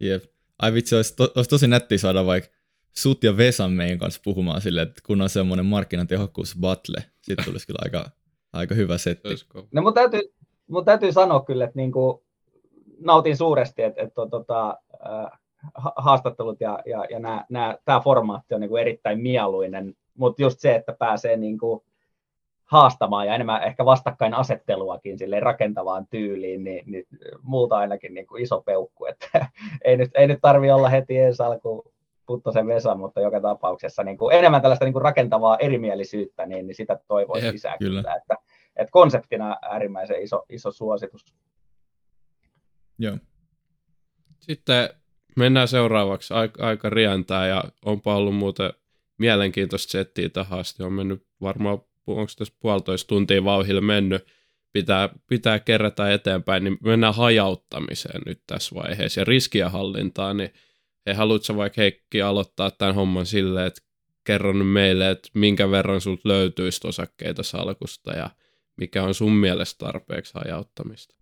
Jep. 0.01 0.25
Ai 0.59 0.73
vitsi, 0.73 0.97
olisi, 0.97 1.17
to, 1.17 1.29
olisi 1.37 1.51
tosi 1.51 1.67
nätti 1.67 1.99
saada 1.99 2.27
vaikka 2.27 2.51
sut 2.93 3.25
ja 3.25 3.37
Vesan 3.37 3.73
meidän 3.73 3.99
kanssa 3.99 4.21
puhumaan 4.25 4.61
silleen, 4.61 4.89
että 4.89 5.01
kun 5.07 5.23
on 5.23 5.29
semmoinen 5.29 5.67
markkinatehokkuus 5.67 6.57
battle, 6.61 7.03
sitten 7.23 7.45
tulisi 7.45 7.67
kyllä 7.67 7.79
aika, 7.83 8.11
aika 8.53 8.75
hyvä 8.75 8.99
setti. 8.99 9.29
No 9.73 9.83
mun 9.83 9.95
täytyy, 9.95 10.21
mun 10.67 10.85
täytyy 10.85 11.13
sanoa 11.13 11.41
kyllä, 11.41 11.65
että 11.65 11.77
niinku, 11.77 12.25
nautin 12.99 13.37
suuresti, 13.37 13.83
että, 13.83 14.03
että 14.03 14.23
tota, 14.31 14.79
äh, 15.07 15.41
haastattelut 15.97 16.61
ja, 16.61 16.79
ja, 16.87 17.05
ja 17.11 17.79
tämä 17.85 18.01
formaatti 18.01 18.55
on 18.55 18.61
niinku 18.61 18.77
erittäin 18.77 19.21
mieluinen, 19.21 19.95
mutta 20.15 20.43
just 20.43 20.61
se, 20.61 20.75
että 20.75 20.93
pääsee 20.99 21.37
niinku, 21.37 21.86
haastamaan 22.67 23.27
ja 23.27 23.35
enemmän 23.35 23.63
ehkä 23.63 23.85
vastakkainasetteluakin 23.85 25.19
sille 25.19 25.41
rakentavaan 25.41 26.07
tyyliin, 26.11 26.65
niin, 26.65 26.83
niin 26.87 27.07
multa 27.43 27.79
ainakin 27.79 28.15
niin 28.15 28.27
kuin 28.27 28.43
iso 28.43 28.61
peukku, 28.61 29.07
että 29.07 29.29
ei 29.85 29.97
nyt, 29.97 30.11
ei 30.15 30.27
nyt 30.27 30.39
tarvi 30.43 30.71
olla 30.71 30.89
heti 30.89 31.19
ensi 31.19 31.43
alkuun 31.43 31.93
Puttosen 32.27 32.67
Vesa, 32.67 32.95
mutta 32.95 33.21
joka 33.21 33.41
tapauksessa 33.41 34.05
niin 34.05 34.19
kuin 34.19 34.35
enemmän 34.35 34.63
tällaista 34.63 34.85
niin 34.85 34.93
kuin 34.93 35.03
rakentavaa 35.03 35.57
erimielisyyttä, 35.57 36.47
niin, 36.47 36.67
niin 36.67 36.75
sitä 36.75 36.99
toivoisi 37.09 37.53
lisää 37.53 37.79
kyllä. 37.79 38.03
kyllä 38.03 38.15
että, 38.15 38.37
että 38.77 38.91
konseptina 38.93 39.57
äärimmäisen 39.63 40.23
iso, 40.23 40.45
iso 40.49 40.73
suositus. 40.73 41.25
Joo. 42.99 43.17
Sitten 44.41 44.89
mennään 45.37 45.69
seuraavaksi. 45.69 46.35
Aika, 46.35 46.67
aika 46.67 46.91
rientää 46.91 47.47
ja 47.47 47.65
onpa 47.85 48.17
ollut 48.17 48.37
muuten 48.37 48.73
mielenkiintoista 49.19 49.91
settiä 49.91 50.29
tähän 50.29 50.59
asti. 50.59 50.83
On 50.83 50.93
mennyt 50.93 51.27
varmaan 51.41 51.79
onko 52.07 52.33
tässä 52.39 52.55
puolitoista 52.61 53.09
tuntia 53.09 53.45
vauhille 53.45 53.81
mennyt, 53.81 54.27
pitää, 54.73 55.09
pitää 55.29 55.59
kerätä 55.59 56.13
eteenpäin, 56.13 56.65
niin 56.65 56.79
mennään 56.85 57.15
hajauttamiseen 57.15 58.23
nyt 58.27 58.43
tässä 58.47 58.75
vaiheessa 58.75 59.21
ja 59.21 59.25
riskienhallintaan, 59.25 60.37
niin 60.37 60.51
he 61.07 61.13
haluatko 61.15 61.57
vaikka 61.57 61.81
Heikki 61.81 62.23
aloittaa 62.23 62.71
tämän 62.71 62.95
homman 62.95 63.27
silleen, 63.27 63.67
että 63.67 63.83
kerro 64.25 64.53
nyt 64.53 64.69
meille, 64.69 65.11
että 65.11 65.29
minkä 65.35 65.71
verran 65.71 66.01
sulta 66.01 66.29
löytyisi 66.29 66.89
osakkeita 66.89 67.43
salkusta 67.43 68.13
ja 68.13 68.31
mikä 68.77 69.03
on 69.03 69.15
sun 69.15 69.33
mielestä 69.33 69.87
tarpeeksi 69.87 70.35
hajauttamista? 70.35 71.15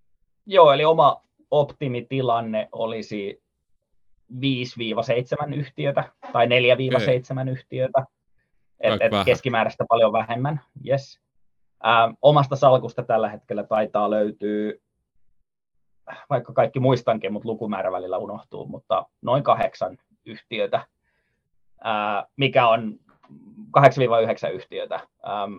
Joo, 0.47 0.73
eli 0.73 0.85
oma 0.85 1.24
optimitilanne 1.51 2.69
olisi 2.73 3.43
5-7 4.32 5.55
yhtiötä 5.55 6.12
tai 6.32 6.47
4-7 6.47 6.48
okay. 6.97 7.52
yhtiötä 7.52 8.06
et, 8.85 9.02
et 9.02 9.24
keskimääräistä 9.24 9.85
paljon 9.89 10.12
vähemmän. 10.12 10.61
Yes. 10.89 11.20
Ähm, 11.86 12.12
omasta 12.23 12.56
salkusta 12.56 13.02
tällä 13.02 13.28
hetkellä 13.28 13.62
taitaa 13.65 14.11
löytyy, 14.11 14.82
vaikka 16.31 16.52
kaikki 16.52 16.81
muistankin, 16.81 17.32
mutta 17.32 17.48
lukumäärä 17.48 17.93
välillä 17.93 18.19
unohtuu, 18.19 18.66
mutta 18.66 19.06
noin 19.23 19.43
kahdeksan 19.43 19.98
yhtiötä, 20.27 20.77
äh, 21.86 22.24
mikä 22.36 22.69
on 22.69 22.98
8-9 23.70 24.51
yhtiötä, 24.52 24.94
ähm, 24.94 25.55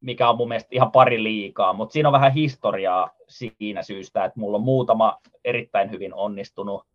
mikä 0.00 0.28
on 0.28 0.36
mun 0.36 0.48
mielestä 0.48 0.68
ihan 0.72 0.92
pari 0.92 1.22
liikaa, 1.22 1.72
mutta 1.72 1.92
siinä 1.92 2.08
on 2.08 2.12
vähän 2.12 2.32
historiaa 2.32 3.10
siinä 3.28 3.82
syystä, 3.82 4.24
että 4.24 4.40
mulla 4.40 4.56
on 4.56 4.64
muutama 4.64 5.18
erittäin 5.44 5.90
hyvin 5.90 6.14
onnistunut 6.14 6.86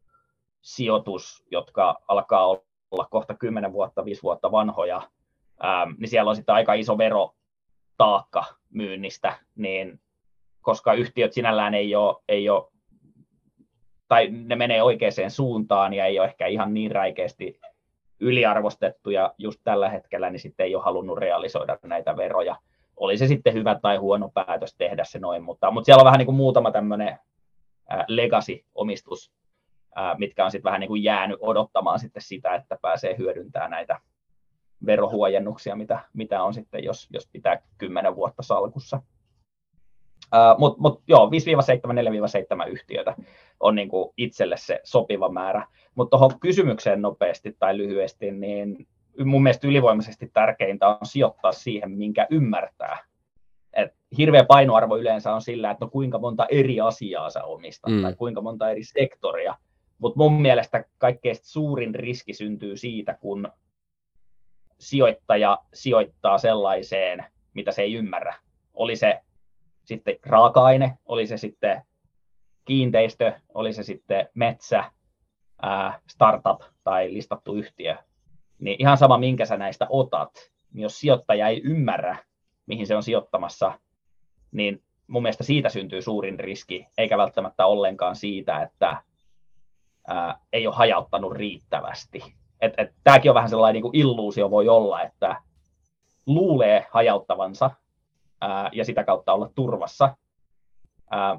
sijoitus, 0.62 1.44
jotka 1.52 2.02
alkaa 2.08 2.48
olla 2.92 3.08
kohta 3.10 3.34
10 3.34 3.74
vuotta, 3.74 4.06
5 4.06 4.24
vuotta 4.24 4.52
vanhoja, 4.52 5.02
ähm, 5.66 5.92
niin 6.00 6.10
siellä 6.10 6.30
on 6.30 6.36
sitten 6.36 6.56
aika 6.56 6.74
iso 6.74 6.98
verotaakka 6.98 8.44
myynnistä, 8.70 9.38
niin 9.56 10.00
koska 10.62 10.94
yhtiöt 10.94 11.34
sinällään 11.34 11.74
ei 11.74 11.96
ole, 11.96 12.24
ei 12.28 12.50
ole 12.50 12.72
tai 14.08 14.28
ne 14.32 14.56
menee 14.56 14.84
oikeaan 14.84 15.12
suuntaan 15.32 15.94
ja 15.94 16.06
ei 16.06 16.20
ole 16.20 16.28
ehkä 16.28 16.48
ihan 16.48 16.74
niin 16.74 16.92
räikeästi 16.92 17.60
yliarvostettuja 18.20 19.34
just 19.38 19.62
tällä 19.64 19.90
hetkellä, 19.90 20.30
niin 20.30 20.40
sitten 20.40 20.66
ei 20.66 20.76
ole 20.76 20.84
halunnut 20.84 21.18
realisoida 21.18 21.78
näitä 21.84 22.18
veroja. 22.18 22.56
Oli 22.98 23.18
se 23.18 23.28
sitten 23.28 23.54
hyvä 23.54 23.80
tai 23.82 23.98
huono 23.98 24.30
päätös 24.34 24.76
tehdä 24.78 25.04
se 25.04 25.20
noin, 25.20 25.44
mutta, 25.44 25.72
mutta 25.72 25.86
siellä 25.86 26.02
on 26.02 26.06
vähän 26.06 26.18
niin 26.18 26.26
kuin 26.26 26.36
muutama 26.36 26.72
tämmöinen 26.72 27.20
legacy-omistus, 28.08 29.32
mitkä 30.18 30.46
on 30.46 30.52
sitten 30.52 30.70
vähän 30.70 30.80
niin 30.80 30.88
kuin 30.88 31.04
jäänyt 31.04 31.38
odottamaan 31.42 32.00
sitten 32.00 32.22
sitä, 32.22 32.56
että 32.56 32.78
pääsee 32.82 33.18
hyödyntämään 33.18 33.72
näitä 33.72 34.00
verohuojennuksia, 34.86 35.76
mitä, 35.76 36.00
mitä 36.14 36.44
on 36.44 36.54
sitten, 36.54 36.84
jos, 36.84 37.08
jos 37.14 37.30
pitää 37.32 37.62
10 37.78 38.16
vuotta 38.16 38.44
salkussa. 38.44 39.02
Uh, 40.36 40.60
Mutta 40.60 40.82
mut, 40.82 41.02
joo, 41.08 41.30
5-7, 41.30 42.68
4-7 42.68 42.70
yhtiötä 42.70 43.16
on 43.60 43.76
niin 43.76 43.90
kuin 43.90 44.14
itselle 44.18 44.58
se 44.58 44.80
sopiva 44.84 45.30
määrä. 45.30 45.68
Mutta 45.96 46.18
tuohon 46.18 46.40
kysymykseen 46.40 47.02
nopeasti 47.02 47.56
tai 47.60 47.78
lyhyesti, 47.78 48.32
niin 48.32 48.88
mun 49.26 49.44
mielestä 49.44 49.68
ylivoimaisesti 49.68 50.32
tärkeintä 50.34 50.88
on 50.88 50.98
sijoittaa 51.04 51.52
siihen, 51.52 51.92
minkä 51.92 52.28
ymmärtää. 52.30 52.98
Et 53.74 53.94
hirveä 54.18 54.44
painoarvo 54.44 54.98
yleensä 54.98 55.34
on 55.34 55.42
sillä, 55.42 55.72
että 55.72 55.86
no 55.86 55.90
kuinka 55.90 56.20
monta 56.20 56.46
eri 56.46 56.82
asiaa 56.82 57.30
sä 57.30 57.44
omistat 57.44 57.92
mm. 57.94 58.02
tai 58.02 58.16
kuinka 58.16 58.42
monta 58.42 58.70
eri 58.70 58.84
sektoria. 58.84 59.56
Mutta 59.98 60.18
mun 60.18 60.42
mielestä 60.42 60.86
kaikkein 60.98 61.36
suurin 61.42 61.96
riski 61.96 62.34
syntyy 62.34 62.78
siitä, 62.78 63.14
kun 63.14 63.48
sijoittaja 64.82 65.58
sijoittaa 65.74 66.38
sellaiseen, 66.38 67.26
mitä 67.54 67.72
se 67.72 67.82
ei 67.82 67.94
ymmärrä. 67.94 68.36
Oli 68.74 68.96
se 68.96 69.22
sitten 69.84 70.16
raaka-aine, 70.26 70.98
oli 71.06 71.28
se 71.28 71.38
sitten 71.38 71.82
kiinteistö, 72.66 73.34
oli 73.54 73.74
se 73.74 73.84
sitten 73.84 74.30
metsä, 74.34 74.84
startup 76.08 76.62
tai 76.84 77.14
listattu 77.14 77.56
yhtiö, 77.56 77.96
niin 78.60 78.76
ihan 78.80 78.98
sama 78.98 79.18
minkä 79.18 79.46
sä 79.46 79.58
näistä 79.58 79.88
otat, 79.90 80.52
niin 80.74 80.84
jos 80.84 81.00
sijoittaja 81.00 81.48
ei 81.48 81.62
ymmärrä, 81.64 82.18
mihin 82.66 82.88
se 82.88 82.96
on 82.96 83.04
sijoittamassa, 83.04 83.80
niin 84.52 84.84
mun 85.08 85.22
mielestä 85.22 85.44
siitä 85.44 85.70
syntyy 85.70 86.02
suurin 86.02 86.40
riski, 86.40 86.88
eikä 86.98 87.18
välttämättä 87.18 87.66
ollenkaan 87.66 88.16
siitä, 88.16 88.62
että 88.62 89.04
ää, 90.08 90.40
ei 90.54 90.68
ole 90.68 90.76
hajauttanut 90.76 91.34
riittävästi 91.34 92.41
et, 92.62 92.74
et, 92.78 92.94
tämäkin 93.04 93.32
on 93.32 93.36
vähän 93.36 93.50
sellainen 93.50 93.74
niin 93.74 93.92
kuin 93.92 93.96
illuusio 93.96 94.52
voi 94.52 94.70
olla, 94.70 95.02
että 95.02 95.36
luulee 96.26 96.86
hajauttavansa 96.92 97.72
ää, 98.42 98.70
ja 98.74 98.86
sitä 98.86 99.04
kautta 99.04 99.34
olla 99.34 99.50
turvassa, 99.56 100.16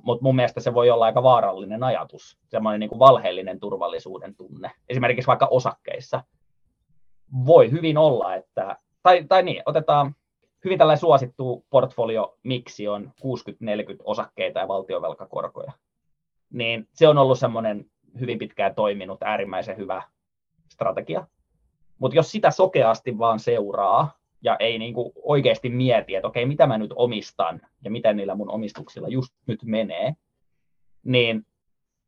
mutta 0.03 0.23
mun 0.23 0.37
mielestä 0.37 0.61
se 0.61 0.75
voi 0.75 0.91
olla 0.91 1.05
aika 1.05 1.23
vaarallinen 1.23 1.83
ajatus, 1.85 2.39
semmoinen 2.49 2.81
niin 2.81 2.91
kuin 2.91 2.99
valheellinen 2.99 3.61
turvallisuuden 3.61 4.37
tunne. 4.37 4.71
Esimerkiksi 4.89 5.27
vaikka 5.27 5.49
osakkeissa 5.51 6.25
voi 7.47 7.71
hyvin 7.71 7.99
olla, 7.99 8.35
että, 8.35 8.77
tai, 9.03 9.25
tai 9.29 9.43
niin, 9.43 9.63
otetaan 9.67 10.15
hyvin 10.65 10.79
tällainen 10.79 11.01
suosittu 11.01 11.67
portfolio 11.71 12.39
miksi 12.43 12.89
on 12.89 13.13
60-40 13.21 13.97
osakkeita 14.05 14.61
ja 14.61 14.69
valtiovelkakorkoja. 14.69 15.73
Niin 16.51 16.89
se 16.95 17.09
on 17.09 17.19
ollut 17.19 17.39
semmoinen 17.39 17.85
hyvin 18.21 18.39
pitkään 18.39 18.75
toiminut 18.75 19.23
äärimmäisen 19.23 19.77
hyvä 19.77 20.03
strategia. 20.73 21.27
Mutta 21.99 22.17
jos 22.17 22.31
sitä 22.31 22.51
sokeasti 22.51 23.19
vaan 23.19 23.41
seuraa 23.41 24.19
ja 24.43 24.57
ei 24.57 24.79
niinku 24.79 25.13
oikeasti 25.23 25.69
mieti, 25.69 26.15
että 26.15 26.29
okei, 26.29 26.47
mitä 26.47 26.67
mä 26.67 26.79
nyt 26.79 26.91
omistan 26.95 27.61
ja 27.85 27.91
miten 27.91 28.17
niillä 28.17 28.35
mun 28.35 28.51
omistuksilla 28.51 29.09
just 29.09 29.35
nyt 29.47 29.65
menee, 29.65 30.13
niin 31.05 31.47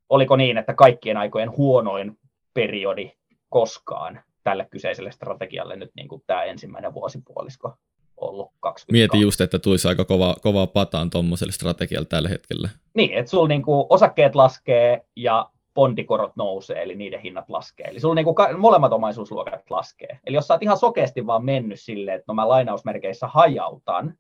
oliko 0.09 0.37
niin, 0.37 0.59
että 0.59 0.75
kaikkien 0.75 1.17
aikojen 1.17 1.57
huonoin 1.57 2.19
periodi 2.55 3.11
koskaan 3.49 4.21
tälle 4.45 4.67
kyseiselle 4.71 5.11
strategialle 5.11 5.77
nyt 5.77 5.91
niin 5.97 6.09
kuin 6.09 6.23
tämä 6.27 6.43
ensimmäinen 6.43 6.95
vuosipuolisko 6.95 7.77
ollut 8.17 8.51
20. 8.61 8.93
Mietin 8.93 9.21
just, 9.21 9.41
että 9.41 9.59
tulisi 9.59 9.89
aika 9.89 10.05
kova, 10.05 10.37
kova 10.43 10.67
pataan 10.67 11.11
tuommoiselle 11.11 11.53
strategialle 11.53 12.07
tällä 12.09 12.29
hetkellä. 12.29 12.69
Niin, 12.95 13.13
että 13.13 13.31
sulla 13.31 13.49
niinku 13.49 13.87
osakkeet 13.91 14.35
laskee 14.35 15.07
ja 15.17 15.51
bondikorot 15.75 16.37
nousee, 16.37 16.83
eli 16.83 16.95
niiden 16.95 17.21
hinnat 17.21 17.49
laskee. 17.49 17.87
Eli 17.87 18.01
sulla 18.01 18.15
niinku 18.15 18.35
ka- 18.35 18.57
molemmat 18.57 18.93
omaisuusluokat 18.93 19.71
laskee. 19.71 20.19
Eli 20.27 20.37
jos 20.37 20.47
sä 20.47 20.55
oot 20.55 20.63
ihan 20.63 20.77
sokeasti 20.77 21.27
vaan 21.27 21.45
mennyt 21.45 21.81
silleen, 21.81 22.15
että 22.15 22.25
no 22.29 22.35
mä 22.35 22.49
lainausmerkeissä 22.49 23.27
hajautan, 23.27 24.15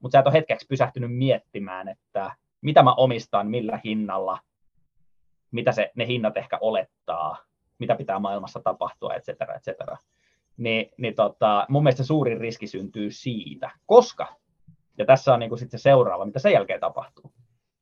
mutta 0.00 0.12
sä 0.12 0.18
et 0.18 0.26
ole 0.26 0.34
hetkeksi 0.34 0.66
pysähtynyt 0.66 1.16
miettimään, 1.16 1.88
että 1.88 2.30
mitä 2.60 2.82
mä 2.82 2.94
omistan, 2.94 3.46
millä 3.46 3.80
hinnalla, 3.84 4.38
mitä 5.50 5.72
se, 5.72 5.90
ne 5.94 6.06
hinnat 6.06 6.36
ehkä 6.36 6.58
olettaa, 6.60 7.36
mitä 7.78 7.94
pitää 7.94 8.18
maailmassa 8.18 8.60
tapahtua, 8.64 9.14
et 9.14 9.24
cetera, 9.24 9.54
et 9.54 9.62
cetera. 9.62 9.96
Niin, 10.56 10.90
niin 10.96 11.14
tota, 11.14 11.66
mun 11.68 11.82
mielestä 11.82 12.04
suurin 12.04 12.40
riski 12.40 12.66
syntyy 12.66 13.10
siitä, 13.10 13.70
koska, 13.86 14.26
ja 14.98 15.06
tässä 15.06 15.34
on 15.34 15.40
niin 15.40 15.58
sitten 15.58 15.80
se 15.80 15.82
seuraava, 15.82 16.24
mitä 16.24 16.38
sen 16.38 16.52
jälkeen 16.52 16.80
tapahtuu. 16.80 17.32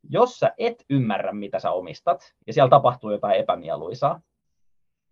Jos 0.09 0.39
sä 0.39 0.53
et 0.59 0.85
ymmärrä, 0.91 1.33
mitä 1.33 1.59
sä 1.59 1.71
omistat, 1.71 2.35
ja 2.47 2.53
siellä 2.53 2.71
tapahtuu 2.71 3.11
jotain 3.11 3.41
epämieluisaa, 3.41 4.21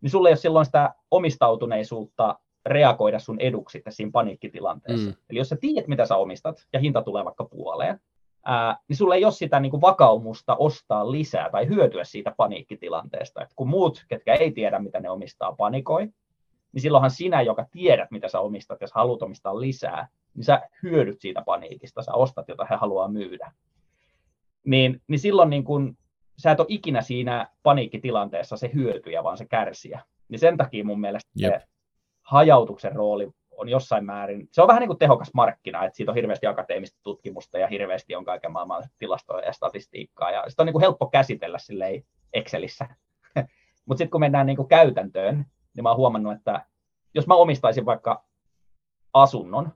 niin 0.00 0.10
sulla 0.10 0.28
ei 0.28 0.32
ole 0.32 0.36
silloin 0.36 0.66
sitä 0.66 0.94
omistautuneisuutta 1.10 2.38
reagoida 2.66 3.18
sun 3.18 3.40
eduksi 3.40 3.82
siinä 3.88 4.10
paniikkitilanteessa. 4.12 5.10
Mm. 5.10 5.16
Eli 5.30 5.38
jos 5.38 5.48
sä 5.48 5.56
tiedät, 5.60 5.88
mitä 5.88 6.06
sä 6.06 6.16
omistat, 6.16 6.66
ja 6.72 6.80
hinta 6.80 7.02
tulee 7.02 7.24
vaikka 7.24 7.44
puoleen, 7.44 8.00
ää, 8.44 8.78
niin 8.88 8.96
sulla 8.96 9.14
ei 9.14 9.24
ole 9.24 9.32
sitä 9.32 9.60
niin 9.60 9.70
kuin 9.70 9.80
vakaumusta 9.80 10.56
ostaa 10.56 11.10
lisää 11.10 11.50
tai 11.50 11.68
hyötyä 11.68 12.04
siitä 12.04 12.34
paniikkitilanteesta. 12.36 13.42
Et 13.42 13.50
kun 13.56 13.68
muut, 13.68 14.04
ketkä 14.08 14.34
ei 14.34 14.52
tiedä, 14.52 14.78
mitä 14.78 15.00
ne 15.00 15.10
omistaa, 15.10 15.52
panikoi, 15.52 16.08
niin 16.72 16.82
silloinhan 16.82 17.10
sinä, 17.10 17.42
joka 17.42 17.66
tiedät, 17.70 18.10
mitä 18.10 18.28
sä 18.28 18.40
omistat, 18.40 18.80
jos 18.80 18.92
haluat 18.92 19.22
omistaa 19.22 19.60
lisää, 19.60 20.08
niin 20.34 20.44
sä 20.44 20.68
hyödyt 20.82 21.20
siitä 21.20 21.42
paniikista, 21.46 22.02
sä 22.02 22.12
ostat, 22.14 22.48
jota 22.48 22.64
he 22.70 22.76
haluaa 22.76 23.08
myydä. 23.08 23.52
Niin, 24.66 25.02
niin 25.08 25.18
silloin 25.18 25.50
niin 25.50 25.64
kun, 25.64 25.96
sä 26.38 26.50
et 26.50 26.60
ole 26.60 26.66
ikinä 26.70 27.02
siinä 27.02 27.48
paniikkitilanteessa 27.62 28.56
se 28.56 28.70
hyötyjä, 28.74 29.24
vaan 29.24 29.36
se 29.36 29.46
kärsiä. 29.46 30.02
Niin 30.28 30.38
sen 30.38 30.56
takia 30.56 30.84
mun 30.84 31.00
mielestä 31.00 31.30
Jep. 31.36 31.52
se 31.52 31.66
hajautuksen 32.22 32.92
rooli 32.96 33.28
on 33.56 33.68
jossain 33.68 34.04
määrin, 34.04 34.48
se 34.52 34.62
on 34.62 34.68
vähän 34.68 34.80
niin 34.80 34.88
kuin 34.88 34.98
tehokas 34.98 35.30
markkina, 35.34 35.84
että 35.84 35.96
siitä 35.96 36.12
on 36.12 36.16
hirveästi 36.16 36.46
akateemista 36.46 37.00
tutkimusta 37.02 37.58
ja 37.58 37.66
hirveästi 37.66 38.14
on 38.14 38.24
kaiken 38.24 38.52
maailman 38.52 38.84
tilastoja 38.98 39.46
ja 39.46 39.52
statistiikkaa 39.52 40.30
ja 40.30 40.44
sitä 40.48 40.62
on 40.62 40.66
niin 40.66 40.72
kuin 40.72 40.82
helppo 40.82 41.06
käsitellä 41.06 41.58
silleen 41.58 42.02
Excelissä. 42.32 42.86
Mutta 43.86 43.98
sitten 43.98 44.10
kun 44.10 44.20
mennään 44.20 44.46
niin 44.46 44.56
kuin 44.56 44.68
käytäntöön, 44.68 45.44
niin 45.76 45.82
mä 45.82 45.88
oon 45.88 45.98
huomannut, 45.98 46.32
että 46.32 46.66
jos 47.14 47.26
mä 47.26 47.34
omistaisin 47.34 47.86
vaikka 47.86 48.24
asunnon, 49.12 49.72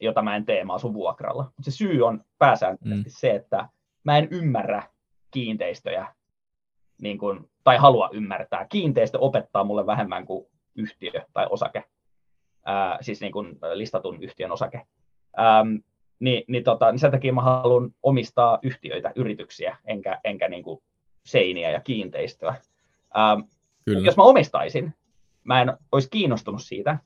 jota 0.00 0.22
mä 0.22 0.36
en 0.36 0.44
tee, 0.44 0.64
mä 0.64 0.74
asun 0.74 0.94
vuokralla. 0.94 1.42
Mutta 1.42 1.70
se 1.70 1.76
syy 1.76 2.02
on 2.02 2.24
pääsääntöisesti 2.38 3.08
mm. 3.08 3.14
se, 3.14 3.30
että 3.30 3.68
mä 4.04 4.18
en 4.18 4.28
ymmärrä 4.30 4.82
kiinteistöjä, 5.30 6.14
niin 7.02 7.18
kun, 7.18 7.50
tai 7.64 7.76
halua 7.76 8.10
ymmärtää. 8.12 8.66
Kiinteistö 8.68 9.18
opettaa 9.18 9.64
mulle 9.64 9.86
vähemmän 9.86 10.26
kuin 10.26 10.46
yhtiö 10.74 11.12
tai 11.32 11.46
osake, 11.50 11.84
ää, 12.64 12.98
siis 13.00 13.20
niin 13.20 13.32
kun 13.32 13.58
listatun 13.74 14.22
yhtiön 14.22 14.52
osake. 14.52 14.86
Ähm, 15.38 15.76
niin, 16.20 16.44
niin, 16.48 16.64
tota, 16.64 16.92
niin 16.92 16.98
sen 16.98 17.10
takia 17.10 17.32
mä 17.32 17.42
haluan 17.42 17.90
omistaa 18.02 18.58
yhtiöitä, 18.62 19.12
yrityksiä, 19.16 19.76
enkä, 19.84 20.20
enkä 20.24 20.48
niin 20.48 20.62
kuin 20.62 20.82
seiniä 21.24 21.70
ja 21.70 21.80
kiinteistöä. 21.80 22.54
Ähm, 23.18 23.40
Kyllä. 23.84 24.06
Jos 24.06 24.16
mä 24.16 24.22
omistaisin, 24.22 24.94
mä 25.44 25.62
en 25.62 25.76
olisi 25.92 26.08
kiinnostunut 26.10 26.62
siitä, 26.62 26.98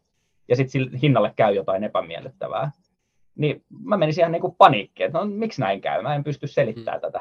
ja 0.48 0.56
sitten 0.56 0.70
sille 0.70 0.98
hinnalle 1.02 1.32
käy 1.36 1.54
jotain 1.54 1.84
epämiellyttävää, 1.84 2.70
niin 3.34 3.64
mä 3.84 3.96
menisin 3.96 4.22
ihan 4.22 4.32
niin 4.32 4.42
kuin 4.42 4.54
paniikkiin, 4.58 5.06
että 5.06 5.18
no 5.18 5.24
miksi 5.24 5.60
näin 5.60 5.80
käy, 5.80 6.02
mä 6.02 6.14
en 6.14 6.24
pysty 6.24 6.46
selittämään 6.46 6.98
mm. 6.98 7.00
tätä. 7.00 7.20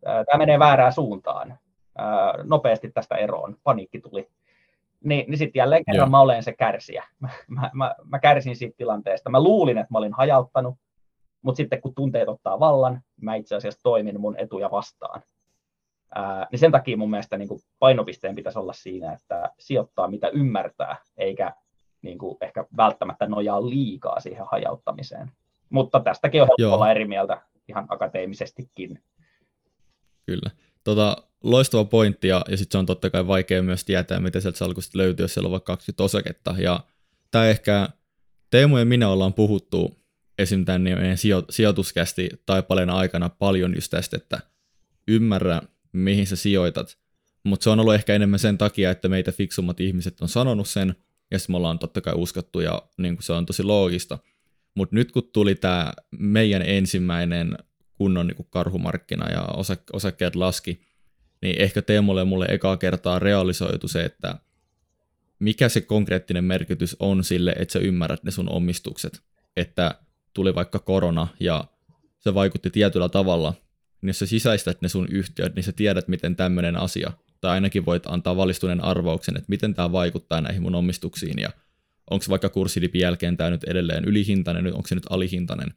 Tämä 0.00 0.38
menee 0.38 0.58
väärään 0.58 0.92
suuntaan. 0.92 1.58
Nopeasti 2.44 2.90
tästä 2.90 3.16
eroon, 3.16 3.56
paniikki 3.64 4.00
tuli. 4.00 4.28
Niin, 5.04 5.30
niin 5.30 5.38
sitten 5.38 5.60
jälleen 5.60 5.84
kerran 5.84 6.06
Joo. 6.06 6.10
mä 6.10 6.20
olen 6.20 6.42
se 6.42 6.52
kärsijä. 6.52 7.04
Mä, 7.20 7.28
mä, 7.48 7.70
mä, 7.74 7.94
mä 8.04 8.18
kärsin 8.18 8.56
siitä 8.56 8.76
tilanteesta. 8.76 9.30
Mä 9.30 9.42
luulin, 9.42 9.78
että 9.78 9.92
mä 9.94 9.98
olin 9.98 10.12
hajauttanut, 10.12 10.74
mutta 11.42 11.56
sitten 11.56 11.80
kun 11.80 11.94
tunteet 11.94 12.28
ottaa 12.28 12.60
vallan, 12.60 13.00
mä 13.20 13.34
itse 13.34 13.56
asiassa 13.56 13.80
toimin 13.82 14.20
mun 14.20 14.38
etuja 14.38 14.70
vastaan. 14.70 15.22
Ää, 16.14 16.46
niin 16.52 16.58
sen 16.58 16.72
takia 16.72 16.96
mun 16.96 17.10
mielestä 17.10 17.36
niin 17.36 17.48
kuin 17.48 17.60
painopisteen 17.78 18.34
pitäisi 18.34 18.58
olla 18.58 18.72
siinä, 18.72 19.12
että 19.12 19.50
sijoittaa 19.58 20.08
mitä 20.08 20.28
ymmärtää, 20.28 20.96
eikä 21.16 21.52
niin 22.02 22.18
kuin 22.18 22.36
ehkä 22.40 22.64
välttämättä 22.76 23.26
nojaa 23.26 23.68
liikaa 23.68 24.20
siihen 24.20 24.46
hajauttamiseen. 24.50 25.32
Mutta 25.70 26.00
tästäkin 26.00 26.42
on 26.42 26.48
helppo 26.48 26.74
olla 26.74 26.90
eri 26.90 27.04
mieltä 27.04 27.42
ihan 27.68 27.86
akateemisestikin. 27.88 29.02
Kyllä. 30.26 30.50
Tota, 30.84 31.16
loistava 31.44 31.84
pointti, 31.84 32.28
ja, 32.28 32.44
ja 32.48 32.56
sitten 32.56 32.72
se 32.72 32.78
on 32.78 32.86
totta 32.86 33.10
kai 33.10 33.26
vaikea 33.26 33.62
myös 33.62 33.84
tietää, 33.84 34.20
miten 34.20 34.42
sieltä 34.42 34.58
salkusta 34.58 34.98
löytyy, 34.98 35.24
jos 35.24 35.34
siellä 35.34 35.46
on 35.46 35.52
vaikka 35.52 35.72
20 35.72 36.02
osaketta. 36.02 36.54
Ja 36.58 36.80
tämä 37.30 37.46
ehkä 37.46 37.88
Teemu 38.50 38.78
ja 38.78 38.84
minä 38.84 39.08
ollaan 39.08 39.34
puhuttu 39.34 39.98
esim. 40.38 40.64
tämän 40.64 40.82
meidän 40.82 41.18
sijo- 41.18 41.44
sijoituskästi 41.50 42.28
taipaleen 42.46 42.90
aikana 42.90 43.28
paljon 43.28 43.74
just 43.74 43.90
tästä, 43.90 44.16
että 44.16 44.40
ymmärrä, 45.08 45.62
mihin 45.92 46.26
sä 46.26 46.36
sijoitat. 46.36 46.98
Mutta 47.44 47.64
se 47.64 47.70
on 47.70 47.80
ollut 47.80 47.94
ehkä 47.94 48.14
enemmän 48.14 48.38
sen 48.38 48.58
takia, 48.58 48.90
että 48.90 49.08
meitä 49.08 49.32
fiksummat 49.32 49.80
ihmiset 49.80 50.20
on 50.20 50.28
sanonut 50.28 50.68
sen, 50.68 50.96
ja 51.30 51.38
sitten 51.38 51.52
me 51.52 51.56
ollaan 51.56 51.78
totta 51.78 52.00
kai 52.00 52.14
uskottu, 52.16 52.60
ja 52.60 52.82
niin 52.98 53.16
se 53.20 53.32
on 53.32 53.46
tosi 53.46 53.62
loogista. 53.62 54.18
Mutta 54.74 54.96
nyt 54.96 55.12
kun 55.12 55.30
tuli 55.32 55.54
tämä 55.54 55.92
meidän 56.18 56.62
ensimmäinen 56.62 57.58
kunnon 57.94 58.26
niin 58.26 58.46
karhumarkkina 58.50 59.30
ja 59.30 59.40
osak- 59.40 59.90
osakkeet 59.92 60.36
laski, 60.36 60.80
niin 61.42 61.60
ehkä 61.60 61.82
Teemulle 61.82 62.20
ja 62.20 62.24
mulle 62.24 62.46
ekaa 62.48 62.76
kertaa 62.76 63.18
realisoitu 63.18 63.88
se, 63.88 64.04
että 64.04 64.38
mikä 65.38 65.68
se 65.68 65.80
konkreettinen 65.80 66.44
merkitys 66.44 66.96
on 66.98 67.24
sille, 67.24 67.54
että 67.58 67.72
sä 67.72 67.78
ymmärrät 67.78 68.24
ne 68.24 68.30
sun 68.30 68.52
omistukset. 68.52 69.22
Että 69.56 69.94
tuli 70.34 70.54
vaikka 70.54 70.78
korona 70.78 71.28
ja 71.40 71.64
se 72.18 72.34
vaikutti 72.34 72.70
tietyllä 72.70 73.08
tavalla, 73.08 73.54
niin 74.02 74.08
jos 74.08 74.18
sä 74.18 74.26
sisäistät 74.26 74.82
ne 74.82 74.88
sun 74.88 75.08
yhtiöt, 75.10 75.54
niin 75.54 75.64
sä 75.64 75.72
tiedät, 75.72 76.08
miten 76.08 76.36
tämmöinen 76.36 76.76
asia, 76.76 77.12
tai 77.40 77.50
ainakin 77.50 77.86
voit 77.86 78.02
antaa 78.06 78.36
valistuneen 78.36 78.84
arvauksen, 78.84 79.36
että 79.36 79.48
miten 79.48 79.74
tämä 79.74 79.92
vaikuttaa 79.92 80.40
näihin 80.40 80.62
mun 80.62 80.74
omistuksiin, 80.74 81.38
ja 81.38 81.50
onko 82.10 82.24
vaikka 82.28 82.48
kurssidipin 82.48 83.00
jälkeen 83.00 83.36
tämä 83.36 83.50
nyt 83.50 83.64
edelleen 83.64 84.04
ylihintainen, 84.04 84.66
onko 84.66 84.86
se 84.86 84.94
nyt 84.94 85.06
alihintainen. 85.10 85.74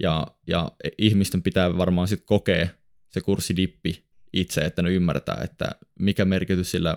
Ja, 0.00 0.26
ja 0.46 0.72
ihmisten 0.98 1.42
pitää 1.42 1.78
varmaan 1.78 2.08
sitten 2.08 2.26
kokea 2.26 2.66
se 3.08 3.20
kurssidippi 3.20 4.04
itse, 4.32 4.60
että 4.60 4.82
ne 4.82 4.90
ymmärtää, 4.90 5.40
että 5.44 5.70
mikä 5.98 6.24
merkitys 6.24 6.70
sillä 6.70 6.96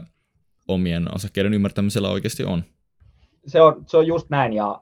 omien 0.68 1.16
osakkeiden 1.16 1.54
ymmärtämisellä 1.54 2.10
oikeasti 2.10 2.44
on. 2.44 2.64
Se 3.48 3.62
on, 3.62 3.84
se 3.88 3.98
on 3.98 4.08
just 4.08 4.30
näin, 4.30 4.54
ja 4.54 4.82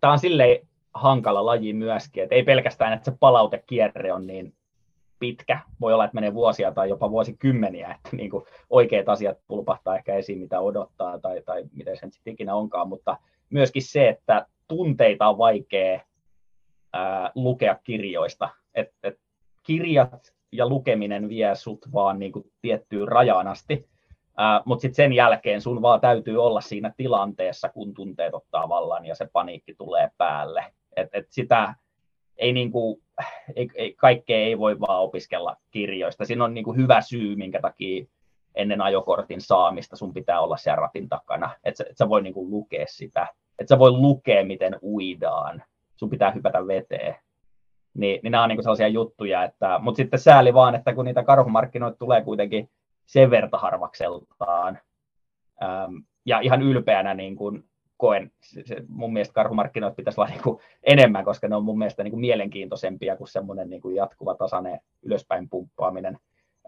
tämä 0.00 0.12
on 0.12 0.18
silleen 0.18 0.68
hankala 0.94 1.46
laji 1.46 1.72
myöskin, 1.72 2.22
että 2.22 2.34
ei 2.34 2.42
pelkästään, 2.42 2.92
että 2.92 3.10
se 3.10 3.16
palautekierre 3.20 4.12
on 4.12 4.26
niin 4.26 4.54
pitkä. 5.18 5.60
Voi 5.80 5.92
olla, 5.92 6.04
että 6.04 6.14
menee 6.14 6.34
vuosia 6.34 6.72
tai 6.72 6.88
jopa 6.88 7.10
vuosikymmeniä, 7.10 7.94
että 7.94 8.16
niin 8.16 8.30
kuin 8.30 8.44
oikeat 8.70 9.08
asiat 9.08 9.38
pulpahtaa 9.48 9.96
ehkä 9.96 10.14
esiin, 10.14 10.38
mitä 10.38 10.60
odottaa 10.60 11.18
tai, 11.18 11.42
tai 11.42 11.64
miten 11.72 11.96
sen 11.96 12.12
sitten 12.12 12.32
ikinä 12.32 12.54
onkaan, 12.54 12.88
mutta 12.88 13.16
myöskin 13.50 13.82
se, 13.82 14.08
että 14.08 14.46
tunteita 14.68 15.28
on 15.28 15.38
vaikea 15.38 16.00
ää, 16.92 17.30
lukea 17.34 17.74
kirjoista. 17.84 18.48
Et, 18.74 18.88
et 19.02 19.20
kirjat 19.62 20.34
ja 20.52 20.68
lukeminen 20.68 21.28
vie 21.28 21.54
sut 21.54 21.92
vaan 21.92 22.18
niin 22.18 22.32
kuin 22.32 22.52
tiettyyn 22.62 23.08
rajaan 23.08 23.48
asti, 23.48 23.88
mutta 24.64 24.82
sitten 24.82 24.94
sen 24.94 25.12
jälkeen 25.12 25.60
sun 25.60 25.82
vaan 25.82 26.00
täytyy 26.00 26.44
olla 26.44 26.60
siinä 26.60 26.92
tilanteessa, 26.96 27.68
kun 27.68 27.94
tunteet 27.94 28.34
ottaa 28.34 28.68
vallan 28.68 29.06
ja 29.06 29.14
se 29.14 29.28
paniikki 29.32 29.74
tulee 29.74 30.10
päälle. 30.18 30.64
Et, 30.96 31.08
et 31.12 31.26
sitä 31.30 31.74
ei 32.38 32.52
niin 32.52 32.72
kuin, 32.72 33.02
ei, 33.56 33.68
ei, 33.74 33.94
kaikkea 33.94 34.36
ei 34.36 34.58
voi 34.58 34.80
vaan 34.80 35.02
opiskella 35.02 35.56
kirjoista. 35.70 36.24
Siinä 36.24 36.44
on 36.44 36.54
niin 36.54 36.64
kuin 36.64 36.76
hyvä 36.76 37.00
syy, 37.00 37.36
minkä 37.36 37.60
takia 37.60 38.04
ennen 38.54 38.80
ajokortin 38.80 39.40
saamista 39.40 39.96
sun 39.96 40.14
pitää 40.14 40.40
olla 40.40 40.56
siellä 40.56 40.80
ratin 40.80 41.08
takana. 41.08 41.50
Että 41.64 41.84
et 41.90 41.96
sä 41.96 42.08
voi 42.08 42.22
niin 42.22 42.34
kuin 42.34 42.50
lukea 42.50 42.84
sitä. 42.88 43.26
Että 43.58 43.74
sä 43.74 43.78
voi 43.78 43.90
lukea, 43.90 44.44
miten 44.44 44.78
uidaan. 44.82 45.62
Sun 45.96 46.10
pitää 46.10 46.30
hypätä 46.30 46.66
veteen. 46.66 47.16
Niin, 47.94 48.20
niin 48.22 48.30
nämä 48.30 48.42
on 48.42 48.48
niin 48.48 48.56
kuin 48.56 48.64
sellaisia 48.64 48.88
juttuja. 48.88 49.44
Että, 49.44 49.78
mutta 49.78 49.96
sitten 49.96 50.18
sääli 50.18 50.54
vaan, 50.54 50.74
että 50.74 50.94
kun 50.94 51.04
niitä 51.04 51.22
karhumarkkinoita 51.22 51.98
tulee 51.98 52.22
kuitenkin 52.22 52.70
sen 53.06 53.30
verta 53.30 53.58
harvakseltaan. 53.58 54.78
Ja 56.24 56.40
ihan 56.40 56.62
ylpeänä 56.62 57.14
niin 57.14 57.36
kuin 57.36 57.64
koen, 57.96 58.30
se, 58.40 58.62
se, 58.66 58.76
mun 58.88 59.12
mielestä 59.12 59.34
karhumarkkinoita 59.34 59.94
pitäisi 59.94 60.20
olla 60.20 60.30
niin 60.30 60.42
kuin 60.42 60.58
enemmän, 60.82 61.24
koska 61.24 61.48
ne 61.48 61.56
on 61.56 61.64
mun 61.64 61.78
mielestä 61.78 62.02
niin 62.02 62.12
kuin 62.12 62.20
mielenkiintoisempia 62.20 63.16
kuin 63.16 63.28
semmoinen 63.28 63.70
niin 63.70 63.80
kuin 63.80 63.96
jatkuva 63.96 64.34
tasainen 64.34 64.80
ylöspäin 65.02 65.48
pumppaaminen. 65.48 66.18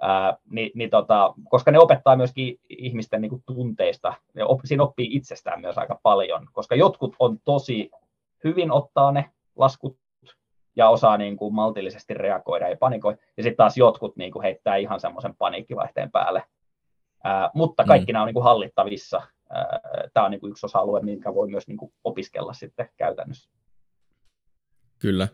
Ää, 0.00 0.36
niin, 0.50 0.70
niin 0.74 0.90
tota, 0.90 1.34
koska 1.48 1.70
ne 1.70 1.78
opettaa 1.78 2.16
myöskin 2.16 2.59
ihmisten 2.68 3.20
niin 3.20 3.30
kuin, 3.30 3.42
tunteista, 3.46 4.14
ja 4.34 4.46
op, 4.46 4.60
siinä 4.64 4.82
oppii 4.82 5.16
itsestään 5.16 5.60
myös 5.60 5.78
aika 5.78 6.00
paljon, 6.02 6.46
koska 6.52 6.74
jotkut 6.74 7.16
on 7.18 7.38
tosi 7.44 7.90
hyvin 8.44 8.72
ottaa 8.72 9.12
ne 9.12 9.30
laskut 9.56 9.96
ja 10.76 10.88
osaa 10.88 11.16
niin 11.16 11.36
kuin, 11.36 11.55
maltillisesti 11.55 12.14
reagoida 12.14 12.68
ja 12.68 12.76
panikoi, 12.76 13.16
ja 13.36 13.42
sitten 13.42 13.56
taas 13.56 13.76
jotkut 13.76 14.16
niin 14.16 14.32
kuin, 14.32 14.42
heittää 14.42 14.76
ihan 14.76 15.00
semmoisen 15.00 15.34
paniikkivaihteen 15.38 16.10
päälle. 16.10 16.42
Ää, 17.24 17.50
mutta 17.55 17.84
kaikki 17.84 18.12
mm. 18.12 18.14
nämä 18.14 18.22
on 18.22 18.26
niin 18.26 18.34
kuin, 18.34 18.44
hallittavissa. 18.44 19.22
Tämä 20.15 20.27
on 20.27 20.31
niin 20.31 20.41
kuin, 20.41 20.51
yksi 20.51 20.66
osa-alue, 20.66 21.03
minkä 21.03 21.35
voi 21.35 21.49
myös 21.49 21.69
niin 21.69 21.77
kuin, 21.77 21.93
opiskella 22.05 22.53
sitten 22.53 22.89
käytännössä. 22.97 23.51
Kyllä. 24.99 25.29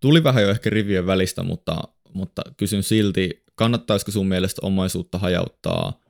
Tuli 0.00 0.24
vähän 0.24 0.42
jo 0.42 0.50
ehkä 0.50 0.70
rivien 0.70 1.06
välistä, 1.06 1.42
mutta, 1.42 1.76
mutta 2.14 2.42
kysyn 2.56 2.82
silti, 2.82 3.44
kannattaisiko 3.54 4.10
sun 4.10 4.26
mielestä 4.26 4.66
omaisuutta 4.66 5.18
hajauttaa 5.18 6.00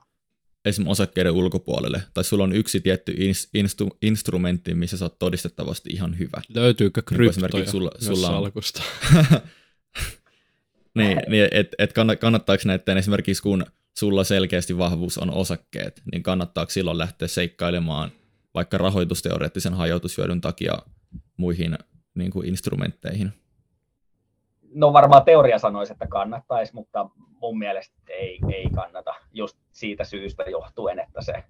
esimerkiksi 0.65 0.91
osakkeiden 0.93 1.33
ulkopuolelle, 1.33 2.03
tai 2.15 2.25
sulla 2.25 2.45
on 2.45 2.53
yksi 2.53 2.81
tietty 2.81 3.13
instru- 3.13 3.97
instrumentti, 4.03 4.75
missä 4.75 4.97
sä 4.97 5.05
oot 5.05 5.19
todistettavasti 5.19 5.91
ihan 5.93 6.19
hyvä. 6.19 6.43
Löytyykö 6.55 7.03
niin 7.11 7.19
kryptoja 7.19 7.63
niin 7.63 7.71
sulla, 7.71 7.91
sulla 7.99 8.27
on... 8.27 8.33
salkusta? 8.33 8.83
niin, 10.99 11.19
niin 11.29 11.49
että 11.51 11.77
et 11.79 11.93
kannattaako 12.21 12.63
näiden 12.65 12.99
esimerkiksi 12.99 13.43
kun 13.43 13.67
sulla 13.99 14.25
selkeästi 14.25 14.79
vahvuus 14.79 15.19
on 15.19 15.31
osakkeet, 15.35 16.03
niin 16.13 16.23
kannattaako 16.23 16.71
silloin 16.71 16.99
lähteä 16.99 17.29
seikkailemaan 17.29 18.11
vaikka 18.55 18.79
rahoitusteoreettisen 18.79 19.75
hajautushyödyn 19.75 20.41
takia 20.41 20.79
muihin 21.37 21.79
niin 22.15 22.31
kuin 22.31 22.49
instrumentteihin? 22.49 23.33
no 24.77 24.93
varmaan 24.93 25.25
teoria 25.25 25.59
sanoisi, 25.59 25.93
että 25.93 26.07
kannattaisi, 26.07 26.75
mutta 26.75 27.11
mun 27.17 27.59
mielestä 27.59 27.97
ei, 28.09 28.41
ei 28.55 28.71
kannata 28.75 29.15
just 29.33 29.59
siitä 29.73 30.05
syystä 30.05 30.43
johtuen, 30.43 30.99
että 30.99 31.23
se 31.23 31.45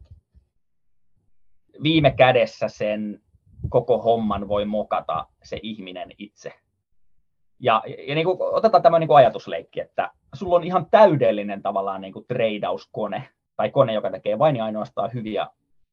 viime 1.83 2.11
kädessä 2.11 2.69
sen 2.69 3.23
koko 3.69 3.99
homman 3.99 4.49
voi 4.49 4.65
mokata 4.65 5.27
se 5.43 5.61
ihminen 5.63 6.09
itse. 6.19 6.53
Ja, 7.61 7.83
ja 8.09 8.15
niin 8.15 8.25
kuin, 8.25 8.39
otetaan 8.41 8.83
tämä 8.83 8.99
niin 8.99 9.09
kuin 9.09 9.17
ajatusleikki, 9.17 9.81
että 9.81 10.11
sulla 10.35 10.57
on 10.57 10.65
ihan 10.65 10.87
täydellinen 10.91 11.63
tavallaan 11.63 12.01
niin 12.01 12.13
kuin 12.13 12.25
treidauskone, 12.29 13.29
tai 13.57 13.71
kone, 13.71 13.93
joka 13.93 14.11
tekee 14.11 14.39
vain 14.39 14.57
ja 14.57 14.65
ainoastaan 14.65 15.11
hyviä 15.15 15.47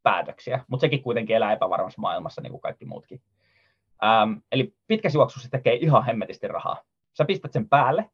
päätöksiä, 0.04 0.66
mutta 0.68 0.82
sekin 0.82 1.04
kuitenkin 1.04 1.36
elää 1.36 1.54
epävarmassa 1.54 2.02
maailmassa, 2.02 2.42
niin 2.42 2.52
kuin 2.52 2.62
kaikki 2.62 2.86
muutkin. 2.86 3.22
Ähm, 4.04 4.34
eli 4.52 4.74
pitkässä 4.88 5.18
juoksussa 5.18 5.46
se 5.46 5.52
tekee 5.52 5.74
ihan 5.74 6.06
hemmetisti 6.06 6.48
rahaa 6.48 6.78
sä 7.18 7.26
pistät 7.26 7.54
sen 7.54 7.70
päälle, 7.70 8.10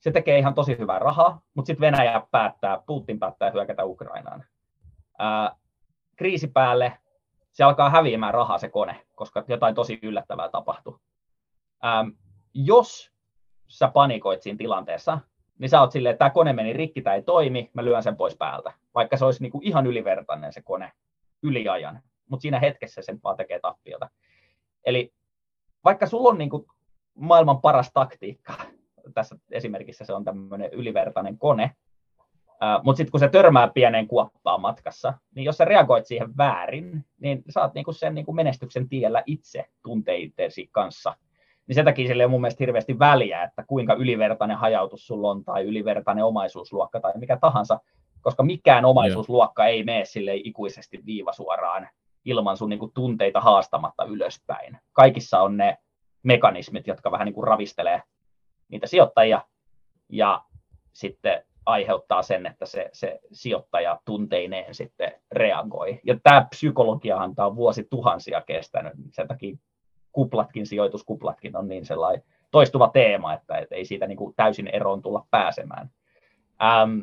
se 0.00 0.10
tekee 0.10 0.38
ihan 0.38 0.54
tosi 0.54 0.78
hyvää 0.78 0.98
rahaa, 0.98 1.40
mutta 1.54 1.66
sitten 1.66 1.80
Venäjä 1.80 2.22
päättää, 2.30 2.82
Putin 2.86 3.18
päättää 3.18 3.50
hyökätä 3.50 3.84
Ukrainaan. 3.84 4.44
Ää, 5.18 5.56
kriisi 6.16 6.46
päälle, 6.48 6.98
se 7.52 7.64
alkaa 7.64 7.90
häviämään 7.90 8.34
rahaa 8.34 8.58
se 8.58 8.68
kone, 8.68 9.06
koska 9.14 9.44
jotain 9.48 9.74
tosi 9.74 9.98
yllättävää 10.02 10.48
tapahtuu. 10.48 11.00
Ää, 11.82 12.04
jos 12.54 13.12
sä 13.68 13.88
panikoit 13.88 14.42
siinä 14.42 14.56
tilanteessa, 14.56 15.18
niin 15.58 15.68
sä 15.68 15.80
oot 15.80 15.92
silleen, 15.92 16.10
että 16.10 16.18
tämä 16.18 16.30
kone 16.30 16.52
meni 16.52 16.72
rikki, 16.72 17.02
tämä 17.02 17.16
ei 17.16 17.22
toimi, 17.22 17.70
mä 17.74 17.84
lyön 17.84 18.02
sen 18.02 18.16
pois 18.16 18.36
päältä. 18.36 18.72
Vaikka 18.94 19.16
se 19.16 19.24
olisi 19.24 19.42
niinku 19.42 19.60
ihan 19.64 19.86
ylivertainen 19.86 20.52
se 20.52 20.62
kone 20.62 20.92
yliajan, 21.42 22.02
mutta 22.28 22.42
siinä 22.42 22.60
hetkessä 22.60 23.02
sen 23.02 23.20
vaan 23.24 23.36
tekee 23.36 23.60
tappiota. 23.60 24.10
Eli 24.84 25.14
vaikka 25.84 26.06
sulla 26.06 26.28
on 26.28 26.38
niinku 26.38 26.66
maailman 27.14 27.60
paras 27.60 27.90
taktiikka. 27.92 28.54
Tässä 29.14 29.36
esimerkissä 29.50 30.04
se 30.04 30.12
on 30.12 30.24
tämmöinen 30.24 30.72
ylivertainen 30.72 31.38
kone. 31.38 31.70
Mutta 32.82 32.96
sitten 32.96 33.10
kun 33.10 33.20
se 33.20 33.28
törmää 33.28 33.68
pieneen 33.68 34.08
kuoppaan 34.08 34.60
matkassa, 34.60 35.14
niin 35.34 35.44
jos 35.44 35.56
sä 35.56 35.64
reagoit 35.64 36.06
siihen 36.06 36.36
väärin, 36.36 37.04
niin 37.20 37.42
saat 37.48 37.74
niinku 37.74 37.92
sen 37.92 38.14
niinku 38.14 38.32
menestyksen 38.32 38.88
tiellä 38.88 39.22
itse 39.26 39.64
tunteitesi 39.82 40.68
kanssa. 40.72 41.16
Niin 41.66 41.74
sen 41.74 41.84
takia 41.84 42.06
sille 42.06 42.24
on 42.24 42.30
mun 42.30 42.40
mielestä 42.40 42.62
hirveästi 42.62 42.98
väliä, 42.98 43.42
että 43.42 43.64
kuinka 43.66 43.94
ylivertainen 43.94 44.56
hajautus 44.56 45.06
sulla 45.06 45.30
on 45.30 45.44
tai 45.44 45.62
ylivertainen 45.62 46.24
omaisuusluokka 46.24 47.00
tai 47.00 47.12
mikä 47.16 47.38
tahansa, 47.40 47.80
koska 48.20 48.42
mikään 48.42 48.84
omaisuusluokka 48.84 49.66
ei 49.66 49.84
mene 49.84 50.04
sille 50.04 50.34
ikuisesti 50.34 51.00
viivasuoraan 51.06 51.88
ilman 52.24 52.56
sun 52.56 52.68
niinku 52.68 52.90
tunteita 52.94 53.40
haastamatta 53.40 54.04
ylöspäin. 54.04 54.78
Kaikissa 54.92 55.40
on 55.40 55.56
ne 55.56 55.78
mekanismit, 56.22 56.86
jotka 56.86 57.10
vähän 57.10 57.24
niin 57.24 57.34
kuin 57.34 57.46
ravistelee 57.46 58.02
niitä 58.68 58.86
sijoittajia 58.86 59.42
ja 60.08 60.44
sitten 60.92 61.44
aiheuttaa 61.66 62.22
sen, 62.22 62.46
että 62.46 62.66
se, 62.66 62.90
se 62.92 63.20
sijoittaja 63.32 64.00
tunteineen 64.04 64.74
sitten 64.74 65.12
reagoi. 65.32 66.00
Ja 66.04 66.16
tämä 66.22 66.46
psykologiahan 66.50 67.34
tämä 67.34 67.46
on 67.46 67.56
vuosituhansia 67.56 68.40
kestänyt. 68.40 68.92
Sen 69.10 69.28
takia 69.28 69.56
kuplatkin, 70.14 70.66
sijoituskuplatkin 70.66 71.56
on 71.56 71.68
niin 71.68 71.84
sellainen 71.84 72.22
toistuva 72.50 72.88
teema, 72.88 73.34
että 73.34 73.58
et 73.58 73.72
ei 73.72 73.84
siitä 73.84 74.06
niin 74.06 74.18
kuin 74.18 74.34
täysin 74.36 74.68
eroon 74.68 75.02
tulla 75.02 75.26
pääsemään. 75.30 75.90
Ähm, 76.62 77.00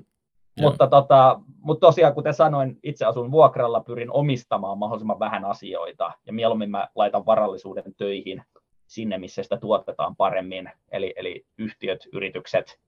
mutta, 0.61 0.87
tota, 0.87 1.39
mutta 1.59 1.87
tosiaan, 1.87 2.13
kuten 2.13 2.33
sanoin, 2.33 2.79
itse 2.83 3.05
asun 3.05 3.31
vuokralla, 3.31 3.79
pyrin 3.79 4.11
omistamaan 4.11 4.77
mahdollisimman 4.77 5.19
vähän 5.19 5.45
asioita 5.45 6.11
ja 6.27 6.33
mieluummin 6.33 6.71
mä 6.71 6.87
laitan 6.95 7.25
varallisuuden 7.25 7.95
töihin 7.97 8.43
sinne, 8.87 9.17
missä 9.17 9.43
sitä 9.43 9.57
tuotetaan 9.57 10.15
paremmin, 10.15 10.71
eli, 10.91 11.13
eli 11.15 11.45
yhtiöt, 11.57 12.07
yritykset. 12.13 12.79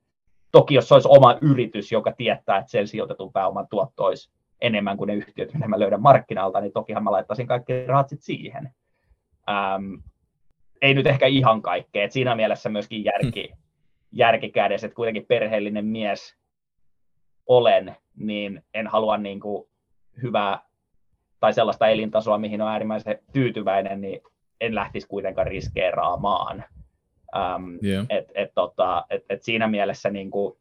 Toki 0.51 0.73
jos 0.75 0.91
olisi 0.91 1.07
oma 1.11 1.37
yritys, 1.41 1.91
joka 1.91 2.11
tietää, 2.11 2.57
että 2.57 2.71
sen 2.71 2.87
sijoitetun 2.87 3.33
pääoman 3.33 3.67
tuotto 3.69 4.03
olisi 4.03 4.31
enemmän 4.61 4.97
kuin 4.97 5.07
ne 5.07 5.13
yhtiöt, 5.13 5.53
mitä 5.53 5.67
mä 5.67 5.79
löydän 5.79 6.01
markkinalta, 6.01 6.61
niin 6.61 6.73
tokihan 6.73 7.03
mä 7.03 7.11
laittaisin 7.11 7.47
kaikki 7.47 7.85
rahat 7.85 8.09
sit 8.09 8.21
siihen. 8.21 8.73
Ähm, 9.49 9.93
ei 10.83 10.93
nyt 10.93 11.07
ehkä 11.07 11.27
ihan 11.27 11.61
kaikkea, 11.61 12.03
että 12.03 12.13
siinä 12.13 12.35
mielessä 12.35 12.69
myöskin 12.69 13.03
järki, 13.03 13.47
hmm. 13.47 13.63
järki 14.11 14.49
kädessä, 14.49 14.87
että 14.87 14.95
kuitenkin 14.95 15.25
perheellinen 15.25 15.85
mies 15.85 16.35
olen, 17.47 17.95
niin 18.15 18.63
en 18.73 18.87
halua 18.87 19.17
niin 19.17 19.39
kuin 19.39 19.69
hyvää 20.21 20.59
tai 21.39 21.53
sellaista 21.53 21.87
elintasoa, 21.87 22.37
mihin 22.37 22.61
on 22.61 22.67
äärimmäisen 22.67 23.19
tyytyväinen, 23.33 24.01
niin 24.01 24.21
en 24.61 24.75
lähtisi 24.75 25.07
kuitenkaan 25.07 25.47
riskeeraamaan. 25.47 26.63
Um, 27.35 27.79
yeah. 27.83 28.05
et, 28.09 28.31
et, 28.35 28.51
tota, 28.55 29.05
et, 29.09 29.25
et 29.29 29.43
siinä 29.43 29.67
mielessä 29.67 30.09
niin 30.09 30.31
kuin 30.31 30.57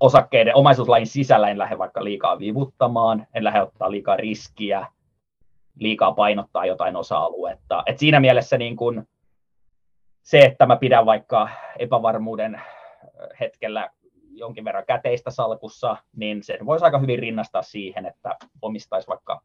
osakkeiden 0.00 0.56
omaisuuslain 0.56 1.06
sisällä 1.06 1.48
en 1.48 1.58
lähde 1.58 1.78
vaikka 1.78 2.04
liikaa 2.04 2.38
vivuttamaan, 2.38 3.26
en 3.34 3.44
lähde 3.44 3.62
ottaa 3.62 3.90
liikaa 3.90 4.16
riskiä, 4.16 4.86
liikaa 5.78 6.12
painottaa 6.12 6.66
jotain 6.66 6.96
osa-aluetta. 6.96 7.82
Et 7.86 7.98
siinä 7.98 8.20
mielessä 8.20 8.58
niin 8.58 8.76
kuin 8.76 9.08
se, 10.22 10.38
että 10.38 10.66
mä 10.66 10.76
pidän 10.76 11.06
vaikka 11.06 11.48
epävarmuuden 11.78 12.60
hetkellä 13.40 13.90
jonkin 14.30 14.64
verran 14.64 14.86
käteistä 14.86 15.30
salkussa, 15.30 15.96
niin 16.16 16.42
sen 16.42 16.66
voisi 16.66 16.84
aika 16.84 16.98
hyvin 16.98 17.18
rinnastaa 17.18 17.62
siihen, 17.62 18.06
että 18.06 18.36
omistaisi 18.62 19.08
vaikka 19.08 19.42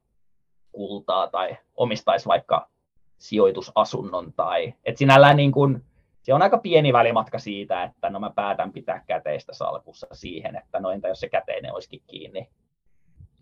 kultaa 0.72 1.28
tai 1.28 1.58
omistaisi 1.76 2.26
vaikka 2.26 2.70
sijoitusasunnon 3.18 4.34
tai, 4.34 4.74
että 4.86 5.00
sinällään 5.00 5.38
niin 5.38 5.52
kuin, 5.52 5.86
se 6.22 6.34
on 6.34 6.42
aika 6.42 6.58
pieni 6.58 6.94
välimatka 6.94 7.40
siitä, 7.40 7.84
että 7.84 8.10
no 8.10 8.20
mä 8.20 8.32
päätän 8.36 8.72
pitää 8.72 9.04
käteistä 9.08 9.54
salkussa 9.54 10.08
siihen, 10.12 10.56
että 10.56 10.80
no 10.80 10.92
entä 10.92 11.08
jos 11.08 11.20
se 11.20 11.30
käteinen 11.30 11.74
olisikin 11.74 12.02
kiinni 12.08 12.50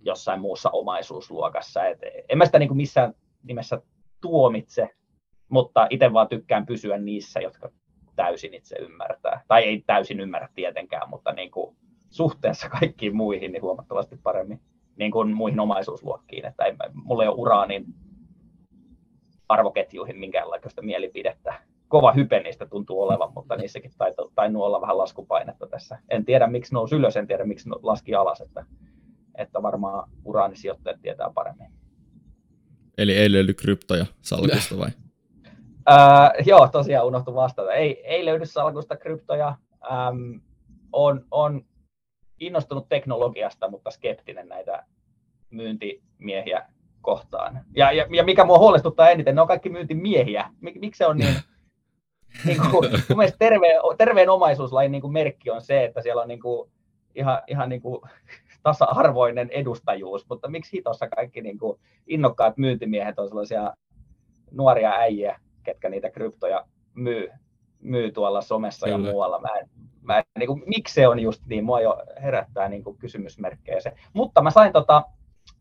jossain 0.01 0.41
muussa 0.41 0.69
omaisuusluokassa. 0.69 1.85
Et 1.85 1.99
en 2.29 2.37
mä 2.37 2.45
sitä 2.45 2.59
niin 2.59 2.69
kuin 2.69 2.77
missään 2.77 3.13
nimessä 3.43 3.81
tuomitse, 4.21 4.89
mutta 5.49 5.87
itse 5.89 6.13
vaan 6.13 6.27
tykkään 6.27 6.65
pysyä 6.65 6.97
niissä, 6.97 7.39
jotka 7.39 7.69
täysin 8.15 8.53
itse 8.53 8.75
ymmärtää. 8.75 9.41
Tai 9.47 9.63
ei 9.63 9.83
täysin 9.87 10.19
ymmärrä 10.19 10.49
tietenkään, 10.55 11.09
mutta 11.09 11.33
niin 11.33 11.51
kuin 11.51 11.75
suhteessa 12.09 12.69
kaikkiin 12.79 13.15
muihin 13.15 13.51
niin 13.51 13.61
huomattavasti 13.61 14.17
paremmin 14.23 14.61
niin 14.95 15.11
kuin 15.11 15.33
muihin 15.33 15.59
omaisuusluokkiin. 15.59 16.45
Että 16.45 16.65
ei, 16.65 16.73
mulla 16.93 17.23
ei 17.23 17.29
ole 17.29 17.37
uraa 17.37 17.65
niin 17.65 17.85
arvoketjuihin 19.49 20.19
minkäänlaista 20.19 20.81
mielipidettä. 20.81 21.53
Kova 21.87 22.13
hype 22.13 22.39
niistä 22.39 22.65
tuntuu 22.65 23.01
olevan, 23.01 23.33
mutta 23.35 23.55
niissäkin 23.55 23.91
tainnut 24.35 24.63
olla 24.63 24.81
vähän 24.81 24.97
laskupainetta 24.97 25.67
tässä. 25.67 25.99
En 26.09 26.25
tiedä 26.25 26.47
miksi 26.47 26.73
nousi 26.73 26.95
ylös, 26.95 27.17
en 27.17 27.27
tiedä 27.27 27.45
miksi 27.45 27.69
laski 27.81 28.15
alas, 28.15 28.41
että, 28.41 28.65
että 29.35 29.61
varmaan 29.61 30.09
uraanisijoittajat 30.25 31.01
tietää 31.01 31.31
paremmin. 31.33 31.71
Eli 32.97 33.15
ei 33.17 33.31
löydy 33.31 33.53
kryptoja 33.53 34.05
salkusta 34.21 34.77
vai? 34.77 34.89
Äh, 35.89 36.31
joo, 36.45 36.67
tosiaan 36.67 37.07
unohtu 37.07 37.35
vastata. 37.35 37.73
Ei, 37.73 38.07
ei 38.07 38.25
löydy 38.25 38.45
salkusta 38.45 38.97
kryptoja. 38.97 39.55
Ähm, 39.91 40.39
on, 40.91 41.25
on 41.31 41.65
innostunut 42.39 42.89
teknologiasta, 42.89 43.69
mutta 43.69 43.91
skeptinen 43.91 44.49
näitä 44.49 44.83
myyntimiehiä 45.49 46.65
kohtaan. 47.01 47.65
Ja, 47.75 47.91
ja, 47.91 48.07
ja 48.09 48.23
mikä 48.23 48.45
mua 48.45 48.59
huolestuttaa 48.59 49.09
eniten, 49.09 49.35
ne 49.35 49.41
on 49.41 49.47
kaikki 49.47 49.69
myyntimiehiä. 49.69 50.49
Mik, 50.61 50.75
miksi 50.75 50.97
se 50.97 51.05
on 51.05 51.17
niin, 51.17 51.35
niin 52.45 52.57
kuin, 52.71 52.91
mun 53.09 53.17
mielestä 53.17 53.37
terveen, 53.39 53.81
terveen 53.97 54.29
omaisuuslain 54.29 54.91
niin 54.91 55.01
kuin 55.01 55.13
merkki 55.13 55.49
on 55.49 55.61
se, 55.61 55.83
että 55.83 56.01
siellä 56.01 56.21
on 56.21 56.27
niin 56.27 56.39
kuin, 56.39 56.71
ihan, 57.15 57.41
ihan 57.47 57.69
niin 57.69 57.81
kuin 57.81 58.01
tasa-arvoinen 58.63 59.49
edustajuus, 59.49 60.29
mutta 60.29 60.49
miksi 60.49 60.77
hitossa 60.77 61.07
kaikki 61.07 61.41
niin 61.41 61.59
kuin 61.59 61.79
innokkaat 62.07 62.57
myyntimiehet 62.57 63.19
on 63.19 63.27
sellaisia 63.27 63.73
nuoria 64.51 64.91
äijiä, 64.91 65.39
ketkä 65.63 65.89
niitä 65.89 66.09
kryptoja 66.09 66.65
myy, 66.93 67.29
myy 67.79 68.11
tuolla 68.11 68.41
somessa 68.41 68.85
Kyllä. 68.85 69.07
ja 69.07 69.11
muualla. 69.11 69.39
Mä 69.39 69.49
en, 69.59 69.69
mä 70.01 70.17
en, 70.17 70.23
niin 70.39 70.47
kuin, 70.47 70.63
miksi 70.65 70.93
se 70.93 71.07
on 71.07 71.19
just 71.19 71.45
niin, 71.45 71.65
mua 71.65 71.81
jo 71.81 71.97
herättää 72.23 72.69
niin 72.69 72.83
kuin 72.83 72.97
kysymysmerkkejä 72.97 73.79
se. 73.79 73.93
Mutta 74.13 74.41
mä 74.41 74.51
sain 74.51 74.73
tota, 74.73 75.03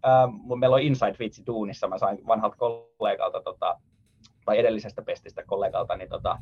äh, 0.06 0.58
meillä 0.58 0.74
on 0.74 0.82
Inside 0.82 1.16
Vitsi 1.18 1.44
Tuunissa, 1.44 1.88
mä 1.88 1.98
sain 1.98 2.26
vanhalta 2.26 2.56
kollegalta, 2.56 3.42
tota, 3.42 3.80
tai 4.44 4.58
edellisestä 4.58 5.02
pestistä 5.02 5.42
kollegalta, 5.46 5.96
niin 5.96 6.08
tota, 6.08 6.30
äh, 6.30 6.40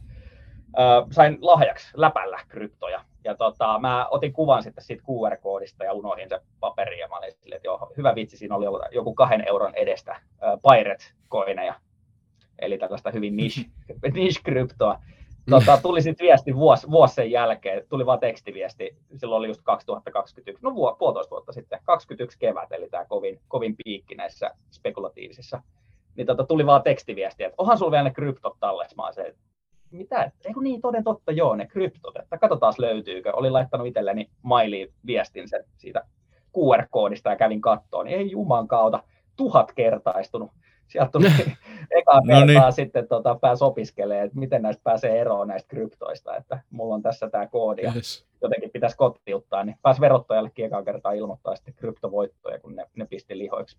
sain 1.11 1.39
lahjaksi 1.41 1.91
läpällä 1.97 2.41
kryptoja. 2.49 3.05
Ja 3.25 3.35
tota, 3.35 3.79
mä 3.79 4.07
otin 4.11 4.33
kuvan 4.33 4.63
sitten 4.63 4.85
siitä 4.85 5.03
QR-koodista 5.03 5.85
ja 5.85 5.93
unohdin 5.93 6.29
se 6.29 6.41
paperi 6.61 6.99
ja 6.99 7.09
mä 7.09 7.17
olin 7.17 7.33
silleen, 7.33 7.57
että 7.57 7.69
joo, 7.69 7.93
hyvä 7.97 8.15
vitsi, 8.15 8.37
siinä 8.37 8.57
oli 8.57 8.89
joku 8.93 9.15
kahden 9.15 9.49
euron 9.49 9.75
edestä 9.75 10.13
äh, 10.13 10.21
Pirate-koineja, 10.41 11.75
eli 12.59 12.79
tällaista 12.79 13.11
hyvin 13.11 13.37
niche, 13.37 13.65
niche 14.15 14.41
kryptoa. 14.45 15.01
Tota, 15.51 15.79
tuli 15.83 16.03
sitten 16.03 16.25
viesti 16.25 16.57
vuosi, 16.57 16.91
vuosi 16.91 17.15
sen 17.15 17.31
jälkeen, 17.31 17.83
tuli 17.89 18.07
vaan 18.07 18.21
tekstiviesti, 18.21 18.97
silloin 19.17 19.39
oli 19.39 19.49
just 19.49 19.61
2021, 19.65 20.65
no 20.65 20.75
vuo, 20.75 20.97
puolitoista 20.99 21.31
vuotta 21.31 21.53
sitten, 21.53 21.81
21 21.85 22.39
kevät, 22.39 22.73
eli 22.73 22.89
tämä 22.89 23.05
kovin, 23.05 23.41
kovin 23.49 23.77
piikki 23.85 24.15
näissä 24.15 24.51
spekulatiivisissa, 24.71 25.63
niin 26.17 26.27
tota, 26.27 26.45
tuli 26.45 26.67
vaan 26.67 26.83
tekstiviesti, 26.83 27.45
että 27.45 27.55
onhan 27.59 27.79
sulla 27.79 27.91
vielä 27.91 28.05
ne 28.05 28.11
kryptot 28.11 28.57
tallessa, 28.61 28.97
mä 28.97 29.13
se, 29.13 29.35
mitä, 29.91 30.33
eikö 30.45 30.61
niin, 30.61 30.81
toden 30.81 31.05
totta, 31.05 31.33
joo, 31.33 31.57
ne 31.57 31.67
kryptot, 31.67 32.17
että 32.17 32.39
katsotaan 32.39 32.75
löytyykö, 32.79 33.33
olin 33.33 33.53
laittanut 33.53 33.87
itselleni 33.87 34.31
mailiin 34.43 34.93
viestin 35.07 35.49
sen 35.49 35.65
siitä 35.77 36.05
QR-koodista 36.59 37.31
ja 37.31 37.37
kävin 37.37 37.61
kattoon, 37.61 38.07
niin 38.07 38.19
ei 38.19 38.31
juman 38.31 38.69
kautta, 38.69 39.03
tuhat 39.37 39.73
kertaistunut 39.73 40.51
sieltä 40.89 41.11
tuli 41.11 41.27
eka 41.99 42.21
no 42.21 42.27
kertaa 42.27 42.65
niin. 42.65 42.73
sitten 42.73 43.09
tota, 43.09 43.39
pääsi 43.41 43.65
opiskelemaan, 43.65 44.27
että 44.27 44.39
miten 44.39 44.63
näistä 44.63 44.83
pääsee 44.85 45.21
eroon 45.21 45.49
näistä 45.49 45.69
kryptoista, 45.69 46.37
että 46.37 46.63
mulla 46.71 46.95
on 46.95 47.03
tässä 47.03 47.31
tämä 47.31 47.47
koodi 47.47 47.83
ja 47.83 47.93
yes. 47.95 48.27
jotenkin 48.43 48.71
pitäisi 48.71 48.97
kotiuttaa, 48.97 49.65
niin 49.65 49.77
pääsi 49.83 50.01
verottajallekin 50.01 50.65
eka 50.65 50.83
kertaa 50.83 51.13
ilmoittaa 51.13 51.57
sitten 51.57 51.75
kryptovoittoja, 51.75 52.59
kun 52.59 52.77
ne, 52.77 52.87
ne 52.97 53.07
pisti 53.07 53.39
lihoiksi. 53.39 53.79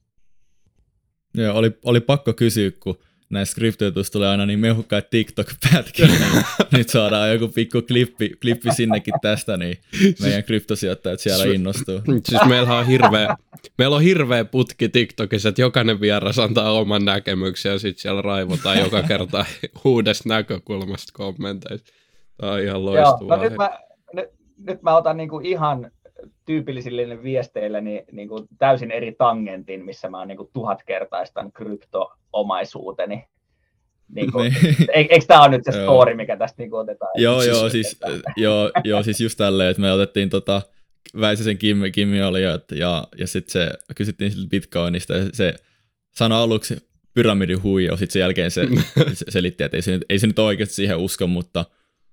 Joo, 1.33 1.57
oli, 1.57 1.77
oli 1.85 1.99
pakko 1.99 2.33
kysyä, 2.33 2.71
kun 2.79 2.97
näistä 3.29 3.55
kryptojutuista 3.55 4.13
tulee 4.13 4.29
aina 4.29 4.45
niin 4.45 4.59
mehukkaat 4.59 5.09
TikTok-pätkiä, 5.09 6.07
niin 6.07 6.43
nyt 6.77 6.89
saadaan 6.89 7.31
joku 7.31 7.47
pikku 7.47 7.81
klippi, 7.81 8.29
klippi 8.41 8.73
sinnekin 8.73 9.13
tästä, 9.21 9.57
niin 9.57 9.77
meidän 10.21 10.43
kryptosijoittajat 10.43 11.19
siellä 11.19 11.45
innostuu. 11.45 12.01
Siis 12.23 12.45
meillä 12.45 12.77
on 12.77 12.85
hirveä, 12.85 13.35
meillä 13.77 13.95
on 13.95 14.01
hirveä 14.01 14.45
putki 14.45 14.89
TikTokissa, 14.89 15.49
että 15.49 15.61
jokainen 15.61 16.01
vieras 16.01 16.39
antaa 16.39 16.71
oman 16.71 17.05
näkemyksen 17.05 17.71
ja 17.71 17.79
sitten 17.79 18.01
siellä 18.01 18.21
raivotaan 18.21 18.79
joka 18.85 19.03
kerta 19.03 19.45
uudesta 19.85 20.29
näkökulmasta 20.29 21.13
kommenteista. 21.15 21.91
Tämä 22.37 22.51
on 22.51 22.59
ihan 22.59 22.85
loistavaa. 22.85 23.35
Joo, 23.35 23.37
no 23.37 23.43
nyt 23.43 23.57
mä, 23.57 23.79
nyt, 24.13 24.29
nyt 24.57 24.81
mä 24.81 24.95
otan 24.95 25.17
niinku 25.17 25.39
ihan 25.39 25.91
tyypillisille 26.49 27.23
viesteille 27.23 27.81
niin, 27.81 28.03
niin 28.11 28.27
kuin 28.27 28.47
täysin 28.57 28.91
eri 28.91 29.15
tangentin, 29.17 29.85
missä 29.85 30.09
mä 30.09 30.17
oon 30.19 30.27
niin 30.27 30.37
kuin 30.37 30.49
tuhatkertaistan 30.53 31.51
krypto-omaisuuteni. 31.51 33.25
Niin 34.15 34.31
kuin, 34.31 34.55
niin. 34.63 34.75
eikö 34.93 35.25
tämä 35.27 35.41
ole 35.41 35.49
nyt 35.49 35.61
se 35.63 35.71
story, 35.71 36.15
mikä 36.15 36.37
tästä 36.37 36.61
niin 36.61 36.69
kuin 36.69 36.79
otetaan? 36.79 37.11
Joo, 37.15 37.41
siis, 37.41 37.57
joo, 37.57 37.69
siis, 37.69 37.99
joo, 38.37 38.71
joo, 38.83 39.03
siis 39.03 39.21
just 39.21 39.37
tälleen, 39.37 39.69
että 39.69 39.81
me 39.81 39.91
otettiin 39.91 40.29
tota, 40.29 40.61
Väisäsen 41.19 41.57
Kimmi, 41.57 41.91
Kimmi 41.91 42.21
oli 42.21 42.43
ja, 42.43 42.59
ja, 42.71 43.07
ja 43.17 43.27
sitten 43.27 43.51
se 43.51 43.69
kysyttiin 43.95 44.31
siltä 44.31 44.49
Bitcoinista 44.49 45.13
ja 45.13 45.25
se 45.33 45.53
sanoi 46.11 46.41
aluksi 46.41 46.77
pyramidin 47.13 47.63
huija, 47.63 47.97
sitten 47.97 48.13
sen 48.13 48.19
jälkeen 48.19 48.51
se, 48.51 48.67
se 49.13 49.25
selitti, 49.29 49.63
että 49.63 49.77
ei 49.77 49.81
se, 49.81 49.99
ei 50.09 50.19
se 50.19 50.27
nyt 50.27 50.39
oikeasti 50.39 50.75
siihen 50.75 50.97
usko, 50.97 51.27
mutta 51.27 51.65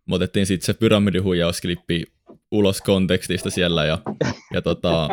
me 0.07 0.15
otettiin 0.15 0.47
sitten 0.47 0.66
se 0.66 0.74
pyramidin 0.74 1.24
huijausklippi 1.24 2.05
ulos 2.51 2.83
kontekstista 2.83 3.51
siellä 3.51 3.85
ja, 3.85 3.99
ja 4.53 4.62
tota, 4.62 5.09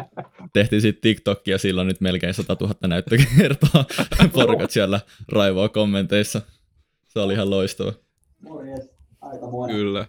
tehtiin 0.54 0.82
sitten 0.82 1.02
TikTokia 1.02 1.58
silloin 1.58 1.88
nyt 1.88 2.02
melkein 2.02 2.34
100 2.34 2.58
000 2.62 2.76
näyttökertaa 2.88 3.86
porukat 4.34 4.72
siellä 4.72 5.00
raivoa 5.32 5.70
kommenteissa. 5.70 6.42
Se 7.08 7.20
oli 7.20 7.34
ihan 7.34 7.50
loistava. 7.50 7.94
Morjes, 8.42 8.90
aika 9.22 9.48
monen. 9.48 9.76
Kyllä. 9.76 10.06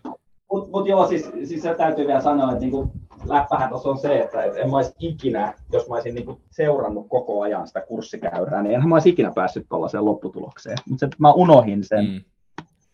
Mutta 0.52 0.70
mut 0.70 0.88
joo, 0.88 1.08
siis, 1.08 1.30
siis 1.44 1.62
se 1.62 1.74
täytyy 1.74 2.06
vielä 2.06 2.20
sanoa, 2.20 2.48
että 2.48 2.60
niinku, 2.60 2.92
läppähän 3.28 3.68
tuossa 3.68 3.88
on 3.88 3.98
se, 3.98 4.18
että 4.18 4.44
et 4.44 4.56
en 4.56 4.70
mä 4.70 4.76
olisi 4.76 4.92
ikinä, 4.98 5.54
jos 5.72 5.88
mä 5.88 5.94
olisin 5.94 6.14
niinku 6.14 6.40
seurannut 6.50 7.08
koko 7.08 7.42
ajan 7.42 7.66
sitä 7.66 7.80
kurssikäyrää, 7.80 8.62
niin 8.62 8.74
enhän 8.74 8.88
mä 8.88 8.94
olisi 8.94 9.08
ikinä 9.08 9.32
päässyt 9.34 9.66
tuollaiseen 9.68 10.04
lopputulokseen. 10.04 10.78
Mutta 10.88 11.08
mä 11.18 11.32
unohin 11.32 11.84
sen, 11.84 12.04
mm, 12.04 12.20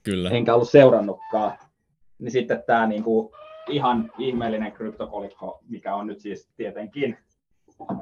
kyllä. 0.03 0.31
enkä 0.31 0.55
ollut 0.55 0.71
seurannutkaan. 0.71 1.53
Niin 2.21 2.31
sitten 2.31 2.63
tämä 2.67 2.87
niinku, 2.87 3.33
ihan 3.69 4.13
ihmeellinen 4.19 4.73
kryptokolikko, 4.73 5.61
mikä 5.69 5.95
on 5.95 6.07
nyt 6.07 6.21
siis 6.21 6.51
tietenkin 6.57 7.19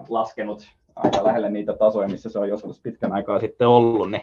laskenut 0.09 0.69
aika 0.97 1.25
lähelle 1.25 1.51
niitä 1.51 1.73
tasoja, 1.73 2.09
missä 2.09 2.29
se 2.31 2.39
on 2.39 2.49
joskus 2.49 2.81
pitkän 2.81 3.13
aikaa 3.13 3.41
sitten 3.41 3.69
ollut, 3.69 4.11
niin, 4.11 4.23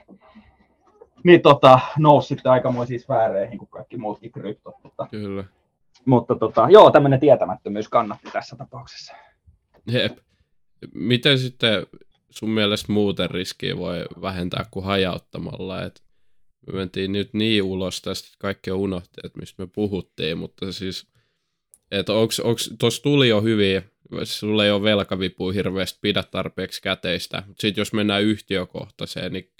niin 1.24 1.42
tota, 1.42 1.80
nousi 2.00 2.28
sitten 2.28 2.52
aikamoisiin 2.52 3.00
sfääreihin 3.00 3.58
kuin 3.58 3.70
kaikki 3.70 3.98
muutkin 3.98 4.32
kryptot. 4.32 4.76
Mutta, 4.84 5.08
Kyllä. 5.12 5.44
Mutta 6.06 6.36
tota, 6.36 6.68
joo, 6.70 6.92
tämmöinen 6.92 7.20
tietämättömyys 7.20 7.90
kannatti 7.90 8.30
tässä 8.34 8.56
tapauksessa. 8.56 9.14
Jep. 9.92 10.18
Miten 10.94 11.38
sitten 11.40 11.86
sun 12.30 12.50
mielestä 12.50 12.94
muuten 12.94 13.32
riskiä 13.32 13.78
voi 13.78 14.06
vähentää 14.22 14.66
kuin 14.72 14.86
hajauttamalla? 14.86 15.84
Et 15.84 16.05
me 16.68 16.74
mentiin 16.74 17.12
nyt 17.12 17.34
niin 17.34 17.64
ulos 17.64 18.02
tästä, 18.02 18.28
että 18.28 18.40
kaikki 18.40 18.72
on 18.72 19.02
että 19.24 19.40
mistä 19.40 19.64
me 19.64 19.70
puhuttiin, 19.76 20.38
mutta 20.38 20.72
siis 20.72 21.08
että 21.92 22.14
onks, 22.14 22.40
onks, 22.40 22.74
tuossa 22.80 23.04
tuli 23.04 23.30
jo 23.30 23.42
hyvin, 23.42 23.82
sulla 24.24 24.66
ei 24.66 24.72
ole 24.72 24.84
velkavipu 24.84 25.50
hirveästi 25.50 26.00
pidä 26.02 26.24
tarpeeksi 26.24 26.82
käteistä, 26.82 27.44
mutta 27.48 27.62
sitten 27.62 27.82
jos 27.82 27.94
mennään 27.94 28.24
yhtiökohtaiseen, 28.24 29.34
niin 29.34 29.52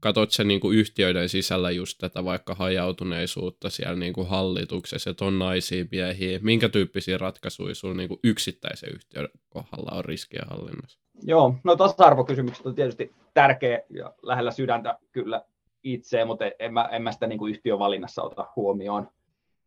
katsot 0.00 0.30
se 0.30 0.44
niinku 0.44 0.70
yhtiöiden 0.70 1.28
sisällä 1.28 1.70
just 1.70 1.98
tätä 1.98 2.24
vaikka 2.24 2.54
hajautuneisuutta 2.54 3.70
siellä 3.70 3.96
niinku 3.96 4.24
hallituksessa, 4.24 5.10
että 5.10 5.24
on 5.24 5.38
naisia, 5.38 5.84
miehiä, 5.90 6.38
minkä 6.42 6.68
tyyppisiä 6.68 7.18
ratkaisuja 7.18 7.74
sulla 7.74 7.94
niinku 7.94 8.20
yksittäisen 8.24 8.90
yhtiön 8.94 9.28
kohdalla 9.48 9.98
on 9.98 10.04
riskien 10.04 10.48
hallinnassa? 10.50 10.98
Joo, 11.22 11.54
no 11.64 11.76
tasa-arvokysymykset 11.76 12.66
on 12.66 12.74
tietysti 12.74 13.12
tärkeä 13.34 13.80
ja 13.90 14.14
lähellä 14.22 14.50
sydäntä 14.50 14.98
kyllä 15.12 15.44
itse, 15.82 16.24
mutta 16.24 16.44
en 16.58 16.74
mä, 16.74 16.88
en 16.92 17.02
mä 17.02 17.12
sitä 17.12 17.26
niinku 17.26 17.46
yhtiövalinnassa 17.46 18.22
ota 18.22 18.46
huomioon 18.56 19.08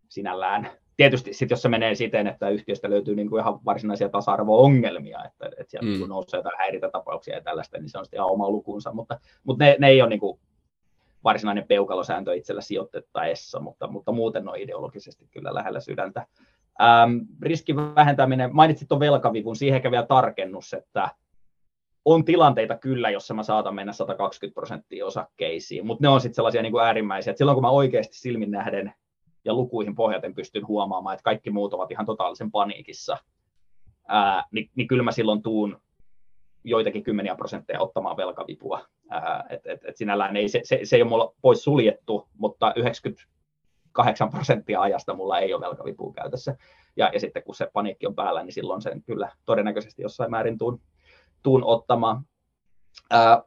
sinällään 0.09 0.69
tietysti 0.97 1.33
sit 1.33 1.49
jos 1.49 1.61
se 1.61 1.69
menee 1.69 1.95
siten, 1.95 2.27
että 2.27 2.49
yhtiöstä 2.49 2.89
löytyy 2.89 3.15
niin 3.15 3.29
kuin 3.29 3.41
ihan 3.41 3.59
varsinaisia 3.65 4.09
tasa-arvo-ongelmia, 4.09 5.23
että, 5.25 5.45
että 5.45 5.71
sieltä 5.71 5.87
mm. 5.87 6.09
nousee 6.09 6.37
jotain 6.37 6.57
häiritätapauksia 6.57 7.35
ja 7.35 7.41
tällaista, 7.41 7.77
niin 7.77 7.89
se 7.89 7.97
on 7.97 8.05
sitten 8.05 8.17
ihan 8.17 8.31
oma 8.31 8.49
lukunsa, 8.49 8.93
mutta, 8.93 9.19
mutta 9.43 9.63
ne, 9.63 9.75
ne 9.79 9.87
ei 9.87 10.01
ole 10.01 10.09
niin 10.09 10.19
kuin 10.19 10.39
varsinainen 11.23 11.67
peukalosääntö 11.67 12.35
itsellä 12.35 12.61
sijoitettaessa, 12.61 13.59
mutta, 13.59 13.87
mutta 13.87 14.11
muuten 14.11 14.49
on 14.49 14.57
ideologisesti 14.57 15.27
kyllä 15.31 15.53
lähellä 15.53 15.79
sydäntä. 15.79 16.27
Ähm, 16.81 17.17
riskin 17.41 17.75
vähentäminen, 17.95 18.55
mainitsit 18.55 18.87
tuon 18.87 18.99
velkavivun, 18.99 19.55
siihen 19.55 19.75
ehkä 19.75 19.91
vielä 19.91 20.05
tarkennus, 20.05 20.73
että 20.73 21.09
on 22.05 22.25
tilanteita 22.25 22.77
kyllä, 22.77 23.09
jossa 23.09 23.33
mä 23.33 23.43
saatan 23.43 23.75
mennä 23.75 23.93
120 23.93 24.53
prosenttia 24.55 25.05
osakkeisiin, 25.05 25.85
mutta 25.85 26.01
ne 26.01 26.09
on 26.09 26.21
sitten 26.21 26.35
sellaisia 26.35 26.61
niin 26.61 26.71
kuin 26.71 26.83
äärimmäisiä, 26.83 27.31
että 27.31 27.37
silloin 27.37 27.55
kun 27.55 27.63
mä 27.63 27.69
oikeasti 27.69 28.17
silmin 28.17 28.51
nähden 28.51 28.93
ja 29.45 29.53
lukuihin 29.53 29.95
pohjaten 29.95 30.35
pystyn 30.35 30.67
huomaamaan, 30.67 31.13
että 31.13 31.23
kaikki 31.23 31.49
muut 31.49 31.73
ovat 31.73 31.91
ihan 31.91 32.05
totaalisen 32.05 32.51
paniikissa, 32.51 33.17
ää, 34.07 34.43
niin, 34.51 34.69
niin 34.75 34.87
kyllä 34.87 35.03
mä 35.03 35.11
silloin 35.11 35.41
tuun 35.41 35.81
joitakin 36.63 37.03
kymmeniä 37.03 37.35
prosentteja 37.35 37.81
ottamaan 37.81 38.17
velkavipua. 38.17 38.85
Ää, 39.09 39.45
et, 39.49 39.67
et, 39.67 39.85
et 39.85 39.97
sinällään 39.97 40.37
ei, 40.37 40.49
se, 40.49 40.61
se, 40.63 40.79
se 40.83 40.95
ei 40.95 41.01
ole 41.01 41.09
mulla 41.09 41.33
pois 41.41 41.63
suljettu, 41.63 42.27
mutta 42.37 42.73
98 42.75 44.29
prosenttia 44.29 44.81
ajasta 44.81 45.13
mulla 45.13 45.39
ei 45.39 45.53
ole 45.53 45.65
velkavipua 45.65 46.13
käytössä. 46.13 46.57
Ja, 46.97 47.09
ja 47.13 47.19
sitten 47.19 47.43
kun 47.43 47.55
se 47.55 47.69
paniikki 47.73 48.07
on 48.07 48.15
päällä, 48.15 48.43
niin 48.43 48.53
silloin 48.53 48.81
sen 48.81 49.03
kyllä 49.03 49.31
todennäköisesti 49.45 50.01
jossain 50.01 50.31
määrin 50.31 50.57
tuun, 50.57 50.81
tuun 51.45 51.63
ottamaan. 51.63 52.21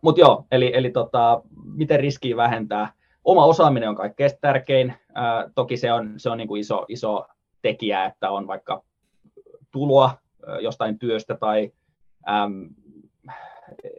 Mutta 0.02 0.20
joo, 0.20 0.44
eli, 0.50 0.70
eli 0.74 0.90
tota, 0.90 1.42
miten 1.74 2.00
riskiä 2.00 2.36
vähentää? 2.36 2.92
oma 3.28 3.44
osaaminen 3.44 3.88
on 3.88 3.96
kaikkein 3.96 4.30
tärkein. 4.40 4.94
Ää, 5.14 5.50
toki 5.54 5.76
se 5.76 5.92
on, 5.92 6.14
se 6.16 6.30
on 6.30 6.38
niin 6.38 6.48
kuin 6.48 6.60
iso, 6.60 6.84
iso 6.88 7.26
tekijä, 7.62 8.04
että 8.04 8.30
on 8.30 8.46
vaikka 8.46 8.82
tuloa 9.70 10.10
jostain 10.60 10.98
työstä 10.98 11.36
tai 11.36 11.72
äm, 12.28 12.68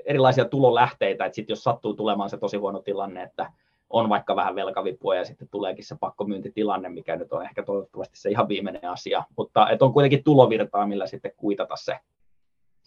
erilaisia 0.05 0.45
tulolähteitä, 0.45 1.25
että 1.25 1.35
sit 1.35 1.49
jos 1.49 1.63
sattuu 1.63 1.93
tulemaan 1.93 2.29
se 2.29 2.37
tosi 2.37 2.57
huono 2.57 2.79
tilanne, 2.79 3.23
että 3.23 3.51
on 3.89 4.09
vaikka 4.09 4.35
vähän 4.35 4.55
velkavipua 4.55 5.15
ja 5.15 5.25
sitten 5.25 5.47
tuleekin 5.51 5.85
se 5.85 5.95
pakkomyyntitilanne, 5.99 6.89
mikä 6.89 7.15
nyt 7.15 7.33
on 7.33 7.43
ehkä 7.43 7.63
toivottavasti 7.63 8.19
se 8.19 8.29
ihan 8.29 8.47
viimeinen 8.47 8.89
asia, 8.89 9.23
mutta 9.37 9.69
että 9.69 9.85
on 9.85 9.93
kuitenkin 9.93 10.23
tulovirtaa, 10.23 10.87
millä 10.87 11.07
sitten 11.07 11.31
kuitata 11.37 11.75
se, 11.75 11.99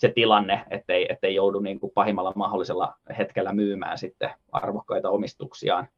se 0.03 0.13
tilanne, 0.15 0.65
ettei, 0.71 1.07
ettei 1.09 1.35
joudu 1.35 1.61
niin 1.61 1.81
kuin 1.81 1.93
pahimmalla 1.95 2.33
mahdollisella 2.37 2.95
hetkellä 3.19 3.53
myymään 3.53 3.99
sitten 3.99 4.31
arvokkaita 4.53 5.11
omistuksiaan. 5.11 5.89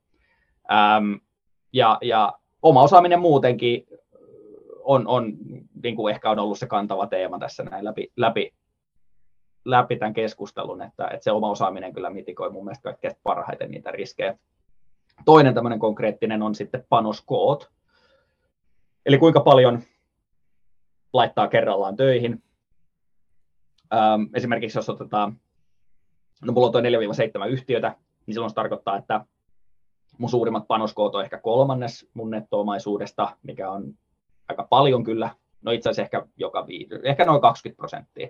Ähm, 0.72 1.12
ja, 1.72 1.98
ja 2.02 2.32
oma 2.62 2.82
osaaminen 2.82 3.20
muutenkin 3.20 3.86
on, 4.82 5.06
on 5.06 5.32
niin 5.82 5.96
kuin 5.96 6.14
ehkä 6.14 6.30
on 6.30 6.38
ollut 6.38 6.58
se 6.58 6.66
kantava 6.66 7.06
teema 7.06 7.38
tässä 7.38 7.62
näin 7.62 7.84
läpi, 7.84 8.12
läpi, 8.16 8.54
läpi 9.64 9.96
tämän 9.96 10.14
keskustelun, 10.14 10.82
että, 10.82 11.04
että 11.04 11.24
se 11.24 11.32
oma 11.32 11.50
osaaminen 11.50 11.92
kyllä 11.92 12.10
mitikoi 12.10 12.50
mun 12.50 12.64
mielestä 12.64 12.82
kaikkein 12.82 13.14
parhaiten 13.22 13.70
niitä 13.70 13.90
riskejä. 13.90 14.38
Toinen 15.24 15.54
tämmöinen 15.54 15.78
konkreettinen 15.78 16.42
on 16.42 16.54
sitten 16.54 16.86
panoskoot. 16.88 17.70
Eli 19.06 19.18
kuinka 19.18 19.40
paljon 19.40 19.82
laittaa 21.12 21.48
kerrallaan 21.48 21.96
töihin. 21.96 22.42
Ähm, 23.94 24.22
esimerkiksi 24.34 24.78
jos 24.78 24.88
otetaan, 24.88 25.40
no 26.44 26.52
mulla 26.52 26.66
on 26.66 26.72
tuo 26.72 26.80
4-7 26.80 27.48
yhtiötä, 27.48 27.96
niin 28.26 28.34
silloin 28.34 28.50
se 28.50 28.54
tarkoittaa, 28.54 28.96
että 28.96 29.24
mun 30.18 30.30
suurimmat 30.30 30.66
panoskoot 30.68 31.14
on 31.14 31.24
ehkä 31.24 31.38
kolmannes 31.38 32.08
mun 32.14 32.30
nettoomaisuudesta, 32.30 33.36
mikä 33.42 33.70
on 33.70 33.94
aika 34.48 34.66
paljon 34.70 35.04
kyllä. 35.04 35.30
No 35.62 35.72
itse 35.72 35.90
asiassa 35.90 36.02
ehkä, 36.02 36.26
joka 36.36 36.66
viide, 36.66 37.00
ehkä 37.02 37.24
noin 37.24 37.40
20 37.40 37.76
prosenttia 37.76 38.28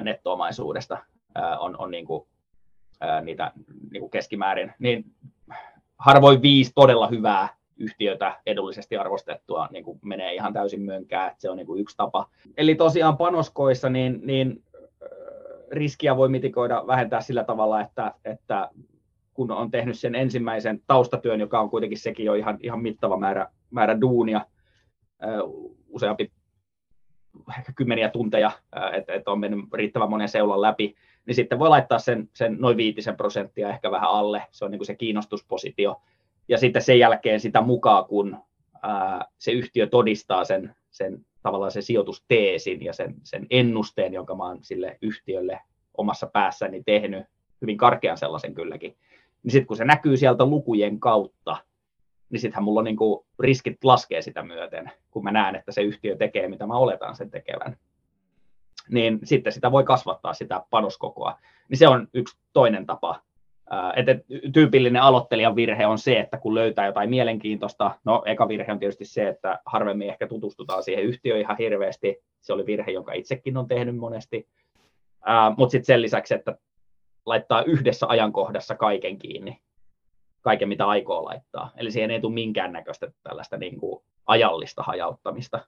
nettoomaisuudesta 0.00 0.98
on, 1.58 1.76
on 1.78 1.90
niin 1.90 2.06
kuin, 2.06 2.28
niitä 3.22 3.52
niin 3.90 4.10
keskimäärin. 4.10 4.72
Niin 4.78 5.14
harvoin 5.98 6.42
viisi 6.42 6.72
todella 6.74 7.08
hyvää 7.08 7.48
yhtiötä 7.76 8.36
edullisesti 8.46 8.96
arvostettua 8.96 9.68
niin 9.70 9.84
kuin 9.84 9.98
menee 10.02 10.34
ihan 10.34 10.52
täysin 10.52 10.82
mönkää, 10.82 11.26
että 11.26 11.40
se 11.40 11.50
on 11.50 11.56
niin 11.56 11.66
kuin 11.66 11.80
yksi 11.80 11.96
tapa. 11.96 12.28
Eli 12.56 12.74
tosiaan 12.74 13.16
panoskoissa 13.16 13.88
niin, 13.88 14.20
niin 14.24 14.64
riskiä 15.70 16.16
voi 16.16 16.28
mitikoida, 16.28 16.86
vähentää 16.86 17.20
sillä 17.20 17.44
tavalla, 17.44 17.80
että, 17.80 18.14
että 18.24 18.70
kun 19.34 19.50
on 19.50 19.70
tehnyt 19.70 19.98
sen 19.98 20.14
ensimmäisen 20.14 20.82
taustatyön, 20.86 21.40
joka 21.40 21.60
on 21.60 21.70
kuitenkin 21.70 21.98
sekin 21.98 22.26
jo 22.26 22.34
ihan, 22.34 22.58
ihan 22.60 22.82
mittava 22.82 23.16
määrä, 23.16 23.46
määrä 23.70 24.00
duunia, 24.00 24.40
useampi 25.88 26.32
ehkä 27.58 27.72
kymmeniä 27.72 28.08
tunteja, 28.08 28.50
että, 28.92 29.12
että 29.12 29.30
on 29.30 29.40
mennyt 29.40 29.60
riittävän 29.72 30.10
monen 30.10 30.28
seulan 30.28 30.62
läpi, 30.62 30.94
niin 31.26 31.34
sitten 31.34 31.58
voi 31.58 31.68
laittaa 31.68 31.98
sen, 31.98 32.28
sen 32.34 32.56
noin 32.58 32.76
viitisen 32.76 33.16
prosenttia 33.16 33.68
ehkä 33.68 33.90
vähän 33.90 34.10
alle, 34.10 34.42
se 34.50 34.64
on 34.64 34.70
niin 34.70 34.78
kuin 34.78 34.86
se 34.86 34.94
kiinnostuspositio, 34.94 36.00
ja 36.48 36.58
sitten 36.58 36.82
sen 36.82 36.98
jälkeen 36.98 37.40
sitä 37.40 37.60
mukaan, 37.60 38.04
kun 38.04 38.38
ää, 38.82 39.24
se 39.38 39.52
yhtiö 39.52 39.86
todistaa 39.86 40.44
sen, 40.44 40.74
sen 40.90 41.26
tavallaan 41.42 41.70
sen 41.70 41.82
sijoitusteesin 41.82 42.84
ja 42.84 42.92
sen, 42.92 43.14
sen 43.22 43.46
ennusteen, 43.50 44.14
jonka 44.14 44.34
mä 44.34 44.44
oon 44.44 44.58
sille 44.62 44.98
yhtiölle 45.02 45.60
omassa 45.96 46.26
päässäni 46.26 46.82
tehnyt, 46.86 47.26
hyvin 47.62 47.76
karkean 47.76 48.18
sellaisen 48.18 48.54
kylläkin, 48.54 48.96
niin 49.42 49.52
sitten 49.52 49.66
kun 49.66 49.76
se 49.76 49.84
näkyy 49.84 50.16
sieltä 50.16 50.44
lukujen 50.44 51.00
kautta, 51.00 51.56
niin 52.30 52.40
sittenhän 52.40 52.64
mulla 52.64 52.80
on 52.80 52.84
niin 52.84 52.96
kuin 52.96 53.26
riskit 53.38 53.84
laskee 53.84 54.22
sitä 54.22 54.42
myöten, 54.42 54.90
kun 55.10 55.24
mä 55.24 55.32
näen, 55.32 55.56
että 55.56 55.72
se 55.72 55.82
yhtiö 55.82 56.16
tekee, 56.16 56.48
mitä 56.48 56.66
mä 56.66 56.74
oletan 56.74 57.16
sen 57.16 57.30
tekevän. 57.30 57.76
Niin 58.88 59.20
sitten 59.24 59.52
sitä 59.52 59.72
voi 59.72 59.84
kasvattaa 59.84 60.34
sitä 60.34 60.62
panoskokoa. 60.70 61.38
Niin 61.68 61.78
se 61.78 61.88
on 61.88 62.08
yksi 62.14 62.38
toinen 62.52 62.86
tapa. 62.86 63.22
Että 63.96 64.14
tyypillinen 64.52 65.02
aloittelijan 65.02 65.56
virhe 65.56 65.86
on 65.86 65.98
se, 65.98 66.20
että 66.20 66.38
kun 66.38 66.54
löytää 66.54 66.86
jotain 66.86 67.10
mielenkiintoista, 67.10 67.90
no 68.04 68.22
eka 68.26 68.48
virhe 68.48 68.72
on 68.72 68.78
tietysti 68.78 69.04
se, 69.04 69.28
että 69.28 69.60
harvemmin 69.66 70.08
ehkä 70.08 70.26
tutustutaan 70.26 70.82
siihen 70.82 71.04
yhtiöön 71.04 71.40
ihan 71.40 71.56
hirveästi. 71.56 72.22
Se 72.40 72.52
oli 72.52 72.66
virhe, 72.66 72.90
jonka 72.90 73.12
itsekin 73.12 73.56
on 73.56 73.68
tehnyt 73.68 73.96
monesti. 73.96 74.48
Mutta 75.56 75.70
sitten 75.70 75.86
sen 75.86 76.02
lisäksi, 76.02 76.34
että 76.34 76.58
laittaa 77.26 77.62
yhdessä 77.62 78.06
ajankohdassa 78.08 78.74
kaiken 78.74 79.18
kiinni, 79.18 79.60
kaiken 80.42 80.68
mitä 80.68 80.86
aikoo 80.86 81.24
laittaa. 81.24 81.70
Eli 81.76 81.90
siihen 81.90 82.10
ei 82.10 82.20
tule 82.20 82.34
minkäännäköistä 82.34 83.10
tällaista 83.22 83.56
niin 83.56 83.80
kuin 83.80 84.04
ajallista 84.26 84.82
hajauttamista, 84.82 85.60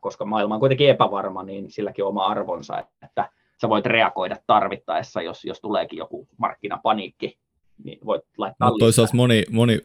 koska 0.00 0.24
maailma 0.24 0.54
on 0.54 0.60
kuitenkin 0.60 0.90
epävarma, 0.90 1.42
niin 1.42 1.70
silläkin 1.70 2.04
on 2.04 2.08
oma 2.08 2.26
arvonsa, 2.26 2.78
että 3.02 3.30
sä 3.60 3.68
voit 3.68 3.86
reagoida 3.86 4.36
tarvittaessa, 4.46 5.22
jos, 5.22 5.44
jos 5.44 5.60
tuleekin 5.60 5.96
joku 5.96 6.28
markkinapaniikki, 6.38 7.38
niin 7.84 7.98
voit 8.04 8.22
laittaa 8.38 8.68
Mutta 8.68 8.84
toisaalta 8.84 9.16
moni, 9.16 9.44
moni, 9.50 9.80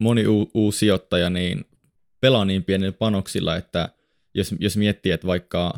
moni 0.00 0.26
u, 0.26 0.50
uusi 0.54 0.78
sijoittaja 0.78 1.30
niin 1.30 1.64
pelaa 2.20 2.44
niin 2.44 2.64
pienillä 2.64 2.92
panoksilla, 2.92 3.56
että 3.56 3.88
jos, 4.34 4.54
jos 4.58 4.76
miettii, 4.76 5.12
että 5.12 5.26
vaikka 5.26 5.72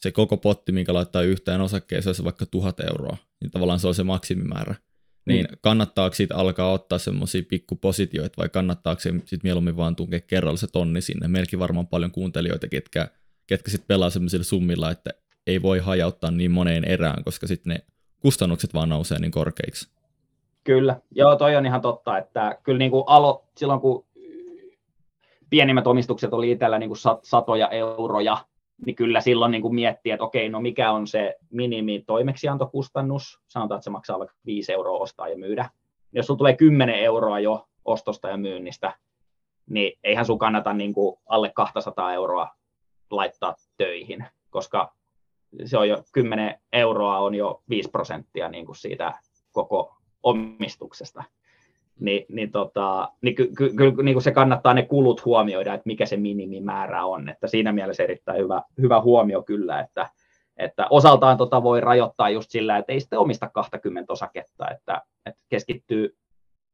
se 0.00 0.12
koko 0.12 0.36
potti, 0.36 0.72
minkä 0.72 0.94
laittaa 0.94 1.22
yhteen 1.22 1.60
osakkeeseen, 1.60 2.14
se 2.14 2.22
on 2.22 2.24
vaikka 2.24 2.46
tuhat 2.46 2.80
euroa, 2.80 3.16
niin 3.40 3.50
tavallaan 3.50 3.80
se 3.80 3.88
on 3.88 3.94
se 3.94 4.02
maksimimäärä. 4.02 4.74
Niin 5.26 5.46
mm. 5.50 5.56
kannattaako 5.60 6.14
siitä 6.14 6.36
alkaa 6.36 6.72
ottaa 6.72 6.98
semmoisia 6.98 7.42
pikkupositioita 7.48 8.36
vai 8.36 8.48
kannattaako 8.48 9.00
se 9.00 9.10
sitten 9.10 9.40
mieluummin 9.42 9.76
vaan 9.76 9.96
tunkea 9.96 10.20
kerralla 10.20 10.56
se 10.56 10.66
tonni 10.66 11.00
sinne? 11.00 11.28
Meilläkin 11.28 11.58
varmaan 11.58 11.86
paljon 11.86 12.10
kuuntelijoita, 12.10 12.68
ketkä, 12.68 13.08
ketkä 13.46 13.70
sitten 13.70 13.86
pelaa 13.88 14.10
semmoisilla 14.10 14.44
summilla, 14.44 14.90
että 14.90 15.10
ei 15.46 15.62
voi 15.62 15.78
hajauttaa 15.78 16.30
niin 16.30 16.50
moneen 16.50 16.84
erään, 16.84 17.24
koska 17.24 17.46
sitten 17.46 17.70
ne 17.70 17.80
kustannukset 18.20 18.74
vaan 18.74 18.88
nousee 18.88 19.18
niin 19.18 19.30
korkeiksi. 19.30 19.90
Kyllä, 20.64 21.00
joo 21.10 21.36
toi 21.36 21.56
on 21.56 21.66
ihan 21.66 21.80
totta, 21.80 22.18
että 22.18 22.58
kyllä 22.62 22.78
niin 22.78 22.90
kuin 22.90 23.04
alo, 23.06 23.44
silloin 23.56 23.80
kun 23.80 24.06
pienimmät 25.50 25.86
omistukset 25.86 26.32
oli 26.32 26.50
itsellä 26.50 26.78
niin 26.78 26.90
kuin 26.90 26.98
satoja 27.22 27.68
euroja, 27.68 28.36
niin 28.86 28.96
kyllä 28.96 29.20
silloin 29.20 29.52
niin 29.52 29.62
kuin 29.62 29.74
miettii, 29.74 30.12
että 30.12 30.24
okei, 30.24 30.48
no 30.48 30.60
mikä 30.60 30.92
on 30.92 31.06
se 31.06 31.36
minimi 31.50 32.04
toimeksiantokustannus, 32.06 33.40
sanotaan, 33.48 33.78
että 33.78 33.84
se 33.84 33.90
maksaa 33.90 34.18
vaikka 34.18 34.36
5 34.46 34.72
euroa 34.72 34.98
ostaa 34.98 35.28
ja 35.28 35.38
myydä. 35.38 35.70
Jos 36.12 36.26
sulla 36.26 36.38
tulee 36.38 36.56
10 36.56 36.94
euroa 36.94 37.40
jo 37.40 37.68
ostosta 37.84 38.28
ja 38.28 38.36
myynnistä, 38.36 38.96
niin 39.70 39.98
eihän 40.04 40.26
sun 40.26 40.38
kannata 40.38 40.72
niin 40.72 40.92
kuin 40.92 41.16
alle 41.26 41.52
200 41.54 42.12
euroa 42.12 42.48
laittaa 43.10 43.54
töihin, 43.76 44.24
koska 44.50 44.94
se 45.64 45.78
on 45.78 45.88
jo 45.88 46.02
10 46.12 46.60
euroa 46.72 47.18
on 47.18 47.34
jo 47.34 47.62
5 47.68 47.90
prosenttia 47.90 48.48
niin 48.48 48.66
kuin 48.66 48.76
siitä 48.76 49.18
koko 49.52 49.94
omistuksesta 50.22 51.24
niin, 52.00 52.26
niin, 52.28 52.52
tota, 52.52 53.12
niin 53.22 53.34
ky, 53.34 53.50
ky, 53.56 53.70
ky, 53.76 54.02
niin 54.02 54.14
kuin 54.14 54.22
se 54.22 54.32
kannattaa 54.32 54.74
ne 54.74 54.82
kulut 54.82 55.24
huomioida, 55.24 55.74
että 55.74 55.86
mikä 55.86 56.06
se 56.06 56.16
minimimäärä 56.16 57.04
on. 57.04 57.28
Että 57.28 57.46
siinä 57.46 57.72
mielessä 57.72 58.02
erittäin 58.02 58.42
hyvä, 58.42 58.62
hyvä 58.80 59.00
huomio 59.00 59.42
kyllä, 59.42 59.80
että, 59.80 60.10
että 60.56 60.86
osaltaan 60.90 61.36
tota 61.36 61.62
voi 61.62 61.80
rajoittaa 61.80 62.30
just 62.30 62.50
sillä, 62.50 62.76
että 62.76 62.92
ei 62.92 63.00
sitten 63.00 63.18
omista 63.18 63.48
20 63.48 64.12
osaketta, 64.12 64.70
että, 64.70 65.02
että 65.26 65.42
keskittyy 65.48 66.16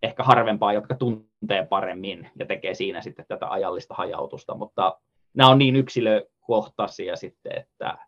ehkä 0.03 0.23
harvempaa, 0.23 0.73
jotka 0.73 0.95
tuntee 0.95 1.67
paremmin 1.69 2.31
ja 2.39 2.47
tekee 2.47 2.75
siinä 2.75 3.01
sitten 3.01 3.25
tätä 3.29 3.51
ajallista 3.51 3.95
hajautusta, 3.95 4.55
mutta 4.55 5.01
nämä 5.35 5.51
on 5.51 5.59
niin 5.59 5.77
yksilökohtaisia 5.77 7.17
sitten, 7.17 7.53
että, 7.59 7.99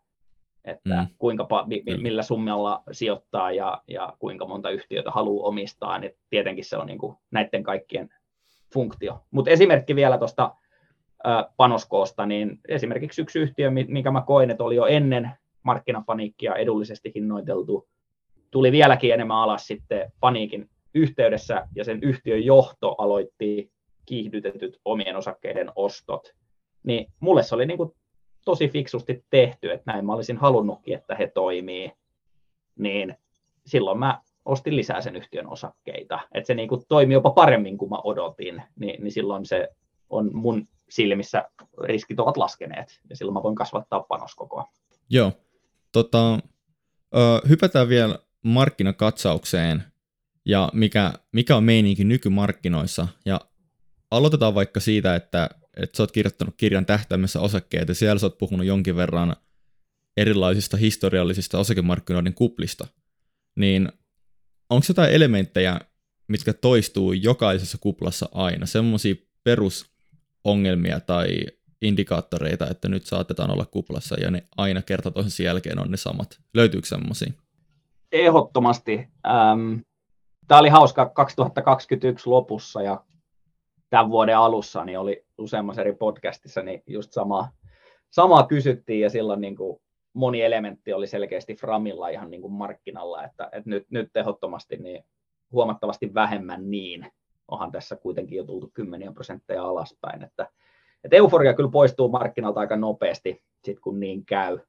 että 0.65 1.01
mm. 1.01 1.07
kuinka, 1.17 1.47
millä 2.01 2.23
summalla 2.23 2.83
sijoittaa 2.91 3.51
ja, 3.51 3.81
ja 3.87 4.13
kuinka 4.19 4.45
monta 4.45 4.69
yhtiötä 4.69 5.11
haluaa 5.11 5.47
omistaa, 5.47 5.99
niin 5.99 6.11
tietenkin 6.29 6.65
se 6.65 6.77
on 6.77 6.87
niin 6.87 6.99
kuin 6.99 7.15
näiden 7.31 7.63
kaikkien 7.63 8.09
funktio. 8.73 9.21
Mutta 9.31 9.51
esimerkki 9.51 9.95
vielä 9.95 10.17
tuosta 10.17 10.55
panoskoosta, 11.57 12.25
niin 12.25 12.59
esimerkiksi 12.67 13.21
yksi 13.21 13.39
yhtiö, 13.39 13.71
minkä 13.71 14.11
mä 14.11 14.21
koin, 14.21 14.51
että 14.51 14.63
oli 14.63 14.75
jo 14.75 14.85
ennen 14.85 15.31
markkinapaniikkia 15.63 16.55
edullisesti 16.55 17.11
hinnoiteltu, 17.15 17.87
tuli 18.51 18.71
vieläkin 18.71 19.13
enemmän 19.13 19.37
alas 19.37 19.67
sitten 19.67 20.11
paniikin 20.19 20.69
yhteydessä, 20.93 21.67
ja 21.75 21.83
sen 21.83 21.99
yhtiön 22.01 22.45
johto 22.45 22.95
aloitti 22.97 23.71
kiihdytetyt 24.05 24.79
omien 24.85 25.15
osakkeiden 25.15 25.71
ostot. 25.75 26.33
Niin 26.83 27.11
mulle 27.19 27.43
se 27.43 27.55
oli 27.55 27.65
niin 27.65 27.77
kuin 27.77 27.91
tosi 28.45 28.69
fiksusti 28.69 29.25
tehty, 29.29 29.71
että 29.71 29.91
näin 29.91 30.05
mä 30.05 30.13
olisin 30.13 30.37
halunnutkin, 30.37 30.93
että 30.93 31.15
he 31.15 31.27
toimii, 31.27 31.91
niin 32.79 33.15
silloin 33.65 33.99
mä 33.99 34.21
ostin 34.45 34.75
lisää 34.75 35.01
sen 35.01 35.15
yhtiön 35.15 35.47
osakkeita. 35.47 36.19
Että 36.33 36.47
se 36.47 36.53
niin 36.53 36.69
kuin 36.69 36.81
toimi 36.87 37.13
jopa 37.13 37.31
paremmin 37.31 37.77
kuin 37.77 37.89
mä 37.89 37.97
odotin, 38.03 38.63
niin, 38.79 39.03
niin 39.03 39.11
silloin 39.11 39.45
se 39.45 39.69
on 40.09 40.29
mun 40.33 40.67
silmissä 40.89 41.49
riskit 41.83 42.19
ovat 42.19 42.37
laskeneet 42.37 42.99
ja 43.09 43.15
silloin 43.15 43.33
mä 43.33 43.43
voin 43.43 43.55
kasvattaa 43.55 44.03
panoskokoa. 44.03 44.65
Joo. 45.09 45.31
Tota, 45.91 46.33
ö, 46.33 46.37
hypätään 47.49 47.89
vielä 47.89 48.19
markkinakatsaukseen 48.43 49.83
ja 50.45 50.69
mikä, 50.73 51.13
mikä 51.31 51.55
on 51.55 51.63
meininki 51.63 52.03
nykymarkkinoissa. 52.03 53.07
Ja 53.25 53.41
aloitetaan 54.11 54.55
vaikka 54.55 54.79
siitä, 54.79 55.15
että 55.15 55.49
että 55.83 55.97
sä 55.97 56.03
oot 56.03 56.11
kirjoittanut 56.11 56.55
kirjan 56.57 56.85
tähtäimessä 56.85 57.39
osakkeita, 57.39 57.91
ja 57.91 57.95
siellä 57.95 58.19
sä 58.19 58.25
oot 58.25 58.37
puhunut 58.37 58.65
jonkin 58.65 58.95
verran 58.95 59.35
erilaisista 60.17 60.77
historiallisista 60.77 61.59
osakemarkkinoiden 61.59 62.33
kuplista, 62.33 62.87
niin 63.55 63.91
onko 64.69 64.85
jotain 64.89 65.11
elementtejä, 65.11 65.79
mitkä 66.27 66.53
toistuu 66.53 67.13
jokaisessa 67.13 67.77
kuplassa 67.81 68.29
aina, 68.31 68.65
semmoisia 68.65 69.15
perusongelmia 69.43 70.99
tai 70.99 71.39
indikaattoreita, 71.81 72.69
että 72.69 72.89
nyt 72.89 73.05
saatetaan 73.05 73.51
olla 73.51 73.65
kuplassa 73.65 74.15
ja 74.19 74.31
ne 74.31 74.43
aina 74.57 74.81
kerta 74.81 75.11
toisensa 75.11 75.43
jälkeen 75.43 75.79
on 75.79 75.91
ne 75.91 75.97
samat. 75.97 76.39
Löytyykö 76.53 76.87
semmoisia? 76.87 77.33
Ehdottomasti. 78.11 79.07
Ähm, 79.27 79.77
Tämä 80.49 80.59
oli 80.59 80.69
hauska 80.69 81.09
2021 81.09 82.29
lopussa 82.29 82.81
ja 82.81 83.03
tämän 83.89 84.09
vuoden 84.09 84.37
alussa 84.37 84.85
niin 84.85 84.99
oli 84.99 85.25
useammassa 85.37 85.81
eri 85.81 85.93
podcastissa, 85.93 86.61
niin 86.61 86.83
just 86.87 87.11
sama, 87.11 87.47
samaa 88.09 88.47
kysyttiin 88.47 89.01
ja 89.01 89.09
silloin 89.09 89.41
niin 89.41 89.55
kuin 89.55 89.81
moni 90.13 90.41
elementti 90.41 90.93
oli 90.93 91.07
selkeästi 91.07 91.55
Framilla 91.55 92.09
ihan 92.09 92.31
niin 92.31 92.41
kuin 92.41 92.53
markkinalla, 92.53 93.23
että, 93.23 93.49
että 93.51 93.69
nyt, 93.69 93.85
nyt 93.89 94.17
ehdottomasti 94.17 94.77
niin 94.77 95.03
huomattavasti 95.51 96.13
vähemmän 96.13 96.71
niin. 96.71 97.11
Onhan 97.47 97.71
tässä 97.71 97.95
kuitenkin 97.95 98.37
jo 98.37 98.43
tultu 98.43 98.71
kymmeniä 98.73 99.11
prosentteja 99.11 99.63
alaspäin, 99.63 100.23
että, 100.23 100.49
että 101.03 101.15
euforia 101.15 101.53
kyllä 101.53 101.69
poistuu 101.71 102.09
markkinalta 102.09 102.59
aika 102.59 102.75
nopeasti, 102.75 103.43
sit 103.63 103.79
kun 103.79 103.99
niin 103.99 104.25
käy, 104.25 104.59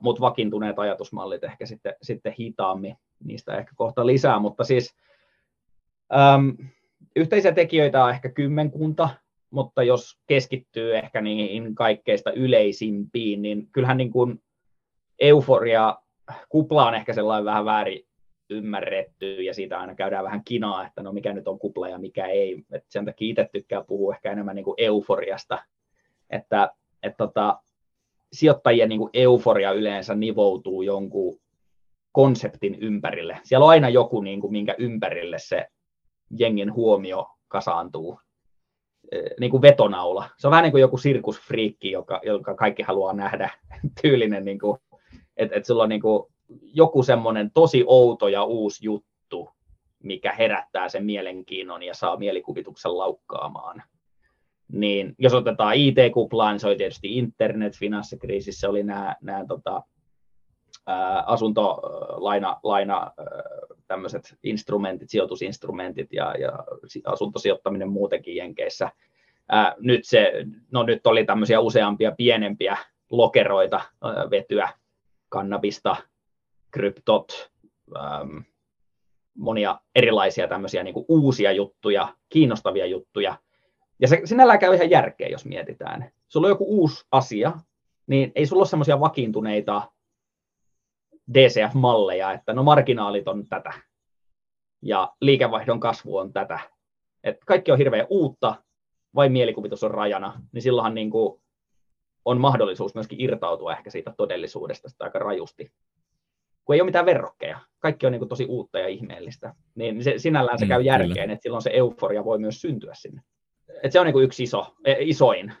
mutta 0.00 0.20
vakiintuneet 0.20 0.78
ajatusmallit 0.78 1.44
ehkä 1.44 1.66
sitten, 1.66 1.94
sitten 2.02 2.34
hitaammin, 2.38 2.96
niistä 3.24 3.56
ehkä 3.56 3.72
kohta 3.76 4.06
lisää, 4.06 4.38
mutta 4.38 4.64
siis 4.64 4.94
äm, 6.12 6.56
yhteisiä 7.16 7.52
tekijöitä 7.52 8.04
on 8.04 8.10
ehkä 8.10 8.28
kymmenkunta, 8.28 9.08
mutta 9.50 9.82
jos 9.82 10.18
keskittyy 10.26 10.96
ehkä 10.96 11.20
niihin 11.20 11.74
kaikkeista 11.74 12.32
yleisimpiin, 12.32 13.42
niin 13.42 13.68
kyllähän 13.72 13.96
niin 13.96 14.10
kuin 14.10 14.42
euforia, 15.18 15.96
kupla 16.48 16.86
on 16.86 16.94
ehkä 16.94 17.12
sellainen 17.12 17.44
vähän 17.44 17.64
väärin 17.64 18.06
ymmärretty 18.50 19.42
ja 19.42 19.54
siitä 19.54 19.78
aina 19.78 19.94
käydään 19.94 20.24
vähän 20.24 20.44
kinaa, 20.44 20.86
että 20.86 21.02
no 21.02 21.12
mikä 21.12 21.32
nyt 21.32 21.48
on 21.48 21.58
kupla 21.58 21.88
ja 21.88 21.98
mikä 21.98 22.26
ei. 22.26 22.64
Et 22.72 22.84
sen 22.88 23.04
takia 23.04 23.30
itse 23.30 23.48
tykkää 23.52 23.84
puhua 23.84 24.14
ehkä 24.14 24.32
enemmän 24.32 24.56
niin 24.56 24.64
kuin 24.64 24.74
euforiasta, 24.78 25.58
että 26.30 26.72
et 27.02 27.16
tota, 27.16 27.60
sijoittajien 28.32 28.88
niin 28.88 28.98
kuin 28.98 29.10
euforia 29.14 29.72
yleensä 29.72 30.14
nivoutuu 30.14 30.82
jonkun 30.82 31.40
konseptin 32.12 32.74
ympärille. 32.80 33.38
Siellä 33.42 33.64
on 33.64 33.70
aina 33.70 33.88
joku, 33.88 34.20
niin 34.20 34.40
kuin, 34.40 34.52
minkä 34.52 34.74
ympärille 34.78 35.38
se 35.38 35.66
jengin 36.30 36.74
huomio 36.74 37.26
kasaantuu 37.48 38.18
niin 39.40 39.50
kuin 39.50 39.62
vetonaula. 39.62 40.28
Se 40.38 40.46
on 40.46 40.50
vähän 40.50 40.62
niin 40.62 40.70
kuin 40.70 40.80
joku 40.80 40.98
sirkusfriikki, 40.98 41.90
joka, 41.90 42.20
joka 42.24 42.54
kaikki 42.54 42.82
haluaa 42.82 43.12
nähdä 43.12 43.50
tyylinen, 44.02 44.44
niin 44.44 44.58
kuin, 44.58 44.78
että, 45.36 45.56
että 45.56 45.66
sulla 45.66 45.82
on 45.82 45.88
niin 45.88 46.00
kuin 46.00 46.32
joku 46.74 47.02
semmoinen 47.02 47.50
tosi 47.54 47.84
outo 47.86 48.28
ja 48.28 48.44
uusi 48.44 48.84
juttu, 48.84 49.50
mikä 50.02 50.32
herättää 50.32 50.88
sen 50.88 51.04
mielenkiinnon 51.04 51.82
ja 51.82 51.94
saa 51.94 52.16
mielikuvituksen 52.16 52.98
laukkaamaan. 52.98 53.82
Niin 54.72 55.14
jos 55.18 55.34
otetaan 55.34 55.74
IT-kuplaan, 55.74 56.52
niin 56.52 56.60
se 56.60 56.66
oli 56.66 56.76
tietysti 56.76 57.18
internet, 57.18 57.78
finanssikriisissä 57.78 58.68
oli 58.68 58.82
nämä, 58.82 59.16
nämä 59.22 59.44
tota, 59.48 59.82
asuntolaina 61.26 62.60
laina, 62.62 63.12
tämmöiset 63.88 64.36
instrumentit, 64.42 65.10
sijoitusinstrumentit 65.10 66.12
ja, 66.12 66.34
ja 66.38 66.64
asuntosijoittaminen 67.04 67.88
muutenkin 67.88 68.36
Jenkeissä. 68.36 68.90
Ää, 69.48 69.74
nyt, 69.78 70.04
se, 70.04 70.32
no 70.72 70.82
nyt 70.82 71.06
oli 71.06 71.24
tämmöisiä 71.24 71.60
useampia 71.60 72.12
pienempiä 72.12 72.76
lokeroita, 73.10 73.76
ää, 73.76 74.30
vetyä, 74.30 74.68
kannabista, 75.28 75.96
kryptot, 76.70 77.50
äm, 77.96 78.44
monia 79.34 79.80
erilaisia 79.94 80.48
tämmöisiä 80.48 80.82
niin 80.82 80.94
kuin 80.94 81.06
uusia 81.08 81.52
juttuja, 81.52 82.14
kiinnostavia 82.28 82.86
juttuja. 82.86 83.36
Ja 84.00 84.08
se 84.08 84.20
sinällään 84.24 84.58
käy 84.58 84.74
ihan 84.74 84.90
järkeä, 84.90 85.28
jos 85.28 85.44
mietitään. 85.44 86.10
Sulla 86.28 86.46
on 86.46 86.50
joku 86.50 86.80
uusi 86.80 87.06
asia, 87.12 87.52
niin 88.06 88.32
ei 88.34 88.46
sulla 88.46 88.60
ole 88.60 88.68
semmoisia 88.68 89.00
vakiintuneita 89.00 89.82
DCF-malleja, 91.34 92.32
että 92.32 92.52
no 92.52 92.62
marginaalit 92.62 93.28
on 93.28 93.46
tätä 93.46 93.72
ja 94.82 95.12
liikevaihdon 95.20 95.80
kasvu 95.80 96.16
on 96.16 96.32
tätä. 96.32 96.60
Et 97.24 97.36
kaikki 97.46 97.72
on 97.72 97.78
hirveän 97.78 98.06
uutta, 98.10 98.54
vai 99.14 99.28
mielikuvitus 99.28 99.84
on 99.84 99.90
rajana, 99.90 100.42
niin 100.52 100.62
silloinhan 100.62 100.94
niin 100.94 101.10
kuin 101.10 101.42
on 102.24 102.40
mahdollisuus 102.40 102.94
myöskin 102.94 103.20
irtautua 103.20 103.72
ehkä 103.72 103.90
siitä 103.90 104.14
todellisuudesta 104.16 104.88
sitä 104.88 105.04
aika 105.04 105.18
rajusti. 105.18 105.72
Kun 106.64 106.74
ei 106.74 106.80
ole 106.80 106.88
mitään 106.88 107.06
verrokkeja, 107.06 107.58
kaikki 107.78 108.06
on 108.06 108.12
niin 108.12 108.20
kuin 108.20 108.28
tosi 108.28 108.46
uutta 108.46 108.78
ja 108.78 108.88
ihmeellistä, 108.88 109.54
niin 109.74 110.04
se, 110.04 110.14
sinällään 110.16 110.58
se 110.58 110.64
mm, 110.64 110.68
käy 110.68 110.82
järkeen, 110.82 111.30
että 111.30 111.42
silloin 111.42 111.62
se 111.62 111.70
euforia 111.72 112.24
voi 112.24 112.38
myös 112.38 112.60
syntyä 112.60 112.94
sinne. 112.94 113.22
Et 113.82 113.92
se 113.92 114.00
on 114.00 114.06
niin 114.06 114.12
kuin 114.12 114.24
yksi 114.24 114.42
iso, 114.42 114.74
e, 114.84 114.96
isoin, 114.98 115.52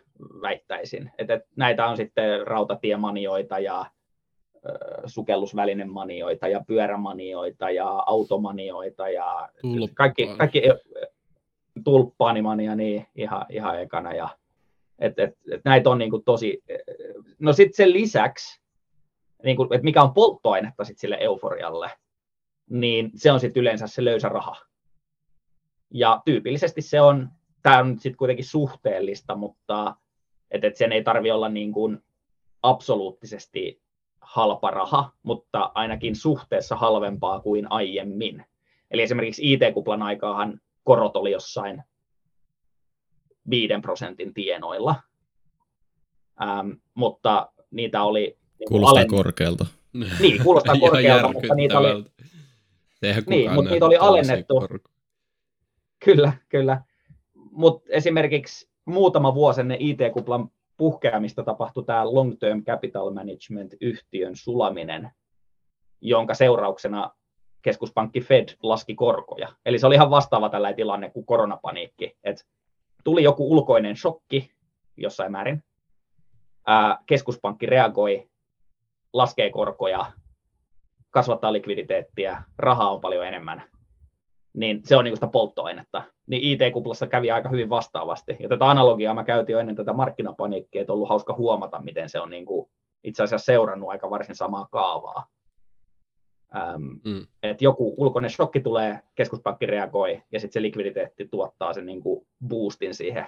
väittäisin. 0.42 1.10
Et, 1.18 1.30
et 1.30 1.42
näitä 1.56 1.86
on 1.86 1.96
sitten 1.96 2.46
rautatiemanioita 2.46 3.58
ja 3.58 3.86
sukellusvälinemanioita 5.06 6.48
ja 6.48 6.64
pyörämanioita 6.66 7.70
ja 7.70 7.88
automanioita 8.06 9.08
ja 9.08 9.48
kaikki, 9.94 10.26
kaikki 10.38 10.68
e, 10.68 10.74
tulppaanimania 11.84 12.74
niin 12.74 13.06
ihan, 13.14 13.46
ihan 13.48 13.82
ekana. 13.82 14.14
Ja, 14.14 14.28
et, 14.98 15.18
et, 15.18 15.38
et 15.52 15.60
näitä 15.64 15.90
on 15.90 15.98
niin 15.98 16.10
kuin 16.10 16.24
tosi, 16.24 16.62
no 17.38 17.52
sitten 17.52 17.76
sen 17.76 17.92
lisäksi, 17.92 18.60
niin 19.44 19.56
kuin, 19.56 19.74
että 19.74 19.84
mikä 19.84 20.02
on 20.02 20.14
polttoainetta 20.14 20.84
sit 20.84 20.98
sille 20.98 21.16
euforialle, 21.20 21.90
niin 22.70 23.10
se 23.14 23.32
on 23.32 23.40
sitten 23.40 23.60
yleensä 23.60 23.86
se 23.86 24.04
löysä 24.04 24.28
raha. 24.28 24.56
Ja 25.90 26.22
tyypillisesti 26.24 26.82
se 26.82 27.00
on, 27.00 27.28
tämä 27.62 27.78
on 27.78 27.98
sitten 27.98 28.16
kuitenkin 28.16 28.44
suhteellista, 28.44 29.36
mutta 29.36 29.96
et, 30.50 30.64
et 30.64 30.76
sen 30.76 30.92
ei 30.92 31.02
tarvi 31.02 31.30
olla 31.30 31.48
niin 31.48 31.72
kuin 31.72 31.98
absoluuttisesti 32.62 33.85
halpa 34.26 34.70
raha, 34.70 35.12
mutta 35.22 35.72
ainakin 35.74 36.16
suhteessa 36.16 36.76
halvempaa 36.76 37.40
kuin 37.40 37.72
aiemmin. 37.72 38.44
Eli 38.90 39.02
esimerkiksi 39.02 39.52
IT-kuplan 39.52 40.02
aikaahan 40.02 40.60
korot 40.84 41.16
oli 41.16 41.30
jossain 41.30 41.82
5 43.50 43.74
prosentin 43.82 44.34
tienoilla, 44.34 44.94
ähm, 46.42 46.70
mutta 46.94 47.52
niitä 47.70 48.02
oli... 48.02 48.38
Niin 48.58 48.68
kuulostaa 48.68 48.92
alen... 48.92 49.08
korkealta. 49.08 49.66
Niin, 50.20 50.42
kuulostaa 50.42 50.74
korkealta, 50.90 51.32
mutta 51.32 51.54
niitä 51.54 51.78
oli... 51.78 52.04
Niin, 53.26 53.52
mutta 53.52 53.70
niitä 53.70 53.86
oli 53.86 53.96
alennettu. 53.96 54.60
Korko. 54.60 54.90
Kyllä, 56.04 56.32
kyllä. 56.48 56.82
Mutta 57.34 57.86
esimerkiksi 57.88 58.68
muutama 58.84 59.34
vuosi 59.34 59.60
ennen 59.60 59.80
IT-kuplan 59.80 60.50
puhkeamista 60.76 61.42
tapahtui 61.42 61.84
tämä 61.84 62.14
Long 62.14 62.36
Term 62.38 62.62
Capital 62.62 63.10
Management-yhtiön 63.10 64.36
sulaminen, 64.36 65.10
jonka 66.00 66.34
seurauksena 66.34 67.10
keskuspankki 67.62 68.20
Fed 68.20 68.48
laski 68.62 68.94
korkoja. 68.94 69.48
Eli 69.66 69.78
se 69.78 69.86
oli 69.86 69.94
ihan 69.94 70.10
vastaava 70.10 70.48
tällä 70.48 70.72
tilanne 70.72 71.10
kuin 71.10 71.26
koronapaniikki. 71.26 72.16
Et 72.24 72.46
tuli 73.04 73.22
joku 73.22 73.50
ulkoinen 73.52 73.96
shokki 73.96 74.52
jossain 74.96 75.32
määrin. 75.32 75.64
Ää, 76.66 76.98
keskuspankki 77.06 77.66
reagoi, 77.66 78.28
laskee 79.12 79.50
korkoja, 79.50 80.12
kasvattaa 81.10 81.52
likviditeettiä, 81.52 82.42
rahaa 82.58 82.90
on 82.90 83.00
paljon 83.00 83.26
enemmän. 83.26 83.75
Niin 84.56 84.80
se 84.84 84.96
on 84.96 85.04
niin 85.04 85.16
sitä 85.16 85.26
polttoainetta. 85.26 86.02
Niin 86.26 86.42
IT-kuplassa 86.42 87.06
kävi 87.06 87.30
aika 87.30 87.48
hyvin 87.48 87.70
vastaavasti. 87.70 88.36
Ja 88.40 88.48
tätä 88.48 88.70
analogiaa 88.70 89.14
mä 89.14 89.24
käytin 89.24 89.52
jo 89.52 89.58
ennen 89.58 89.76
tätä 89.76 89.92
markkinapaniikkia, 89.92 90.80
että 90.80 90.92
on 90.92 90.94
ollut 90.94 91.08
hauska 91.08 91.34
huomata, 91.34 91.82
miten 91.82 92.08
se 92.08 92.20
on 92.20 92.30
niin 92.30 92.46
kuin 92.46 92.70
itse 93.04 93.22
asiassa 93.22 93.44
seurannut 93.44 93.90
aika 93.90 94.10
varsin 94.10 94.34
samaa 94.34 94.68
kaavaa. 94.72 95.26
Ähm, 96.56 96.82
mm. 97.04 97.26
että 97.42 97.64
joku 97.64 97.94
ulkoinen 97.96 98.30
shokki 98.30 98.60
tulee, 98.60 99.00
keskuspankki 99.14 99.66
reagoi 99.66 100.22
ja 100.32 100.40
sitten 100.40 100.52
se 100.52 100.62
likviditeetti 100.62 101.28
tuottaa 101.28 101.72
sen 101.72 101.86
niin 101.86 102.02
kuin 102.02 102.26
boostin 102.48 102.94
siihen. 102.94 103.26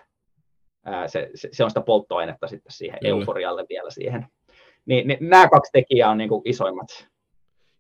Ää, 0.84 1.08
se, 1.08 1.30
se, 1.34 1.48
se, 1.52 1.64
on 1.64 1.70
sitä 1.70 1.80
polttoainetta 1.80 2.46
sitten 2.46 2.72
siihen 2.72 2.98
Kyllä. 3.00 3.18
euforialle 3.18 3.66
vielä 3.68 3.90
siihen. 3.90 4.26
Niin, 4.86 5.08
niin 5.08 5.18
nämä 5.20 5.48
kaksi 5.48 5.72
tekijää 5.72 6.10
on 6.10 6.18
niin 6.18 6.28
kuin 6.28 6.42
isoimmat. 6.44 7.08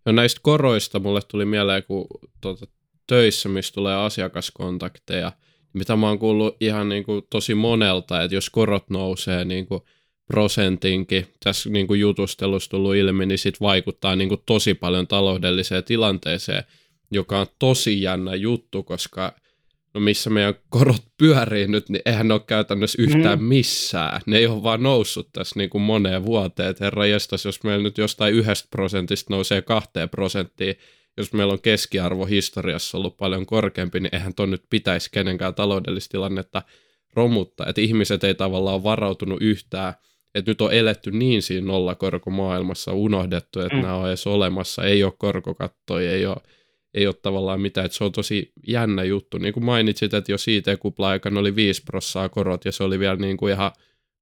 No 0.06 0.12
näistä 0.12 0.40
koroista 0.42 0.98
mulle 0.98 1.20
tuli 1.30 1.44
mieleen, 1.44 1.82
kun 1.86 2.06
tuota, 2.40 2.66
töissä, 3.08 3.48
missä 3.48 3.74
tulee 3.74 3.96
asiakaskontakteja, 3.96 5.32
mitä 5.72 5.96
mä 5.96 6.08
oon 6.08 6.18
kuullut 6.18 6.56
ihan 6.60 6.88
niin 6.88 7.04
kuin 7.04 7.22
tosi 7.30 7.54
monelta, 7.54 8.22
että 8.22 8.34
jos 8.34 8.50
korot 8.50 8.90
nousee 8.90 9.44
niin 9.44 9.66
kuin 9.66 9.82
prosentinkin 10.26 11.26
tässä 11.44 11.70
niin 11.70 11.86
kuin 11.86 12.00
jutustelussa 12.00 12.70
tullut 12.70 12.94
ilmi, 12.94 13.26
niin 13.26 13.38
sit 13.38 13.60
vaikuttaa 13.60 14.16
niin 14.16 14.28
kuin 14.28 14.42
tosi 14.46 14.74
paljon 14.74 15.06
taloudelliseen 15.06 15.84
tilanteeseen, 15.84 16.64
joka 17.10 17.40
on 17.40 17.46
tosi 17.58 18.02
jännä 18.02 18.34
juttu, 18.34 18.82
koska 18.82 19.34
no 19.94 20.00
missä 20.00 20.30
meidän 20.30 20.54
korot 20.68 21.02
pyörii 21.18 21.68
nyt, 21.68 21.88
niin 21.88 22.02
eihän 22.06 22.28
ne 22.28 22.34
ole 22.34 22.42
käytännössä 22.46 23.02
yhtään 23.02 23.38
mm. 23.38 23.44
missään. 23.44 24.20
Ne 24.26 24.38
ei 24.38 24.46
ole 24.46 24.62
vaan 24.62 24.82
noussut 24.82 25.28
tässä 25.32 25.58
niin 25.58 25.70
kuin 25.70 25.82
moneen 25.82 26.24
vuoteen. 26.24 26.70
Et 26.70 26.80
herra 26.80 27.06
jestas, 27.06 27.44
jos 27.44 27.62
meillä 27.62 27.82
nyt 27.82 27.98
jostain 27.98 28.34
yhdestä 28.34 28.68
prosentista 28.70 29.34
nousee 29.34 29.62
kahteen 29.62 30.08
prosenttiin, 30.08 30.76
jos 31.18 31.32
meillä 31.32 31.52
on 31.52 31.62
keskiarvo 31.62 32.24
historiassa 32.24 32.98
ollut 32.98 33.16
paljon 33.16 33.46
korkeampi, 33.46 34.00
niin 34.00 34.14
eihän 34.14 34.34
ton 34.34 34.50
nyt 34.50 34.64
pitäisi 34.70 35.10
kenenkään 35.10 35.54
taloudellista 35.54 36.12
tilannetta 36.12 36.62
romuttaa. 37.14 37.66
Että 37.68 37.80
ihmiset 37.80 38.24
ei 38.24 38.34
tavallaan 38.34 38.74
ole 38.74 38.82
varautunut 38.82 39.42
yhtään, 39.42 39.94
että 40.34 40.50
nyt 40.50 40.60
on 40.60 40.72
eletty 40.72 41.10
niin 41.10 41.42
siinä 41.42 41.66
nollakorkomaailmassa, 41.66 42.92
unohdettu, 42.92 43.60
että 43.60 43.76
mm. 43.76 43.82
nämä 43.82 43.94
on 43.94 44.08
edes 44.08 44.26
olemassa, 44.26 44.84
ei 44.84 45.04
ole 45.04 45.12
korkokattoja, 45.18 46.12
ei 46.12 46.26
ole, 46.26 46.36
ei 46.94 47.06
ole 47.06 47.14
tavallaan 47.22 47.60
mitään, 47.60 47.84
että 47.84 47.98
se 47.98 48.04
on 48.04 48.12
tosi 48.12 48.52
jännä 48.66 49.04
juttu. 49.04 49.38
Niin 49.38 49.54
kuin 49.54 49.64
mainitsit, 49.64 50.14
että 50.14 50.32
jo 50.32 50.38
siitä 50.38 50.76
kupla 50.76 51.08
aikana 51.08 51.40
oli 51.40 51.56
5 51.56 51.82
prossaa 51.82 52.28
korot, 52.28 52.64
ja 52.64 52.72
se 52.72 52.84
oli 52.84 52.98
vielä 52.98 53.16
niin 53.16 53.36
kuin 53.36 53.52
ihan 53.52 53.72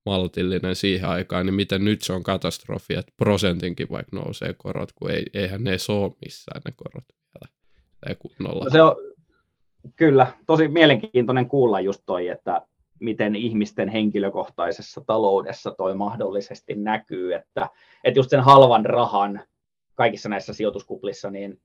maltillinen 0.07 0.77
siihen 0.77 1.09
aikaan, 1.09 1.47
niin 1.47 1.55
miten 1.55 1.85
nyt 1.85 2.03
se 2.03 2.13
on 2.13 2.23
katastrofi, 2.23 2.95
että 2.95 3.13
prosentinkin 3.17 3.87
vaikka 3.91 4.17
nousee 4.17 4.55
korot, 4.59 4.93
kun 4.93 5.11
ei, 5.11 5.27
eihän 5.35 5.65
ne 5.65 5.77
ole 5.89 6.13
missään 6.25 6.61
ne 6.65 6.73
korot 6.77 7.05
vielä. 7.35 7.57
Nolla. 8.39 8.65
No 8.65 8.71
se 8.71 8.83
on, 8.83 8.97
kyllä, 9.97 10.27
tosi 10.47 10.69
mielenkiintoinen 10.69 11.49
kuulla 11.49 11.81
just 11.81 12.03
toi, 12.07 12.29
että 12.29 12.63
miten 13.01 13.37
ihmisten 13.37 13.89
henkilökohtaisessa 13.89 15.01
taloudessa 15.07 15.71
toi 15.71 15.95
mahdollisesti 15.95 16.75
näkyy, 16.75 17.35
että, 17.35 17.71
että 18.05 18.19
just 18.19 18.31
sen 18.31 18.41
halvan 18.41 18.87
rahan 18.87 19.41
kaikissa 19.95 20.29
näissä 20.29 20.53
sijoituskuplissa, 20.53 21.31
niin 21.31 21.61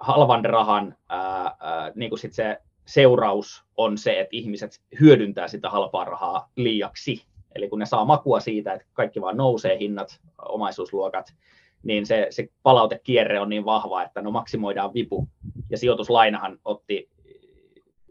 halvan 0.00 0.44
rahan 0.44 0.96
ää, 1.08 1.56
ää, 1.60 1.92
niin 1.94 2.10
kuin 2.10 2.18
sit 2.18 2.32
se 2.32 2.58
seuraus 2.86 3.64
on 3.76 3.98
se, 3.98 4.20
että 4.20 4.36
ihmiset 4.36 4.80
hyödyntää 5.00 5.48
sitä 5.48 5.70
halpaa 5.70 6.04
rahaa 6.04 6.50
liiaksi. 6.56 7.24
Eli 7.54 7.68
kun 7.68 7.78
ne 7.78 7.86
saa 7.86 8.04
makua 8.04 8.40
siitä, 8.40 8.72
että 8.72 8.86
kaikki 8.92 9.20
vaan 9.20 9.36
nousee 9.36 9.78
hinnat, 9.78 10.20
omaisuusluokat, 10.48 11.34
niin 11.82 12.06
se, 12.06 12.26
se 12.30 12.48
palautekierre 12.62 13.40
on 13.40 13.48
niin 13.48 13.64
vahva, 13.64 14.02
että 14.02 14.22
no 14.22 14.30
maksimoidaan 14.30 14.94
vipu. 14.94 15.28
Ja 15.70 15.78
sijoituslainahan 15.78 16.58
otti 16.64 17.08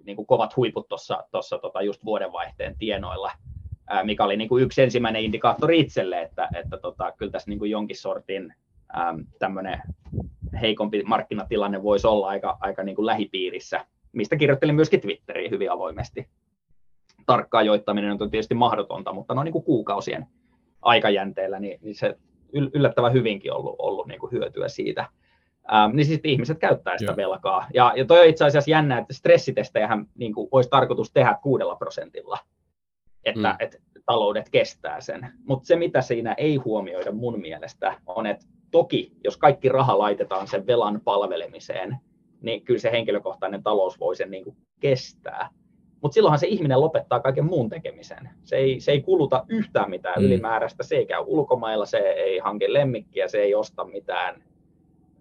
niin 0.04 0.16
kuin 0.16 0.26
kovat 0.26 0.56
huiput 0.56 0.88
tuossa 0.88 1.60
tota 1.62 1.82
just 1.82 2.06
vuodenvaihteen 2.06 2.76
tienoilla, 2.78 3.32
mikä 4.04 4.24
oli 4.24 4.38
niin 4.38 4.50
kuin 4.50 4.64
yksi 4.64 4.82
ensimmäinen 4.82 5.22
indikaattori 5.22 5.80
itselle, 5.80 6.22
että, 6.22 6.50
että 6.56 6.78
tota, 6.78 7.12
kyllä 7.12 7.32
tässä 7.32 7.50
niin 7.50 7.60
kuin 7.60 7.72
jonkin 7.72 7.98
sortin 7.98 8.54
tämmöinen 9.40 9.82
heikompi 10.62 11.04
markkinatilanne 11.04 11.84
voisi 11.84 12.08
olla 12.08 12.28
aika, 12.28 12.58
aika 12.60 12.84
niin 12.84 12.96
kuin 12.96 13.06
lähipiirissä, 13.06 13.86
mistä 14.12 14.36
kirjoittelin 14.36 14.76
myöskin 14.76 15.02
Twitteriin 15.02 15.52
hyvin 15.52 15.72
avoimesti. 15.72 16.28
Tarkkaa 17.32 17.62
joittaminen 17.62 18.12
on 18.22 18.32
tietysti 18.32 18.56
mahdotonta, 18.56 19.14
mutta 19.14 19.34
no 19.34 19.44
niin 19.44 19.52
kuin 19.52 19.64
kuukausien 19.64 20.28
aikajänteellä, 20.82 21.60
niin, 21.60 21.80
niin 21.82 21.96
se 21.96 22.18
yllättävän 22.54 23.14
hyvinkin 23.14 23.54
ollut, 23.54 23.76
ollut 23.78 24.08
niin 24.08 24.20
kuin 24.20 24.32
hyötyä 24.32 24.68
siitä. 24.68 25.06
Ähm, 25.74 25.96
niin 25.96 26.06
sitten 26.06 26.32
ihmiset 26.32 26.60
käyttää 26.60 26.98
sitä 26.98 27.12
Joo. 27.12 27.18
velkaa. 27.18 27.68
Ja, 27.74 27.94
ja 27.96 28.06
toi 28.06 28.20
on 28.20 28.26
itse 28.26 28.46
asiassa 28.46 28.72
jännä, 28.72 28.98
että 28.98 29.14
stressitestejähän 29.14 30.06
niin 30.16 30.34
kuin, 30.34 30.48
olisi 30.52 30.70
tarkoitus 30.70 31.12
tehdä 31.12 31.38
kuudella 31.44 31.76
prosentilla, 31.76 32.38
että 33.24 33.50
mm. 33.50 33.56
et, 33.60 33.82
taloudet 34.06 34.50
kestää 34.50 35.02
sen. 35.02 35.34
Mutta 35.46 35.68
se, 35.68 35.76
mitä 35.76 36.02
siinä 36.02 36.34
ei 36.34 36.56
huomioida 36.56 37.12
mun 37.12 37.42
mielestä, 37.42 37.98
on, 38.06 38.26
että 38.26 38.46
toki, 38.72 39.12
jos 39.24 39.38
kaikki 39.38 39.70
raha 39.70 39.98
laitetaan 39.98 40.48
sen 40.48 40.68
velan 40.68 41.02
palvelemiseen, 41.04 41.98
niin 42.42 42.66
kyllä 42.66 42.80
se 42.80 42.92
henkilökohtainen 42.92 43.64
talous 43.64 44.00
voi 44.00 44.16
sen 44.16 44.32
niin 44.32 44.44
kuin 44.44 44.58
kestää. 44.80 45.50
Mutta 46.02 46.14
silloinhan 46.14 46.40
se 46.40 46.48
ihminen 46.48 46.82
lopettaa 46.82 47.20
kaiken 47.20 47.46
muun 47.46 47.70
tekemisen. 47.70 48.30
Se 48.44 48.56
ei, 48.56 48.80
se 48.80 48.92
ei 48.92 49.02
kuluta 49.02 49.46
yhtään 49.48 49.90
mitään 49.90 50.20
mm. 50.20 50.26
ylimääräistä, 50.26 50.84
se 50.84 50.96
ei 50.96 51.06
käy 51.06 51.24
ulkomailla, 51.26 51.86
se 51.86 51.98
ei 51.98 52.40
hanke 52.40 52.74
lemmikkiä, 52.74 53.28
se 53.28 53.42
ei 53.42 53.56
osta 53.56 53.86
mitään. 53.86 54.44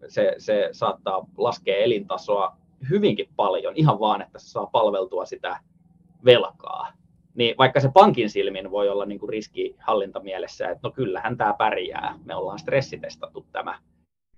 Se, 0.08 0.34
se 0.38 0.68
saattaa 0.72 1.26
laskea 1.38 1.76
elintasoa 1.76 2.56
hyvinkin 2.90 3.28
paljon, 3.36 3.72
ihan 3.76 4.00
vaan, 4.00 4.22
että 4.22 4.38
se 4.38 4.48
saa 4.48 4.66
palveltua 4.66 5.26
sitä 5.26 5.60
velkaa. 6.24 6.92
Niin 7.34 7.54
vaikka 7.58 7.80
se 7.80 7.90
pankin 7.94 8.30
silmin 8.30 8.70
voi 8.70 8.88
olla 8.88 9.06
niin 9.06 9.18
kuin 9.20 9.30
riskihallinta 9.30 10.20
mielessä, 10.20 10.68
että 10.68 10.88
no 10.88 10.90
kyllähän 10.90 11.36
tämä 11.36 11.54
pärjää, 11.58 12.18
me 12.24 12.34
ollaan 12.34 12.58
stressitestattu 12.58 13.46
tämä. 13.52 13.78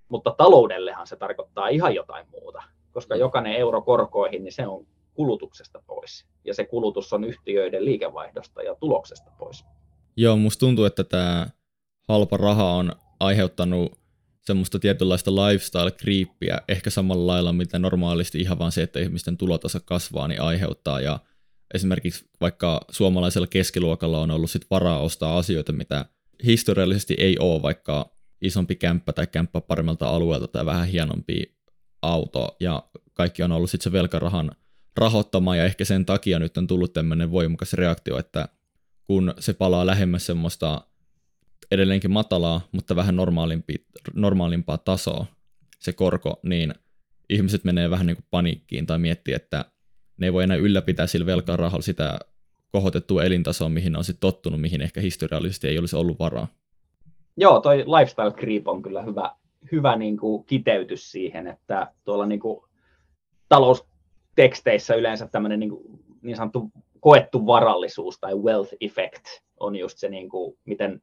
Mutta 0.09 0.35
taloudellehan 0.37 1.07
se 1.07 1.17
tarkoittaa 1.17 1.69
ihan 1.69 1.95
jotain 1.95 2.27
muuta, 2.31 2.63
koska 2.93 3.17
jokainen 3.17 3.57
euro 3.57 3.83
korkoihin, 3.83 4.45
niin 4.45 4.53
se 4.53 4.67
on 4.67 4.87
kulutuksesta 5.15 5.83
pois. 5.87 6.27
Ja 6.45 6.55
se 6.55 6.65
kulutus 6.65 7.13
on 7.13 7.25
yhtiöiden 7.25 7.85
liikevaihdosta 7.85 8.63
ja 8.63 8.75
tuloksesta 8.75 9.31
pois. 9.39 9.65
Joo, 10.17 10.37
musta 10.37 10.61
tuntuu, 10.61 10.85
että 10.85 11.05
tämä 11.05 11.47
halpa 12.09 12.37
raha 12.37 12.73
on 12.73 12.93
aiheuttanut 13.21 14.03
semmoista 14.41 14.79
tietynlaista 14.79 15.31
lifestyle-kriippiä, 15.31 16.61
ehkä 16.69 16.91
samalla 16.91 17.27
lailla, 17.27 17.53
mitä 17.53 17.79
normaalisti 17.79 18.41
ihan 18.41 18.59
vaan 18.59 18.73
se, 18.73 18.83
että 18.83 19.01
ihmisten 19.01 19.37
tulotaso 19.37 19.79
kasvaa, 19.85 20.29
niin 20.29 20.41
aiheuttaa. 20.41 21.01
Ja 21.01 21.19
esimerkiksi 21.75 22.25
vaikka 22.41 22.81
suomalaisella 22.91 23.47
keskiluokalla 23.47 24.21
on 24.21 24.31
ollut 24.31 24.51
sit 24.51 24.67
varaa 24.71 25.01
ostaa 25.01 25.39
asioita, 25.39 25.73
mitä 25.73 26.05
historiallisesti 26.45 27.15
ei 27.19 27.39
ole, 27.39 27.63
vaikka 27.63 28.11
isompi 28.41 28.77
kämppä 28.77 29.13
tai 29.13 29.27
kämppä 29.27 29.61
paremmalta 29.61 30.09
alueelta 30.09 30.49
tai 30.49 30.67
vähän 30.67 30.89
hienompi 30.89 31.57
auto, 32.03 32.57
ja 32.61 32.83
kaikki 33.13 33.43
on 33.43 33.53
ollut 33.53 33.71
sitten 33.71 33.85
se 33.85 33.93
velkarahan 33.93 34.51
rahoittamaan, 34.97 35.59
ja 35.59 35.65
ehkä 35.65 35.85
sen 35.85 36.07
takia 36.07 36.39
nyt 36.39 36.57
on 36.57 36.67
tullut 36.67 36.93
tämmöinen 36.93 37.31
voimakas 37.31 37.73
reaktio, 37.73 38.19
että 38.19 38.49
kun 39.07 39.35
se 39.39 39.53
palaa 39.53 39.87
lähemmäs 39.87 40.27
semmoista 40.27 40.87
edelleenkin 41.71 42.11
matalaa, 42.11 42.61
mutta 42.73 42.97
vähän 42.97 43.17
normaalimpaa 44.15 44.79
tasoa, 44.79 45.27
se 45.79 45.93
korko, 45.93 46.41
niin 46.43 46.75
ihmiset 47.29 47.65
menee 47.65 47.91
vähän 47.91 48.07
niin 48.07 48.17
kuin 48.17 48.27
paniikkiin 48.31 48.87
tai 48.87 48.99
miettii, 48.99 49.35
että 49.35 49.65
ne 50.17 50.27
ei 50.27 50.33
voi 50.33 50.45
enää 50.45 50.57
ylläpitää 50.57 51.07
sillä 51.07 51.27
velkarahalla 51.27 51.83
sitä 51.83 52.19
kohotettua 52.73 53.25
elintasoa, 53.25 53.69
mihin 53.69 53.97
on 53.97 54.05
sitten 54.05 54.21
tottunut, 54.21 54.61
mihin 54.61 54.83
ehkä 54.83 55.01
historiallisesti 55.01 55.69
ei 55.69 55.79
olisi 55.79 55.97
ollut 55.97 56.19
varaa. 56.19 56.49
Joo, 57.37 57.61
toi 57.61 57.79
lifestyle 57.79 58.31
creep 58.31 58.69
on 58.69 58.83
kyllä 58.83 59.03
hyvä, 59.03 59.31
hyvä 59.73 59.97
niin 59.97 60.17
kuin 60.17 60.45
kiteytys 60.45 61.13
siihen, 61.13 61.47
että 61.47 61.93
tuolla 62.05 62.27
niin 62.27 62.41
kuin 62.41 62.65
talousteksteissä 64.37 64.95
yleensä 64.95 65.27
tämmöinen 65.27 65.61
niin, 65.61 65.73
niin 66.23 66.37
sanottu 66.37 66.71
koettu 67.01 67.47
varallisuus 67.47 68.19
tai 68.19 68.35
wealth 68.35 68.75
effect 68.81 69.27
on 69.61 69.77
just 69.77 69.99
se, 69.99 70.09
niin 70.09 70.29
kuin, 70.29 70.59
miten 70.65 71.03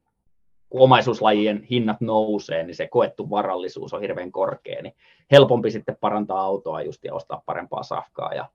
kun 0.68 0.80
omaisuuslajien 0.80 1.62
hinnat 1.62 2.00
nousee, 2.00 2.62
niin 2.62 2.74
se 2.74 2.88
koettu 2.88 3.30
varallisuus 3.30 3.94
on 3.94 4.00
hirveän 4.00 4.32
korkea, 4.32 4.82
niin 4.82 4.94
helpompi 5.30 5.70
sitten 5.70 5.96
parantaa 6.00 6.40
autoa 6.40 6.82
just 6.82 7.04
ja 7.04 7.14
ostaa 7.14 7.42
parempaa 7.46 7.82
safkaa 7.82 8.34
ja 8.34 8.48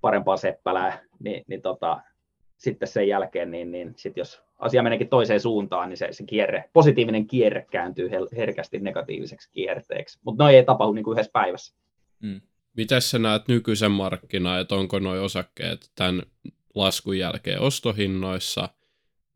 parempaa 0.00 0.36
seppälää, 0.36 0.98
niin, 1.18 1.44
niin 1.46 1.62
tota, 1.62 2.00
sitten 2.56 2.88
sen 2.88 3.08
jälkeen, 3.08 3.50
niin, 3.50 3.70
niin 3.70 3.92
sit 3.96 4.16
jos 4.16 4.42
asia 4.58 4.82
meneekin 4.82 5.08
toiseen 5.08 5.40
suuntaan, 5.40 5.88
niin 5.88 5.96
se, 5.96 6.08
se 6.10 6.24
kierre, 6.24 6.64
positiivinen 6.72 7.26
kierre 7.26 7.66
kääntyy 7.70 8.10
herkästi 8.36 8.78
negatiiviseksi 8.78 9.50
kierteeksi. 9.52 10.18
Mutta 10.24 10.44
noin 10.44 10.56
ei 10.56 10.64
tapahdu 10.64 10.92
niin 10.92 11.04
kuin 11.04 11.12
yhdessä 11.12 11.32
päivässä. 11.32 11.74
Mm. 12.22 12.40
Miten 12.76 13.02
sä 13.02 13.18
näet 13.18 13.48
nykyisen 13.48 13.90
markkinaa, 13.90 14.58
että 14.58 14.74
onko 14.74 14.98
nuo 14.98 15.22
osakkeet 15.22 15.90
tämän 15.94 16.22
laskun 16.74 17.18
jälkeen 17.18 17.60
ostohinnoissa 17.60 18.68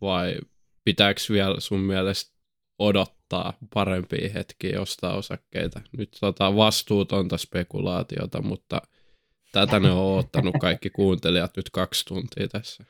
vai 0.00 0.38
pitääkö 0.84 1.20
vielä 1.30 1.60
sun 1.60 1.80
mielestä 1.80 2.38
odottaa 2.78 3.52
parempia 3.74 4.30
hetkiä 4.34 4.80
ostaa 4.80 5.16
osakkeita? 5.16 5.80
Nyt 5.98 6.16
tota 6.20 6.56
vastuutonta 6.56 7.38
spekulaatiota, 7.38 8.42
mutta 8.42 8.82
tätä 9.52 9.80
ne 9.80 9.90
on 9.90 10.18
ottanut 10.18 10.54
kaikki 10.60 10.90
kuuntelijat 10.90 11.56
nyt 11.56 11.70
kaksi 11.70 12.04
tuntia 12.04 12.48
tässä. 12.48 12.84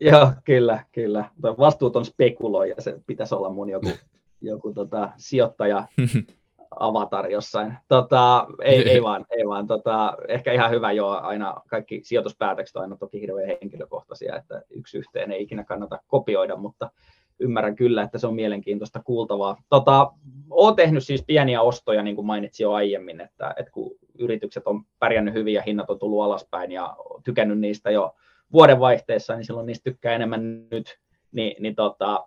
Joo, 0.00 0.32
kyllä, 0.44 0.84
kyllä. 0.92 1.30
Vastuuton 1.42 2.04
spekuloija, 2.04 2.74
se 2.78 3.00
pitäisi 3.06 3.34
olla 3.34 3.50
mun 3.50 3.70
joku, 3.70 3.90
joku 4.40 4.72
tota, 4.72 5.12
sijoittaja 5.16 5.88
avatar 6.78 7.30
jossain. 7.30 7.74
Tota, 7.88 8.46
ei, 8.62 8.88
ei 8.90 9.02
vaan, 9.02 9.26
ei 9.30 9.46
vaan 9.46 9.66
tota, 9.66 10.16
ehkä 10.28 10.52
ihan 10.52 10.70
hyvä 10.70 10.92
jo 10.92 11.08
aina, 11.08 11.54
kaikki 11.68 12.00
sijoituspäätökset 12.04 12.76
on 12.76 12.82
aina 12.82 12.96
toki 12.96 13.20
hirveän 13.20 13.58
henkilökohtaisia, 13.62 14.36
että 14.36 14.62
yksi 14.70 14.98
yhteen 14.98 15.32
ei 15.32 15.42
ikinä 15.42 15.64
kannata 15.64 15.98
kopioida, 16.06 16.56
mutta 16.56 16.90
ymmärrän 17.38 17.76
kyllä, 17.76 18.02
että 18.02 18.18
se 18.18 18.26
on 18.26 18.34
mielenkiintoista 18.34 19.02
kuultavaa. 19.02 19.56
Tota, 19.68 20.12
olen 20.50 20.76
tehnyt 20.76 21.04
siis 21.04 21.24
pieniä 21.26 21.62
ostoja, 21.62 22.02
niin 22.02 22.16
kuin 22.16 22.26
mainitsin 22.26 22.64
jo 22.64 22.72
aiemmin, 22.72 23.20
että, 23.20 23.54
että 23.56 23.72
kun 23.72 23.96
yritykset 24.18 24.66
on 24.66 24.84
pärjännyt 24.98 25.34
hyvin 25.34 25.54
ja 25.54 25.62
hinnat 25.62 25.90
on 25.90 25.98
tullut 25.98 26.22
alaspäin 26.22 26.72
ja 26.72 26.96
tykännyt 27.24 27.58
niistä 27.58 27.90
jo 27.90 28.14
vuodenvaihteessa, 28.52 29.34
niin 29.34 29.44
silloin 29.44 29.66
niistä 29.66 29.90
tykkää 29.90 30.14
enemmän 30.14 30.68
nyt, 30.70 30.98
niin, 31.32 31.62
niin 31.62 31.74
tota, 31.74 32.26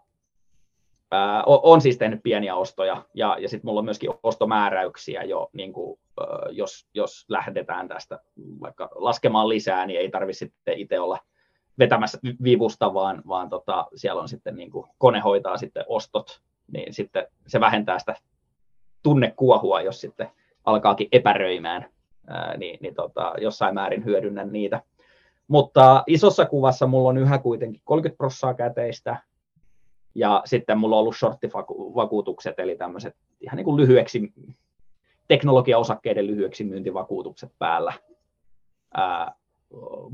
ää, 1.11 1.43
on 1.45 1.81
siis 1.81 1.97
tehnyt 1.97 2.23
pieniä 2.23 2.55
ostoja 2.55 3.05
ja, 3.13 3.37
ja 3.39 3.49
sitten 3.49 3.67
mulla 3.67 3.79
on 3.79 3.85
myöskin 3.85 4.09
ostomääräyksiä 4.23 5.23
jo, 5.23 5.49
niin 5.53 5.73
kuin, 5.73 5.99
jos, 6.49 6.87
jos 6.93 7.25
lähdetään 7.29 7.87
tästä 7.87 8.19
vaikka 8.61 8.89
laskemaan 8.95 9.49
lisää, 9.49 9.85
niin 9.85 9.99
ei 9.99 10.09
tarvitse 10.09 10.45
sitten 10.45 10.77
itse 10.77 10.99
olla 10.99 11.19
vetämässä 11.79 12.19
vivusta, 12.43 12.93
vaan, 12.93 13.21
vaan 13.27 13.49
tota, 13.49 13.87
siellä 13.95 14.21
on 14.21 14.29
sitten 14.29 14.55
niin 14.55 14.71
kuin, 14.71 14.87
kone 14.97 15.19
hoitaa 15.19 15.57
sitten 15.57 15.85
ostot, 15.87 16.41
niin 16.71 16.93
sitten 16.93 17.27
se 17.47 17.59
vähentää 17.59 17.99
sitä 17.99 18.15
tunnekuohua, 19.03 19.81
jos 19.81 20.01
sitten 20.01 20.29
alkaakin 20.65 21.07
epäröimään, 21.11 21.85
ää, 22.27 22.57
niin, 22.57 22.79
niin 22.81 22.95
tota, 22.95 23.33
jossain 23.41 23.73
määrin 23.73 24.05
hyödynnän 24.05 24.51
niitä. 24.51 24.81
Mutta 25.47 26.03
isossa 26.07 26.45
kuvassa 26.45 26.87
mulla 26.87 27.09
on 27.09 27.17
yhä 27.17 27.37
kuitenkin 27.37 27.81
30 27.85 28.17
prossaa 28.17 28.53
käteistä, 28.53 29.17
ja 30.15 30.41
sitten 30.45 30.77
mulla 30.77 30.95
on 30.95 30.99
ollut 30.99 31.15
shorttivakuutukset, 31.15 32.59
eli 32.59 32.75
tämmöiset 32.75 33.15
ihan 33.41 33.57
niin 33.57 33.65
kuin 33.65 33.77
lyhyeksi, 33.81 34.33
teknologiaosakkeiden 35.27 36.27
lyhyeksi 36.27 36.63
myyntivakuutukset 36.63 37.51
päällä 37.59 37.93
ää, 38.93 39.33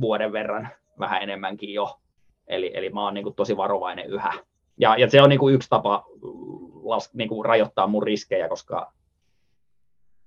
vuoden 0.02 0.32
verran, 0.32 0.70
vähän 1.00 1.24
enemmänkin 1.24 1.74
jo. 1.74 2.00
Eli, 2.48 2.72
eli 2.74 2.90
mä 2.90 3.04
oon 3.04 3.14
niin 3.14 3.24
kuin 3.24 3.36
tosi 3.36 3.58
varovainen 3.58 4.10
yhä. 4.10 4.34
Ja, 4.78 4.98
ja 4.98 5.10
se 5.10 5.22
on 5.22 5.30
niin 5.30 5.40
kuin 5.40 5.56
yksi 5.56 5.70
tapa 5.70 6.06
las, 6.84 7.14
niin 7.14 7.30
kuin 7.30 7.46
rajoittaa 7.46 7.88
mun 7.88 8.04
riskejä, 8.04 8.50
koska 8.50 8.94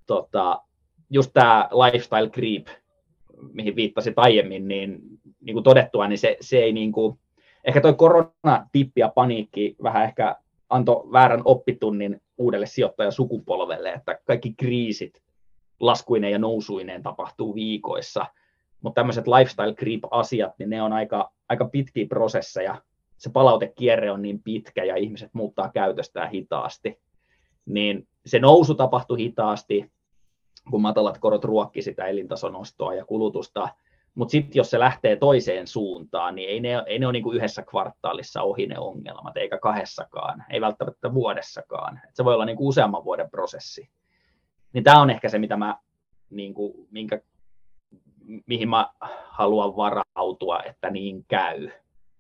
tota, 0.06 0.62
just 1.10 1.30
tämä 1.34 1.68
lifestyle 1.72 2.30
creep, 2.30 2.66
mihin 3.52 3.76
viittasit 3.76 4.14
aiemmin, 4.16 4.68
niin, 4.68 4.98
niin 5.40 5.54
kuin 5.54 5.64
todettua, 5.64 6.08
niin 6.08 6.18
se, 6.18 6.36
se 6.40 6.58
ei 6.58 6.72
niin 6.72 6.92
kuin, 6.92 7.18
ehkä 7.64 7.80
toi 7.80 7.94
koronatippi 7.94 9.00
ja 9.00 9.08
paniikki 9.08 9.76
vähän 9.82 10.04
ehkä 10.04 10.36
antoi 10.68 11.12
väärän 11.12 11.42
oppitunnin 11.44 12.20
uudelle 12.38 12.66
sijoittajasukupolvelle, 12.66 13.92
että 13.92 14.18
kaikki 14.26 14.54
kriisit 14.54 15.22
laskuineen 15.80 16.32
ja 16.32 16.38
nousuineen 16.38 17.02
tapahtuu 17.02 17.54
viikoissa, 17.54 18.26
mutta 18.80 19.00
tämmöiset 19.00 19.26
lifestyle 19.26 19.74
creep-asiat, 19.74 20.52
niin 20.58 20.70
ne 20.70 20.82
on 20.82 20.92
aika, 20.92 21.32
aika 21.48 21.64
pitkiä 21.64 22.06
prosesseja, 22.06 22.82
se 23.18 23.30
palautekierre 23.30 24.10
on 24.10 24.22
niin 24.22 24.42
pitkä 24.42 24.84
ja 24.84 24.96
ihmiset 24.96 25.30
muuttaa 25.32 25.70
käytöstään 25.70 26.30
hitaasti, 26.30 27.00
niin 27.66 28.08
se 28.26 28.38
nousu 28.38 28.74
tapahtui 28.74 29.18
hitaasti, 29.18 29.92
kun 30.70 30.82
matalat 30.82 31.18
korot 31.18 31.44
ruokki 31.44 31.82
sitä 31.82 32.06
elintasonostoa 32.06 32.94
ja 32.94 33.04
kulutusta, 33.04 33.68
mutta 34.18 34.32
sitten 34.32 34.58
jos 34.58 34.70
se 34.70 34.78
lähtee 34.78 35.16
toiseen 35.16 35.66
suuntaan, 35.66 36.34
niin 36.34 36.48
ei 36.48 36.60
ne, 36.60 36.82
ei 36.86 36.98
ne 36.98 37.06
ole 37.06 37.12
niinku 37.12 37.32
yhdessä 37.32 37.62
kvartaalissa 37.62 38.42
ohi 38.42 38.66
ne 38.66 38.78
ongelmat, 38.78 39.36
eikä 39.36 39.58
kahdessakaan, 39.58 40.44
ei 40.50 40.60
välttämättä 40.60 41.14
vuodessakaan. 41.14 42.00
Et 42.08 42.16
se 42.16 42.24
voi 42.24 42.34
olla 42.34 42.44
niinku 42.44 42.68
useamman 42.68 43.04
vuoden 43.04 43.30
prosessi. 43.30 43.90
Niin 44.72 44.84
tämä 44.84 45.00
on 45.00 45.10
ehkä 45.10 45.28
se, 45.28 45.38
mitä 45.38 45.56
mä, 45.56 45.78
niinku, 46.30 46.86
minkä, 46.90 47.20
mihin 48.46 48.68
mä 48.68 48.90
haluan 49.24 49.76
varautua, 49.76 50.62
että 50.62 50.90
niin 50.90 51.24
käy. 51.28 51.68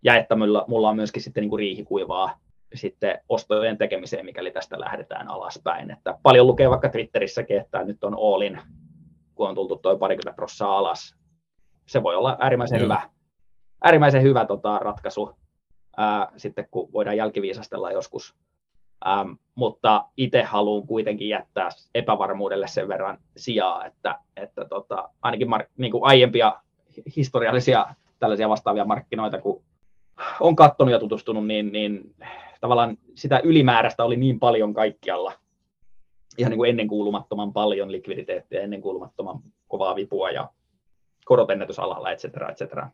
Ja 0.02 0.16
että 0.16 0.36
mulla, 0.36 0.64
mulla 0.68 0.88
on 0.88 0.96
myöskin 0.96 1.22
sitten 1.22 1.40
niinku 1.40 1.56
riihikuivaa 1.56 2.38
sitten 2.74 3.20
ostojen 3.28 3.78
tekemiseen, 3.78 4.24
mikäli 4.24 4.50
tästä 4.50 4.80
lähdetään 4.80 5.28
alaspäin. 5.28 5.90
Että 5.90 6.18
paljon 6.22 6.46
lukee 6.46 6.70
vaikka 6.70 6.88
Twitterissäkin, 6.88 7.60
että 7.60 7.84
nyt 7.84 8.04
on 8.04 8.14
Allin, 8.14 8.60
kun 9.34 9.48
on 9.48 9.54
tultu 9.54 9.76
toi 9.76 9.98
parikymmentä 9.98 10.36
prossaa 10.36 10.78
alas. 10.78 11.17
Se 11.88 12.02
voi 12.02 12.16
olla 12.16 12.36
äärimmäisen 12.40 12.78
Joo. 12.78 12.84
hyvä, 12.84 13.02
äärimmäisen 13.84 14.22
hyvä 14.22 14.44
tota, 14.44 14.78
ratkaisu 14.78 15.30
ää, 15.96 16.32
sitten, 16.36 16.68
kun 16.70 16.92
voidaan 16.92 17.16
jälkiviisastella 17.16 17.92
joskus. 17.92 18.34
Ähm, 19.06 19.32
mutta 19.54 20.04
itse 20.16 20.42
haluan 20.42 20.86
kuitenkin 20.86 21.28
jättää 21.28 21.68
epävarmuudelle 21.94 22.68
sen 22.68 22.88
verran 22.88 23.18
sijaa, 23.36 23.86
että, 23.86 24.18
että 24.36 24.64
tota, 24.64 25.10
ainakin 25.22 25.48
mar- 25.48 25.68
niin 25.76 25.92
kuin 25.92 26.04
aiempia 26.04 26.62
historiallisia 27.16 27.86
tällaisia 28.18 28.48
vastaavia 28.48 28.84
markkinoita, 28.84 29.40
kun 29.40 29.62
on 30.40 30.56
katsonut 30.56 30.92
ja 30.92 30.98
tutustunut, 30.98 31.46
niin, 31.46 31.72
niin 31.72 32.14
tavallaan 32.60 32.98
sitä 33.14 33.40
ylimääräistä 33.44 34.04
oli 34.04 34.16
niin 34.16 34.40
paljon 34.40 34.74
kaikkialla, 34.74 35.32
ihan 36.38 36.50
niin 36.50 36.58
kuin 36.58 36.70
ennenkuulumattoman 36.70 37.52
paljon 37.52 37.92
likviditeettiä, 37.92 38.60
ennenkuulumattoman 38.60 39.40
kovaa 39.68 39.96
vipua 39.96 40.30
ja 40.30 40.48
korotennätysalalla, 41.28 42.10
et 42.10 42.18
cetera, 42.18 42.50
et 42.50 42.56
cetera. 42.56 42.90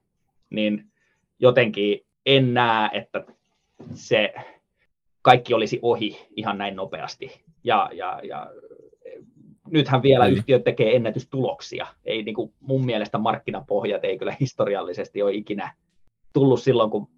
Niin 0.51 0.85
jotenkin 1.39 2.01
en 2.27 2.55
näe, 2.55 2.91
että 2.93 3.25
se 3.95 4.35
kaikki 5.23 5.55
olisi 5.55 5.79
ohi 5.83 6.27
ihan 6.37 6.59
näin 6.59 6.77
nopeasti. 6.77 7.45
Ja, 7.65 7.91
ja, 7.93 8.21
ja 8.23 8.51
nythän 9.71 10.03
vielä 10.03 10.27
yhtiöt 10.27 10.65
tekee 10.65 10.97
ennätystuloksia. 10.97 11.87
Ei 12.05 12.23
niin 12.23 12.35
kuin 12.35 12.53
mun 12.61 12.85
mielestä 12.85 13.19
markkinapohjat 13.19 14.05
ei 14.05 14.19
kyllä 14.19 14.37
historiallisesti 14.41 15.23
ole 15.23 15.33
ikinä 15.33 15.75
tullut 16.33 16.63
silloin, 16.63 16.91
kun 16.91 17.09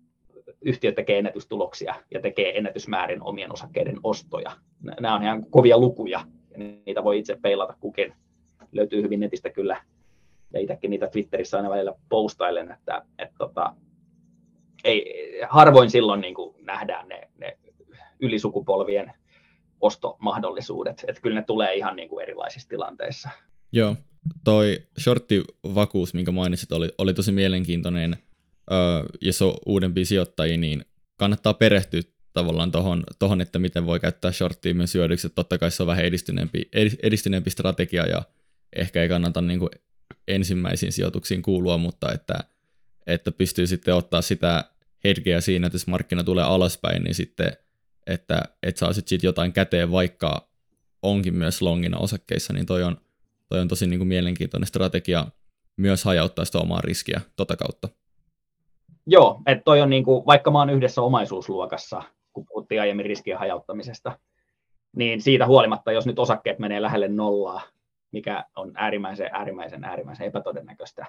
yhtiö 0.60 0.92
tekee 0.92 1.18
ennätystuloksia 1.18 1.94
ja 2.10 2.20
tekee 2.20 2.58
ennätysmäärin 2.58 3.22
omien 3.22 3.52
osakkeiden 3.52 4.00
ostoja. 4.02 4.52
Nämä 5.00 5.14
on 5.14 5.22
ihan 5.22 5.46
kovia 5.50 5.78
lukuja, 5.78 6.20
ja 6.50 6.58
niitä 6.58 7.04
voi 7.04 7.18
itse 7.18 7.38
peilata 7.42 7.76
kukin. 7.80 8.14
Löytyy 8.72 9.02
hyvin 9.02 9.20
netistä 9.20 9.50
kyllä, 9.50 9.82
ja 10.54 10.60
itsekin 10.60 10.90
niitä 10.90 11.06
Twitterissä 11.06 11.56
aina 11.56 11.70
välillä 11.70 11.94
postailen, 12.08 12.72
että, 12.72 13.02
että 13.18 13.34
tota, 13.38 13.74
ei, 14.84 15.32
harvoin 15.48 15.90
silloin 15.90 16.20
niin 16.20 16.34
kuin 16.34 16.54
nähdään 16.64 17.08
ne, 17.08 17.28
ne 17.38 17.58
ylisukupolvien 18.20 19.12
ostomahdollisuudet, 19.80 21.04
että 21.08 21.22
kyllä 21.22 21.40
ne 21.40 21.44
tulee 21.46 21.74
ihan 21.74 21.96
niin 21.96 22.08
kuin 22.08 22.22
erilaisissa 22.22 22.68
tilanteissa. 22.68 23.30
Joo, 23.72 23.96
toi 24.44 24.78
shorttivakuus, 25.00 26.14
minkä 26.14 26.32
mainitsit, 26.32 26.72
oli, 26.72 26.88
oli 26.98 27.14
tosi 27.14 27.32
mielenkiintoinen 27.32 28.16
jos 29.20 29.42
on 29.42 29.54
uudempia 29.66 30.04
sijoittajia, 30.04 30.56
niin 30.56 30.84
kannattaa 31.16 31.54
perehtyä 31.54 32.00
tavallaan 32.32 32.70
tohon, 32.72 33.04
tohon, 33.18 33.40
että 33.40 33.58
miten 33.58 33.86
voi 33.86 34.00
käyttää 34.00 34.32
shorttia 34.32 34.74
myös 34.74 34.94
hyödyksi. 34.94 35.30
Totta 35.30 35.58
kai 35.58 35.70
se 35.70 35.82
on 35.82 35.86
vähän 35.86 36.04
edistyneempi, 36.04 36.68
edistyneempi 37.02 37.50
strategia 37.50 38.06
ja 38.06 38.22
ehkä 38.76 39.02
ei 39.02 39.08
kannata 39.08 39.40
niin 39.40 39.58
kuin 39.58 39.70
ensimmäisiin 40.28 40.92
sijoituksiin 40.92 41.42
kuulua, 41.42 41.78
mutta 41.78 42.12
että, 42.12 42.34
että 43.06 43.32
pystyy 43.32 43.66
sitten 43.66 43.94
ottaa 43.94 44.22
sitä 44.22 44.64
hetkeä 45.04 45.40
siinä, 45.40 45.66
että 45.66 45.74
jos 45.74 45.86
markkina 45.86 46.24
tulee 46.24 46.44
alaspäin, 46.44 47.02
niin 47.02 47.14
sitten, 47.14 47.52
että, 48.06 48.42
että 48.62 48.78
saa 48.78 48.92
sitten 48.92 49.18
jotain 49.22 49.52
käteen, 49.52 49.92
vaikka 49.92 50.48
onkin 51.02 51.34
myös 51.34 51.62
longina 51.62 51.98
osakkeissa, 51.98 52.52
niin 52.52 52.66
toi 52.66 52.82
on, 52.82 52.96
toi 53.48 53.60
on 53.60 53.68
tosi 53.68 53.86
niin 53.86 53.98
kuin 53.98 54.08
mielenkiintoinen 54.08 54.66
strategia 54.66 55.26
myös 55.76 56.04
hajauttaa 56.04 56.44
sitä 56.44 56.58
omaa 56.58 56.80
riskiä 56.80 57.20
tota 57.36 57.56
kautta. 57.56 57.88
Joo, 59.06 59.42
että 59.46 59.64
toi 59.64 59.80
on 59.80 59.90
niin 59.90 60.04
kuin, 60.04 60.26
vaikka 60.26 60.50
mä 60.50 60.58
oon 60.58 60.70
yhdessä 60.70 61.02
omaisuusluokassa, 61.02 62.02
kun 62.32 62.46
puhuttiin 62.46 62.80
aiemmin 62.80 63.06
riskien 63.06 63.38
hajauttamisesta, 63.38 64.18
niin 64.96 65.22
siitä 65.22 65.46
huolimatta, 65.46 65.92
jos 65.92 66.06
nyt 66.06 66.18
osakkeet 66.18 66.58
menee 66.58 66.82
lähelle 66.82 67.08
nollaa, 67.08 67.62
mikä 68.12 68.44
on 68.56 68.72
äärimmäisen, 68.74 69.30
äärimmäisen, 69.32 69.84
äärimmäisen 69.84 70.26
epätodennäköistä, 70.26 71.06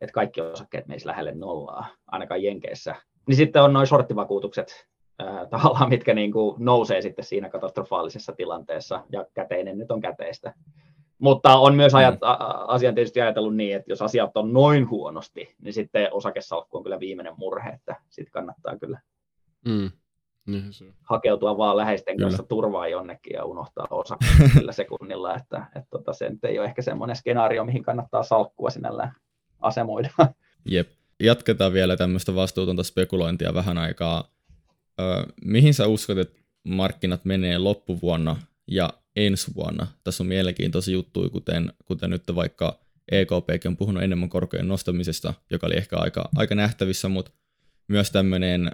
että 0.00 0.12
kaikki 0.12 0.40
osakkeet 0.40 0.86
meisi 0.86 1.06
lähelle 1.06 1.32
nollaa, 1.34 1.86
ainakaan 2.06 2.42
Jenkeissä, 2.42 2.94
niin 3.26 3.36
sitten 3.36 3.62
on 3.62 3.72
noin 3.72 3.86
shorttivakuutukset, 3.86 4.88
äh, 5.22 5.48
tavallaan, 5.50 5.88
mitkä 5.88 6.14
niin 6.14 6.32
kuin 6.32 6.56
nousee 6.58 7.02
sitten 7.02 7.24
siinä 7.24 7.48
katastrofaalisessa 7.48 8.32
tilanteessa, 8.32 9.04
ja 9.12 9.26
käteinen 9.34 9.78
nyt 9.78 9.90
on 9.90 10.00
käteistä. 10.00 10.54
Mutta 11.18 11.58
on 11.58 11.74
myös 11.74 11.94
ajat, 11.94 12.14
mm. 12.14 12.20
asian 12.66 12.94
tietysti 12.94 13.20
ajatellut 13.20 13.56
niin, 13.56 13.76
että 13.76 13.92
jos 13.92 14.02
asiat 14.02 14.36
on 14.36 14.52
noin 14.52 14.90
huonosti, 14.90 15.54
niin 15.62 15.72
sitten 15.72 16.08
osakesalkku 16.12 16.76
on 16.76 16.82
kyllä 16.82 17.00
viimeinen 17.00 17.34
murhe, 17.36 17.70
että 17.70 17.96
sitten 18.08 18.32
kannattaa 18.32 18.78
kyllä 18.78 19.00
mm. 19.68 19.90
Niin 20.52 20.72
se. 20.72 20.84
hakeutua 21.02 21.58
vaan 21.58 21.76
läheisten 21.76 22.16
kyllä. 22.16 22.28
kanssa 22.28 22.42
turvaa 22.42 22.88
jonnekin 22.88 23.34
ja 23.34 23.44
unohtaa 23.44 23.86
osakkeet 23.90 24.52
sillä 24.58 24.72
sekunnilla, 24.72 25.36
että, 25.36 25.66
että, 25.66 25.88
tota, 25.90 26.12
se 26.12 26.30
nyt 26.30 26.44
ei 26.44 26.58
ole 26.58 26.66
ehkä 26.66 26.82
semmoinen 26.82 27.16
skenaario, 27.16 27.64
mihin 27.64 27.82
kannattaa 27.82 28.22
salkkua 28.22 28.70
sinällään 28.70 29.12
asemoida. 29.60 30.10
Jep. 30.70 30.88
Jatketaan 31.22 31.72
vielä 31.72 31.96
tämmöistä 31.96 32.34
vastuutonta 32.34 32.82
spekulointia 32.82 33.54
vähän 33.54 33.78
aikaa. 33.78 34.30
Ö, 35.00 35.26
mihin 35.44 35.74
sä 35.74 35.86
uskot, 35.86 36.18
että 36.18 36.40
markkinat 36.64 37.24
menee 37.24 37.58
loppuvuonna 37.58 38.36
ja 38.66 38.92
ensi 39.16 39.54
vuonna. 39.54 39.86
Tässä 40.04 40.22
on 40.22 40.26
mielenkiintoisia 40.26 40.94
juttuja, 40.94 41.30
kuten, 41.30 41.72
kuten 41.84 42.10
nyt 42.10 42.22
vaikka 42.34 42.78
EKP 43.12 43.48
on 43.66 43.76
puhunut 43.76 44.02
enemmän 44.02 44.28
korkojen 44.28 44.68
nostamisesta, 44.68 45.34
joka 45.50 45.66
oli 45.66 45.76
ehkä 45.76 45.96
aika, 45.96 46.28
aika 46.36 46.54
nähtävissä, 46.54 47.08
mutta 47.08 47.30
myös 47.88 48.10
tämmöinen 48.10 48.70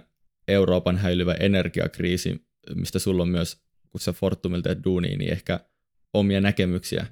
Euroopan 0.47 0.97
häilyvä 0.97 1.33
energiakriisi, 1.33 2.45
mistä 2.75 2.99
sulla 2.99 3.23
on 3.23 3.29
myös, 3.29 3.61
kun 3.91 4.01
sä 4.01 4.13
Fortumilta 4.13 4.63
teet 4.63 4.83
duunia, 4.85 5.17
niin 5.17 5.31
ehkä 5.31 5.59
omia 6.13 6.41
näkemyksiä. 6.41 7.05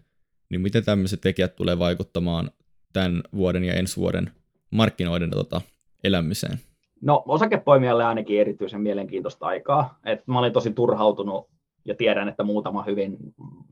Niin 0.49 0.61
miten 0.61 0.85
tämmöiset 0.85 1.21
tekijät 1.21 1.55
tulee 1.55 1.79
vaikuttamaan 1.79 2.51
tämän 2.93 3.23
vuoden 3.35 3.63
ja 3.63 3.73
ensi 3.73 3.97
vuoden 3.97 4.31
markkinoiden 4.71 5.29
tota, 5.29 5.61
elämiseen? 6.03 6.59
No 7.01 7.23
osakepoimijalle 7.27 8.05
ainakin 8.05 8.41
erityisen 8.41 8.81
mielenkiintoista 8.81 9.45
aikaa. 9.45 9.99
Et 10.05 10.27
mä 10.27 10.39
olin 10.39 10.53
tosi 10.53 10.73
turhautunut 10.73 11.49
ja 11.85 11.95
tiedän, 11.95 12.27
että 12.27 12.43
muutama 12.43 12.83
hyvin 12.83 13.17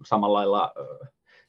samalla 0.06 0.38
lailla 0.38 0.74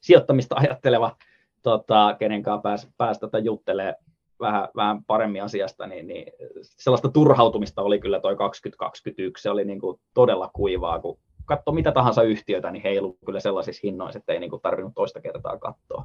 sijoittamista 0.00 0.54
ajatteleva, 0.58 1.16
tota, 1.62 2.16
kenen 2.18 2.42
kanssa 2.42 2.62
pääsi 2.62 2.88
pääs 2.96 3.18
tota 3.18 3.38
juttelee 3.38 3.94
vähän, 4.40 4.68
vähän 4.76 5.04
paremmin 5.04 5.42
asiasta, 5.42 5.86
niin, 5.86 6.06
niin 6.06 6.32
sellaista 6.62 7.08
turhautumista 7.08 7.82
oli 7.82 7.98
kyllä 7.98 8.20
toi 8.20 8.36
2021. 8.36 9.42
Se 9.42 9.50
oli 9.50 9.64
niin 9.64 9.80
kuin 9.80 10.00
todella 10.14 10.50
kuivaa, 10.52 10.98
kun 10.98 11.18
katso 11.44 11.72
mitä 11.72 11.92
tahansa 11.92 12.22
yhtiötä, 12.22 12.70
niin 12.70 12.82
heilu 12.82 13.18
kyllä 13.26 13.40
sellaisissa 13.40 13.80
hinnoissa, 13.84 14.18
että 14.18 14.32
ei 14.32 14.40
niin 14.40 14.50
kuin 14.50 14.62
tarvinnut 14.62 14.94
toista 14.94 15.20
kertaa 15.20 15.58
katsoa. 15.58 16.04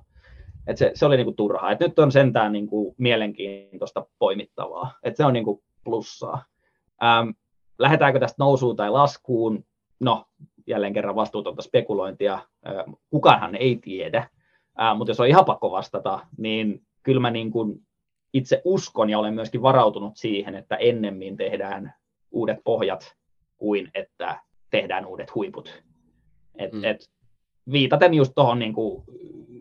Et 0.68 0.77
se, 0.77 0.91
se 0.93 1.06
oli 1.06 1.18
niin 1.18 1.26
kuin 1.26 1.35
turhaa. 1.35 1.72
Et 1.72 1.80
nyt 1.80 1.99
on 1.99 2.11
sentään 2.11 2.51
niin 2.51 2.68
kuin 2.68 2.95
mielenkiintoista 2.97 4.06
poimittavaa. 4.19 4.91
Et 5.03 5.15
se 5.15 5.26
on 5.26 5.34
niin 5.34 5.45
kuin 5.45 5.64
plussaa. 5.84 6.43
Ähm, 7.03 7.30
lähdetäänkö 7.80 8.19
tästä 8.19 8.35
nousuun 8.39 8.76
tai 8.76 8.89
laskuun? 8.89 9.65
No, 9.99 10.26
jälleen 10.68 10.93
kerran 10.93 11.15
vastuutonta 11.15 11.61
spekulointia. 11.61 12.39
Kukaanhan 13.10 13.56
ei 13.56 13.80
tiedä. 13.81 14.30
Äh, 14.81 14.97
mutta 14.97 15.11
jos 15.11 15.19
on 15.19 15.27
ihan 15.27 15.45
pakko 15.45 15.72
vastata, 15.72 16.19
niin 16.38 16.81
kyllä 17.03 17.22
mä 17.22 17.31
niin 17.31 17.51
kuin 17.51 17.81
itse 18.34 18.61
uskon 18.65 19.10
ja 19.10 19.19
olen 19.19 19.34
myöskin 19.34 19.61
varautunut 19.61 20.18
siihen, 20.18 20.56
että 20.56 20.76
ennemmin 20.76 21.38
tehdään 21.38 21.93
uudet 22.31 22.60
pohjat 22.64 23.15
kuin 23.57 23.91
että 23.93 24.39
tehdään 24.69 25.06
uudet 25.06 25.35
huiput. 25.35 25.84
Et, 26.56 26.73
mm. 26.73 26.84
et, 26.84 27.10
viitaten 27.72 28.14
just 28.14 28.31
tuohon 28.35 28.60
niin 28.60 28.73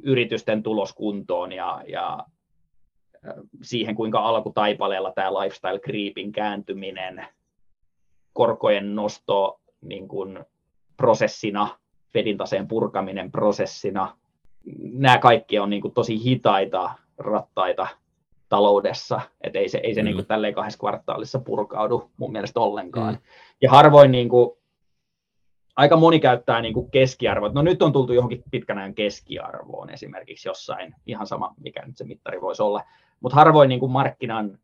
yritysten 0.03 0.62
tuloskuntoon 0.62 1.53
ja, 1.53 1.82
ja 1.89 2.27
siihen, 3.62 3.95
kuinka 3.95 4.20
alkutaipaleella 4.20 5.12
tämä 5.12 5.35
lifestyle 5.35 5.78
creepin 5.78 6.32
kääntyminen, 6.32 7.27
korkojen 8.32 8.95
nosto 8.95 9.61
niin 9.81 10.09
kuin 10.09 10.39
prosessina, 10.97 11.78
Fedin 12.12 12.36
taseen 12.36 12.69
purkaminen 12.69 13.32
prosessina, 13.32 14.16
nämä 14.78 15.19
kaikki 15.19 15.59
on 15.59 15.70
niin 15.70 15.82
kuin 15.82 15.95
tosi 15.95 16.24
hitaita 16.24 16.95
rattaita 17.19 17.89
taloudessa, 18.49 19.20
että 19.41 19.59
ei 19.59 19.69
se, 19.69 19.81
ei 19.83 19.95
se 19.95 20.03
niin 20.03 20.15
kuin 20.15 20.27
tälleen 20.27 20.55
kahdessa 20.55 20.79
kvartaalissa 20.79 21.39
purkaudu 21.39 22.11
mun 22.16 22.33
mielestä 22.33 22.61
ollenkaan. 22.61 23.15
Mm. 23.15 23.20
Ja 23.62 23.70
harvoin 23.70 24.11
niin 24.11 24.29
kuin, 24.29 24.51
aika 25.77 25.97
moni 25.97 26.20
käyttää 26.20 26.61
niin 26.61 26.75
kuin 26.75 26.91
keskiarvoa. 26.91 27.49
No 27.49 27.62
nyt 27.62 27.83
on 27.83 27.93
tultu 27.93 28.12
johonkin 28.12 28.43
pitkän 28.51 28.79
ajan 28.79 28.95
keskiarvoon 28.95 29.91
esimerkiksi 29.91 30.49
jossain, 30.49 30.95
ihan 31.07 31.27
sama 31.27 31.55
mikä 31.61 31.87
nyt 31.87 31.97
se 31.97 32.05
mittari 32.05 32.41
voisi 32.41 32.62
olla, 32.62 32.83
mutta 33.20 33.37
harvoin 33.37 33.69
niin 33.69 33.81
kuin 33.81 33.93
markkinan 33.93 34.59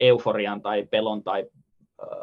euforian 0.00 0.62
tai 0.62 0.86
pelon 0.90 1.22
tai 1.22 1.46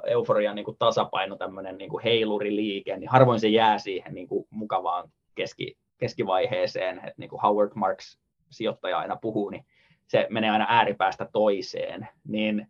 euforian 0.06 0.56
niin 0.56 0.66
kuin 0.66 0.78
tasapaino, 0.80 1.36
tämmöinen 1.36 1.78
niin 1.78 1.90
kuin 1.90 2.04
heiluriliike, 2.04 2.98
niin 2.98 3.10
harvoin 3.10 3.40
se 3.40 3.48
jää 3.48 3.78
siihen 3.78 4.14
niin 4.14 4.28
kuin 4.28 4.48
mukavaan 4.50 5.10
keski, 5.36 5.78
keskivaiheeseen, 5.98 6.98
että 6.98 7.14
niin 7.18 7.30
kuin 7.30 7.42
Howard 7.42 7.72
Marks 7.76 8.20
sijoittaja 8.50 9.00
aina 9.00 9.16
puhuu, 9.16 9.50
niin 9.50 9.66
se 10.08 10.28
menee 10.30 10.50
aina 10.50 10.66
ääripäästä 10.70 11.30
toiseen, 11.34 12.08
niin 12.28 12.68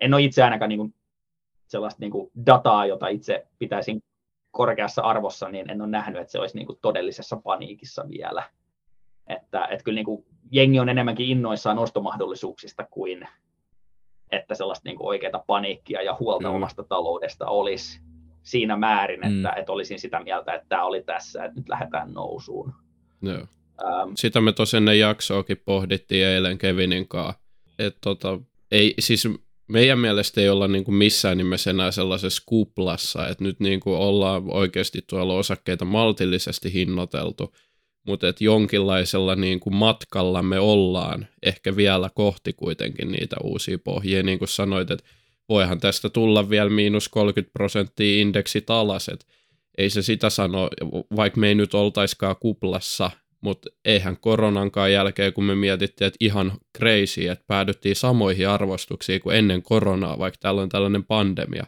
en 0.00 0.14
ole 0.14 0.22
itse 0.22 0.42
ainakaan 0.42 0.68
niin 0.68 0.78
kuin 0.78 0.94
sellaista 1.66 2.00
niin 2.00 2.10
kuin 2.10 2.30
dataa, 2.46 2.86
jota 2.86 3.08
itse 3.08 3.46
pitäisin 3.58 4.02
korkeassa 4.50 5.02
arvossa, 5.02 5.48
niin 5.48 5.70
en 5.70 5.80
ole 5.80 5.90
nähnyt, 5.90 6.20
että 6.20 6.32
se 6.32 6.38
olisi 6.38 6.56
niin 6.56 6.66
kuin 6.66 6.78
todellisessa 6.82 7.36
paniikissa 7.36 8.08
vielä. 8.08 8.42
Että, 9.26 9.66
että 9.66 9.84
kyllä 9.84 9.96
niin 9.96 10.04
kuin 10.04 10.24
jengi 10.50 10.80
on 10.80 10.88
enemmänkin 10.88 11.26
innoissaan 11.26 11.78
ostomahdollisuuksista 11.78 12.86
kuin 12.90 13.28
että 14.32 14.54
sellaista 14.54 14.88
niin 14.88 14.96
kuin 14.96 15.06
oikeaa 15.06 15.44
paniikkia 15.46 16.02
ja 16.02 16.16
huolta 16.20 16.48
mm. 16.48 16.54
omasta 16.54 16.84
taloudesta 16.84 17.46
olisi 17.46 18.00
siinä 18.42 18.76
määrin, 18.76 19.24
että, 19.24 19.48
mm. 19.48 19.58
että 19.60 19.72
olisin 19.72 20.00
sitä 20.00 20.20
mieltä, 20.20 20.54
että 20.54 20.68
tämä 20.68 20.84
oli 20.84 21.02
tässä, 21.02 21.44
että 21.44 21.60
nyt 21.60 21.68
lähdetään 21.68 22.12
nousuun. 22.12 22.74
Joo. 23.22 23.46
Ähm, 23.82 24.12
sitä 24.14 24.40
me 24.40 24.52
tosiaan 24.52 24.80
ennen 24.80 24.98
jaksoakin 24.98 25.62
pohdittiin 25.64 26.26
eilen 26.26 26.58
Kevinin 26.58 27.08
kanssa. 27.08 27.40
Että 27.78 27.98
tota, 28.00 28.40
ei, 28.70 28.94
siis 28.98 29.28
meidän 29.68 29.98
mielestä 29.98 30.40
ei 30.40 30.48
olla 30.48 30.68
niin 30.68 30.84
kuin 30.84 30.94
missään 30.94 31.38
nimessä 31.38 31.70
enää 31.70 31.90
sellaisessa 31.90 32.42
kuplassa, 32.46 33.28
että 33.28 33.44
nyt 33.44 33.60
niin 33.60 33.80
kuin 33.80 33.96
ollaan 33.96 34.42
oikeasti 34.46 35.02
tuolla 35.06 35.34
osakkeita 35.34 35.84
maltillisesti 35.84 36.72
hinnoiteltu, 36.72 37.54
mutta 38.06 38.28
että 38.28 38.44
jonkinlaisella 38.44 39.36
niin 39.36 39.60
kuin 39.60 39.74
matkalla 39.74 40.42
me 40.42 40.58
ollaan 40.58 41.26
ehkä 41.42 41.76
vielä 41.76 42.10
kohti 42.14 42.52
kuitenkin 42.52 43.12
niitä 43.12 43.36
uusia 43.42 43.78
pohjia, 43.78 44.22
niin 44.22 44.38
kuin 44.38 44.48
sanoit, 44.48 44.90
että 44.90 45.04
voihan 45.48 45.80
tästä 45.80 46.08
tulla 46.08 46.50
vielä 46.50 46.70
miinus 46.70 47.08
30 47.08 47.52
prosenttia 47.52 48.20
indeksit 48.20 48.70
alas, 48.70 49.08
että 49.08 49.26
ei 49.78 49.90
se 49.90 50.02
sitä 50.02 50.30
sano, 50.30 50.70
vaikka 51.16 51.40
me 51.40 51.48
ei 51.48 51.54
nyt 51.54 51.74
oltaiskaan 51.74 52.36
kuplassa, 52.40 53.10
mutta 53.44 53.70
eihän 53.84 54.16
koronankaan 54.16 54.92
jälkeen, 54.92 55.32
kun 55.32 55.44
me 55.44 55.54
mietittiin, 55.54 56.06
että 56.06 56.16
ihan 56.20 56.52
crazy, 56.78 57.28
että 57.28 57.44
päädyttiin 57.46 57.96
samoihin 57.96 58.48
arvostuksiin 58.48 59.20
kuin 59.20 59.36
ennen 59.36 59.62
koronaa, 59.62 60.18
vaikka 60.18 60.38
täällä 60.40 60.62
on 60.62 60.68
tällainen 60.68 61.04
pandemia. 61.04 61.66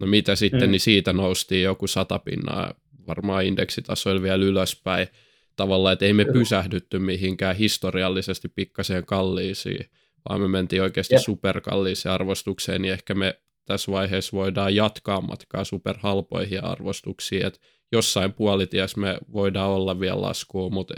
No 0.00 0.06
mitä 0.06 0.36
sitten, 0.36 0.68
mm. 0.68 0.70
niin 0.70 0.80
siitä 0.80 1.12
noustiin 1.12 1.62
joku 1.62 1.86
sata 1.86 2.18
pinnaa, 2.18 2.74
varmaan 3.06 3.44
indeksitasoilla 3.44 4.22
vielä 4.22 4.44
ylöspäin. 4.44 5.08
Tavallaan, 5.56 5.92
että 5.92 6.04
ei 6.04 6.12
me 6.12 6.24
pysähdytty 6.24 6.98
mihinkään 6.98 7.56
historiallisesti 7.56 8.48
pikkaseen 8.48 9.06
kalliisiin, 9.06 9.90
vaan 10.28 10.40
me 10.40 10.48
mentiin 10.48 10.82
oikeasti 10.82 11.14
yeah. 11.14 11.24
superkalliiseen 11.24 12.12
arvostukseen, 12.12 12.82
niin 12.82 12.92
ehkä 12.92 13.14
me 13.14 13.40
tässä 13.64 13.92
vaiheessa 13.92 14.36
voidaan 14.36 14.74
jatkaa 14.74 15.20
matkaa 15.20 15.64
superhalpoihin 15.64 16.64
arvostuksiin, 16.64 17.46
että 17.46 17.60
jossain 17.92 18.32
puolities 18.32 18.96
me 18.96 19.18
voidaan 19.32 19.70
olla 19.70 20.00
vielä 20.00 20.22
laskuun, 20.22 20.74
mutta 20.74 20.94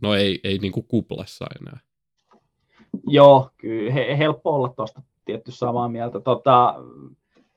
no 0.00 0.14
ei, 0.14 0.40
ei 0.44 0.58
niin 0.58 0.72
kuin 0.72 0.86
kuplassa 0.88 1.46
enää. 1.60 1.78
Joo, 3.06 3.50
kyllä 3.56 3.92
he, 3.92 4.18
helppo 4.18 4.50
olla 4.50 4.68
tuosta 4.68 5.02
tietty 5.24 5.50
samaa 5.50 5.88
mieltä. 5.88 6.20
Tota, 6.20 6.74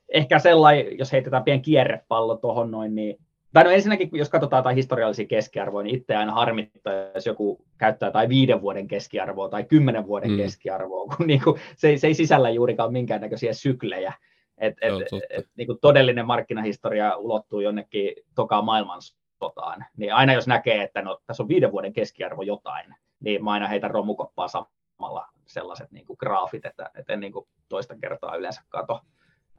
ehkä 0.08 0.38
sellainen, 0.38 0.98
jos 0.98 1.12
heitetään 1.12 1.44
pieni 1.44 1.60
kierrepallo 1.60 2.36
tuohon 2.36 2.70
noin, 2.70 2.94
niin 2.94 3.18
tai 3.52 3.64
no 3.64 3.70
ensinnäkin, 3.70 4.08
jos 4.12 4.28
katsotaan 4.28 4.60
jotain 4.60 4.76
historiallisia 4.76 5.26
keskiarvoja, 5.26 5.84
niin 5.84 5.96
itse 5.96 6.16
aina 6.16 6.32
harmittaa, 6.32 6.92
jos 7.14 7.26
joku 7.26 7.64
käyttää 7.78 8.10
tai 8.10 8.28
viiden 8.28 8.60
vuoden 8.60 8.88
keskiarvoa 8.88 9.48
tai 9.48 9.64
kymmenen 9.64 10.06
vuoden 10.06 10.30
mm. 10.30 10.36
keskiarvoa, 10.36 11.14
kun 11.16 11.26
niin 11.26 11.40
kuin, 11.44 11.60
se, 11.76 11.96
se 11.96 12.06
ei 12.06 12.14
sisällä 12.14 12.50
juurikaan 12.50 12.92
minkäännäköisiä 12.92 13.52
syklejä. 13.52 14.12
Et, 14.58 14.74
et, 14.80 14.92
et, 14.92 15.22
et, 15.30 15.46
niin 15.56 15.66
kuin 15.66 15.78
todellinen 15.80 16.26
markkinahistoria 16.26 17.16
ulottuu 17.16 17.60
jonnekin 17.60 18.14
tokaan 18.34 18.64
maailmansotaan, 18.64 19.84
niin 19.96 20.14
aina 20.14 20.32
jos 20.32 20.46
näkee, 20.46 20.82
että 20.82 21.02
no, 21.02 21.20
tässä 21.26 21.42
on 21.42 21.48
viiden 21.48 21.72
vuoden 21.72 21.92
keskiarvo 21.92 22.42
jotain, 22.42 22.94
niin 23.20 23.44
mä 23.44 23.52
aina 23.52 23.68
heitän 23.68 23.90
romukoppaa 23.90 24.48
samalla 24.48 25.28
sellaiset 25.46 25.92
niin 25.92 26.06
kuin 26.06 26.16
graafit, 26.20 26.66
että, 26.66 26.90
että 26.94 27.12
en 27.12 27.20
niin 27.20 27.32
kuin 27.32 27.48
toista 27.68 27.96
kertaa 28.00 28.36
yleensä 28.36 28.62
kato. 28.68 29.00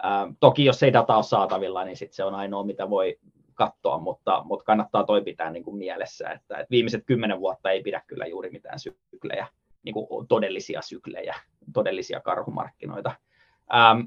Ähm, 0.06 0.32
toki 0.40 0.66
jos 0.66 0.84
ei 0.84 0.94
data 0.94 1.16
ole 1.16 1.24
saatavilla, 1.24 1.84
niin 1.84 1.98
sit 1.98 2.14
se 2.14 2.24
on 2.24 2.36
ainoa, 2.36 2.64
mitä 2.64 2.90
voi 2.90 3.20
katsoa, 3.54 4.00
mutta, 4.00 4.44
mutta 4.46 4.66
kannattaa 4.66 5.04
toi 5.04 5.22
pitää 5.22 5.50
niin 5.50 5.64
kuin 5.64 5.78
mielessä, 5.78 6.30
että, 6.30 6.58
että 6.58 6.72
viimeiset 6.72 7.04
kymmenen 7.06 7.40
vuotta 7.40 7.72
ei 7.72 7.82
pidä 7.84 8.02
kyllä 8.08 8.26
juuri 8.26 8.50
mitään 8.50 8.80
syklejä, 8.80 9.48
niin 9.84 9.94
kuin 9.94 10.28
todellisia 10.28 10.82
syklejä, 10.82 11.36
todellisia 11.74 12.20
karhumarkkinoita. 12.20 13.12
Ähm, 13.74 14.02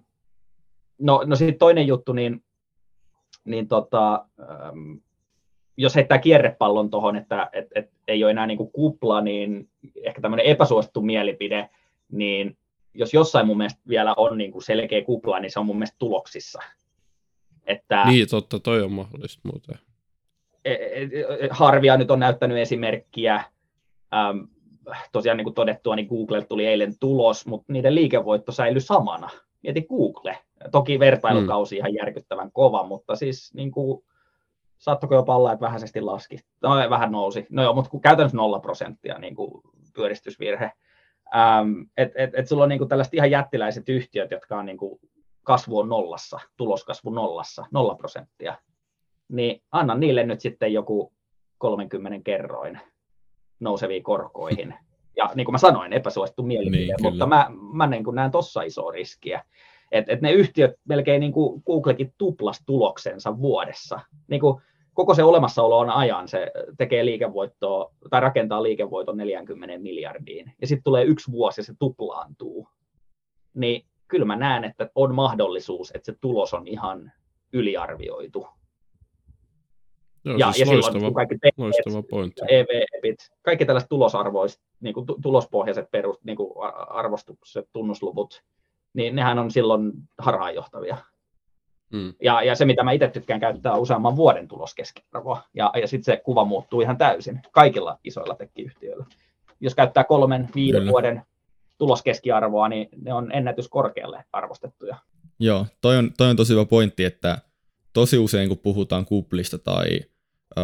no, 1.00 1.22
no 1.26 1.36
sitten 1.36 1.58
toinen 1.58 1.86
juttu, 1.86 2.12
niin, 2.12 2.44
niin 3.44 3.68
tota, 3.68 4.24
ähm, 4.40 4.94
jos 5.76 5.94
heittää 5.94 6.18
kierrepallon 6.18 6.90
tuohon, 6.90 7.16
että 7.16 7.50
et, 7.52 7.66
et, 7.74 7.90
ei 8.08 8.24
ole 8.24 8.30
enää 8.30 8.46
niin 8.46 8.58
kuin 8.58 8.72
kupla, 8.72 9.20
niin 9.20 9.68
ehkä 10.02 10.20
tämmöinen 10.20 10.46
epäsuosittu 10.46 11.02
mielipide, 11.02 11.70
niin 12.12 12.56
jos 12.94 13.14
jossain 13.14 13.46
mun 13.46 13.56
mielestä 13.56 13.80
vielä 13.88 14.14
on 14.16 14.38
niin 14.38 14.52
kuin 14.52 14.62
selkeä 14.62 15.04
kupla, 15.04 15.40
niin 15.40 15.50
se 15.50 15.60
on 15.60 15.66
mun 15.66 15.76
mielestä 15.76 15.96
tuloksissa. 15.98 16.60
Että, 17.66 18.04
niin, 18.04 18.28
totta, 18.28 18.58
toi 18.58 18.82
on 18.82 18.92
mahdollista 18.92 19.40
muuten. 19.44 19.78
E, 20.64 20.72
e, 20.72 21.02
e, 21.02 21.48
Harvia 21.50 21.96
nyt 21.96 22.10
on 22.10 22.20
näyttänyt 22.20 22.58
esimerkkiä, 22.58 23.34
ähm, 24.14 24.38
tosiaan 25.12 25.36
niin 25.36 25.44
kuin 25.44 25.54
todettua, 25.54 25.96
niin 25.96 26.08
Google 26.08 26.44
tuli 26.44 26.66
eilen 26.66 26.98
tulos, 26.98 27.46
mutta 27.46 27.72
niiden 27.72 27.94
liikevoitto 27.94 28.52
säilyi 28.52 28.80
samana. 28.80 29.30
Mieti 29.62 29.82
Google, 29.82 30.38
Toki 30.72 30.98
vertailukausi 30.98 31.74
mm. 31.74 31.78
ihan 31.78 31.94
järkyttävän 31.94 32.52
kova, 32.52 32.86
mutta 32.86 33.16
siis 33.16 33.54
niin 33.54 33.70
kuin, 33.70 34.04
saattoiko 34.78 35.14
jopa 35.14 35.36
olla, 35.36 35.52
että 35.52 35.66
vähäisesti 35.66 36.00
laski. 36.00 36.38
No, 36.62 36.70
vähän 36.90 37.12
nousi. 37.12 37.46
No 37.50 37.62
joo, 37.62 37.74
mutta 37.74 37.90
käytännössä 38.02 38.36
nolla 38.36 38.60
prosenttia 38.60 39.18
niin 39.18 39.34
kuin 39.34 39.62
pyöristysvirhe. 39.94 40.72
Ähm, 41.34 41.72
et, 41.96 42.12
et, 42.14 42.30
et 42.34 42.48
sulla 42.48 42.62
on 42.62 42.68
niin 42.68 42.78
kuin 42.78 42.88
tällaiset 42.88 43.14
ihan 43.14 43.30
jättiläiset 43.30 43.88
yhtiöt, 43.88 44.30
jotka 44.30 44.56
on 44.56 44.66
niin 44.66 44.78
kuin 44.78 45.00
kasvu 45.42 45.78
on 45.78 45.88
nollassa, 45.88 46.40
tuloskasvu 46.56 47.10
nollassa, 47.10 47.66
nolla 47.72 47.94
prosenttia. 47.94 48.58
Niin 49.28 49.62
anna 49.72 49.94
niille 49.94 50.24
nyt 50.24 50.40
sitten 50.40 50.72
joku 50.72 51.12
30 51.58 52.18
kerroin 52.24 52.80
nouseviin 53.60 54.02
korkoihin. 54.02 54.74
Ja 55.16 55.30
niin 55.34 55.44
kuin 55.44 55.52
mä 55.52 55.58
sanoin, 55.58 55.92
epäsuosittu 55.92 56.42
mielipide, 56.42 56.82
niin, 56.82 56.96
mutta 57.02 57.26
mä, 57.26 57.50
mä 57.72 57.86
niin 57.86 58.04
kuin 58.04 58.14
näen 58.14 58.30
tuossa 58.30 58.62
isoa 58.62 58.92
riskiä. 58.92 59.44
Että 59.92 60.12
et 60.12 60.20
ne 60.20 60.32
yhtiöt 60.32 60.70
melkein 60.84 61.20
niin 61.20 61.32
kuin 61.32 61.62
Googlekin 61.66 62.14
tuplas 62.18 62.62
tuloksensa 62.66 63.38
vuodessa. 63.38 64.00
Niin 64.28 64.40
kuin 64.40 64.62
koko 64.94 65.14
se 65.14 65.22
olemassaolo 65.22 65.78
on 65.78 65.90
ajan, 65.90 66.28
se 66.28 66.50
tekee 66.78 67.04
liikevoittoa 67.04 67.94
tai 68.10 68.20
rakentaa 68.20 68.62
liikevoiton 68.62 69.16
40 69.16 69.78
miljardiin. 69.78 70.52
Ja 70.60 70.66
sitten 70.66 70.84
tulee 70.84 71.04
yksi 71.04 71.32
vuosi 71.32 71.60
ja 71.60 71.64
se 71.64 71.74
tuplaantuu. 71.78 72.68
Niin 73.54 73.86
kyllä 74.08 74.24
mä 74.24 74.36
näen, 74.36 74.64
että 74.64 74.90
on 74.94 75.14
mahdollisuus, 75.14 75.90
että 75.94 76.12
se 76.12 76.18
tulos 76.20 76.54
on 76.54 76.68
ihan 76.68 77.12
yliarvioitu. 77.52 78.46
Joo, 80.24 80.36
ja, 80.36 80.52
siis 80.52 80.68
ja 80.68 80.74
loistava, 80.74 80.92
silloin 80.92 81.14
kaikki 81.14 81.36
loistava 81.56 82.02
pointti. 82.10 82.42
EV-epit, 82.48 83.30
kaikki 83.42 83.64
tällaiset 83.64 83.88
tulosarvoiset, 83.88 84.60
niin 84.80 84.94
kuin 84.94 85.06
tulospohjaiset 85.22 85.90
perus, 85.90 86.24
niin 86.24 86.36
kuin 86.36 86.52
arvostukset, 86.88 87.68
tunnusluvut, 87.72 88.42
niin 88.94 89.16
nehän 89.16 89.38
on 89.38 89.50
silloin 89.50 89.92
harhaanjohtavia. 90.18 90.96
Mm. 91.92 92.14
Ja, 92.22 92.42
ja 92.42 92.54
se, 92.54 92.64
mitä 92.64 92.82
mä 92.82 92.92
itse 92.92 93.08
tykkään 93.08 93.40
käyttää, 93.40 93.72
on 93.72 93.80
useamman 93.80 94.16
vuoden 94.16 94.48
tuloskeskiarvoa. 94.48 95.42
Ja, 95.54 95.72
ja 95.80 95.86
sitten 95.86 96.04
se 96.04 96.22
kuva 96.24 96.44
muuttuu 96.44 96.80
ihan 96.80 96.98
täysin 96.98 97.40
kaikilla 97.52 97.98
isoilla 98.04 98.34
tekkiyhtiöillä. 98.34 99.06
Jos 99.60 99.74
käyttää 99.74 100.04
kolmen, 100.04 100.48
viiden 100.54 100.80
Kyllä. 100.80 100.90
vuoden 100.90 101.22
tuloskeskiarvoa, 101.78 102.68
niin 102.68 102.88
ne 103.02 103.14
on 103.14 103.32
ennätyskorkealle 103.32 104.24
arvostettuja. 104.32 104.96
Joo, 105.38 105.66
toi 105.80 105.96
on, 105.96 106.10
toi 106.16 106.30
on 106.30 106.36
tosi 106.36 106.52
hyvä 106.52 106.64
pointti, 106.64 107.04
että 107.04 107.38
tosi 107.92 108.18
usein 108.18 108.48
kun 108.48 108.58
puhutaan 108.58 109.06
kuplista 109.06 109.58
tai 109.58 109.86
ö, 110.58 110.62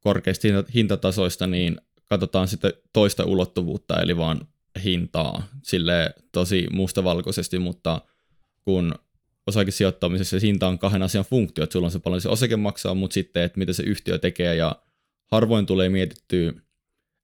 korkeista 0.00 0.48
hintatasoista, 0.74 1.46
niin 1.46 1.80
katsotaan 2.08 2.48
sitten 2.48 2.72
toista 2.92 3.24
ulottuvuutta, 3.24 4.00
eli 4.00 4.16
vaan 4.16 4.40
hintaa 4.84 5.48
sille 5.62 6.14
tosi 6.32 6.66
mustavalkoisesti, 6.72 7.58
mutta 7.58 8.00
kun 8.64 8.94
osakesijoittamisessa 9.46 10.40
se 10.40 10.46
hinta 10.46 10.68
on 10.68 10.78
kahden 10.78 11.02
asian 11.02 11.24
funktio, 11.24 11.64
että 11.64 11.72
sulla 11.72 11.86
on 11.86 11.90
se 11.90 11.98
paljon 11.98 12.20
se 12.20 12.28
osake 12.28 12.56
maksaa, 12.56 12.94
mutta 12.94 13.14
sitten, 13.14 13.42
että 13.42 13.58
mitä 13.58 13.72
se 13.72 13.82
yhtiö 13.82 14.18
tekee. 14.18 14.56
Ja 14.56 14.76
harvoin 15.26 15.66
tulee 15.66 15.88
mietittyä, 15.88 16.52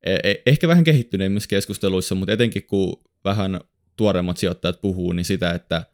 e- 0.03 0.31
e- 0.31 0.43
ehkä 0.47 0.69
vähän 0.69 0.85
kehittyneimmissä 0.85 1.49
keskusteluissa, 1.49 2.15
mutta 2.15 2.33
etenkin 2.33 2.67
kun 2.67 3.03
vähän 3.25 3.61
tuoreimmat 3.97 4.37
sijoittajat 4.37 4.81
puhuu, 4.81 5.13
niin 5.13 5.25
sitä, 5.25 5.51
että 5.51 5.87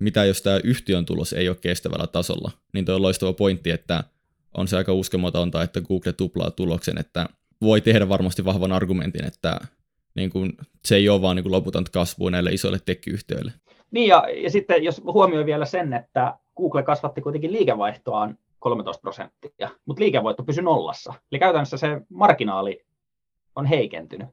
mitä 0.00 0.24
jos 0.24 0.42
tämä 0.42 0.60
yhtiön 0.64 1.06
tulos 1.06 1.32
ei 1.32 1.48
ole 1.48 1.56
kestävällä 1.56 2.06
tasolla, 2.06 2.50
niin 2.72 2.84
tuo 2.84 2.94
on 2.94 3.02
loistava 3.02 3.32
pointti, 3.32 3.70
että 3.70 4.04
on 4.54 4.68
se 4.68 4.76
aika 4.76 4.92
uskomatonta, 4.92 5.62
että 5.62 5.80
Google 5.80 6.12
tuplaa 6.12 6.50
tuloksen, 6.50 6.98
että 6.98 7.28
voi 7.60 7.80
tehdä 7.80 8.08
varmasti 8.08 8.44
vahvan 8.44 8.72
argumentin, 8.72 9.24
että 9.24 9.60
niin 10.14 10.30
kun, 10.30 10.52
se 10.84 10.96
ei 10.96 11.08
ole 11.08 11.22
vaan 11.22 11.36
niin 11.36 11.52
loputonta 11.52 11.90
kasvua 11.90 12.30
näille 12.30 12.50
isoille 12.50 12.78
tekkiyhtiöille. 12.84 13.52
Niin 13.90 14.08
ja, 14.08 14.24
ja 14.42 14.50
sitten 14.50 14.84
jos 14.84 15.02
huomioi 15.04 15.46
vielä 15.46 15.64
sen, 15.64 15.92
että 15.92 16.38
Google 16.56 16.82
kasvatti 16.82 17.20
kuitenkin 17.20 17.52
liikevaihtoaan 17.52 18.38
13 18.58 19.00
prosenttia, 19.00 19.70
mutta 19.86 20.02
liikevoitto 20.02 20.44
pysyi 20.44 20.64
nollassa. 20.64 21.14
Eli 21.32 21.38
käytännössä 21.38 21.76
se 21.76 22.00
marginaali 22.08 22.84
on 23.56 23.66
heikentynyt. 23.66 24.28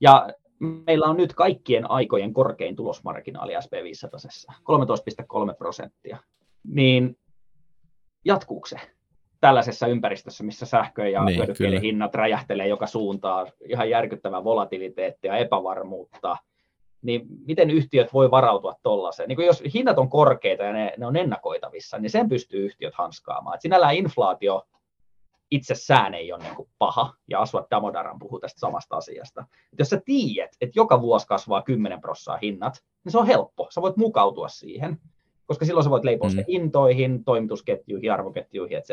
Ja 0.00 0.28
meillä 0.58 1.06
on 1.06 1.16
nyt 1.16 1.34
kaikkien 1.34 1.90
aikojen 1.90 2.32
korkein 2.32 2.76
tulosmarginaali 2.76 3.52
SP500, 3.54 4.54
13,3 4.54 5.56
prosenttia. 5.58 6.18
Niin 6.64 7.18
jatkuuko 8.24 8.66
se 8.66 8.76
tällaisessa 9.44 9.86
ympäristössä, 9.86 10.44
missä 10.44 10.66
sähkö- 10.66 11.08
ja 11.08 11.24
niin, 11.24 11.38
hyödykkeiden 11.38 11.80
hinnat 11.80 12.14
räjähtelee 12.14 12.68
joka 12.68 12.86
suuntaan, 12.86 13.46
ihan 13.68 13.90
järkyttävää 13.90 14.44
volatiliteettia, 14.44 15.36
epävarmuutta, 15.36 16.36
niin 17.02 17.26
miten 17.46 17.70
yhtiöt 17.70 18.12
voi 18.12 18.30
varautua 18.30 18.74
tuollaiseen? 18.82 19.28
Niin 19.28 19.46
jos 19.46 19.62
hinnat 19.74 19.98
on 19.98 20.08
korkeita 20.08 20.62
ja 20.62 20.72
ne, 20.72 20.94
ne 20.96 21.06
on 21.06 21.16
ennakoitavissa, 21.16 21.98
niin 21.98 22.10
sen 22.10 22.28
pystyy 22.28 22.64
yhtiöt 22.64 22.94
hanskaamaan. 22.94 23.54
Et 23.54 23.60
sinällään 23.60 23.94
inflaatio 23.94 24.62
itsessään 25.50 26.14
ei 26.14 26.32
ole 26.32 26.42
niin 26.42 26.56
kuin 26.56 26.68
paha, 26.78 27.14
ja 27.30 27.40
Aswat 27.40 27.70
Damodaran 27.70 28.18
puhuu 28.18 28.40
tästä 28.40 28.60
samasta 28.60 28.96
asiasta. 28.96 29.44
Et 29.72 29.78
jos 29.78 29.88
sä 29.88 30.00
tiedät, 30.04 30.50
että 30.60 30.78
joka 30.78 31.00
vuosi 31.00 31.26
kasvaa 31.26 31.62
10 31.62 32.00
prossaa 32.00 32.38
hinnat, 32.42 32.82
niin 33.04 33.12
se 33.12 33.18
on 33.18 33.26
helppo, 33.26 33.66
sä 33.70 33.82
voit 33.82 33.96
mukautua 33.96 34.48
siihen, 34.48 35.00
koska 35.46 35.64
silloin 35.64 35.84
sä 35.84 35.90
voit 35.90 36.04
leipoa 36.04 36.28
mm. 36.28 36.44
hintoihin, 36.48 37.24
toimitusketjuihin, 37.24 38.12
arvoketjuihin, 38.12 38.78
etc. 38.78 38.90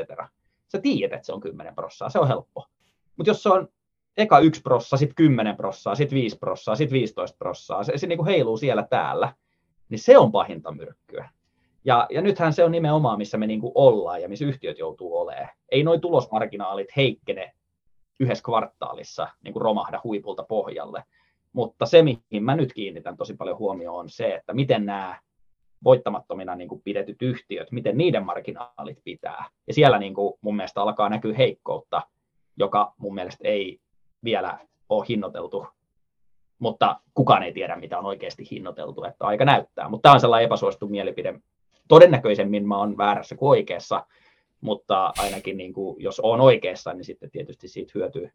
Sä 0.71 0.81
tiedät, 0.81 1.15
että 1.17 1.25
se 1.25 1.33
on 1.33 1.41
10 1.41 1.75
prossaa, 1.75 2.09
se 2.09 2.19
on 2.19 2.27
helppo. 2.27 2.65
Mutta 3.17 3.29
jos 3.29 3.43
se 3.43 3.49
on 3.49 3.67
eka 4.17 4.39
1 4.39 4.61
prossaa, 4.61 4.97
sitten 4.97 5.15
10 5.15 5.57
prossaa, 5.57 5.95
sitten 5.95 6.15
5 6.15 6.37
prossaa, 6.37 6.75
sitten 6.75 6.93
15 6.93 7.37
prossaa, 7.37 7.83
se, 7.83 7.97
se 7.97 8.07
niin 8.07 8.17
kuin 8.17 8.27
heiluu 8.27 8.57
siellä 8.57 8.87
täällä, 8.89 9.33
niin 9.89 9.99
se 9.99 10.17
on 10.17 10.31
pahinta 10.31 10.71
myrkkyä. 10.71 11.29
Ja, 11.85 12.07
ja 12.09 12.21
nythän 12.21 12.53
se 12.53 12.63
on 12.63 12.71
nimenomaan, 12.71 13.17
missä 13.17 13.37
me 13.37 13.47
niin 13.47 13.61
kuin 13.61 13.71
ollaan 13.75 14.21
ja 14.21 14.29
missä 14.29 14.45
yhtiöt 14.45 14.77
joutuu 14.77 15.17
olemaan. 15.17 15.49
Ei 15.69 15.83
noin 15.83 16.01
tulosmarginaalit 16.01 16.95
heikkene 16.95 17.53
yhdessä 18.19 18.43
kvartaalissa 18.43 19.27
niin 19.43 19.53
kuin 19.53 19.61
romahda 19.61 20.01
huipulta 20.03 20.43
pohjalle. 20.43 21.03
Mutta 21.53 21.85
se, 21.85 22.01
mihin 22.01 22.43
mä 22.43 22.55
nyt 22.55 22.73
kiinnitän 22.73 23.17
tosi 23.17 23.33
paljon 23.33 23.57
huomioon, 23.57 23.99
on 23.99 24.09
se, 24.09 24.35
että 24.35 24.53
miten 24.53 24.85
nämä 24.85 25.19
voittamattomina 25.83 26.55
niin 26.55 26.67
kuin 26.67 26.81
pidetyt 26.83 27.21
yhtiöt, 27.21 27.71
miten 27.71 27.97
niiden 27.97 28.25
marginaalit 28.25 28.97
pitää. 29.03 29.45
Ja 29.67 29.73
siellä 29.73 29.99
niin 29.99 30.13
kuin 30.13 30.33
mun 30.41 30.55
mielestä 30.55 30.81
alkaa 30.81 31.09
näkyä 31.09 31.33
heikkoutta, 31.37 32.01
joka 32.57 32.93
mun 32.97 33.13
mielestä 33.13 33.47
ei 33.47 33.79
vielä 34.23 34.59
ole 34.89 35.05
hinnoiteltu 35.09 35.65
mutta 36.61 36.99
kukaan 37.13 37.43
ei 37.43 37.53
tiedä, 37.53 37.75
mitä 37.75 37.99
on 37.99 38.05
oikeasti 38.05 38.47
hinnoiteltu, 38.51 39.03
että 39.03 39.25
aika 39.25 39.45
näyttää. 39.45 39.89
Mutta 39.89 40.01
tämä 40.01 40.13
on 40.13 40.19
sellainen 40.19 40.45
epäsuosittu 40.45 40.87
mielipide 40.87 41.39
todennäköisemmin 41.87 42.67
mä 42.67 42.77
oon 42.77 42.97
väärässä 42.97 43.35
kuin 43.35 43.49
oikeassa, 43.49 44.05
mutta 44.61 45.13
ainakin 45.17 45.57
niin 45.57 45.73
kuin, 45.73 46.03
jos 46.03 46.19
on 46.19 46.41
oikeassa, 46.41 46.93
niin 46.93 47.05
sitten 47.05 47.31
tietysti 47.31 47.67
siitä 47.67 47.91
hyötyy, 47.95 48.31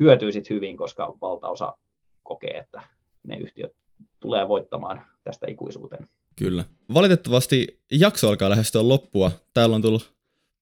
hyötyy 0.00 0.32
sit 0.32 0.50
hyvin, 0.50 0.76
koska 0.76 1.14
valtaosa 1.20 1.76
kokee, 2.22 2.58
että 2.58 2.82
ne 3.22 3.36
yhtiöt 3.36 3.72
tulee 4.20 4.48
voittamaan 4.48 5.02
tästä 5.24 5.46
ikuisuuteen. 5.50 6.08
Kyllä. 6.36 6.64
Valitettavasti 6.94 7.80
jakso 7.92 8.28
alkaa 8.28 8.50
lähestyä 8.50 8.88
loppua. 8.88 9.30
Täällä 9.54 9.76
on 9.76 9.82
tullut 9.82 10.16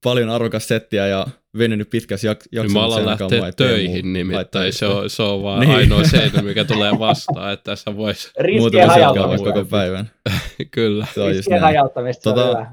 paljon 0.05 0.31
arvokas 0.31 0.69
settiä 0.69 1.07
ja 1.07 1.27
venynyt 1.59 1.91
pitkäs 1.91 2.25
jak- 2.25 2.49
jakson. 2.53 2.73
Mä 2.73 2.85
alan 2.85 3.07
lähteä 3.07 3.53
töihin 3.57 4.13
nimittäin, 4.13 4.73
se 4.73 4.87
on, 4.87 5.11
se 5.11 5.23
on 5.23 5.43
vaan 5.43 5.61
niin. 5.61 5.73
ainoa 5.75 6.05
seinä, 6.05 6.43
mikä 6.43 6.65
tulee 6.65 6.93
vastaan, 6.99 7.53
että 7.53 7.65
tässä 7.65 7.97
voisi... 7.97 8.31
Riskien 8.39 8.89
hajauttamista. 8.89 9.53
koko 9.53 9.65
päivän. 9.65 10.11
Kyllä. 10.71 11.07
Se 11.15 11.21
on 11.21 11.33
Riskien 11.33 11.61
hajauttamista, 11.61 12.33
tota, 12.33 12.67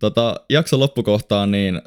tota, 0.00 0.40
jakson 0.50 0.80
loppukohtaan, 0.80 1.50
niin 1.50 1.82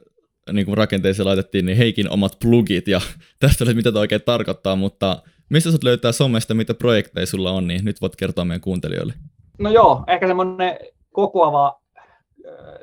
niin 0.51 0.65
kuin 0.65 0.77
rakenteeseen 0.77 1.27
laitettiin, 1.27 1.65
niin 1.65 1.77
Heikin 1.77 2.09
omat 2.09 2.38
plugit, 2.39 2.88
ja 2.88 3.01
tästä 3.39 3.63
oli 3.63 3.73
mitä 3.73 3.91
tämä 3.91 3.99
oikein 3.99 4.22
tarkoittaa, 4.22 4.76
mutta 4.76 5.22
mistä 5.49 5.72
sut 5.72 5.84
löytää 5.84 6.11
somesta, 6.11 6.53
mitä 6.53 6.73
projekteja 6.73 7.26
sulla 7.26 7.51
on, 7.51 7.67
niin 7.67 7.85
nyt 7.85 8.01
voit 8.01 8.15
kertoa 8.15 8.45
meidän 8.45 8.61
kuuntelijoille. 8.61 9.13
No 9.60 9.69
joo, 9.69 10.03
ehkä 10.07 10.27
semmoinen 10.27 10.80
kokoava 11.14 11.80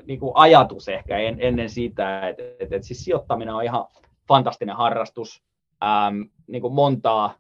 niin 0.07 0.21
kuin 0.21 0.33
ajatus 0.35 0.89
ehkä 0.89 1.19
en, 1.19 1.37
ennen 1.41 1.71
sitä, 1.71 2.29
että, 2.29 2.43
että, 2.43 2.77
että 2.77 2.87
siis 2.87 3.05
sijoittaminen 3.05 3.55
on 3.55 3.65
ihan 3.65 3.87
fantastinen 4.29 4.77
harrastus. 4.77 5.43
Ähm, 5.85 6.21
niin 6.47 6.63
kuin 6.63 6.75
montaa 6.75 7.35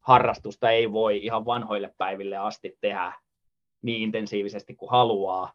harrastusta 0.00 0.70
ei 0.70 0.92
voi 0.92 1.24
ihan 1.24 1.46
vanhoille 1.46 1.94
päiville 1.98 2.36
asti 2.36 2.78
tehdä 2.80 3.12
niin 3.82 4.02
intensiivisesti 4.02 4.74
kuin 4.74 4.90
haluaa. 4.90 5.52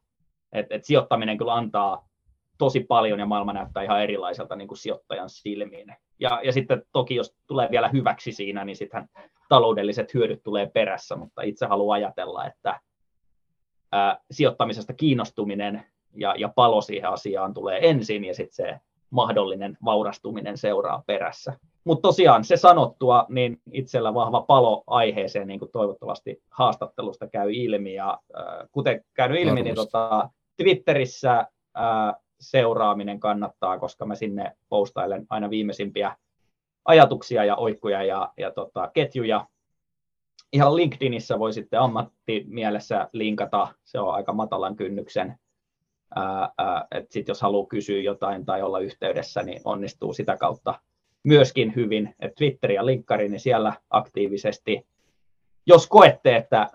Et, 0.51 0.67
et 0.69 0.85
sijoittaminen 0.85 1.37
kyllä 1.37 1.53
antaa 1.53 2.08
tosi 2.59 2.79
paljon 2.79 3.19
ja 3.19 3.25
maailma 3.25 3.53
näyttää 3.53 3.83
ihan 3.83 4.03
erilaiselta 4.03 4.55
niin 4.55 4.67
kuin 4.67 4.77
sijoittajan 4.77 5.29
silmiin. 5.29 5.95
Ja, 6.19 6.41
ja 6.43 6.53
sitten 6.53 6.83
toki 6.91 7.15
jos 7.15 7.35
tulee 7.47 7.67
vielä 7.71 7.89
hyväksi 7.89 8.31
siinä, 8.31 8.65
niin 8.65 8.75
sitten 8.75 9.09
taloudelliset 9.49 10.13
hyödyt 10.13 10.43
tulee 10.43 10.67
perässä, 10.73 11.15
mutta 11.15 11.41
itse 11.41 11.65
haluan 11.65 11.95
ajatella, 11.95 12.45
että 12.45 12.79
ää, 13.91 14.19
sijoittamisesta 14.31 14.93
kiinnostuminen 14.93 15.85
ja, 16.13 16.35
ja 16.37 16.49
palo 16.55 16.81
siihen 16.81 17.09
asiaan 17.09 17.53
tulee 17.53 17.89
ensin 17.89 18.25
ja 18.25 18.35
sitten 18.35 18.55
se 18.55 18.79
mahdollinen 19.09 19.77
vaurastuminen 19.85 20.57
seuraa 20.57 21.03
perässä. 21.07 21.53
Mutta 21.83 22.01
tosiaan 22.01 22.43
se 22.43 22.57
sanottua, 22.57 23.25
niin 23.29 23.61
itsellä 23.71 24.13
vahva 24.13 24.41
palo 24.41 24.83
aiheeseen, 24.87 25.47
niin 25.47 25.59
kuin 25.59 25.71
toivottavasti 25.71 26.43
haastattelusta 26.49 27.27
käy 27.27 27.53
ilmi. 27.53 27.93
Ja 27.93 28.19
äh, 28.37 28.69
kuten 28.71 29.05
käynyt 29.13 29.41
ilmi, 29.41 29.61
niin 29.61 29.75
tota, 29.75 30.29
Twitterissä 30.57 31.39
äh, 31.39 32.15
seuraaminen 32.39 33.19
kannattaa, 33.19 33.79
koska 33.79 34.05
mä 34.05 34.15
sinne 34.15 34.57
postailen 34.69 35.25
aina 35.29 35.49
viimeisimpiä 35.49 36.15
ajatuksia 36.85 37.45
ja 37.45 37.55
oikkuja 37.55 38.03
ja, 38.03 38.33
ja 38.37 38.51
tota, 38.51 38.91
ketjuja. 38.93 39.47
Ihan 40.53 40.75
LinkedInissä 40.75 41.39
voi 41.39 41.53
sitten 41.53 41.79
ammattimielessä 41.79 43.09
linkata, 43.13 43.67
se 43.83 43.99
on 43.99 44.13
aika 44.13 44.33
matalan 44.33 44.75
kynnyksen, 44.75 45.39
että 46.91 47.13
sit 47.13 47.27
jos 47.27 47.41
haluaa 47.41 47.67
kysyä 47.67 48.01
jotain 48.01 48.45
tai 48.45 48.61
olla 48.61 48.79
yhteydessä, 48.79 49.43
niin 49.43 49.61
onnistuu 49.65 50.13
sitä 50.13 50.37
kautta 50.37 50.79
myöskin 51.23 51.75
hyvin, 51.75 52.15
että 52.19 52.35
Twitter 52.35 52.71
ja 52.71 52.85
linkkari, 52.85 53.29
niin 53.29 53.39
siellä 53.39 53.73
aktiivisesti, 53.89 54.87
jos 55.65 55.87
koette, 55.87 56.35
että 56.35 56.69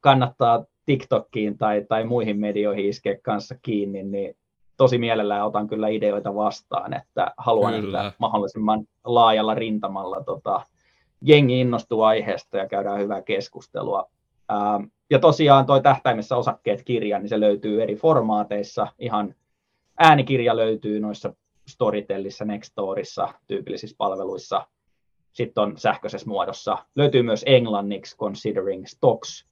kannattaa 0.00 0.64
TikTokkiin 0.86 1.58
tai, 1.58 1.86
tai 1.88 2.04
muihin 2.04 2.40
medioihin 2.40 2.88
iskeä 2.88 3.16
kanssa 3.22 3.54
kiinni, 3.62 4.02
niin 4.02 4.36
tosi 4.80 4.98
mielellään 4.98 5.46
otan 5.46 5.68
kyllä 5.68 5.88
ideoita 5.88 6.34
vastaan, 6.34 6.94
että 6.94 7.34
haluan, 7.36 7.74
kyllä. 7.74 8.06
että 8.06 8.16
mahdollisimman 8.18 8.84
laajalla 9.04 9.54
rintamalla 9.54 10.24
tota, 10.24 10.62
jengi 11.22 11.60
innostuu 11.60 12.02
aiheesta 12.02 12.56
ja 12.56 12.68
käydään 12.68 13.00
hyvää 13.00 13.22
keskustelua. 13.22 14.10
Ähm, 14.52 14.84
ja 15.10 15.18
tosiaan 15.18 15.66
toi 15.66 15.82
tähtäimessä 15.82 16.36
osakkeet 16.36 16.82
kirja, 16.84 17.18
niin 17.18 17.28
se 17.28 17.40
löytyy 17.40 17.82
eri 17.82 17.96
formaateissa. 17.96 18.86
Ihan 18.98 19.34
äänikirja 19.98 20.56
löytyy 20.56 21.00
noissa 21.00 21.34
Storytellissa, 21.68 22.44
Nextorissa, 22.44 23.28
tyypillisissä 23.46 23.96
palveluissa. 23.98 24.66
Sitten 25.32 25.62
on 25.62 25.78
sähköisessä 25.78 26.28
muodossa. 26.28 26.78
Löytyy 26.96 27.22
myös 27.22 27.44
englanniksi 27.46 28.16
Considering 28.16 28.86
Stocks 28.86 29.46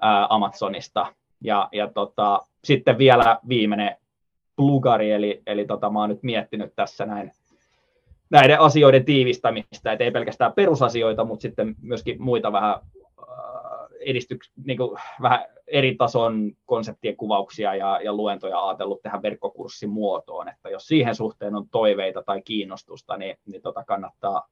ää, 0.00 0.26
Amazonista. 0.30 1.14
Ja, 1.40 1.68
ja 1.72 1.90
tota, 1.92 2.40
sitten 2.64 2.98
vielä 2.98 3.38
viimeinen 3.48 3.96
plugari, 4.60 5.10
eli, 5.10 5.42
eli 5.46 5.64
tota, 5.64 5.90
mä 5.90 6.00
oon 6.00 6.08
nyt 6.08 6.22
miettinyt 6.22 6.72
tässä 6.76 7.06
näin 7.06 7.32
näiden 8.30 8.60
asioiden 8.60 9.04
tiivistämistä, 9.04 9.92
että 9.92 10.04
ei 10.04 10.10
pelkästään 10.10 10.52
perusasioita, 10.52 11.24
mutta 11.24 11.42
sitten 11.42 11.74
myöskin 11.82 12.22
muita 12.22 12.52
vähän 12.52 12.80
edistyks, 14.00 14.52
niin 14.64 14.78
kuin, 14.78 14.98
vähän 15.22 15.44
eri 15.66 15.94
tason 15.94 16.52
konseptien 16.66 17.16
kuvauksia 17.16 17.74
ja, 17.74 18.00
ja 18.04 18.12
luentoja 18.12 18.68
ajatellut 18.68 19.02
tehdä 19.02 19.22
verkkokurssin 19.22 19.90
muotoon, 19.90 20.48
että 20.48 20.68
jos 20.68 20.86
siihen 20.86 21.14
suhteen 21.14 21.54
on 21.54 21.68
toiveita 21.68 22.22
tai 22.22 22.42
kiinnostusta, 22.42 23.16
niin, 23.16 23.36
niin 23.46 23.62
tota 23.62 23.84
kannattaa 23.84 24.48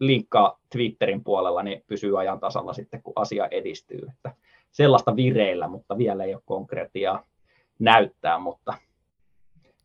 linkkaa 0.00 0.58
Twitterin 0.72 1.24
puolella, 1.24 1.62
niin 1.62 1.84
pysyy 1.86 2.20
ajan 2.20 2.40
tasalla 2.40 2.72
sitten, 2.72 3.02
kun 3.02 3.12
asia 3.16 3.48
edistyy. 3.50 4.06
Että 4.14 4.34
sellaista 4.70 5.16
vireillä, 5.16 5.68
mutta 5.68 5.98
vielä 5.98 6.24
ei 6.24 6.34
ole 6.34 6.42
konkreettia 6.44 7.24
näyttää, 7.78 8.38
mutta 8.38 8.74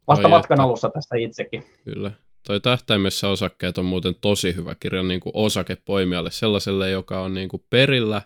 vasta 0.07 0.27
Oi 0.27 0.30
matkan 0.30 0.59
alussa 0.59 0.89
tässä 0.89 1.15
itsekin. 1.15 1.63
Kyllä. 1.85 2.11
Toi 2.47 2.59
tähtäimessä 2.59 3.30
osakkeet 3.30 3.77
on 3.77 3.85
muuten 3.85 4.15
tosi 4.21 4.55
hyvä 4.55 4.75
kirja 4.80 5.03
niin 5.03 5.19
kuin 5.19 5.34
osakepoimijalle, 5.35 6.31
sellaiselle, 6.31 6.89
joka 6.89 7.21
on 7.21 7.34
niin 7.34 7.49
kuin 7.49 7.63
perillä 7.69 8.21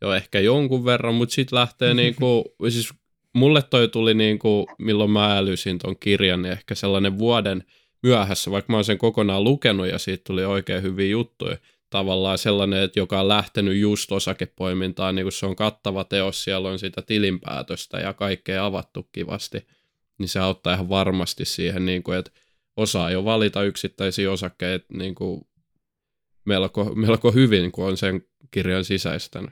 jo 0.00 0.12
ehkä 0.12 0.40
jonkun 0.40 0.84
verran, 0.84 1.14
mutta 1.14 1.34
sitten 1.34 1.58
lähtee 1.58 1.94
niin 2.02 2.14
kuin, 2.14 2.44
siis 2.68 2.94
mulle 3.32 3.62
toi 3.62 3.88
tuli 3.88 4.14
niin 4.14 4.38
kuin, 4.38 4.66
milloin 4.78 5.10
mä 5.10 5.38
älysin 5.38 5.78
ton 5.78 5.96
kirjan, 6.00 6.42
niin 6.42 6.52
ehkä 6.52 6.74
sellainen 6.74 7.18
vuoden 7.18 7.64
myöhässä, 8.02 8.50
vaikka 8.50 8.72
mä 8.72 8.76
oon 8.76 8.84
sen 8.84 8.98
kokonaan 8.98 9.44
lukenut 9.44 9.86
ja 9.86 9.98
siitä 9.98 10.24
tuli 10.26 10.44
oikein 10.44 10.82
hyviä 10.82 11.08
juttuja. 11.08 11.56
Tavallaan 11.90 12.38
sellainen, 12.38 12.82
että 12.82 13.00
joka 13.00 13.20
on 13.20 13.28
lähtenyt 13.28 13.76
just 13.76 14.12
osakepoimintaan, 14.12 15.14
niin 15.14 15.24
kuin 15.24 15.32
se 15.32 15.46
on 15.46 15.56
kattava 15.56 16.04
teos, 16.04 16.44
siellä 16.44 16.68
on 16.68 16.78
sitä 16.78 17.02
tilinpäätöstä 17.02 17.98
ja 17.98 18.12
kaikkea 18.12 18.64
avattu 18.64 19.08
kivasti, 19.12 19.66
niin 20.22 20.28
se 20.28 20.40
auttaa 20.40 20.74
ihan 20.74 20.88
varmasti 20.88 21.44
siihen, 21.44 21.86
niin 21.86 22.02
kuin, 22.02 22.18
että 22.18 22.30
osaa 22.76 23.10
jo 23.10 23.24
valita 23.24 23.62
yksittäisiä 23.62 24.32
osakkeita 24.32 24.86
niin 24.92 25.14
kuin 25.14 25.46
melko, 26.44 26.84
melko 26.94 27.30
hyvin, 27.30 27.72
kun 27.72 27.86
on 27.86 27.96
sen 27.96 28.22
kirjan 28.50 28.84
sisäistänyt, 28.84 29.50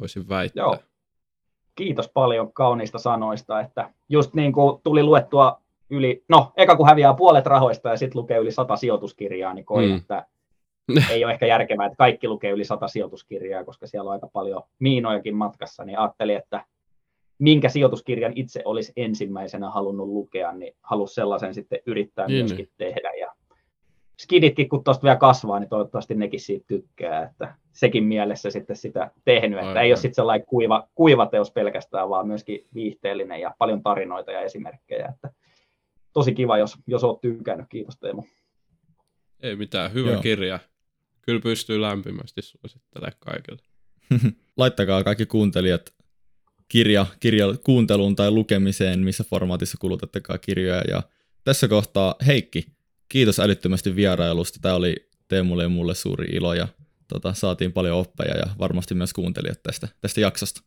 voisin 0.00 0.28
väittää. 0.28 0.64
Joo. 0.64 0.78
Kiitos 1.74 2.08
paljon 2.08 2.52
kauniista 2.52 2.98
sanoista, 2.98 3.60
että 3.60 3.90
just 4.08 4.34
niin 4.34 4.52
kuin 4.52 4.80
tuli 4.82 5.02
luettua 5.02 5.60
yli, 5.90 6.24
no 6.28 6.52
eka 6.56 6.76
kun 6.76 6.86
häviää 6.86 7.14
puolet 7.14 7.46
rahoista 7.46 7.88
ja 7.88 7.96
sitten 7.96 8.20
lukee 8.20 8.38
yli 8.38 8.52
sata 8.52 8.76
sijoituskirjaa, 8.76 9.54
niin 9.54 9.64
koin, 9.64 9.90
mm. 9.90 9.96
että 9.96 10.26
ei 11.10 11.24
ole 11.24 11.32
ehkä 11.32 11.46
järkevää, 11.46 11.86
että 11.86 11.96
kaikki 11.96 12.28
lukee 12.28 12.50
yli 12.50 12.64
sata 12.64 12.88
sijoituskirjaa, 12.88 13.64
koska 13.64 13.86
siellä 13.86 14.08
on 14.08 14.12
aika 14.12 14.28
paljon 14.32 14.62
miinojakin 14.78 15.36
matkassa, 15.36 15.84
niin 15.84 15.98
ajattelin, 15.98 16.36
että 16.36 16.64
minkä 17.38 17.68
sijoituskirjan 17.68 18.32
itse 18.36 18.62
olisi 18.64 18.92
ensimmäisenä 18.96 19.70
halunnut 19.70 20.08
lukea, 20.08 20.52
niin 20.52 20.76
halusi 20.82 21.14
sellaisen 21.14 21.54
sitten 21.54 21.78
yrittää 21.86 22.26
niin, 22.26 22.38
myöskin 22.38 22.56
niin. 22.56 22.74
tehdä. 22.78 23.12
Ja 23.20 23.34
skiditkin, 24.20 24.68
kun 24.68 24.84
tuosta 24.84 25.02
vielä 25.02 25.16
kasvaa, 25.16 25.58
niin 25.60 25.68
toivottavasti 25.68 26.14
nekin 26.14 26.40
siitä 26.40 26.64
tykkää, 26.68 27.22
että 27.22 27.54
sekin 27.72 28.04
mielessä 28.04 28.50
sitten 28.50 28.76
sitä 28.76 29.10
tehnyt, 29.24 29.58
että 29.58 29.68
Aivan. 29.68 29.82
ei 29.82 29.90
ole 29.90 29.96
sitten 29.96 30.14
sellainen 30.14 30.46
kuiva, 30.46 30.88
kuiva 30.94 31.26
teos 31.26 31.50
pelkästään, 31.52 32.08
vaan 32.08 32.26
myöskin 32.26 32.66
viihteellinen 32.74 33.40
ja 33.40 33.54
paljon 33.58 33.82
tarinoita 33.82 34.32
ja 34.32 34.40
esimerkkejä, 34.40 35.06
että 35.14 35.30
tosi 36.12 36.34
kiva, 36.34 36.58
jos, 36.58 36.76
jos 36.86 37.04
olet 37.04 37.20
tykännyt. 37.20 37.66
Kiitos 37.68 37.98
Teemu. 37.98 38.22
Ei 39.40 39.56
mitään, 39.56 39.92
hyvä 39.92 40.10
Joo. 40.10 40.22
kirja. 40.22 40.58
Kyllä 41.22 41.40
pystyy 41.40 41.80
lämpimästi 41.80 42.42
suosittelemaan 42.42 43.12
kaikille. 43.18 43.62
Laittakaa 44.56 45.04
kaikki 45.04 45.26
kuuntelijat 45.26 45.97
kirja, 46.68 47.06
kirja 47.20 47.46
kuunteluun 47.64 48.16
tai 48.16 48.30
lukemiseen, 48.30 49.00
missä 49.00 49.24
formaatissa 49.24 49.78
kulutattekaan 49.80 50.38
kirjoja. 50.40 50.82
Ja 50.90 51.02
tässä 51.44 51.68
kohtaa 51.68 52.14
Heikki, 52.26 52.66
kiitos 53.08 53.40
älyttömästi 53.40 53.96
vierailusta. 53.96 54.58
Tämä 54.62 54.74
oli 54.74 54.96
Teemulle 55.28 55.62
ja 55.62 55.68
mulle 55.68 55.94
suuri 55.94 56.26
ilo 56.26 56.54
ja 56.54 56.68
tota, 57.08 57.34
saatiin 57.34 57.72
paljon 57.72 57.98
oppeja 57.98 58.36
ja 58.36 58.46
varmasti 58.58 58.94
myös 58.94 59.12
kuuntelijat 59.12 59.62
tästä, 59.62 59.88
tästä 60.00 60.20
jaksosta. 60.20 60.60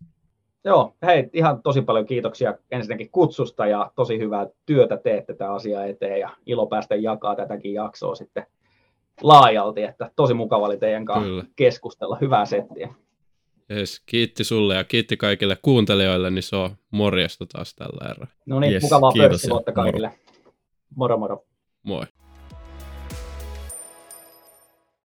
Joo, 0.64 0.95
hei, 1.06 1.30
ihan 1.34 1.61
tosi 1.64 1.82
paljon 1.82 2.06
kiitoksia 2.06 2.57
ensinnäkin 2.72 3.10
kutsusta 3.11 3.65
ja 3.68 3.91
tosi 3.95 4.19
hyvää 4.19 4.48
työtä 4.65 4.98
teette 4.98 5.34
tämä 5.34 5.53
asia 5.53 5.86
eteen 5.86 6.19
ja 6.19 6.30
ilo 6.45 6.68
päästä 6.68 6.95
jakaa 6.95 7.36
tätäkin 7.36 7.73
jaksoa 7.73 8.15
sitten 8.15 8.45
laajalti, 9.22 9.84
että 9.84 10.11
tosi 10.15 10.34
mukava 10.34 10.65
oli 10.65 10.78
teidän 10.78 11.06
kanssa 11.06 11.28
Kyllä. 11.28 11.44
keskustella. 11.56 12.18
Hyvää 12.22 12.45
settiä. 12.45 12.94
Yes, 13.71 14.01
kiitti 14.05 14.43
sulle 14.43 14.75
ja 14.75 14.83
kiitti 14.83 15.17
kaikille 15.17 15.57
kuuntelijoille, 15.61 16.31
niin 16.31 16.43
se 16.43 16.55
on 16.55 16.75
morjesta 16.91 17.45
taas 17.45 17.75
tällä 17.75 18.11
erää. 18.11 18.27
No 18.45 18.59
niin, 18.59 18.73
yes, 18.73 18.83
mukavaa 18.83 19.11
pörssivuotta 19.17 19.71
kaikille. 19.71 20.11
Moro 20.95 21.17
moro. 21.17 21.45
Moi. 21.83 22.05